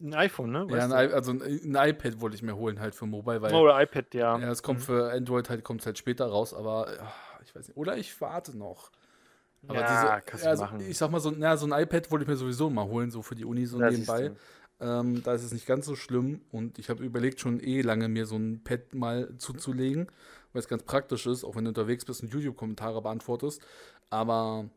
Ein 0.00 0.14
iPhone, 0.14 0.50
ne? 0.50 0.70
Weißt 0.70 0.90
ja, 0.90 0.96
ein, 0.96 1.12
also 1.12 1.32
ein, 1.32 1.42
ein, 1.42 1.90
iPad 1.90 2.20
wollte 2.20 2.36
ich 2.36 2.42
mir 2.42 2.56
holen 2.56 2.80
halt 2.80 2.94
für 2.94 3.06
Mobile, 3.06 3.40
weil. 3.42 3.52
Oh, 3.52 3.60
oder 3.60 3.80
iPad, 3.82 4.14
ja. 4.14 4.38
Ja, 4.38 4.50
es 4.50 4.62
kommt 4.62 4.80
mhm. 4.80 4.84
für 4.84 5.12
Android 5.12 5.48
halt, 5.50 5.62
kommt 5.62 5.84
halt 5.84 5.98
später 5.98 6.26
raus, 6.26 6.54
aber 6.54 6.88
ach, 7.00 7.40
ich 7.42 7.54
weiß 7.54 7.68
nicht. 7.68 7.76
Oder 7.76 7.96
ich 7.96 8.18
warte 8.20 8.56
noch. 8.56 8.90
Aber 9.66 9.80
ja, 9.80 9.86
diese, 9.86 10.22
kannst 10.24 10.44
du 10.44 10.48
also, 10.48 10.64
machen. 10.64 10.80
Ich 10.80 10.96
sag 10.96 11.10
mal, 11.10 11.20
so, 11.20 11.32
na, 11.36 11.56
so 11.56 11.66
ein 11.66 11.82
iPad 11.82 12.10
wollte 12.10 12.22
ich 12.22 12.28
mir 12.28 12.36
sowieso 12.36 12.70
mal 12.70 12.86
holen, 12.86 13.10
so 13.10 13.20
für 13.20 13.34
die 13.34 13.44
Uni 13.44 13.66
so 13.66 13.78
ja, 13.78 13.90
nebenbei. 13.90 14.32
Ähm, 14.80 15.22
da 15.22 15.34
ist 15.34 15.44
es 15.44 15.52
nicht 15.52 15.66
ganz 15.66 15.84
so 15.84 15.94
schlimm 15.94 16.40
und 16.52 16.78
ich 16.78 16.88
habe 16.88 17.04
überlegt, 17.04 17.40
schon 17.40 17.60
eh 17.60 17.82
lange 17.82 18.08
mir 18.08 18.24
so 18.24 18.36
ein 18.36 18.62
Pad 18.64 18.94
mal 18.94 19.36
zuzulegen, 19.36 20.06
weil 20.52 20.60
es 20.60 20.68
ganz 20.68 20.84
praktisch 20.84 21.26
ist, 21.26 21.44
auch 21.44 21.54
wenn 21.56 21.64
du 21.64 21.68
unterwegs 21.68 22.06
bist 22.06 22.22
und 22.22 22.32
YouTube-Kommentare 22.32 23.02
beantwortest. 23.02 23.60
Aber 24.08 24.70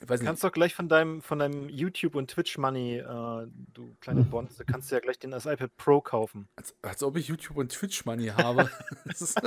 ich 0.00 0.08
weiß 0.08 0.20
nicht. 0.20 0.26
kannst 0.26 0.44
doch 0.44 0.52
gleich 0.52 0.74
von 0.74 0.88
deinem, 0.88 1.22
von 1.22 1.40
deinem 1.40 1.68
YouTube 1.68 2.14
und 2.14 2.30
Twitch 2.30 2.56
Money, 2.56 2.98
äh, 2.98 3.46
du 3.74 3.96
kleine 4.00 4.20
hm. 4.30 4.48
Da 4.56 4.64
kannst 4.64 4.90
du 4.90 4.94
ja 4.94 5.00
gleich 5.00 5.18
den 5.18 5.34
als 5.34 5.46
iPad 5.46 5.76
Pro 5.76 6.00
kaufen. 6.00 6.46
Als, 6.54 6.76
als 6.82 7.02
ob 7.02 7.16
ich 7.16 7.26
YouTube 7.26 7.56
und 7.56 7.72
Twitch 7.72 8.04
Money 8.04 8.28
habe. 8.28 8.70
ist, 9.06 9.40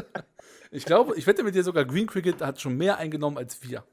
ich 0.72 0.84
glaube, 0.84 1.16
ich 1.16 1.26
wette 1.26 1.44
mit 1.44 1.56
dir 1.56 1.64
sogar, 1.64 1.86
Green 1.86 2.08
Cricket 2.08 2.42
hat 2.42 2.60
schon 2.60 2.76
mehr 2.76 2.98
eingenommen 2.98 3.38
als 3.38 3.64
wir. 3.64 3.86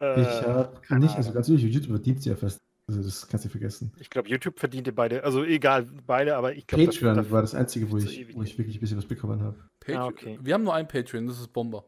Äh, 0.00 0.20
ich 0.20 0.28
habe 0.42 0.98
nicht, 0.98 1.16
also 1.16 1.32
ganz 1.32 1.48
ehrlich, 1.48 1.62
YouTube 1.62 1.92
verdient 1.92 2.22
sie 2.22 2.28
ja 2.28 2.36
fast 2.36 2.60
also 2.86 3.02
das 3.02 3.26
kannst 3.28 3.44
du 3.44 3.48
vergessen. 3.48 3.92
Ich 3.98 4.10
glaube, 4.10 4.28
YouTube 4.28 4.58
verdiente 4.58 4.92
beide, 4.92 5.24
also 5.24 5.44
egal, 5.44 5.88
beide, 6.06 6.36
aber 6.36 6.54
ich 6.54 6.66
glaube... 6.66 6.86
Patreon 6.86 7.16
das, 7.16 7.30
war 7.30 7.40
das 7.40 7.54
einzige, 7.54 7.90
wo 7.90 7.96
ich, 7.96 8.34
wo 8.34 8.42
ich 8.42 8.58
wirklich 8.58 8.76
ein 8.76 8.80
bisschen 8.80 8.98
was 8.98 9.06
bekommen 9.06 9.42
habe. 9.42 9.58
Ah, 9.88 10.06
okay. 10.06 10.38
Wir 10.42 10.54
haben 10.54 10.64
nur 10.64 10.74
ein 10.74 10.86
Patreon, 10.86 11.26
das 11.26 11.40
ist 11.40 11.52
Bomber. 11.52 11.84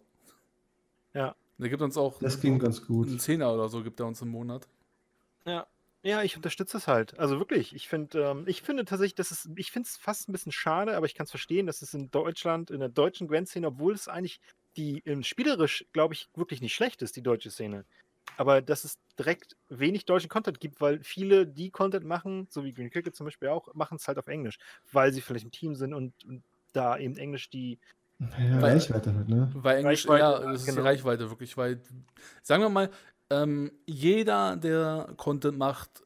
Ja. 1.13 1.35
Der 1.59 1.69
gibt 1.69 1.83
uns 1.83 1.97
auch... 1.97 2.19
Das 2.21 2.41
ging 2.41 2.59
ganz 2.59 2.87
gut. 2.87 3.09
Ein 3.09 3.19
Zehner 3.19 3.53
oder 3.53 3.69
so 3.69 3.83
gibt 3.83 4.01
er 4.01 4.07
uns 4.07 4.23
im 4.23 4.29
Monat. 4.29 4.69
Ja. 5.45 5.67
Ja, 6.03 6.23
ich 6.23 6.37
unterstütze 6.37 6.77
es 6.77 6.87
halt. 6.87 7.19
Also 7.19 7.41
wirklich, 7.41 7.75
ich 7.75 7.89
finde, 7.89 8.21
ähm, 8.21 8.45
ich 8.47 8.63
finde 8.63 8.85
tatsächlich, 8.85 9.17
dass 9.17 9.33
es, 9.33 9.51
ich 9.57 9.73
finde 9.73 9.89
es 9.89 9.97
fast 9.97 10.29
ein 10.29 10.33
bisschen 10.33 10.53
schade, 10.53 10.97
aber 10.97 11.07
ich 11.07 11.17
kann 11.17 11.25
es 11.25 11.31
verstehen, 11.31 11.67
dass 11.67 11.83
es 11.83 11.95
in 11.95 12.13
Deutschland, 12.13 12.71
in 12.71 12.79
der 12.79 12.89
deutschen 12.89 13.27
Gwent-Szene, 13.27 13.67
obwohl 13.67 13.93
es 13.93 14.07
eigentlich 14.07 14.41
die 14.77 15.03
ähm, 15.05 15.25
spielerisch, 15.25 15.85
glaube 15.93 16.15
ich, 16.15 16.29
wirklich 16.37 16.61
nicht 16.61 16.75
schlecht 16.75 17.03
ist, 17.03 17.17
die 17.17 17.23
deutsche 17.23 17.51
Szene 17.51 17.85
aber 18.37 18.63
dass 18.63 18.85
es 18.85 18.99
direkt 19.19 19.57
wenig 19.69 20.05
deutschen 20.05 20.29
Content 20.29 20.61
gibt, 20.61 20.81
weil 20.81 21.01
viele, 21.03 21.47
die 21.47 21.71
Content 21.71 22.05
machen, 22.05 22.47
so 22.51 22.65
wie 22.65 22.73
Green 22.73 22.91
Cricket 22.91 23.17
zum 23.17 23.27
Beispiel 23.27 23.49
auch, 23.49 23.73
machen 23.75 23.97
es 23.97 24.07
halt 24.09 24.19
auf 24.19 24.27
Englisch, 24.27 24.59
weil 24.93 25.13
sie 25.13 25.21
vielleicht 25.21 25.47
ein 25.47 25.53
Team 25.53 25.75
sind 25.75 25.95
und, 25.95 26.13
und 26.25 26.43
da 26.73 26.99
eben 26.99 27.17
Englisch 27.17 27.49
die 27.49 27.79
ja, 28.19 28.63
weil, 28.63 28.73
Reichweite 28.73 29.15
halt, 29.15 29.29
ne? 29.29 29.51
Weil 29.55 29.79
Englisch, 29.79 30.09
Reichweite, 30.09 30.45
ja, 30.45 30.53
das 30.53 30.61
ist 30.61 30.67
genau. 30.67 30.81
die 30.81 30.87
Reichweite 30.87 31.31
wirklich, 31.31 31.57
weil, 31.57 31.81
sagen 32.43 32.63
wir 32.63 32.71
mal, 32.71 32.91
ähm, 33.29 33.73
jeder, 33.87 34.57
der 34.57 35.13
Content 35.17 35.59
macht, 35.59 36.06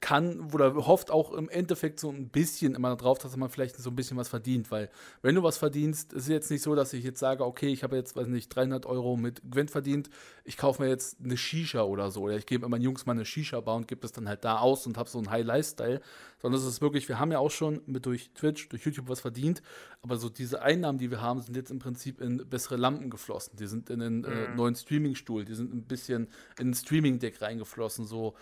kann 0.00 0.52
oder 0.52 0.74
hofft 0.74 1.10
auch 1.10 1.32
im 1.32 1.48
Endeffekt 1.48 1.98
so 2.00 2.10
ein 2.10 2.28
bisschen 2.28 2.74
immer 2.74 2.94
darauf, 2.96 3.18
dass 3.18 3.36
man 3.36 3.48
vielleicht 3.50 3.76
so 3.76 3.90
ein 3.90 3.96
bisschen 3.96 4.16
was 4.16 4.28
verdient, 4.28 4.70
weil 4.70 4.90
wenn 5.22 5.34
du 5.34 5.42
was 5.42 5.58
verdienst, 5.58 6.12
ist 6.12 6.24
es 6.24 6.28
jetzt 6.28 6.50
nicht 6.50 6.62
so, 6.62 6.74
dass 6.74 6.92
ich 6.92 7.04
jetzt 7.04 7.18
sage, 7.18 7.44
okay, 7.44 7.68
ich 7.68 7.82
habe 7.82 7.96
jetzt, 7.96 8.16
weiß 8.16 8.28
nicht, 8.28 8.54
300 8.54 8.86
Euro 8.86 9.16
mit 9.16 9.42
Gwent 9.50 9.70
verdient, 9.70 10.10
ich 10.44 10.56
kaufe 10.56 10.82
mir 10.82 10.88
jetzt 10.88 11.18
eine 11.22 11.36
Shisha 11.36 11.82
oder 11.82 12.10
so. 12.10 12.22
Oder 12.22 12.36
ich 12.36 12.46
gebe 12.46 12.68
meinen 12.68 12.82
Jungs 12.82 13.06
mal 13.06 13.12
eine 13.12 13.24
Shisha 13.24 13.60
bar 13.60 13.76
und 13.76 13.88
gebe 13.88 14.04
es 14.04 14.12
dann 14.12 14.28
halt 14.28 14.44
da 14.44 14.58
aus 14.58 14.86
und 14.86 14.96
habe 14.96 15.08
so 15.08 15.18
einen 15.18 15.30
High-Lifestyle, 15.30 16.00
sondern 16.40 16.60
es 16.60 16.66
ist 16.66 16.80
wirklich, 16.80 17.08
wir 17.08 17.18
haben 17.18 17.32
ja 17.32 17.38
auch 17.38 17.50
schon 17.50 17.82
mit 17.86 18.06
durch 18.06 18.30
Twitch, 18.34 18.68
durch 18.68 18.84
YouTube 18.84 19.08
was 19.08 19.20
verdient, 19.20 19.62
aber 20.02 20.16
so 20.16 20.28
diese 20.28 20.62
Einnahmen, 20.62 20.98
die 20.98 21.10
wir 21.10 21.20
haben, 21.20 21.40
sind 21.40 21.56
jetzt 21.56 21.70
im 21.70 21.78
Prinzip 21.78 22.20
in 22.20 22.48
bessere 22.48 22.76
Lampen 22.76 23.10
geflossen, 23.10 23.56
die 23.56 23.66
sind 23.66 23.90
in 23.90 24.00
den 24.00 24.24
äh, 24.24 24.48
mhm. 24.48 24.56
neuen 24.56 24.74
Streaming-Stuhl, 24.74 25.44
die 25.44 25.54
sind 25.54 25.74
ein 25.74 25.84
bisschen 25.84 26.28
in 26.58 26.70
ein 26.70 26.74
Streaming-Deck 26.74 27.42
reingeflossen, 27.42 28.06
so 28.06 28.34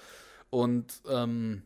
und 0.50 1.02
ähm, 1.08 1.62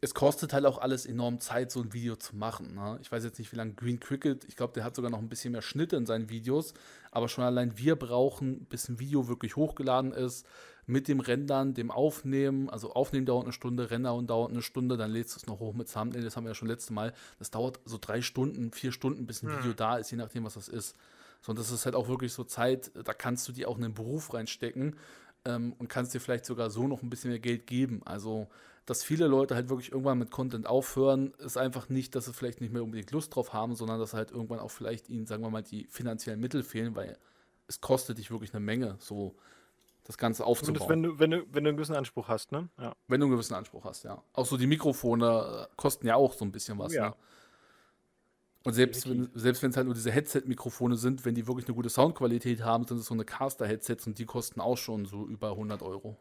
es 0.00 0.14
kostet 0.14 0.52
halt 0.52 0.64
auch 0.64 0.78
alles 0.78 1.06
enorm 1.06 1.40
Zeit, 1.40 1.72
so 1.72 1.80
ein 1.80 1.92
Video 1.92 2.16
zu 2.16 2.36
machen. 2.36 2.74
Ne? 2.74 2.98
Ich 3.00 3.10
weiß 3.10 3.24
jetzt 3.24 3.38
nicht, 3.38 3.52
wie 3.52 3.56
lange 3.56 3.74
Green 3.74 3.98
Cricket, 3.98 4.44
ich 4.44 4.56
glaube, 4.56 4.72
der 4.74 4.84
hat 4.84 4.94
sogar 4.94 5.10
noch 5.10 5.18
ein 5.18 5.28
bisschen 5.28 5.52
mehr 5.52 5.62
Schnitte 5.62 5.96
in 5.96 6.06
seinen 6.06 6.30
Videos, 6.30 6.74
aber 7.10 7.28
schon 7.28 7.44
allein 7.44 7.76
wir 7.78 7.96
brauchen, 7.96 8.66
bis 8.66 8.88
ein 8.88 9.00
Video 9.00 9.28
wirklich 9.28 9.56
hochgeladen 9.56 10.12
ist, 10.12 10.46
mit 10.86 11.06
dem 11.06 11.20
Rendern, 11.20 11.74
dem 11.74 11.90
Aufnehmen, 11.90 12.70
also 12.70 12.92
Aufnehmen 12.94 13.26
dauert 13.26 13.44
eine 13.44 13.52
Stunde, 13.52 13.90
Render 13.90 14.20
dauert 14.22 14.52
eine 14.52 14.62
Stunde, 14.62 14.96
dann 14.96 15.10
lädst 15.10 15.34
du 15.34 15.40
es 15.40 15.46
noch 15.46 15.60
hoch 15.60 15.74
mit 15.74 15.92
Thumbnail, 15.92 16.22
das 16.22 16.36
haben 16.36 16.44
wir 16.44 16.50
ja 16.50 16.54
schon 16.54 16.68
letztes 16.68 16.90
Mal. 16.90 17.12
Das 17.38 17.50
dauert 17.50 17.80
so 17.84 17.98
drei 18.00 18.22
Stunden, 18.22 18.72
vier 18.72 18.90
Stunden, 18.90 19.26
bis 19.26 19.42
ein 19.42 19.50
hm. 19.50 19.58
Video 19.58 19.72
da 19.74 19.98
ist, 19.98 20.10
je 20.10 20.16
nachdem, 20.16 20.44
was 20.44 20.54
das 20.54 20.68
ist. 20.68 20.96
So, 21.42 21.50
und 21.50 21.58
das 21.58 21.70
ist 21.70 21.84
halt 21.84 21.94
auch 21.94 22.08
wirklich 22.08 22.32
so 22.32 22.42
Zeit, 22.42 22.90
da 23.04 23.12
kannst 23.12 23.46
du 23.48 23.52
dir 23.52 23.68
auch 23.68 23.76
in 23.76 23.84
einen 23.84 23.94
Beruf 23.94 24.32
reinstecken 24.32 24.96
ähm, 25.44 25.74
und 25.78 25.88
kannst 25.88 26.14
dir 26.14 26.20
vielleicht 26.20 26.44
sogar 26.44 26.70
so 26.70 26.86
noch 26.86 27.02
ein 27.02 27.10
bisschen 27.10 27.30
mehr 27.30 27.40
Geld 27.40 27.66
geben. 27.66 28.02
Also, 28.04 28.48
dass 28.86 29.04
viele 29.04 29.26
Leute 29.26 29.54
halt 29.54 29.68
wirklich 29.68 29.92
irgendwann 29.92 30.18
mit 30.18 30.30
Content 30.30 30.66
aufhören, 30.66 31.34
ist 31.38 31.58
einfach 31.58 31.88
nicht, 31.88 32.14
dass 32.14 32.24
sie 32.24 32.32
vielleicht 32.32 32.60
nicht 32.60 32.72
mehr 32.72 32.82
unbedingt 32.82 33.10
Lust 33.10 33.34
drauf 33.34 33.52
haben, 33.52 33.74
sondern 33.74 33.98
dass 34.00 34.14
halt 34.14 34.30
irgendwann 34.30 34.60
auch 34.60 34.70
vielleicht 34.70 35.08
ihnen, 35.08 35.26
sagen 35.26 35.42
wir 35.42 35.50
mal, 35.50 35.62
die 35.62 35.86
finanziellen 35.90 36.40
Mittel 36.40 36.62
fehlen, 36.62 36.96
weil 36.96 37.18
es 37.66 37.80
kostet 37.80 38.18
dich 38.18 38.30
wirklich 38.30 38.54
eine 38.54 38.64
Menge, 38.64 38.96
so 38.98 39.36
das 40.04 40.16
Ganze 40.16 40.46
aufzubauen. 40.46 40.88
wenn 40.88 41.02
du, 41.02 41.18
wenn, 41.18 41.30
du, 41.30 41.44
wenn 41.52 41.64
du 41.64 41.68
einen 41.68 41.76
gewissen 41.76 41.94
Anspruch 41.94 42.28
hast, 42.28 42.50
ne? 42.50 42.70
Ja. 42.78 42.96
Wenn 43.08 43.20
du 43.20 43.26
einen 43.26 43.32
gewissen 43.32 43.54
Anspruch 43.54 43.84
hast, 43.84 44.04
ja. 44.04 44.22
Auch 44.32 44.46
so 44.46 44.56
die 44.56 44.66
Mikrofone 44.66 45.68
äh, 45.70 45.74
kosten 45.76 46.06
ja 46.06 46.16
auch 46.16 46.32
so 46.32 46.46
ein 46.46 46.52
bisschen 46.52 46.78
was, 46.78 46.94
ja. 46.94 47.10
ne? 47.10 47.14
Und 48.64 48.72
selbst 48.72 49.08
wenn, 49.08 49.30
selbst 49.34 49.62
wenn 49.62 49.70
es 49.70 49.76
halt 49.76 49.86
nur 49.86 49.94
diese 49.94 50.10
Headset-Mikrofone 50.10 50.96
sind, 50.96 51.24
wenn 51.24 51.34
die 51.34 51.46
wirklich 51.46 51.66
eine 51.66 51.74
gute 51.74 51.88
Soundqualität 51.88 52.62
haben, 52.62 52.84
sind 52.86 52.98
es 52.98 53.06
so 53.06 53.14
eine 53.14 53.24
Caster-Headsets 53.24 54.06
und 54.06 54.18
die 54.18 54.26
kosten 54.26 54.60
auch 54.60 54.76
schon 54.76 55.06
so 55.06 55.26
über 55.26 55.52
100 55.52 55.82
Euro. 55.82 56.16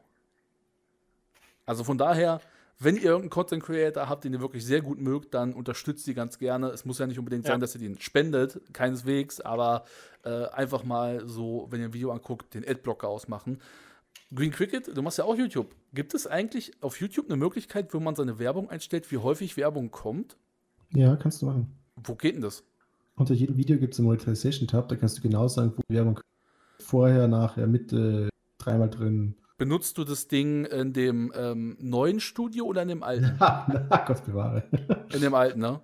Also 1.65 1.83
von 1.83 1.97
daher, 1.97 2.39
wenn 2.79 2.95
ihr 2.95 3.03
irgendeinen 3.03 3.31
Content 3.31 3.63
Creator 3.63 4.07
habt, 4.07 4.23
den 4.23 4.33
ihr 4.33 4.39
wirklich 4.39 4.63
sehr 4.63 4.81
gut 4.81 5.01
mögt, 5.01 5.33
dann 5.33 5.53
unterstützt 5.53 6.05
die 6.05 6.13
ganz 6.13 6.37
gerne. 6.37 6.67
Es 6.67 6.85
muss 6.85 6.99
ja 6.99 7.07
nicht 7.07 7.19
unbedingt 7.19 7.45
ja. 7.45 7.51
sein, 7.51 7.59
dass 7.59 7.73
ihr 7.75 7.81
den 7.81 7.99
spendet, 7.99 8.61
keineswegs, 8.71 9.41
aber 9.41 9.83
äh, 10.23 10.45
einfach 10.49 10.83
mal 10.83 11.27
so, 11.27 11.67
wenn 11.71 11.81
ihr 11.81 11.87
ein 11.87 11.93
Video 11.93 12.11
anguckt, 12.11 12.53
den 12.53 12.67
Adblocker 12.67 13.07
ausmachen. 13.07 13.59
Green 14.33 14.51
Cricket, 14.51 14.95
du 14.95 15.01
machst 15.01 15.17
ja 15.17 15.23
auch 15.23 15.35
YouTube. 15.35 15.73
Gibt 15.93 16.13
es 16.13 16.27
eigentlich 16.27 16.71
auf 16.81 16.99
YouTube 16.99 17.27
eine 17.27 17.37
Möglichkeit, 17.37 17.93
wo 17.93 17.99
man 17.99 18.15
seine 18.15 18.39
Werbung 18.39 18.69
einstellt, 18.69 19.11
wie 19.11 19.17
häufig 19.17 19.57
Werbung 19.57 19.89
kommt? 19.89 20.37
Ja, 20.91 21.15
kannst 21.15 21.41
du 21.41 21.47
machen. 21.47 21.76
Wo 22.03 22.15
geht 22.15 22.35
denn 22.35 22.41
das? 22.41 22.63
Unter 23.15 23.33
jedem 23.33 23.57
Video 23.57 23.77
gibt 23.77 23.93
es 23.93 23.99
einen 23.99 24.07
Monetization-Tab, 24.07 24.87
da 24.89 24.95
kannst 24.95 25.17
du 25.17 25.21
genau 25.21 25.47
sagen, 25.47 25.73
wo 25.75 25.81
Werbung 25.89 26.19
vorher, 26.79 27.27
nachher, 27.27 27.65
Mitte, 27.67 28.29
dreimal 28.59 28.89
drin. 28.89 29.35
Benutzt 29.57 29.97
du 29.97 30.03
das 30.03 30.27
Ding 30.27 30.65
in 30.65 30.93
dem 30.93 31.31
ähm, 31.35 31.77
neuen 31.79 32.19
Studio 32.19 32.65
oder 32.65 32.83
in 32.83 32.89
dem 32.89 33.03
alten? 33.03 33.35
na, 33.39 34.03
Gott 34.05 34.23
bewahre. 34.23 34.63
In 35.11 35.21
dem 35.21 35.33
alten, 35.33 35.59
ne? 35.59 35.81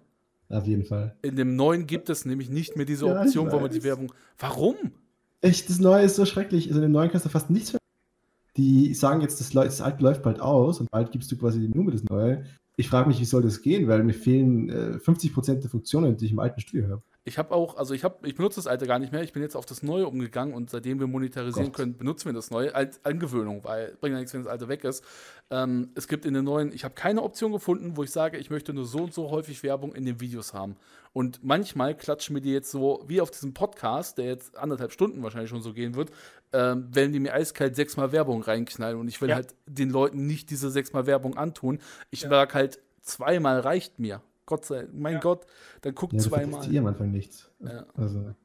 Auf 0.49 0.68
jeden 0.68 0.84
Fall. 0.85 1.15
In 1.23 1.35
dem 1.35 1.56
neuen 1.56 1.88
gibt 1.88 2.10
es 2.10 2.26
nämlich 2.26 2.49
nicht 2.49 2.76
mehr 2.76 2.85
diese 2.85 3.07
Option, 3.07 3.48
ja, 3.48 3.52
wo 3.52 3.60
man 3.60 3.72
die 3.72 3.84
Werbung. 3.84 4.14
Warum? 4.38 4.76
Echt, 5.41 5.68
das 5.69 5.80
neue 5.80 6.03
ist 6.03 6.15
so 6.15 6.26
schrecklich. 6.26 6.68
Also 6.68 6.80
in 6.80 6.84
dem 6.84 6.91
neuen 6.91 7.10
kannst 7.10 7.26
du 7.26 7.30
fast 7.30 7.49
nichts 7.49 7.73
mehr. 7.73 7.80
Die 8.56 8.94
sagen 8.94 9.22
jetzt, 9.22 9.40
das, 9.40 9.49
das 9.49 9.81
alte 9.81 10.03
läuft 10.03 10.22
bald 10.22 10.40
aus 10.40 10.80
und 10.80 10.91
bald 10.91 11.11
gibst 11.11 11.31
du 11.31 11.38
quasi 11.38 11.60
nur 11.73 11.85
mit 11.85 11.95
das 11.95 12.03
neue 12.03 12.45
ich 12.75 12.89
frage 12.89 13.07
mich, 13.07 13.19
wie 13.19 13.25
soll 13.25 13.43
das 13.43 13.61
gehen, 13.61 13.87
weil 13.87 14.03
mir 14.03 14.13
fehlen 14.13 14.69
äh, 14.69 14.97
50% 14.97 15.61
der 15.61 15.69
Funktionen, 15.69 16.17
die 16.17 16.25
ich 16.25 16.31
im 16.31 16.39
alten 16.39 16.61
Studio 16.61 16.89
habe. 16.89 17.03
Ich 17.25 17.37
habe 17.37 17.53
auch, 17.55 17.77
also 17.77 17.93
ich 17.93 18.03
habe, 18.03 18.27
ich 18.27 18.35
benutze 18.35 18.57
das 18.57 18.67
alte 18.67 18.85
gar 18.85 18.99
nicht 18.99 19.13
mehr. 19.13 19.23
Ich 19.23 19.31
bin 19.31 19.41
jetzt 19.41 19.55
auf 19.55 19.65
das 19.65 19.81
neue 19.81 20.07
umgegangen 20.07 20.53
und 20.53 20.69
seitdem 20.69 20.99
wir 20.99 21.07
monetarisieren 21.07 21.67
Gott. 21.67 21.75
können, 21.75 21.97
benutzen 21.97 22.25
wir 22.25 22.33
das 22.33 22.51
neue 22.51 22.75
als 22.75 23.03
Angewöhnung, 23.05 23.63
weil 23.63 23.95
bringt 24.01 24.13
ja 24.13 24.19
nichts, 24.19 24.33
wenn 24.33 24.43
das 24.43 24.51
alte 24.51 24.67
weg 24.67 24.83
ist. 24.83 25.05
Ähm, 25.49 25.91
es 25.95 26.09
gibt 26.09 26.25
in 26.25 26.33
den 26.33 26.43
neuen, 26.43 26.73
ich 26.73 26.83
habe 26.83 26.95
keine 26.95 27.23
Option 27.23 27.53
gefunden, 27.53 27.95
wo 27.95 28.03
ich 28.03 28.11
sage, 28.11 28.37
ich 28.37 28.49
möchte 28.49 28.73
nur 28.73 28.85
so 28.85 28.99
und 28.99 29.13
so 29.13 29.31
häufig 29.31 29.63
Werbung 29.63 29.95
in 29.95 30.05
den 30.05 30.19
Videos 30.19 30.53
haben. 30.53 30.75
Und 31.13 31.43
manchmal 31.43 31.95
klatschen 31.95 32.33
mir 32.33 32.41
die 32.41 32.51
jetzt 32.51 32.71
so, 32.71 33.05
wie 33.07 33.21
auf 33.21 33.31
diesem 33.31 33.53
Podcast, 33.53 34.17
der 34.17 34.25
jetzt 34.25 34.57
anderthalb 34.57 34.91
Stunden 34.91 35.23
wahrscheinlich 35.23 35.49
schon 35.49 35.61
so 35.61 35.71
gehen 35.71 35.95
wird, 35.95 36.11
ähm, 36.51 36.93
werden 36.93 37.13
die 37.13 37.19
mir 37.21 37.33
eiskalt 37.33 37.77
sechsmal 37.77 38.11
Werbung 38.11 38.41
reinknallen 38.41 38.99
und 38.99 39.07
ich 39.07 39.21
will 39.21 39.29
ja. 39.29 39.35
halt 39.35 39.55
den 39.65 39.89
Leuten 39.89 40.27
nicht 40.27 40.49
diese 40.49 40.69
sechsmal 40.69 41.05
Werbung 41.05 41.37
antun. 41.37 41.79
Ich 42.09 42.23
ja. 42.23 42.29
sag 42.29 42.53
halt, 42.53 42.79
zweimal 43.01 43.61
reicht 43.61 43.99
mir. 43.99 44.21
Gott 44.45 44.65
sei 44.65 44.88
mein 44.91 45.14
ja. 45.14 45.20
Gott, 45.20 45.45
dann 45.82 45.95
guckt 45.95 46.14
ja, 46.14 46.20
zweimal. 46.20 46.70
Ich 46.70 46.78
am 46.78 46.88
Anfang 46.88 47.11
nichts. 47.11 47.52
Ja. 47.60 47.86
Also. 47.95 48.36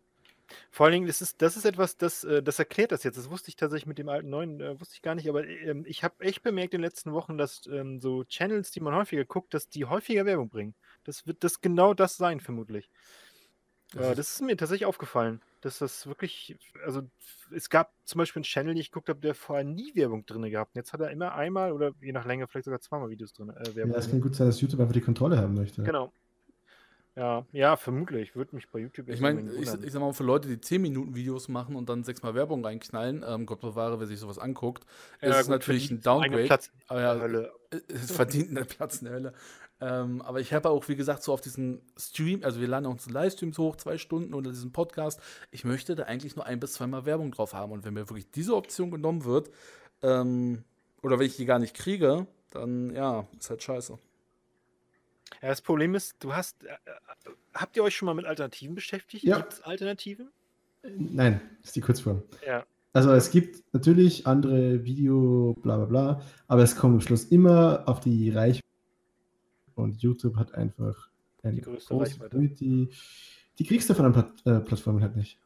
Vor 0.70 0.86
allen 0.86 0.94
Dingen, 0.94 1.06
das 1.06 1.20
ist, 1.20 1.42
das 1.42 1.56
ist 1.56 1.66
etwas, 1.66 1.98
das, 1.98 2.24
äh, 2.24 2.42
das 2.42 2.58
erklärt 2.58 2.92
das 2.92 3.04
jetzt. 3.04 3.18
Das 3.18 3.30
wusste 3.30 3.48
ich 3.50 3.56
tatsächlich 3.56 3.86
mit 3.86 3.98
dem 3.98 4.08
alten 4.08 4.30
neuen, 4.30 4.60
äh, 4.60 4.80
wusste 4.80 4.94
ich 4.94 5.02
gar 5.02 5.14
nicht, 5.14 5.28
aber 5.28 5.46
ähm, 5.46 5.84
ich 5.86 6.04
habe 6.04 6.24
echt 6.24 6.42
bemerkt 6.42 6.72
in 6.72 6.80
den 6.80 6.86
letzten 6.86 7.12
Wochen, 7.12 7.36
dass 7.36 7.66
ähm, 7.66 8.00
so 8.00 8.24
Channels, 8.24 8.70
die 8.70 8.80
man 8.80 8.94
häufiger 8.94 9.24
guckt, 9.24 9.52
dass 9.52 9.68
die 9.68 9.84
häufiger 9.84 10.24
Werbung 10.24 10.48
bringen. 10.48 10.74
Das 11.04 11.26
wird 11.26 11.44
das 11.44 11.60
genau 11.60 11.92
das 11.92 12.16
sein, 12.16 12.40
vermutlich. 12.40 12.90
Das, 13.92 14.06
äh, 14.06 14.14
das 14.14 14.30
ist 14.32 14.42
mir 14.42 14.56
tatsächlich 14.56 14.86
aufgefallen 14.86 15.42
dass 15.60 15.78
das 15.78 16.06
wirklich, 16.06 16.56
also 16.84 17.02
es 17.54 17.68
gab 17.70 17.92
zum 18.04 18.18
Beispiel 18.18 18.40
einen 18.40 18.44
Channel, 18.44 18.74
den 18.74 18.80
ich 18.80 18.90
geguckt 18.90 19.08
habe, 19.08 19.20
der 19.20 19.34
vorher 19.34 19.64
nie 19.64 19.94
Werbung 19.94 20.24
drin 20.26 20.42
gehabt. 20.50 20.74
Und 20.74 20.80
jetzt 20.80 20.92
hat 20.92 21.00
er 21.00 21.10
immer 21.10 21.34
einmal 21.34 21.72
oder 21.72 21.92
je 22.00 22.12
nach 22.12 22.26
Länge 22.26 22.46
vielleicht 22.46 22.66
sogar 22.66 22.80
zweimal 22.80 23.10
Videos 23.10 23.32
drin. 23.32 23.50
Äh, 23.50 23.74
Werbung 23.74 23.92
ja, 23.92 23.98
es 23.98 24.10
kann 24.10 24.20
gut 24.20 24.34
sein, 24.34 24.46
dass 24.46 24.60
YouTube 24.60 24.80
einfach 24.80 24.94
die 24.94 25.00
Kontrolle 25.00 25.38
haben 25.38 25.54
möchte. 25.54 25.82
Genau. 25.82 26.12
Ja, 27.18 27.44
ja, 27.50 27.76
vermutlich. 27.76 28.36
Würde 28.36 28.54
mich 28.54 28.68
bei 28.70 28.78
YouTube 28.78 29.08
Ich 29.08 29.20
meine, 29.20 29.50
ich, 29.54 29.62
ich, 29.62 29.92
sag 29.92 30.00
mal, 30.00 30.12
für 30.12 30.22
Leute, 30.22 30.46
die 30.46 30.60
10 30.60 30.80
Minuten 30.80 31.16
Videos 31.16 31.48
machen 31.48 31.74
und 31.74 31.88
dann 31.88 32.04
sechsmal 32.04 32.36
Werbung 32.36 32.64
reinknallen, 32.64 33.24
ähm, 33.26 33.44
Gott 33.44 33.60
bewahre, 33.60 33.98
wer 33.98 34.06
sich 34.06 34.20
sowas 34.20 34.38
anguckt, 34.38 34.84
ja, 35.20 35.30
ist 35.30 35.34
gut, 35.34 35.40
es 35.42 35.48
natürlich 35.48 35.90
ein 35.90 36.00
Downgrade. 36.00 36.44
Platz 36.44 36.70
aber 36.86 37.00
ja, 37.00 37.18
Hölle. 37.18 37.52
es 37.88 38.12
verdient 38.12 38.56
einen 38.56 38.66
Platz 38.66 38.98
in 38.98 39.06
der 39.06 39.14
Hölle. 39.14 39.32
Ähm, 39.80 40.22
aber 40.22 40.40
ich 40.40 40.52
habe 40.52 40.70
auch, 40.70 40.88
wie 40.88 40.96
gesagt, 40.96 41.22
so 41.22 41.32
auf 41.32 41.40
diesen 41.40 41.80
Stream, 41.96 42.42
also 42.42 42.60
wir 42.60 42.66
laden 42.66 42.86
auch 42.86 42.92
unsere 42.92 43.12
Livestreams 43.12 43.58
hoch, 43.58 43.76
zwei 43.76 43.96
Stunden 43.96 44.34
oder 44.34 44.50
diesen 44.50 44.72
Podcast. 44.72 45.20
Ich 45.50 45.64
möchte 45.64 45.94
da 45.94 46.04
eigentlich 46.04 46.34
nur 46.34 46.46
ein 46.46 46.58
bis 46.58 46.72
zweimal 46.74 47.06
Werbung 47.06 47.30
drauf 47.30 47.54
haben. 47.54 47.72
Und 47.72 47.84
wenn 47.84 47.94
mir 47.94 48.08
wirklich 48.08 48.30
diese 48.30 48.56
Option 48.56 48.90
genommen 48.90 49.24
wird, 49.24 49.50
ähm, 50.02 50.64
oder 51.02 51.18
wenn 51.18 51.26
ich 51.26 51.36
die 51.36 51.44
gar 51.44 51.60
nicht 51.60 51.74
kriege, 51.74 52.26
dann 52.50 52.94
ja, 52.94 53.26
ist 53.38 53.50
halt 53.50 53.62
scheiße. 53.62 53.98
Ja, 55.42 55.48
das 55.48 55.60
Problem 55.60 55.94
ist, 55.94 56.16
du 56.20 56.34
hast. 56.34 56.64
Äh, 56.64 56.70
äh 56.70 57.30
habt 57.54 57.76
ihr 57.76 57.82
euch 57.82 57.96
schon 57.96 58.06
mal 58.06 58.14
mit 58.14 58.24
Alternativen 58.24 58.74
beschäftigt? 58.74 59.24
Ja. 59.24 59.38
Gibt 59.38 59.54
es 59.54 59.62
Alternativen? 59.62 60.30
Nein, 60.82 61.40
das 61.58 61.68
ist 61.70 61.76
die 61.76 61.80
Kurzform. 61.80 62.22
Ja. 62.46 62.64
Also 62.92 63.12
es 63.12 63.30
gibt 63.30 63.62
natürlich 63.72 64.26
andere 64.26 64.84
Video, 64.84 65.54
bla 65.62 65.76
bla 65.76 65.86
bla, 65.86 66.22
aber 66.46 66.62
es 66.62 66.76
kommt 66.76 66.94
am 66.94 67.00
Schluss 67.00 67.24
immer 67.24 67.82
auf 67.86 68.00
die 68.00 68.30
Reichweite 68.30 68.67
und 69.78 70.02
YouTube 70.02 70.36
hat 70.36 70.54
einfach 70.54 71.08
eine 71.42 71.56
die 71.56 71.60
größte 71.62 71.94
große 71.94 72.12
Reichweite. 72.12 72.30
Community. 72.30 72.90
Die 73.58 73.64
kriegst 73.64 73.88
du 73.90 73.94
von 73.94 74.06
anderen 74.06 74.34
Plat 74.34 74.56
äh, 74.56 74.60
Plattformen 74.60 75.02
halt 75.02 75.16
nicht. 75.16 75.38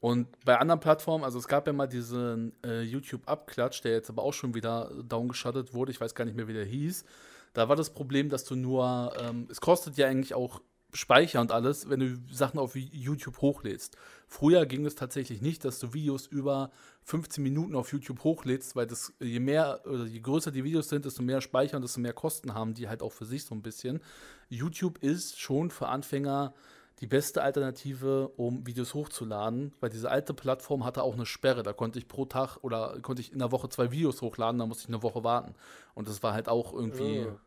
Und 0.00 0.28
bei 0.44 0.58
anderen 0.58 0.80
Plattformen, 0.80 1.24
also 1.24 1.38
es 1.38 1.48
gab 1.48 1.66
ja 1.66 1.72
mal 1.72 1.86
diesen 1.86 2.52
äh, 2.62 2.82
YouTube-Abklatsch, 2.82 3.82
der 3.84 3.92
jetzt 3.92 4.10
aber 4.10 4.22
auch 4.22 4.34
schon 4.34 4.54
wieder 4.54 4.90
downgeschattet 5.02 5.72
wurde. 5.72 5.92
Ich 5.92 6.00
weiß 6.00 6.14
gar 6.14 6.26
nicht 6.26 6.36
mehr, 6.36 6.46
wie 6.46 6.52
der 6.52 6.66
hieß. 6.66 7.06
Da 7.54 7.68
war 7.68 7.76
das 7.76 7.88
Problem, 7.90 8.28
dass 8.28 8.44
du 8.44 8.54
nur, 8.54 9.14
ähm, 9.18 9.46
es 9.50 9.60
kostet 9.62 9.96
ja 9.96 10.06
eigentlich 10.06 10.34
auch 10.34 10.60
Speicher 10.94 11.40
und 11.40 11.52
alles, 11.52 11.88
wenn 11.88 12.00
du 12.00 12.18
Sachen 12.30 12.58
auf 12.58 12.76
YouTube 12.76 13.38
hochlädst. 13.38 13.96
Früher 14.28 14.64
ging 14.64 14.86
es 14.86 14.94
tatsächlich 14.94 15.42
nicht, 15.42 15.64
dass 15.64 15.80
du 15.80 15.92
Videos 15.92 16.26
über 16.26 16.70
15 17.02 17.42
Minuten 17.42 17.74
auf 17.74 17.92
YouTube 17.92 18.22
hochlädst, 18.22 18.76
weil 18.76 18.86
das 18.86 19.12
je 19.20 19.40
mehr 19.40 19.82
oder 19.84 20.04
je 20.04 20.20
größer 20.20 20.52
die 20.52 20.64
Videos 20.64 20.88
sind, 20.88 21.04
desto 21.04 21.22
mehr 21.22 21.40
Speicher 21.40 21.76
und 21.76 21.82
desto 21.82 22.00
mehr 22.00 22.12
Kosten 22.12 22.54
haben 22.54 22.74
die 22.74 22.88
halt 22.88 23.02
auch 23.02 23.12
für 23.12 23.26
sich 23.26 23.44
so 23.44 23.54
ein 23.54 23.62
bisschen. 23.62 24.00
YouTube 24.48 24.98
ist 25.02 25.40
schon 25.40 25.70
für 25.70 25.88
Anfänger 25.88 26.54
die 27.00 27.06
beste 27.08 27.42
Alternative, 27.42 28.28
um 28.36 28.66
Videos 28.66 28.94
hochzuladen, 28.94 29.74
weil 29.80 29.90
diese 29.90 30.10
alte 30.10 30.32
Plattform 30.32 30.84
hatte 30.84 31.02
auch 31.02 31.14
eine 31.14 31.26
Sperre. 31.26 31.64
Da 31.64 31.72
konnte 31.72 31.98
ich 31.98 32.06
pro 32.06 32.24
Tag 32.24 32.58
oder 32.62 33.00
konnte 33.02 33.20
ich 33.20 33.32
in 33.32 33.40
der 33.40 33.50
Woche 33.50 33.68
zwei 33.68 33.90
Videos 33.90 34.22
hochladen, 34.22 34.60
da 34.60 34.66
musste 34.66 34.84
ich 34.84 34.88
eine 34.88 35.02
Woche 35.02 35.24
warten. 35.24 35.54
Und 35.94 36.08
das 36.08 36.22
war 36.22 36.32
halt 36.34 36.48
auch 36.48 36.72
irgendwie. 36.72 37.26
Oh. 37.26 37.38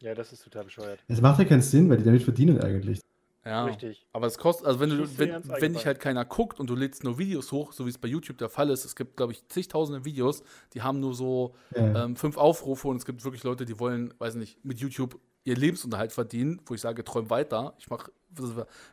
Ja, 0.00 0.14
das 0.14 0.32
ist 0.32 0.42
total 0.44 0.64
bescheuert. 0.64 1.00
Es 1.08 1.20
macht 1.20 1.38
ja 1.38 1.44
keinen 1.44 1.62
Sinn, 1.62 1.88
weil 1.90 1.98
die 1.98 2.04
damit 2.04 2.22
verdienen 2.22 2.60
eigentlich. 2.60 3.00
Ja, 3.44 3.64
Richtig. 3.64 4.06
aber 4.12 4.26
es 4.26 4.36
kostet, 4.36 4.66
also 4.66 4.80
wenn, 4.80 4.90
du, 4.90 5.18
wenn, 5.18 5.42
wenn 5.60 5.72
dich 5.72 5.86
halt 5.86 5.98
keiner 5.98 6.26
guckt 6.26 6.60
und 6.60 6.68
du 6.68 6.74
lädst 6.76 7.04
nur 7.04 7.18
Videos 7.18 7.52
hoch, 7.52 7.72
so 7.72 7.86
wie 7.86 7.90
es 7.90 7.96
bei 7.96 8.06
YouTube 8.06 8.36
der 8.36 8.50
Fall 8.50 8.68
ist, 8.68 8.84
es 8.84 8.94
gibt, 8.94 9.16
glaube 9.16 9.32
ich, 9.32 9.48
zigtausende 9.48 10.04
Videos, 10.04 10.42
die 10.74 10.82
haben 10.82 11.00
nur 11.00 11.14
so 11.14 11.54
Ja. 11.74 12.04
ähm, 12.04 12.16
fünf 12.16 12.36
Aufrufe 12.36 12.88
und 12.88 12.96
es 12.96 13.06
gibt 13.06 13.24
wirklich 13.24 13.42
Leute, 13.42 13.64
die 13.64 13.78
wollen, 13.78 14.12
weiß 14.18 14.34
nicht, 14.34 14.62
mit 14.62 14.78
YouTube 14.78 15.18
ihr 15.44 15.56
Lebensunterhalt 15.56 16.12
verdienen, 16.12 16.60
wo 16.66 16.74
ich 16.74 16.82
sage, 16.82 17.02
träum 17.02 17.30
weiter. 17.30 17.74
Ich 17.78 17.88
mach, 17.88 18.10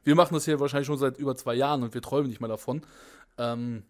wir 0.06 0.16
machen 0.16 0.34
das 0.34 0.46
hier 0.46 0.62
wahrscheinlich 0.62 0.88
schon 0.88 0.98
seit 0.98 1.18
über 1.18 1.36
zwei 1.36 1.54
Jahren 1.54 1.84
und 1.84 1.94
wir 1.94 2.02
träumen 2.02 2.30
nicht 2.30 2.40
mal 2.40 2.48
davon. 2.48 2.82
Ähm, 3.38 3.84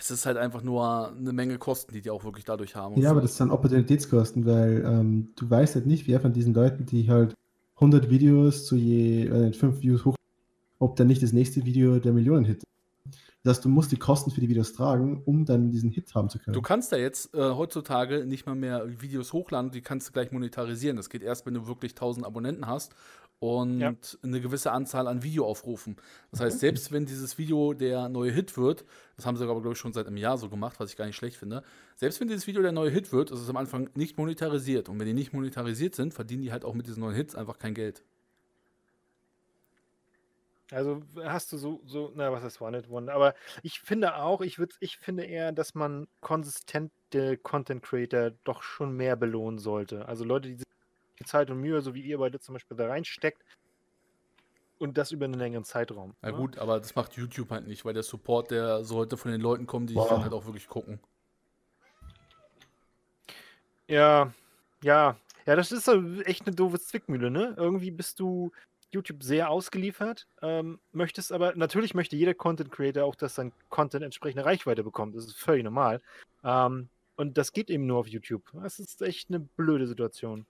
es 0.00 0.10
ist 0.10 0.26
halt 0.26 0.36
einfach 0.36 0.62
nur 0.62 1.12
eine 1.12 1.32
Menge 1.32 1.58
Kosten, 1.58 1.92
die 1.92 2.00
die 2.00 2.10
auch 2.10 2.24
wirklich 2.24 2.44
dadurch 2.44 2.74
haben. 2.74 3.00
Ja, 3.00 3.10
aber 3.10 3.20
das 3.20 3.36
sind 3.36 3.50
Opportunitätskosten, 3.50 4.46
weil 4.46 4.82
ähm, 4.84 5.30
du 5.36 5.48
weißt 5.48 5.74
halt 5.74 5.86
nicht, 5.86 6.08
wer 6.08 6.20
von 6.20 6.32
diesen 6.32 6.54
Leuten, 6.54 6.86
die 6.86 7.08
halt 7.10 7.34
100 7.76 8.10
Videos 8.10 8.66
zu 8.66 8.76
je 8.76 9.26
äh, 9.26 9.52
5 9.52 9.82
Views 9.82 10.04
hoch, 10.04 10.16
ob 10.78 10.96
dann 10.96 11.06
nicht 11.06 11.22
das 11.22 11.32
nächste 11.32 11.64
Video 11.64 11.98
der 11.98 12.12
Millionen-Hit 12.12 12.58
ist. 12.58 12.66
Das 13.42 13.56
heißt, 13.56 13.64
du 13.64 13.70
musst 13.70 13.90
die 13.90 13.96
Kosten 13.96 14.30
für 14.30 14.40
die 14.42 14.50
Videos 14.50 14.74
tragen, 14.74 15.22
um 15.24 15.46
dann 15.46 15.70
diesen 15.70 15.90
Hit 15.90 16.14
haben 16.14 16.28
zu 16.28 16.38
können. 16.38 16.52
Du 16.52 16.60
kannst 16.60 16.92
da 16.92 16.96
jetzt 16.96 17.34
äh, 17.34 17.38
heutzutage 17.38 18.26
nicht 18.26 18.44
mal 18.44 18.54
mehr 18.54 19.00
Videos 19.00 19.32
hochladen, 19.32 19.70
die 19.70 19.80
kannst 19.80 20.08
du 20.08 20.12
gleich 20.12 20.30
monetarisieren. 20.30 20.96
Das 20.96 21.08
geht 21.08 21.22
erst, 21.22 21.46
wenn 21.46 21.54
du 21.54 21.66
wirklich 21.66 21.92
1000 21.92 22.26
Abonnenten 22.26 22.66
hast 22.66 22.94
und 23.40 23.80
Ja. 23.80 23.94
eine 24.22 24.40
gewisse 24.40 24.70
Anzahl 24.70 25.08
an 25.08 25.22
Videoaufrufen. 25.22 25.96
Das 26.30 26.40
heißt, 26.40 26.60
selbst 26.60 26.92
wenn 26.92 27.06
dieses 27.06 27.38
Video 27.38 27.72
der 27.72 28.08
neue 28.08 28.30
Hit 28.30 28.56
wird, 28.56 28.84
das 29.16 29.26
haben 29.26 29.36
sie 29.36 29.44
aber, 29.44 29.54
glaube 29.60 29.72
ich, 29.72 29.78
schon 29.78 29.92
seit 29.94 30.06
einem 30.06 30.18
Jahr 30.18 30.38
so 30.38 30.48
gemacht, 30.48 30.78
was 30.78 30.90
ich 30.90 30.96
gar 30.96 31.06
nicht 31.06 31.16
schlecht 31.16 31.36
finde, 31.36 31.62
selbst 31.96 32.20
wenn 32.20 32.28
dieses 32.28 32.46
Video 32.46 32.62
der 32.62 32.72
neue 32.72 32.90
Hit 32.90 33.12
wird, 33.12 33.30
ist 33.30 33.40
es 33.40 33.48
am 33.48 33.56
Anfang 33.56 33.90
nicht 33.94 34.18
monetarisiert. 34.18 34.88
Und 34.88 34.98
wenn 35.00 35.06
die 35.06 35.14
nicht 35.14 35.32
monetarisiert 35.32 35.94
sind, 35.94 36.14
verdienen 36.14 36.42
die 36.42 36.52
halt 36.52 36.64
auch 36.64 36.74
mit 36.74 36.86
diesen 36.86 37.00
neuen 37.00 37.16
Hits 37.16 37.34
einfach 37.34 37.58
kein 37.58 37.74
Geld. 37.74 38.04
Also 40.70 41.02
hast 41.24 41.50
du 41.52 41.56
so, 41.56 41.80
so, 41.84 42.12
na, 42.14 42.30
was 42.30 42.44
ist 42.44 42.60
One 42.60 42.78
It 42.78 42.88
One? 42.88 43.12
Aber 43.12 43.34
ich 43.62 43.80
finde 43.80 44.16
auch, 44.16 44.40
ich 44.40 44.58
würde, 44.58 44.76
ich 44.80 44.98
finde 44.98 45.24
eher, 45.24 45.50
dass 45.50 45.74
man 45.74 46.06
konsistente 46.20 47.38
Content 47.38 47.82
Creator 47.82 48.30
doch 48.44 48.62
schon 48.62 48.96
mehr 48.96 49.16
belohnen 49.16 49.58
sollte. 49.58 50.06
Also 50.06 50.24
Leute, 50.24 50.48
die 50.54 50.62
die 51.20 51.24
Zeit 51.24 51.50
und 51.50 51.60
Mühe, 51.60 51.80
so 51.82 51.94
wie 51.94 52.02
ihr 52.02 52.18
beide 52.18 52.40
zum 52.40 52.54
Beispiel 52.54 52.76
da 52.76 52.88
reinsteckt 52.88 53.42
und 54.78 54.96
das 54.96 55.12
über 55.12 55.26
einen 55.26 55.34
längeren 55.34 55.64
Zeitraum. 55.64 56.14
Na 56.22 56.30
ne? 56.30 56.36
gut, 56.36 56.58
aber 56.58 56.80
das 56.80 56.94
macht 56.94 57.14
YouTube 57.14 57.50
halt 57.50 57.66
nicht, 57.66 57.84
weil 57.84 57.94
der 57.94 58.02
Support, 58.02 58.50
der 58.50 58.82
sollte 58.82 59.16
von 59.16 59.30
den 59.30 59.40
Leuten 59.40 59.66
kommen, 59.66 59.86
die 59.86 59.94
Boah. 59.94 60.08
dann 60.08 60.22
halt 60.22 60.32
auch 60.32 60.46
wirklich 60.46 60.68
gucken. 60.68 60.98
Ja, 63.86 64.32
ja, 64.82 65.16
ja, 65.46 65.56
das 65.56 65.72
ist 65.72 65.84
so 65.84 66.20
echt 66.22 66.46
eine 66.46 66.54
doofe 66.54 66.80
Zwickmühle, 66.80 67.30
ne? 67.30 67.54
Irgendwie 67.56 67.90
bist 67.90 68.20
du 68.20 68.52
YouTube 68.92 69.22
sehr 69.22 69.50
ausgeliefert, 69.50 70.26
ähm, 70.42 70.80
möchtest 70.92 71.32
aber, 71.32 71.54
natürlich 71.54 71.94
möchte 71.94 72.16
jeder 72.16 72.34
Content 72.34 72.72
Creator 72.72 73.04
auch, 73.04 73.14
dass 73.14 73.34
sein 73.34 73.52
Content 73.68 74.04
entsprechende 74.04 74.44
Reichweite 74.44 74.82
bekommt. 74.82 75.14
Das 75.14 75.26
ist 75.26 75.36
völlig 75.36 75.64
normal. 75.64 76.00
Ähm, 76.42 76.88
und 77.16 77.36
das 77.36 77.52
geht 77.52 77.68
eben 77.68 77.86
nur 77.86 77.98
auf 77.98 78.08
YouTube. 78.08 78.42
Das 78.54 78.78
ist 78.78 79.02
echt 79.02 79.28
eine 79.28 79.40
blöde 79.40 79.86
Situation. 79.86 80.46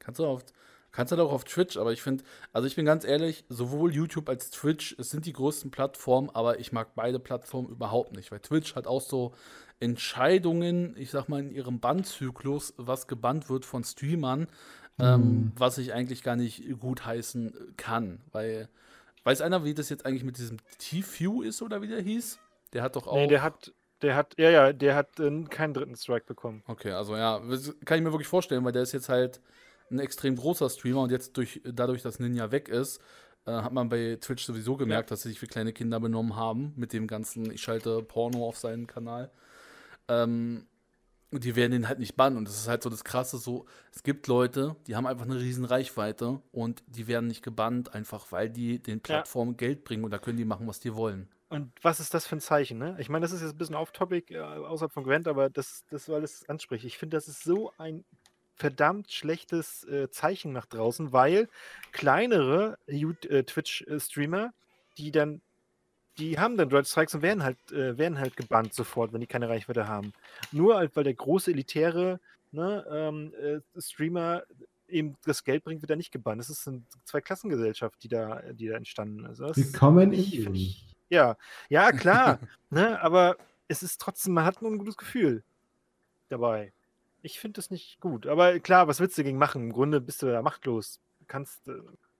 Kannst 0.00 0.18
du 0.18 0.26
auf, 0.26 0.44
kannst 0.90 1.12
du 1.12 1.16
halt 1.16 1.24
auch 1.26 1.32
auf 1.32 1.44
Twitch, 1.44 1.76
aber 1.76 1.92
ich 1.92 2.02
finde, 2.02 2.24
also 2.52 2.66
ich 2.66 2.74
bin 2.74 2.84
ganz 2.84 3.04
ehrlich, 3.04 3.44
sowohl 3.48 3.94
YouTube 3.94 4.28
als 4.28 4.50
Twitch, 4.50 4.96
es 4.98 5.10
sind 5.10 5.24
die 5.26 5.32
größten 5.32 5.70
Plattformen, 5.70 6.30
aber 6.30 6.58
ich 6.58 6.72
mag 6.72 6.96
beide 6.96 7.20
Plattformen 7.20 7.68
überhaupt 7.68 8.16
nicht, 8.16 8.32
weil 8.32 8.40
Twitch 8.40 8.74
hat 8.74 8.88
auch 8.88 9.00
so 9.00 9.32
Entscheidungen, 9.78 10.94
ich 10.96 11.10
sag 11.10 11.28
mal, 11.28 11.40
in 11.40 11.50
ihrem 11.50 11.78
Bannzyklus, 11.80 12.74
was 12.76 13.06
gebannt 13.06 13.48
wird 13.50 13.64
von 13.64 13.84
Streamern, 13.84 14.48
ähm, 14.98 15.20
Mhm. 15.20 15.52
was 15.56 15.78
ich 15.78 15.92
eigentlich 15.92 16.22
gar 16.22 16.36
nicht 16.36 16.62
gut 16.80 17.04
heißen 17.04 17.74
kann, 17.76 18.20
weil, 18.32 18.68
weiß 19.24 19.40
einer, 19.42 19.64
wie 19.64 19.74
das 19.74 19.88
jetzt 19.88 20.06
eigentlich 20.06 20.24
mit 20.24 20.38
diesem 20.38 20.58
T-View 20.78 21.42
ist 21.42 21.62
oder 21.62 21.82
wie 21.82 21.88
der 21.88 22.00
hieß? 22.00 22.38
Der 22.72 22.82
hat 22.82 22.96
doch 22.96 23.06
auch. 23.06 23.14
Nee, 23.14 23.26
der 23.26 23.42
hat, 23.42 23.72
der 24.02 24.14
hat, 24.16 24.34
ja, 24.38 24.50
ja, 24.50 24.72
der 24.72 24.94
hat 24.94 25.18
äh, 25.20 25.44
keinen 25.44 25.74
dritten 25.74 25.96
Strike 25.96 26.26
bekommen. 26.26 26.62
Okay, 26.66 26.92
also 26.92 27.16
ja, 27.16 27.40
das 27.40 27.74
kann 27.84 27.98
ich 27.98 28.04
mir 28.04 28.12
wirklich 28.12 28.28
vorstellen, 28.28 28.64
weil 28.64 28.72
der 28.72 28.82
ist 28.82 28.92
jetzt 28.92 29.08
halt 29.08 29.40
ein 29.90 29.98
extrem 29.98 30.36
großer 30.36 30.68
Streamer 30.70 31.02
und 31.02 31.10
jetzt 31.10 31.36
durch, 31.36 31.60
dadurch, 31.64 32.02
dass 32.02 32.18
Ninja 32.18 32.50
weg 32.50 32.68
ist, 32.68 33.00
äh, 33.46 33.52
hat 33.52 33.72
man 33.72 33.88
bei 33.88 34.18
Twitch 34.20 34.44
sowieso 34.44 34.76
gemerkt, 34.76 35.10
dass 35.10 35.22
sie 35.22 35.30
sich 35.30 35.42
wie 35.42 35.46
kleine 35.46 35.72
Kinder 35.72 36.00
benommen 36.00 36.36
haben 36.36 36.72
mit 36.76 36.92
dem 36.92 37.06
ganzen, 37.06 37.50
ich 37.50 37.62
schalte 37.62 38.02
Porno 38.02 38.46
auf 38.46 38.58
seinen 38.58 38.86
Kanal. 38.86 39.30
Ähm, 40.08 40.66
und 41.32 41.44
die 41.44 41.54
werden 41.54 41.72
ihn 41.72 41.88
halt 41.88 42.00
nicht 42.00 42.16
bannen. 42.16 42.36
Und 42.36 42.48
das 42.48 42.56
ist 42.56 42.68
halt 42.68 42.82
so 42.82 42.90
das 42.90 43.04
Krasse, 43.04 43.38
so, 43.38 43.66
es 43.92 44.02
gibt 44.02 44.26
Leute, 44.26 44.76
die 44.86 44.96
haben 44.96 45.06
einfach 45.06 45.24
eine 45.24 45.38
riesen 45.38 45.64
Reichweite 45.64 46.40
und 46.50 46.82
die 46.88 47.06
werden 47.06 47.28
nicht 47.28 47.42
gebannt, 47.42 47.94
einfach 47.94 48.32
weil 48.32 48.50
die 48.50 48.82
den 48.82 49.00
Plattformen 49.00 49.56
Geld 49.56 49.84
bringen 49.84 50.04
und 50.04 50.10
da 50.10 50.18
können 50.18 50.36
die 50.36 50.44
machen, 50.44 50.66
was 50.66 50.80
die 50.80 50.94
wollen. 50.94 51.28
Und 51.48 51.72
was 51.82 51.98
ist 51.98 52.14
das 52.14 52.26
für 52.26 52.36
ein 52.36 52.40
Zeichen, 52.40 52.78
ne? 52.78 52.96
Ich 53.00 53.08
meine, 53.08 53.24
das 53.24 53.32
ist 53.32 53.42
jetzt 53.42 53.52
ein 53.52 53.58
bisschen 53.58 53.74
off-topic, 53.74 54.34
äh, 54.34 54.40
außerhalb 54.40 54.92
von 54.92 55.02
Gwent, 55.02 55.26
aber 55.26 55.50
das, 55.50 55.84
das 55.90 56.04
soll 56.04 56.16
alles 56.16 56.48
anspricht. 56.48 56.84
Ich 56.84 56.96
finde, 56.96 57.16
das 57.16 57.26
ist 57.26 57.42
so 57.42 57.72
ein 57.76 58.04
verdammt 58.60 59.10
schlechtes 59.10 59.84
äh, 59.84 60.10
Zeichen 60.10 60.52
nach 60.52 60.66
draußen, 60.66 61.12
weil 61.12 61.48
kleinere 61.92 62.76
äh, 62.86 63.42
Twitch-Streamer, 63.42 64.52
die 64.98 65.10
dann, 65.10 65.40
die 66.18 66.38
haben 66.38 66.56
dann 66.58 66.68
Droid 66.68 66.86
Strikes 66.86 67.14
und 67.14 67.22
werden 67.22 67.42
halt, 67.42 67.56
äh, 67.72 67.96
werden 67.96 68.18
halt 68.18 68.36
gebannt 68.36 68.74
sofort, 68.74 69.12
wenn 69.12 69.20
die 69.22 69.26
keine 69.26 69.48
Reichweite 69.48 69.88
haben. 69.88 70.12
Nur 70.52 70.76
halt, 70.76 70.94
weil 70.94 71.04
der 71.04 71.14
große 71.14 71.50
elitäre 71.50 72.20
ne, 72.52 72.84
ähm, 72.90 73.32
äh, 73.42 73.80
Streamer 73.80 74.42
eben 74.88 75.16
das 75.24 75.42
Geld 75.44 75.64
bringt, 75.64 75.80
wird 75.82 75.90
er 75.90 75.96
nicht 75.96 76.12
gebannt. 76.12 76.40
Das 76.40 76.50
ist 76.50 76.68
eine 76.68 76.82
Zweiklassengesellschaft, 77.04 78.02
die 78.02 78.08
da, 78.08 78.42
die 78.52 78.66
da 78.68 78.74
entstanden 78.76 79.24
ist. 79.24 79.40
Das 79.40 79.56
Willkommen 79.56 80.10
find 80.12 80.32
Leben. 80.32 80.54
ich- 80.54 80.84
Ja, 81.08 81.36
ja, 81.70 81.92
klar. 81.92 82.38
ne, 82.70 83.00
aber 83.00 83.36
es 83.68 83.82
ist 83.82 84.00
trotzdem, 84.00 84.34
man 84.34 84.44
hat 84.44 84.60
nur 84.60 84.70
ein 84.70 84.78
gutes 84.78 84.96
Gefühl 84.98 85.42
dabei. 86.28 86.72
Ich 87.22 87.38
finde 87.38 87.54
das 87.58 87.70
nicht 87.70 88.00
gut. 88.00 88.26
Aber 88.26 88.58
klar, 88.60 88.88
was 88.88 89.00
willst 89.00 89.16
du 89.18 89.22
dagegen 89.22 89.38
machen? 89.38 89.62
Im 89.64 89.72
Grunde 89.72 90.00
bist 90.00 90.22
du 90.22 90.26
ja 90.26 90.42
machtlos. 90.42 91.00
Kannst, 91.26 91.66
äh, 91.68 91.72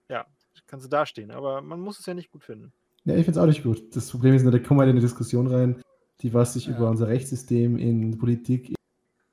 ja, 0.09 0.25
kannst 0.67 0.85
du 0.85 0.89
dastehen. 0.89 1.31
Aber 1.31 1.61
man 1.61 1.79
muss 1.79 1.99
es 1.99 2.05
ja 2.05 2.13
nicht 2.13 2.31
gut 2.31 2.43
finden. 2.43 2.71
Ja, 3.05 3.15
ich 3.15 3.25
finde 3.25 3.39
es 3.39 3.43
auch 3.43 3.47
nicht 3.47 3.63
gut. 3.63 3.95
Das 3.95 4.09
Problem 4.11 4.35
ist 4.35 4.43
nur, 4.43 4.51
da 4.51 4.59
kommen 4.59 4.79
wir 4.79 4.83
in 4.83 4.91
eine 4.91 4.99
Diskussion 4.99 5.47
rein, 5.47 5.81
die 6.21 6.33
was 6.33 6.53
sich 6.53 6.67
Ja. 6.67 6.77
über 6.77 6.89
unser 6.89 7.07
Rechtssystem 7.07 7.77
in 7.77 8.17
Politik 8.19 8.73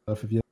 äh, 0.07 0.15
verwirrt. 0.15 0.43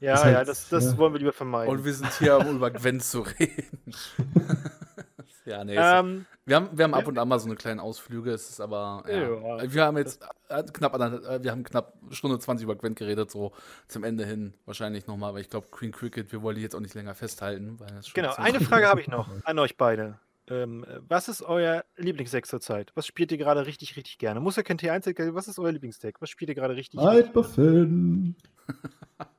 Ja, 0.00 0.14
Ist 0.14 0.24
ja, 0.24 0.34
halt- 0.36 0.48
das, 0.48 0.68
das 0.68 0.84
ja. 0.84 0.98
wollen 0.98 1.12
wir 1.12 1.18
lieber 1.20 1.32
vermeiden. 1.32 1.70
Und 1.74 1.84
wir 1.84 1.92
sind 1.92 2.12
hier, 2.18 2.38
um 2.38 2.56
über 2.56 2.70
Gwen 2.70 3.00
zu 3.00 3.20
reden. 3.20 3.66
ja, 5.46 5.64
nee, 5.64 5.76
ähm, 5.76 6.26
wir 6.44 6.56
haben, 6.56 6.68
wir 6.72 6.84
haben 6.84 6.94
ab 6.94 7.06
und 7.06 7.18
an 7.18 7.28
mal 7.28 7.38
so 7.38 7.46
eine 7.46 7.56
kleine 7.56 7.82
Ausflüge, 7.82 8.30
es 8.30 8.50
ist 8.50 8.60
aber, 8.60 9.04
ja. 9.08 9.58
Ja. 9.58 9.72
Wir 9.72 9.84
haben 9.84 9.96
jetzt 9.96 10.22
äh, 10.48 10.62
knapp, 10.62 10.94
äh, 10.94 11.42
wir 11.42 11.50
haben 11.50 11.64
knapp 11.64 11.94
Stunde 12.10 12.38
20 12.38 12.64
über 12.64 12.76
Gwen 12.76 12.94
geredet, 12.94 13.30
so 13.30 13.52
zum 13.88 14.04
Ende 14.04 14.24
hin 14.24 14.54
wahrscheinlich 14.64 15.06
nochmal, 15.06 15.34
weil 15.34 15.40
ich 15.40 15.50
glaube, 15.50 15.68
Queen 15.70 15.92
Cricket, 15.92 16.30
wir 16.32 16.42
wollen 16.42 16.56
die 16.56 16.62
jetzt 16.62 16.74
auch 16.74 16.80
nicht 16.80 16.94
länger 16.94 17.14
festhalten. 17.14 17.80
Weil 17.80 17.88
das 17.88 18.08
schon 18.08 18.22
genau, 18.22 18.34
eine 18.36 18.60
Frage 18.60 18.86
habe 18.86 19.00
ich 19.00 19.08
noch 19.08 19.28
an 19.44 19.58
euch 19.58 19.76
beide. 19.76 20.18
Ähm, 20.48 20.84
äh, 20.84 21.00
was 21.08 21.28
ist 21.28 21.42
euer 21.42 21.84
Lieblingsdeck 21.96 22.46
zurzeit? 22.46 22.92
Was 22.94 23.06
spielt 23.06 23.32
ihr 23.32 23.38
gerade 23.38 23.66
richtig, 23.66 23.96
richtig 23.96 24.18
gerne? 24.18 24.40
Muss 24.40 24.56
ja 24.56 24.62
kein 24.62 24.78
T1-Deck 24.78 25.18
sein. 25.18 25.34
Was 25.34 25.48
ist 25.48 25.58
euer 25.58 25.72
Lieblingsdeck? 25.72 26.20
Was 26.20 26.30
spielt 26.30 26.50
ihr 26.50 26.54
gerade 26.54 26.76
richtig? 26.76 27.00
richtig 27.00 27.28
Hyperfin. 27.28 28.36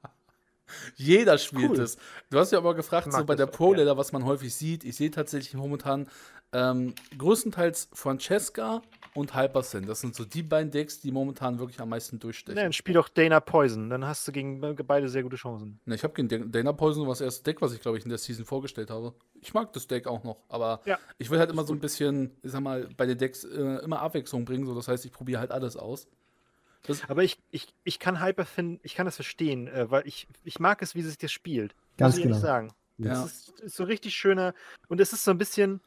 Jeder 0.95 1.37
spielt 1.37 1.71
Cool. 1.71 1.79
es. 1.79 1.97
Du 2.29 2.39
hast 2.39 2.51
ja 2.51 2.57
aber 2.57 2.75
gefragt, 2.75 3.11
so 3.11 3.23
bei 3.25 3.35
der 3.35 3.47
auch, 3.47 3.51
Pro 3.51 3.73
ja. 3.73 3.97
Was 3.97 4.11
man 4.11 4.25
häufig 4.25 4.53
sieht. 4.55 4.83
Ich 4.83 4.95
sehe 4.95 5.11
tatsächlich 5.11 5.53
momentan 5.53 6.07
ähm, 6.53 6.93
größtenteils 7.17 7.89
Francesca 7.93 8.81
und 9.13 9.35
Hypersin. 9.35 9.85
Das 9.85 9.99
sind 9.99 10.15
so 10.15 10.23
die 10.23 10.43
beiden 10.43 10.71
Decks, 10.71 10.99
die 11.01 11.11
momentan 11.11 11.59
wirklich 11.59 11.79
am 11.81 11.89
meisten 11.89 12.19
durchstechen. 12.19 12.55
Ne, 12.55 12.63
dann 12.63 12.71
spiel 12.73 12.93
doch 12.93 13.09
Dana 13.09 13.39
Poison. 13.41 13.89
Dann 13.89 14.05
hast 14.05 14.25
du 14.27 14.31
gegen 14.31 14.61
be- 14.61 14.73
beide 14.75 15.09
sehr 15.09 15.23
gute 15.23 15.35
Chancen. 15.35 15.79
Ne, 15.85 15.95
ich 15.95 16.03
habe 16.03 16.13
gegen 16.13 16.29
Dan- 16.29 16.51
Dana 16.51 16.71
Poison 16.73 17.03
war 17.03 17.11
das 17.11 17.21
erste 17.21 17.43
Deck, 17.43 17.61
was 17.61 17.73
ich 17.73 17.81
glaube 17.81 17.97
ich 17.97 18.03
in 18.05 18.09
der 18.09 18.17
Season 18.17 18.45
vorgestellt 18.45 18.89
habe. 18.89 19.13
Ich 19.41 19.53
mag 19.53 19.73
das 19.73 19.87
Deck 19.87 20.07
auch 20.07 20.23
noch, 20.23 20.37
aber 20.47 20.81
Ja, 20.85 20.97
ich 21.17 21.29
will 21.29 21.39
halt 21.39 21.49
immer 21.49 21.65
so 21.65 21.73
ein 21.73 21.79
bisschen, 21.79 22.31
ich 22.43 22.51
sag 22.51 22.61
mal, 22.61 22.87
bei 22.95 23.05
den 23.05 23.17
Decks 23.17 23.43
äh, 23.43 23.79
immer 23.83 23.99
Abwechslung 24.01 24.45
bringen. 24.45 24.65
So, 24.65 24.73
das 24.73 24.87
heißt, 24.87 25.03
ich 25.05 25.11
probiere 25.11 25.39
halt 25.41 25.51
alles 25.51 25.75
aus. 25.75 26.07
Das, 26.87 27.07
Aber 27.09 27.23
ich, 27.23 27.37
ich, 27.51 27.67
ich 27.83 27.99
kann 27.99 28.21
Hyperfin, 28.23 28.79
ich 28.83 28.95
kann 28.95 29.05
das 29.05 29.15
verstehen, 29.15 29.67
äh, 29.67 29.91
weil 29.91 30.07
ich, 30.07 30.27
ich 30.43 30.59
mag 30.59 30.81
es, 30.81 30.95
wie 30.95 31.01
sich 31.03 31.17
das 31.17 31.31
spielt. 31.31 31.75
Ganz 31.97 32.13
Muss 32.15 32.19
ich 32.19 32.25
ehrlich 32.25 32.37
genau. 32.37 32.47
sagen. 32.47 32.73
Ja. 32.97 33.23
Es 33.23 33.31
ist, 33.49 33.59
ist 33.59 33.75
so 33.75 33.83
richtig 33.83 34.15
schöner 34.15 34.53
und 34.87 34.99
es 34.99 35.13
ist 35.13 35.23
so 35.23 35.31
ein 35.31 35.37
bisschen, 35.37 35.81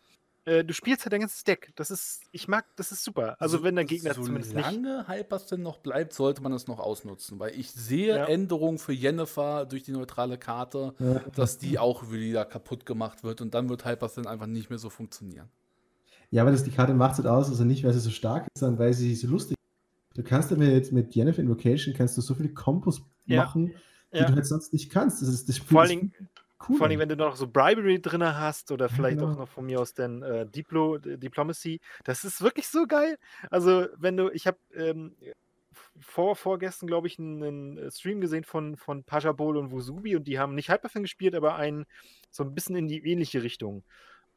äh, 0.44 0.62
du 0.64 0.72
spielst 0.72 1.04
halt 1.04 1.12
dein 1.12 1.20
ganzes 1.20 1.42
Deck. 1.44 1.72
Das 1.74 1.90
ist, 1.90 2.22
ich 2.32 2.46
mag, 2.48 2.64
das 2.76 2.92
ist 2.92 3.02
super. 3.02 3.36
Also 3.40 3.58
so- 3.58 3.64
wenn 3.64 3.74
der 3.74 3.84
Gegner 3.84 4.14
so 4.14 4.22
zumindest 4.22 4.54
nicht. 4.54 4.64
lange 4.64 5.08
Hypersin 5.08 5.60
noch 5.62 5.78
bleibt, 5.78 6.12
sollte 6.12 6.40
man 6.42 6.52
es 6.52 6.66
noch 6.68 6.78
ausnutzen, 6.78 7.38
weil 7.40 7.58
ich 7.58 7.72
sehe 7.72 8.16
Ja. 8.16 8.24
Änderungen 8.26 8.78
für 8.78 8.92
Jennifer 8.92 9.66
durch 9.66 9.82
die 9.82 9.92
neutrale 9.92 10.38
Karte, 10.38 10.94
Ja. 10.98 11.20
dass 11.34 11.58
die 11.58 11.78
auch 11.78 12.10
wieder 12.12 12.44
kaputt 12.44 12.86
gemacht 12.86 13.24
wird 13.24 13.40
und 13.40 13.54
dann 13.54 13.68
wird 13.68 13.84
Hypersin 13.84 14.26
einfach 14.26 14.46
nicht 14.46 14.70
mehr 14.70 14.78
so 14.78 14.88
funktionieren. 14.90 15.48
Ja, 16.30 16.42
aber 16.42 16.52
das, 16.52 16.62
die 16.62 16.70
Karte 16.70 16.94
macht 16.94 17.12
es 17.12 17.18
halt 17.18 17.26
aus, 17.26 17.48
also 17.48 17.64
nicht, 17.64 17.82
weil 17.82 17.92
sie 17.92 17.98
so 17.98 18.10
stark 18.10 18.46
ist, 18.54 18.60
sondern 18.60 18.78
weil 18.78 18.92
sie 18.94 19.16
so 19.16 19.26
lustig 19.26 19.56
ist. 19.56 19.59
Du 20.14 20.22
kannst 20.22 20.52
aber 20.52 20.64
jetzt 20.64 20.92
mit 20.92 21.14
Jennifer 21.14 21.40
Invocation 21.40 21.94
kannst 21.94 22.16
du 22.16 22.20
so 22.20 22.34
viele 22.34 22.50
Kombos 22.50 23.02
Ja. 23.26 23.44
machen, 23.44 23.74
die 24.12 24.18
Ja. 24.18 24.26
du 24.26 24.34
halt 24.34 24.46
sonst 24.46 24.72
nicht 24.72 24.90
kannst. 24.90 25.22
Das 25.22 25.28
ist 25.28 25.48
das 25.48 25.56
Spiel 25.56 25.68
Vor 25.68 25.86
Dingen, 25.86 26.12
Cool. 26.68 26.76
Vor 26.76 26.86
allem, 26.86 26.98
wenn 26.98 27.08
du 27.08 27.16
noch 27.16 27.36
so 27.36 27.46
Bribery 27.46 28.02
drin 28.02 28.22
hast 28.22 28.70
oder 28.70 28.90
vielleicht 28.90 29.18
genau. 29.18 29.32
auch 29.32 29.38
noch 29.38 29.48
von 29.48 29.64
mir 29.64 29.80
aus 29.80 29.94
den 29.94 30.22
äh, 30.22 30.46
Diplo, 30.46 30.98
Diplomacy. 30.98 31.80
Das 32.04 32.22
ist 32.22 32.42
wirklich 32.42 32.68
so 32.68 32.86
geil. 32.86 33.16
Also, 33.50 33.86
wenn 33.96 34.18
du, 34.18 34.28
ich 34.30 34.46
habe 34.46 34.58
ähm, 34.74 35.16
vor, 35.98 36.36
vorgestern, 36.36 36.86
glaube 36.86 37.06
ich, 37.06 37.18
einen, 37.18 37.90
Stream 37.90 38.20
gesehen 38.20 38.44
von, 38.44 38.76
von 38.76 39.04
Pajabol 39.04 39.56
und 39.56 39.70
Wusubi 39.70 40.16
und 40.16 40.24
die 40.24 40.38
haben 40.38 40.54
nicht 40.54 40.70
Hyperfang 40.70 41.02
gespielt, 41.02 41.34
aber 41.34 41.56
einen 41.56 41.86
so 42.30 42.44
ein 42.44 42.54
bisschen 42.54 42.76
in 42.76 42.88
die 42.88 42.98
ähnliche 43.10 43.42
Richtung. 43.42 43.82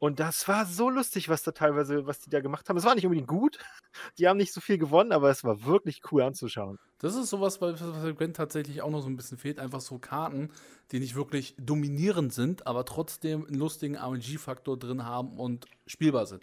Und 0.04 0.20
das 0.20 0.46
war 0.48 0.66
so 0.66 0.90
lustig, 0.90 1.30
was 1.30 1.44
da 1.44 1.52
teilweise, 1.52 2.06
was 2.06 2.20
die 2.20 2.28
da 2.28 2.40
gemacht 2.40 2.68
haben. 2.68 2.76
Es 2.76 2.84
war 2.84 2.94
nicht 2.94 3.06
unbedingt 3.06 3.26
gut. 3.26 3.58
Die 4.18 4.28
haben 4.28 4.36
nicht 4.36 4.52
so 4.52 4.60
viel 4.60 4.76
gewonnen, 4.76 5.12
aber 5.12 5.30
es 5.30 5.44
war 5.44 5.64
wirklich 5.64 6.02
cool 6.12 6.20
anzuschauen. 6.20 6.78
Das 6.98 7.14
ist 7.14 7.30
sowas, 7.30 7.62
was 7.62 7.80
bei 7.80 8.12
Gwen 8.12 8.34
tatsächlich 8.34 8.82
auch 8.82 8.90
noch 8.90 9.00
so 9.00 9.08
ein 9.08 9.16
bisschen 9.16 9.38
fehlt. 9.38 9.58
Einfach 9.58 9.80
so 9.80 9.98
Karten, 9.98 10.50
die 10.92 11.00
nicht 11.00 11.14
wirklich 11.14 11.54
dominierend 11.58 12.34
sind, 12.34 12.66
aber 12.66 12.84
trotzdem 12.84 13.46
einen 13.46 13.54
lustigen 13.54 13.96
RNG-Faktor 13.96 14.78
drin 14.78 15.06
haben 15.06 15.38
und 15.38 15.64
spielbar 15.86 16.26
sind. 16.26 16.42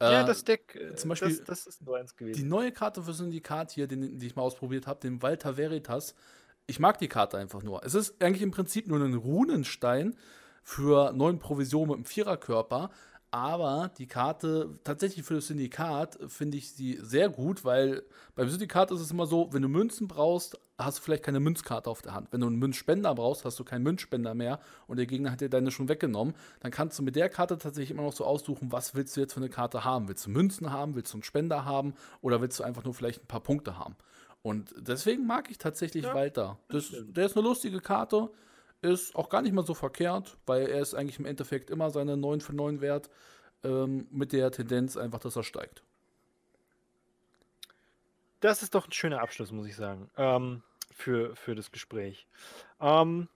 Ja, 0.00 0.22
äh, 0.22 0.24
das 0.24 0.44
Deck, 0.44 0.76
äh, 0.76 0.94
zum 0.94 1.08
Beispiel, 1.08 1.36
das, 1.36 1.46
das, 1.46 1.66
ist 1.66 1.82
nur 1.82 1.96
eins 1.96 2.14
gewesen. 2.14 2.40
Die 2.40 2.48
neue 2.48 2.70
Karte 2.70 3.02
für 3.02 3.12
Syndikat 3.12 3.72
hier, 3.72 3.88
den, 3.88 4.20
die 4.20 4.26
ich 4.28 4.36
mal 4.36 4.42
ausprobiert 4.42 4.86
habe, 4.86 5.00
den 5.00 5.20
Walter 5.20 5.56
Veritas. 5.56 6.14
Ich 6.68 6.78
mag 6.78 6.98
die 6.98 7.08
Karte 7.08 7.38
einfach 7.38 7.64
nur. 7.64 7.84
Es 7.84 7.96
ist 7.96 8.22
eigentlich 8.22 8.42
im 8.42 8.52
Prinzip 8.52 8.86
nur 8.86 9.00
ein 9.00 9.14
Runenstein, 9.14 10.14
für 10.64 11.12
neun 11.12 11.38
Provisionen 11.38 11.90
mit 11.90 11.96
einem 11.96 12.04
Viererkörper. 12.06 12.90
Aber 13.30 13.90
die 13.98 14.06
Karte 14.06 14.78
tatsächlich 14.84 15.26
für 15.26 15.34
das 15.34 15.48
Syndikat 15.48 16.18
finde 16.28 16.56
ich 16.56 16.70
sie 16.70 17.00
sehr 17.02 17.28
gut, 17.28 17.64
weil 17.64 18.04
beim 18.36 18.48
Syndikat 18.48 18.92
ist 18.92 19.00
es 19.00 19.10
immer 19.10 19.26
so, 19.26 19.52
wenn 19.52 19.60
du 19.60 19.68
Münzen 19.68 20.06
brauchst, 20.06 20.56
hast 20.78 20.98
du 20.98 21.02
vielleicht 21.02 21.24
keine 21.24 21.40
Münzkarte 21.40 21.90
auf 21.90 22.00
der 22.00 22.14
Hand. 22.14 22.28
Wenn 22.30 22.42
du 22.42 22.46
einen 22.46 22.60
Münzspender 22.60 23.12
brauchst, 23.12 23.44
hast 23.44 23.58
du 23.58 23.64
keinen 23.64 23.82
Münzspender 23.82 24.34
mehr 24.34 24.60
und 24.86 24.98
der 24.98 25.06
Gegner 25.06 25.32
hat 25.32 25.40
dir 25.40 25.48
deine 25.48 25.72
schon 25.72 25.88
weggenommen. 25.88 26.34
Dann 26.60 26.70
kannst 26.70 26.96
du 26.98 27.02
mit 27.02 27.16
der 27.16 27.28
Karte 27.28 27.58
tatsächlich 27.58 27.90
immer 27.90 28.04
noch 28.04 28.12
so 28.12 28.24
aussuchen, 28.24 28.70
was 28.70 28.94
willst 28.94 29.16
du 29.16 29.20
jetzt 29.20 29.32
für 29.32 29.40
eine 29.40 29.50
Karte 29.50 29.84
haben. 29.84 30.06
Willst 30.06 30.26
du 30.26 30.30
Münzen 30.30 30.70
haben, 30.70 30.94
willst 30.94 31.12
du 31.12 31.16
einen 31.16 31.24
Spender 31.24 31.64
haben 31.64 31.94
oder 32.20 32.40
willst 32.40 32.60
du 32.60 32.62
einfach 32.62 32.84
nur 32.84 32.94
vielleicht 32.94 33.24
ein 33.24 33.26
paar 33.26 33.42
Punkte 33.42 33.80
haben. 33.80 33.96
Und 34.42 34.74
deswegen 34.78 35.26
mag 35.26 35.50
ich 35.50 35.58
tatsächlich 35.58 36.04
ja, 36.04 36.14
Walter. 36.14 36.58
Das, 36.68 36.92
der 36.92 37.26
ist 37.26 37.36
eine 37.36 37.48
lustige 37.48 37.80
Karte. 37.80 38.30
Ist 38.84 39.16
auch 39.16 39.30
gar 39.30 39.40
nicht 39.40 39.54
mal 39.54 39.64
so 39.64 39.72
verkehrt, 39.72 40.36
weil 40.44 40.66
er 40.66 40.82
ist 40.82 40.92
eigentlich 40.92 41.18
im 41.18 41.24
Endeffekt 41.24 41.70
immer 41.70 41.88
seine 41.88 42.18
9 42.18 42.42
für 42.42 42.54
9 42.54 42.82
wert, 42.82 43.08
ähm, 43.62 44.06
mit 44.10 44.34
der 44.34 44.50
Tendenz 44.50 44.98
einfach, 44.98 45.20
dass 45.20 45.36
er 45.36 45.42
steigt. 45.42 45.82
Das 48.40 48.62
ist 48.62 48.74
doch 48.74 48.86
ein 48.86 48.92
schöner 48.92 49.22
Abschluss, 49.22 49.52
muss 49.52 49.66
ich 49.66 49.74
sagen, 49.74 50.10
ähm, 50.18 50.62
für, 50.92 51.34
für 51.34 51.54
das 51.54 51.72
Gespräch. 51.72 52.26
Ähm, 52.78 53.28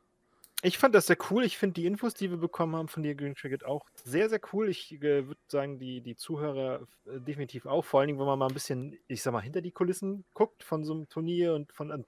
ich 0.61 0.77
fand 0.77 0.95
das 0.95 1.07
sehr 1.07 1.17
cool. 1.31 1.45
Ich 1.45 1.57
finde 1.57 1.81
die 1.81 1.87
Infos, 1.87 2.13
die 2.13 2.29
wir 2.29 2.37
bekommen 2.37 2.77
haben 2.77 2.89
von 2.89 3.03
dir, 3.03 3.15
Green 3.15 3.35
Cricket, 3.35 3.65
auch 3.65 3.87
sehr, 4.05 4.29
sehr 4.29 4.41
cool. 4.53 4.69
Ich 4.69 4.93
äh, 4.93 5.29
würde 5.29 5.41
sagen, 5.47 5.79
die, 5.79 6.03
die 6.03 6.15
Zuhörer 6.15 6.87
äh, 7.07 7.21
definitiv 7.21 7.65
auch. 7.65 7.87
Vor 7.87 8.01
allen 8.01 8.09
Dingen, 8.09 8.19
wenn 8.19 8.27
man 8.27 8.39
mal 8.39 8.49
ein 8.49 8.55
bisschen, 8.55 8.99
ich 9.07 9.23
sag 9.23 9.33
mal, 9.33 9.41
hinter 9.41 9.63
die 9.63 9.71
Kulissen 9.71 10.27
guckt 10.35 10.63
von 10.63 10.85
so 10.85 10.93
einem 10.93 11.09
Turnier 11.09 11.55
und 11.55 11.73
von 11.73 11.91
einem 11.91 12.05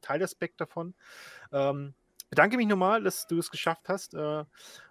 Teilaspekt 0.00 0.60
davon. 0.60 0.94
Ähm, 1.52 1.94
bedanke 2.30 2.56
mich 2.56 2.66
nochmal, 2.66 3.02
dass 3.02 3.26
du 3.26 3.38
es 3.38 3.50
geschafft 3.50 3.88
hast, 3.88 4.14
äh, 4.14 4.44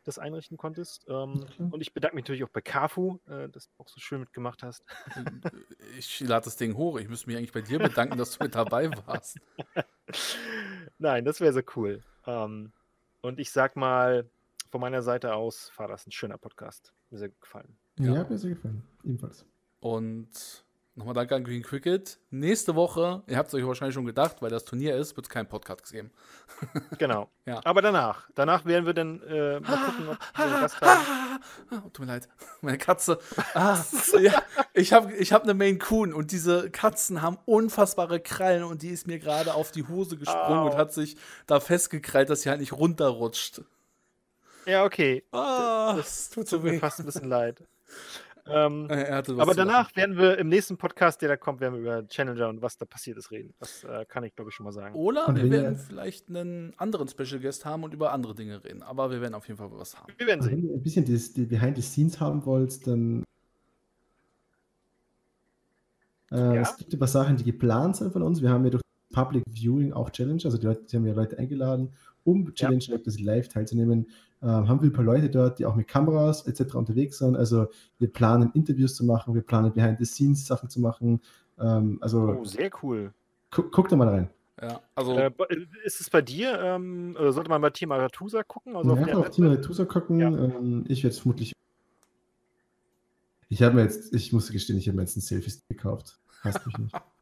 das 0.03 0.19
einrichten 0.19 0.57
konntest. 0.57 1.05
Ähm, 1.07 1.41
okay. 1.41 1.69
Und 1.71 1.81
ich 1.81 1.93
bedanke 1.93 2.15
mich 2.15 2.25
natürlich 2.25 2.43
auch 2.43 2.49
bei 2.49 2.61
Kafu, 2.61 3.19
äh, 3.27 3.49
dass 3.49 3.67
du 3.67 3.73
auch 3.77 3.87
so 3.87 3.99
schön 3.99 4.19
mitgemacht 4.19 4.61
hast. 4.61 4.83
Ich 5.97 6.19
lade 6.19 6.45
das 6.45 6.57
Ding 6.57 6.75
hoch. 6.75 6.99
Ich 6.99 7.07
müsste 7.07 7.27
mich 7.27 7.37
eigentlich 7.37 7.53
bei 7.53 7.61
dir 7.61 7.79
bedanken, 7.79 8.17
dass 8.17 8.37
du 8.37 8.43
mit 8.43 8.53
dabei 8.53 8.91
warst. 9.05 9.39
Nein, 10.97 11.25
das 11.25 11.39
wäre 11.39 11.53
so 11.53 11.61
cool. 11.75 12.03
Ähm, 12.27 12.73
und 13.21 13.39
ich 13.39 13.51
sag 13.51 13.75
mal, 13.75 14.29
von 14.69 14.81
meiner 14.81 15.01
Seite 15.01 15.33
aus 15.33 15.71
war 15.77 15.87
das 15.87 16.05
ein 16.05 16.11
schöner 16.11 16.37
Podcast. 16.37 16.93
Mir 17.09 17.17
sehr 17.17 17.29
gefallen. 17.29 17.77
Ja, 17.97 18.13
ja 18.13 18.23
mir 18.29 18.37
sehr 18.37 18.51
gefallen. 18.51 18.83
Ebenfalls. 19.03 19.45
Und 19.79 20.65
Nochmal 20.99 21.13
danke 21.13 21.33
an 21.33 21.45
Green 21.45 21.63
Cricket. 21.63 22.19
Nächste 22.29 22.75
Woche, 22.75 23.23
ihr 23.25 23.37
habt 23.37 23.47
es 23.47 23.53
euch 23.53 23.65
wahrscheinlich 23.65 23.95
schon 23.95 24.05
gedacht, 24.05 24.41
weil 24.41 24.49
das 24.49 24.65
Turnier 24.65 24.97
ist, 24.97 25.15
wird 25.15 25.27
es 25.27 25.29
keinen 25.29 25.47
Podcast 25.47 25.93
geben. 25.93 26.11
genau. 26.97 27.29
ja. 27.45 27.61
Aber 27.63 27.81
danach. 27.81 28.27
Danach 28.35 28.65
werden 28.65 28.85
wir 28.85 28.93
dann 28.93 29.21
äh, 29.21 29.61
mal 29.61 29.77
gucken, 29.77 30.09
ob 30.09 30.17
wir 30.35 30.43
einen 30.43 30.59
Gast 30.59 30.81
haben. 30.81 31.39
Oh, 31.71 31.89
tut 31.93 31.99
mir 31.99 32.11
leid. 32.11 32.27
Meine 32.61 32.77
Katze. 32.77 33.17
Ah, 33.53 33.77
ja, 34.19 34.43
ich 34.73 34.91
habe 34.91 35.13
ich 35.13 35.31
hab 35.31 35.43
eine 35.43 35.53
Maine 35.53 35.77
Coon 35.77 36.13
und 36.13 36.33
diese 36.33 36.69
Katzen 36.69 37.21
haben 37.21 37.37
unfassbare 37.45 38.19
Krallen 38.19 38.65
und 38.65 38.81
die 38.81 38.89
ist 38.89 39.07
mir 39.07 39.19
gerade 39.19 39.53
auf 39.53 39.71
die 39.71 39.87
Hose 39.87 40.17
gesprungen 40.17 40.63
oh. 40.67 40.71
und 40.71 40.75
hat 40.75 40.91
sich 40.91 41.15
da 41.47 41.61
festgekrallt, 41.61 42.29
dass 42.29 42.41
sie 42.41 42.49
halt 42.49 42.59
nicht 42.59 42.73
runterrutscht. 42.73 43.61
Ja, 44.65 44.83
okay. 44.83 45.23
Oh, 45.31 45.93
das 45.95 46.29
tut, 46.29 46.49
tut 46.49 46.61
mir 46.61 46.77
fast 46.77 46.99
ein 46.99 47.05
bisschen 47.05 47.29
leid. 47.29 47.63
Ähm, 48.51 48.87
aber 48.89 49.53
danach 49.53 49.95
werden 49.95 50.17
wir 50.17 50.37
im 50.37 50.49
nächsten 50.49 50.77
Podcast, 50.77 51.21
der 51.21 51.29
da 51.29 51.37
kommt, 51.37 51.59
werden 51.61 51.75
wir 51.75 51.81
über 51.81 52.07
Challenger 52.07 52.49
und 52.49 52.61
was 52.61 52.77
da 52.77 52.85
passiert 52.85 53.17
ist 53.17 53.31
reden. 53.31 53.53
Das 53.59 53.83
äh, 53.83 54.05
kann 54.05 54.23
ich, 54.23 54.35
glaube 54.35 54.49
ich, 54.49 54.55
schon 54.55 54.65
mal 54.65 54.71
sagen. 54.71 54.95
Oder 54.95 55.27
und 55.27 55.35
wir 55.35 55.49
werden 55.49 55.77
vielleicht 55.77 56.29
einen 56.29 56.73
anderen 56.77 57.07
Special 57.07 57.39
Guest 57.39 57.65
haben 57.65 57.83
und 57.83 57.93
über 57.93 58.11
andere 58.11 58.35
Dinge 58.35 58.63
reden. 58.63 58.83
Aber 58.83 59.11
wir 59.11 59.21
werden 59.21 59.35
auf 59.35 59.47
jeden 59.47 59.57
Fall 59.57 59.69
was 59.71 59.97
haben. 59.97 60.13
Wir 60.17 60.27
werden 60.27 60.41
sehen. 60.41 60.57
Wenn 60.57 60.69
ihr 60.69 60.75
ein 60.75 60.83
bisschen 60.83 61.05
das, 61.05 61.33
die 61.33 61.45
Behind 61.45 61.75
the 61.75 61.81
Scenes 61.81 62.19
haben 62.19 62.45
wollt, 62.45 62.85
dann 62.87 63.23
äh, 66.31 66.37
ja. 66.37 66.61
es 66.61 66.77
gibt 66.77 66.93
ein 66.93 66.99
paar 66.99 67.07
Sachen, 67.07 67.37
die 67.37 67.43
geplant 67.43 67.97
sind 67.97 68.11
von 68.11 68.21
uns. 68.21 68.41
Wir 68.41 68.49
haben 68.49 68.63
ja 68.63 68.71
durch 68.71 68.83
Public 69.11 69.43
Viewing 69.49 69.93
auch 69.93 70.09
Challenge, 70.11 70.41
also 70.45 70.57
die, 70.57 70.65
Leute, 70.65 70.83
die 70.85 70.95
haben 70.95 71.05
ja 71.05 71.13
Leute 71.13 71.37
eingeladen, 71.37 71.93
um 72.29 72.53
Challenge 72.53 72.83
ja. 72.83 72.97
das 72.97 73.19
live 73.19 73.47
teilzunehmen. 73.47 74.07
Ähm, 74.41 74.69
haben 74.69 74.81
wir 74.81 74.89
ein 74.89 74.93
paar 74.93 75.03
Leute 75.03 75.29
dort, 75.29 75.59
die 75.59 75.65
auch 75.65 75.75
mit 75.75 75.87
Kameras 75.87 76.47
etc. 76.47 76.75
unterwegs 76.75 77.17
sind. 77.17 77.35
Also 77.35 77.67
wir 77.97 78.11
planen 78.11 78.51
Interviews 78.53 78.95
zu 78.95 79.05
machen, 79.05 79.35
wir 79.35 79.41
planen 79.41 79.73
Behind-the-Scenes-Sachen 79.73 80.69
zu 80.69 80.79
machen. 80.79 81.21
Ähm, 81.59 81.97
also 82.01 82.37
oh, 82.39 82.45
sehr 82.45 82.69
cool. 82.81 83.13
Gu 83.51 83.63
guck 83.63 83.89
da 83.89 83.95
mal 83.95 84.07
rein. 84.07 84.29
Ja, 84.61 84.81
also 84.95 85.17
äh, 85.17 85.31
ist 85.83 86.01
es 86.01 86.09
bei 86.09 86.21
dir, 86.21 86.59
ähm, 86.61 87.15
sollte 87.17 87.49
man 87.49 87.61
bei 87.61 87.69
Team 87.69 87.91
Aratusa 87.91 88.43
gucken? 88.43 88.75
Also 88.75 88.95
ja, 88.95 89.17
auf, 89.17 89.27
auf 89.27 89.29
Team 89.29 89.45
Aratusa 89.45 89.85
gucken. 89.85 90.19
Ja. 90.19 90.27
Ähm, 90.27 90.85
ich 90.87 91.03
werde 91.03 91.13
es 91.13 91.19
vermutlich. 91.19 91.53
Ich 93.49 93.63
habe 93.63 93.75
mir 93.75 93.83
jetzt, 93.83 94.13
ich 94.13 94.31
muss 94.31 94.51
gestehen, 94.51 94.77
ich 94.77 94.87
habe 94.87 94.97
mir 94.97 95.03
jetzt 95.03 95.17
einen 95.17 95.23
Selfie-Stick 95.23 95.67
gekauft. 95.69 96.19
Hast 96.43 96.65
mich 96.65 96.77
nicht. 96.77 96.95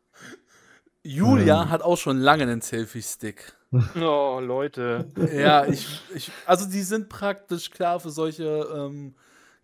Julia 1.07 1.63
ähm. 1.63 1.69
hat 1.69 1.81
auch 1.81 1.97
schon 1.97 2.17
lange 2.17 2.43
einen 2.43 2.61
Selfie-Stick. 2.61 3.53
Oh, 3.99 4.39
Leute. 4.41 5.11
Ja, 5.35 5.65
ich, 5.65 6.01
ich, 6.15 6.31
also 6.45 6.69
die 6.69 6.83
sind 6.83 7.09
praktisch 7.09 7.69
klar 7.69 7.99
für 7.99 8.11
solche 8.11 8.65
ähm, 8.73 9.13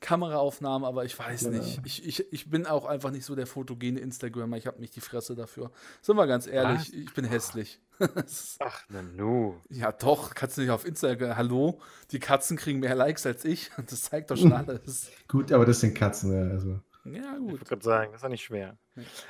Kameraaufnahmen, 0.01 0.85
aber 0.85 1.05
ich 1.05 1.17
weiß 1.17 1.43
ja. 1.43 1.49
nicht. 1.51 1.79
Ich, 1.85 2.05
ich, 2.05 2.33
ich 2.33 2.49
bin 2.49 2.67
auch 2.67 2.85
einfach 2.85 3.11
nicht 3.11 3.23
so 3.23 3.33
der 3.33 3.47
fotogene 3.47 4.01
Instagrammer. 4.01 4.57
Ich 4.57 4.67
habe 4.67 4.81
nicht 4.81 4.93
die 4.97 4.99
Fresse 4.99 5.35
dafür. 5.35 5.71
Sind 6.01 6.17
wir 6.17 6.27
ganz 6.27 6.47
ehrlich, 6.47 6.81
Was? 6.81 6.89
ich 6.89 7.13
bin 7.13 7.23
hässlich. 7.23 7.79
Ach, 8.59 8.83
na 8.89 9.01
nu. 9.01 9.55
Ja, 9.69 9.93
doch, 9.93 10.35
kannst 10.35 10.57
du 10.57 10.61
nicht 10.61 10.71
auf 10.71 10.85
Instagram. 10.85 11.37
Hallo, 11.37 11.79
die 12.11 12.19
Katzen 12.19 12.57
kriegen 12.57 12.79
mehr 12.79 12.95
Likes 12.95 13.25
als 13.25 13.45
ich. 13.45 13.71
Das 13.89 14.03
zeigt 14.03 14.31
doch 14.31 14.37
schon 14.37 14.51
alles. 14.51 15.09
Gut, 15.29 15.53
aber 15.53 15.65
das 15.65 15.79
sind 15.79 15.95
Katzen, 15.95 16.33
ja. 16.33 16.51
Also. 16.51 16.81
Ja, 17.05 17.37
gut. 17.37 17.45
Ich 17.45 17.51
würde 17.53 17.65
gerade 17.65 17.83
sagen, 17.83 18.11
das 18.11 18.19
ist 18.19 18.23
ja 18.23 18.29
nicht 18.29 18.43
schwer. 18.43 18.77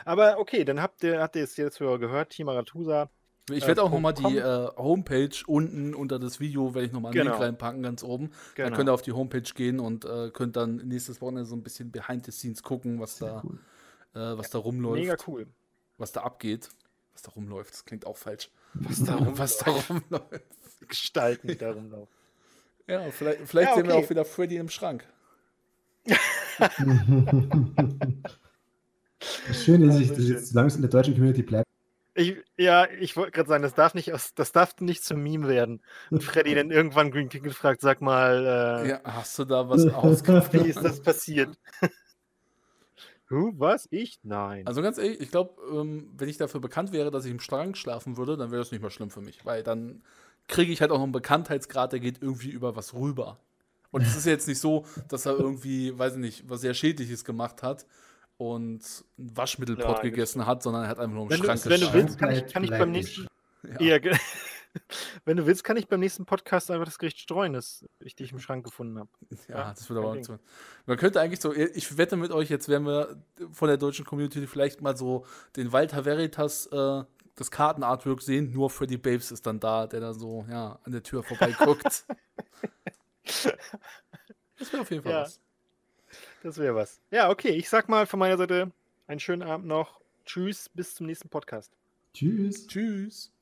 Aber 0.06 0.38
okay, 0.40 0.64
dann 0.64 0.82
habt 0.82 1.04
ihr, 1.04 1.22
habt 1.22 1.36
ihr 1.36 1.44
es 1.44 1.58
jetzt 1.58 1.80
gehört, 1.80 2.30
Team 2.30 2.50
Aratusa 2.50 3.10
ich 3.52 3.68
werde 3.68 3.82
äh, 3.82 3.84
auch 3.84 3.92
nochmal 3.92 4.14
die 4.14 4.38
äh, 4.38 4.70
Homepage 4.78 5.36
unten 5.48 5.94
unter 5.94 6.18
das 6.18 6.40
Video, 6.40 6.74
werde 6.74 6.88
ich 6.88 6.94
nochmal 6.94 7.12
einen 7.12 7.20
genau. 7.20 7.32
Link 7.32 7.44
reinpacken, 7.44 7.84
ganz 7.84 8.04
oben. 8.04 8.32
Genau. 8.56 8.70
Dann 8.70 8.78
könnt 8.78 8.90
ihr 8.90 8.94
auf 8.94 9.02
die 9.02 9.12
Homepage 9.12 9.42
gehen 9.42 9.80
und 9.80 10.06
äh, 10.06 10.30
könnt 10.32 10.56
dann 10.56 10.78
nächstes 10.78 11.20
Wochenende 11.20 11.46
so 11.46 11.56
ein 11.56 11.64
bisschen 11.64 11.92
behind 11.92 12.26
the 12.26 12.32
scenes 12.32 12.64
gucken, 12.64 13.02
was 13.02 13.18
da, 13.18 13.44
cool. 13.44 13.60
äh, 14.14 14.38
was 14.38 14.50
da 14.50 14.60
rumläuft. 14.60 15.02
Mega 15.02 15.18
cool. 15.28 15.48
Was 15.98 16.14
da 16.14 16.22
abgeht. 16.22 16.70
Was 17.12 17.22
da 17.22 17.32
rumläuft, 17.32 17.74
das 17.74 17.86
klingt 17.86 18.08
auch 18.08 18.18
falsch. 18.18 18.50
Was 18.74 19.04
da, 19.04 19.16
rum, 19.16 19.34
was 19.38 19.58
da 19.58 19.72
rumläuft. 19.72 20.88
Gestalten, 20.88 21.48
die 21.50 21.58
da 21.58 21.72
rumlaufen. 21.72 22.14
Ja, 22.88 23.12
vielleicht, 23.12 23.40
vielleicht 23.46 23.68
ja, 23.68 23.74
okay. 23.74 23.82
sehen 23.82 23.88
wir 23.88 23.96
auch 23.96 24.10
wieder 24.10 24.26
Freddy 24.26 24.56
im 24.56 24.70
Schrank. 24.70 25.06
das 29.48 29.64
Schöne 29.64 29.86
ist, 29.88 30.12
dass 30.12 30.20
ich 30.20 30.30
jetzt, 30.30 30.50
solange 30.50 30.68
es 30.68 30.76
in 30.76 30.82
der 30.82 30.92
deutschen 30.92 31.14
Community 31.14 31.44
bleibt, 31.44 31.68
ich, 32.16 32.36
ja, 32.58 32.88
ich 33.00 33.18
wollte 33.18 33.32
gerade 33.32 33.50
sagen, 33.50 33.64
das 33.64 33.74
darf 33.74 33.96
nicht 33.96 34.14
aus, 34.14 34.36
das 34.36 34.52
darf 34.52 34.80
nicht 34.80 35.04
zum 35.04 35.24
Meme 35.24 35.48
werden. 35.48 35.82
Und 36.12 36.24
Freddy 36.24 36.54
dann 36.54 36.70
irgendwann 36.70 37.12
Green 37.12 37.30
Ticket 37.30 37.54
fragt, 37.54 37.82
sag 37.82 38.02
mal, 38.02 38.84
äh, 38.86 38.90
ja, 38.90 39.02
hast 39.04 39.38
du 39.40 39.46
da 39.46 39.68
was 39.68 39.88
ausgemacht? 39.94 40.54
Wie 40.54 40.70
ist 40.70 40.84
das 40.84 41.02
passiert? 41.02 41.58
du, 43.30 43.54
was? 43.58 43.88
Ich? 43.90 44.20
Nein. 44.22 44.68
Also 44.68 44.82
ganz 44.84 45.00
ehrlich, 45.00 45.22
ich 45.22 45.32
glaube, 45.32 45.60
ähm, 45.72 46.12
wenn 46.16 46.30
ich 46.30 46.38
dafür 46.38 46.62
bekannt 46.62 46.92
wäre, 46.92 47.10
dass 47.10 47.26
ich 47.26 47.32
im 47.32 47.40
Strang 47.40 47.74
schlafen 47.74 48.16
würde, 48.18 48.38
dann 48.38 48.52
wäre 48.52 48.62
das 48.62 48.72
nicht 48.72 48.82
mal 48.82 48.92
schlimm 48.92 49.10
für 49.10 49.22
mich, 49.22 49.44
weil 49.46 49.64
dann 49.64 50.04
kriege 50.48 50.72
ich 50.72 50.82
halt 50.82 50.92
auch 50.92 50.98
noch 50.98 51.04
einen 51.04 51.14
Bekanntheitsgrad, 51.14 51.94
der 51.94 52.00
geht 52.00 52.22
irgendwie 52.22 52.50
über 52.50 52.76
was 52.76 52.94
rüber. 52.94 53.40
Und 53.94 54.02
es 54.02 54.16
ist 54.16 54.26
jetzt 54.26 54.48
nicht 54.48 54.60
so, 54.60 54.86
dass 55.08 55.28
er 55.28 55.38
irgendwie, 55.38 55.98
weiß 55.98 56.14
ich 56.14 56.20
nicht, 56.20 56.50
was 56.50 56.62
sehr 56.62 56.74
Schädliches 56.74 57.24
gemacht 57.24 57.62
hat 57.62 57.86
und 58.38 58.82
einen 59.20 59.38
Waschmittelpott 59.38 59.98
ja, 59.98 60.02
gegessen 60.02 60.48
hat, 60.48 60.64
sondern 60.64 60.84
er 60.84 60.90
hat 60.90 61.00
einfach 61.00 61.14
nur 61.14 61.24
im 61.26 61.30
wenn 61.30 61.44
Schrank 61.44 61.62
du, 61.62 61.70
Wenn 61.70 61.82
du 61.82 61.94
willst, 61.94 62.18
kann 62.18 62.32
ich, 62.32 62.52
kann 62.52 62.64
ich 62.64 62.72
beim 62.72 62.90
nächsten. 62.90 63.28
Ja. 63.80 64.00
ja 64.00 64.18
Wenn 65.26 65.38
du 65.38 65.46
willst, 65.46 65.64
kann 65.64 65.78
ich 65.78 65.88
beim 65.88 66.00
nächsten 66.00 66.26
Podcast 66.26 66.72
einfach 66.72 66.86
das 66.86 66.98
Gericht 66.98 67.20
streuen, 67.20 67.54
das 67.54 67.86
ich 68.00 68.16
dich 68.16 68.32
im 68.32 68.40
Schrank 68.40 68.66
gefunden 68.66 68.98
habe. 68.98 69.10
Ja, 69.48 69.56
Ja, 69.56 69.70
das 69.70 69.88
wird 69.88 70.04
aber 70.04 70.24
so. 70.24 70.40
Man 70.88 70.98
könnte 70.98 71.22
eigentlich 71.22 71.40
so, 71.40 71.54
ich 71.54 71.96
wette 71.96 72.18
mit 72.18 72.32
euch, 72.32 72.50
jetzt 72.50 72.68
werden 72.70 72.88
wir 72.88 73.22
von 73.52 73.68
der 73.68 73.78
deutschen 73.78 74.06
Community 74.06 74.48
vielleicht 74.48 74.82
mal 74.82 74.98
so 74.98 75.28
den 75.56 75.72
Walter 75.72 76.04
Veritas, 76.04 76.66
äh, 76.66 77.04
das 77.36 77.52
Kartenartwork 77.52 78.24
sehen, 78.24 78.52
nur 78.52 78.72
für 78.72 78.88
die 78.88 78.98
Babes 78.98 79.32
ist 79.32 79.46
dann 79.46 79.60
da, 79.60 79.86
der 79.86 80.00
da 80.00 80.16
so, 80.16 80.48
ja, 80.50 80.80
an 80.84 80.92
der 80.92 81.04
Tür 81.04 81.22
vorbeiguckt. 81.22 82.06
das 83.24 84.72
wäre 84.72 84.82
auf 84.82 84.92
jeden 84.92 85.04
Fall 85.04 85.12
Ja. 85.12 85.22
was. 85.22 85.40
Das 86.44 86.58
wäre 86.58 86.76
was. 86.76 87.02
Ja, 87.12 87.30
okay. 87.30 87.50
Ich 87.50 87.70
sag 87.70 87.90
mal 87.90 88.06
von 88.06 88.20
meiner 88.20 88.38
Seite 88.38 88.72
einen 89.08 89.20
schönen 89.20 89.42
Abend 89.42 89.68
noch. 89.68 90.00
Tschüss, 90.26 90.70
bis 90.70 90.96
zum 90.96 91.08
nächsten 91.08 91.30
Podcast. 91.30 91.72
Tschüss. 92.14 92.68
Tschüss. 92.68 93.33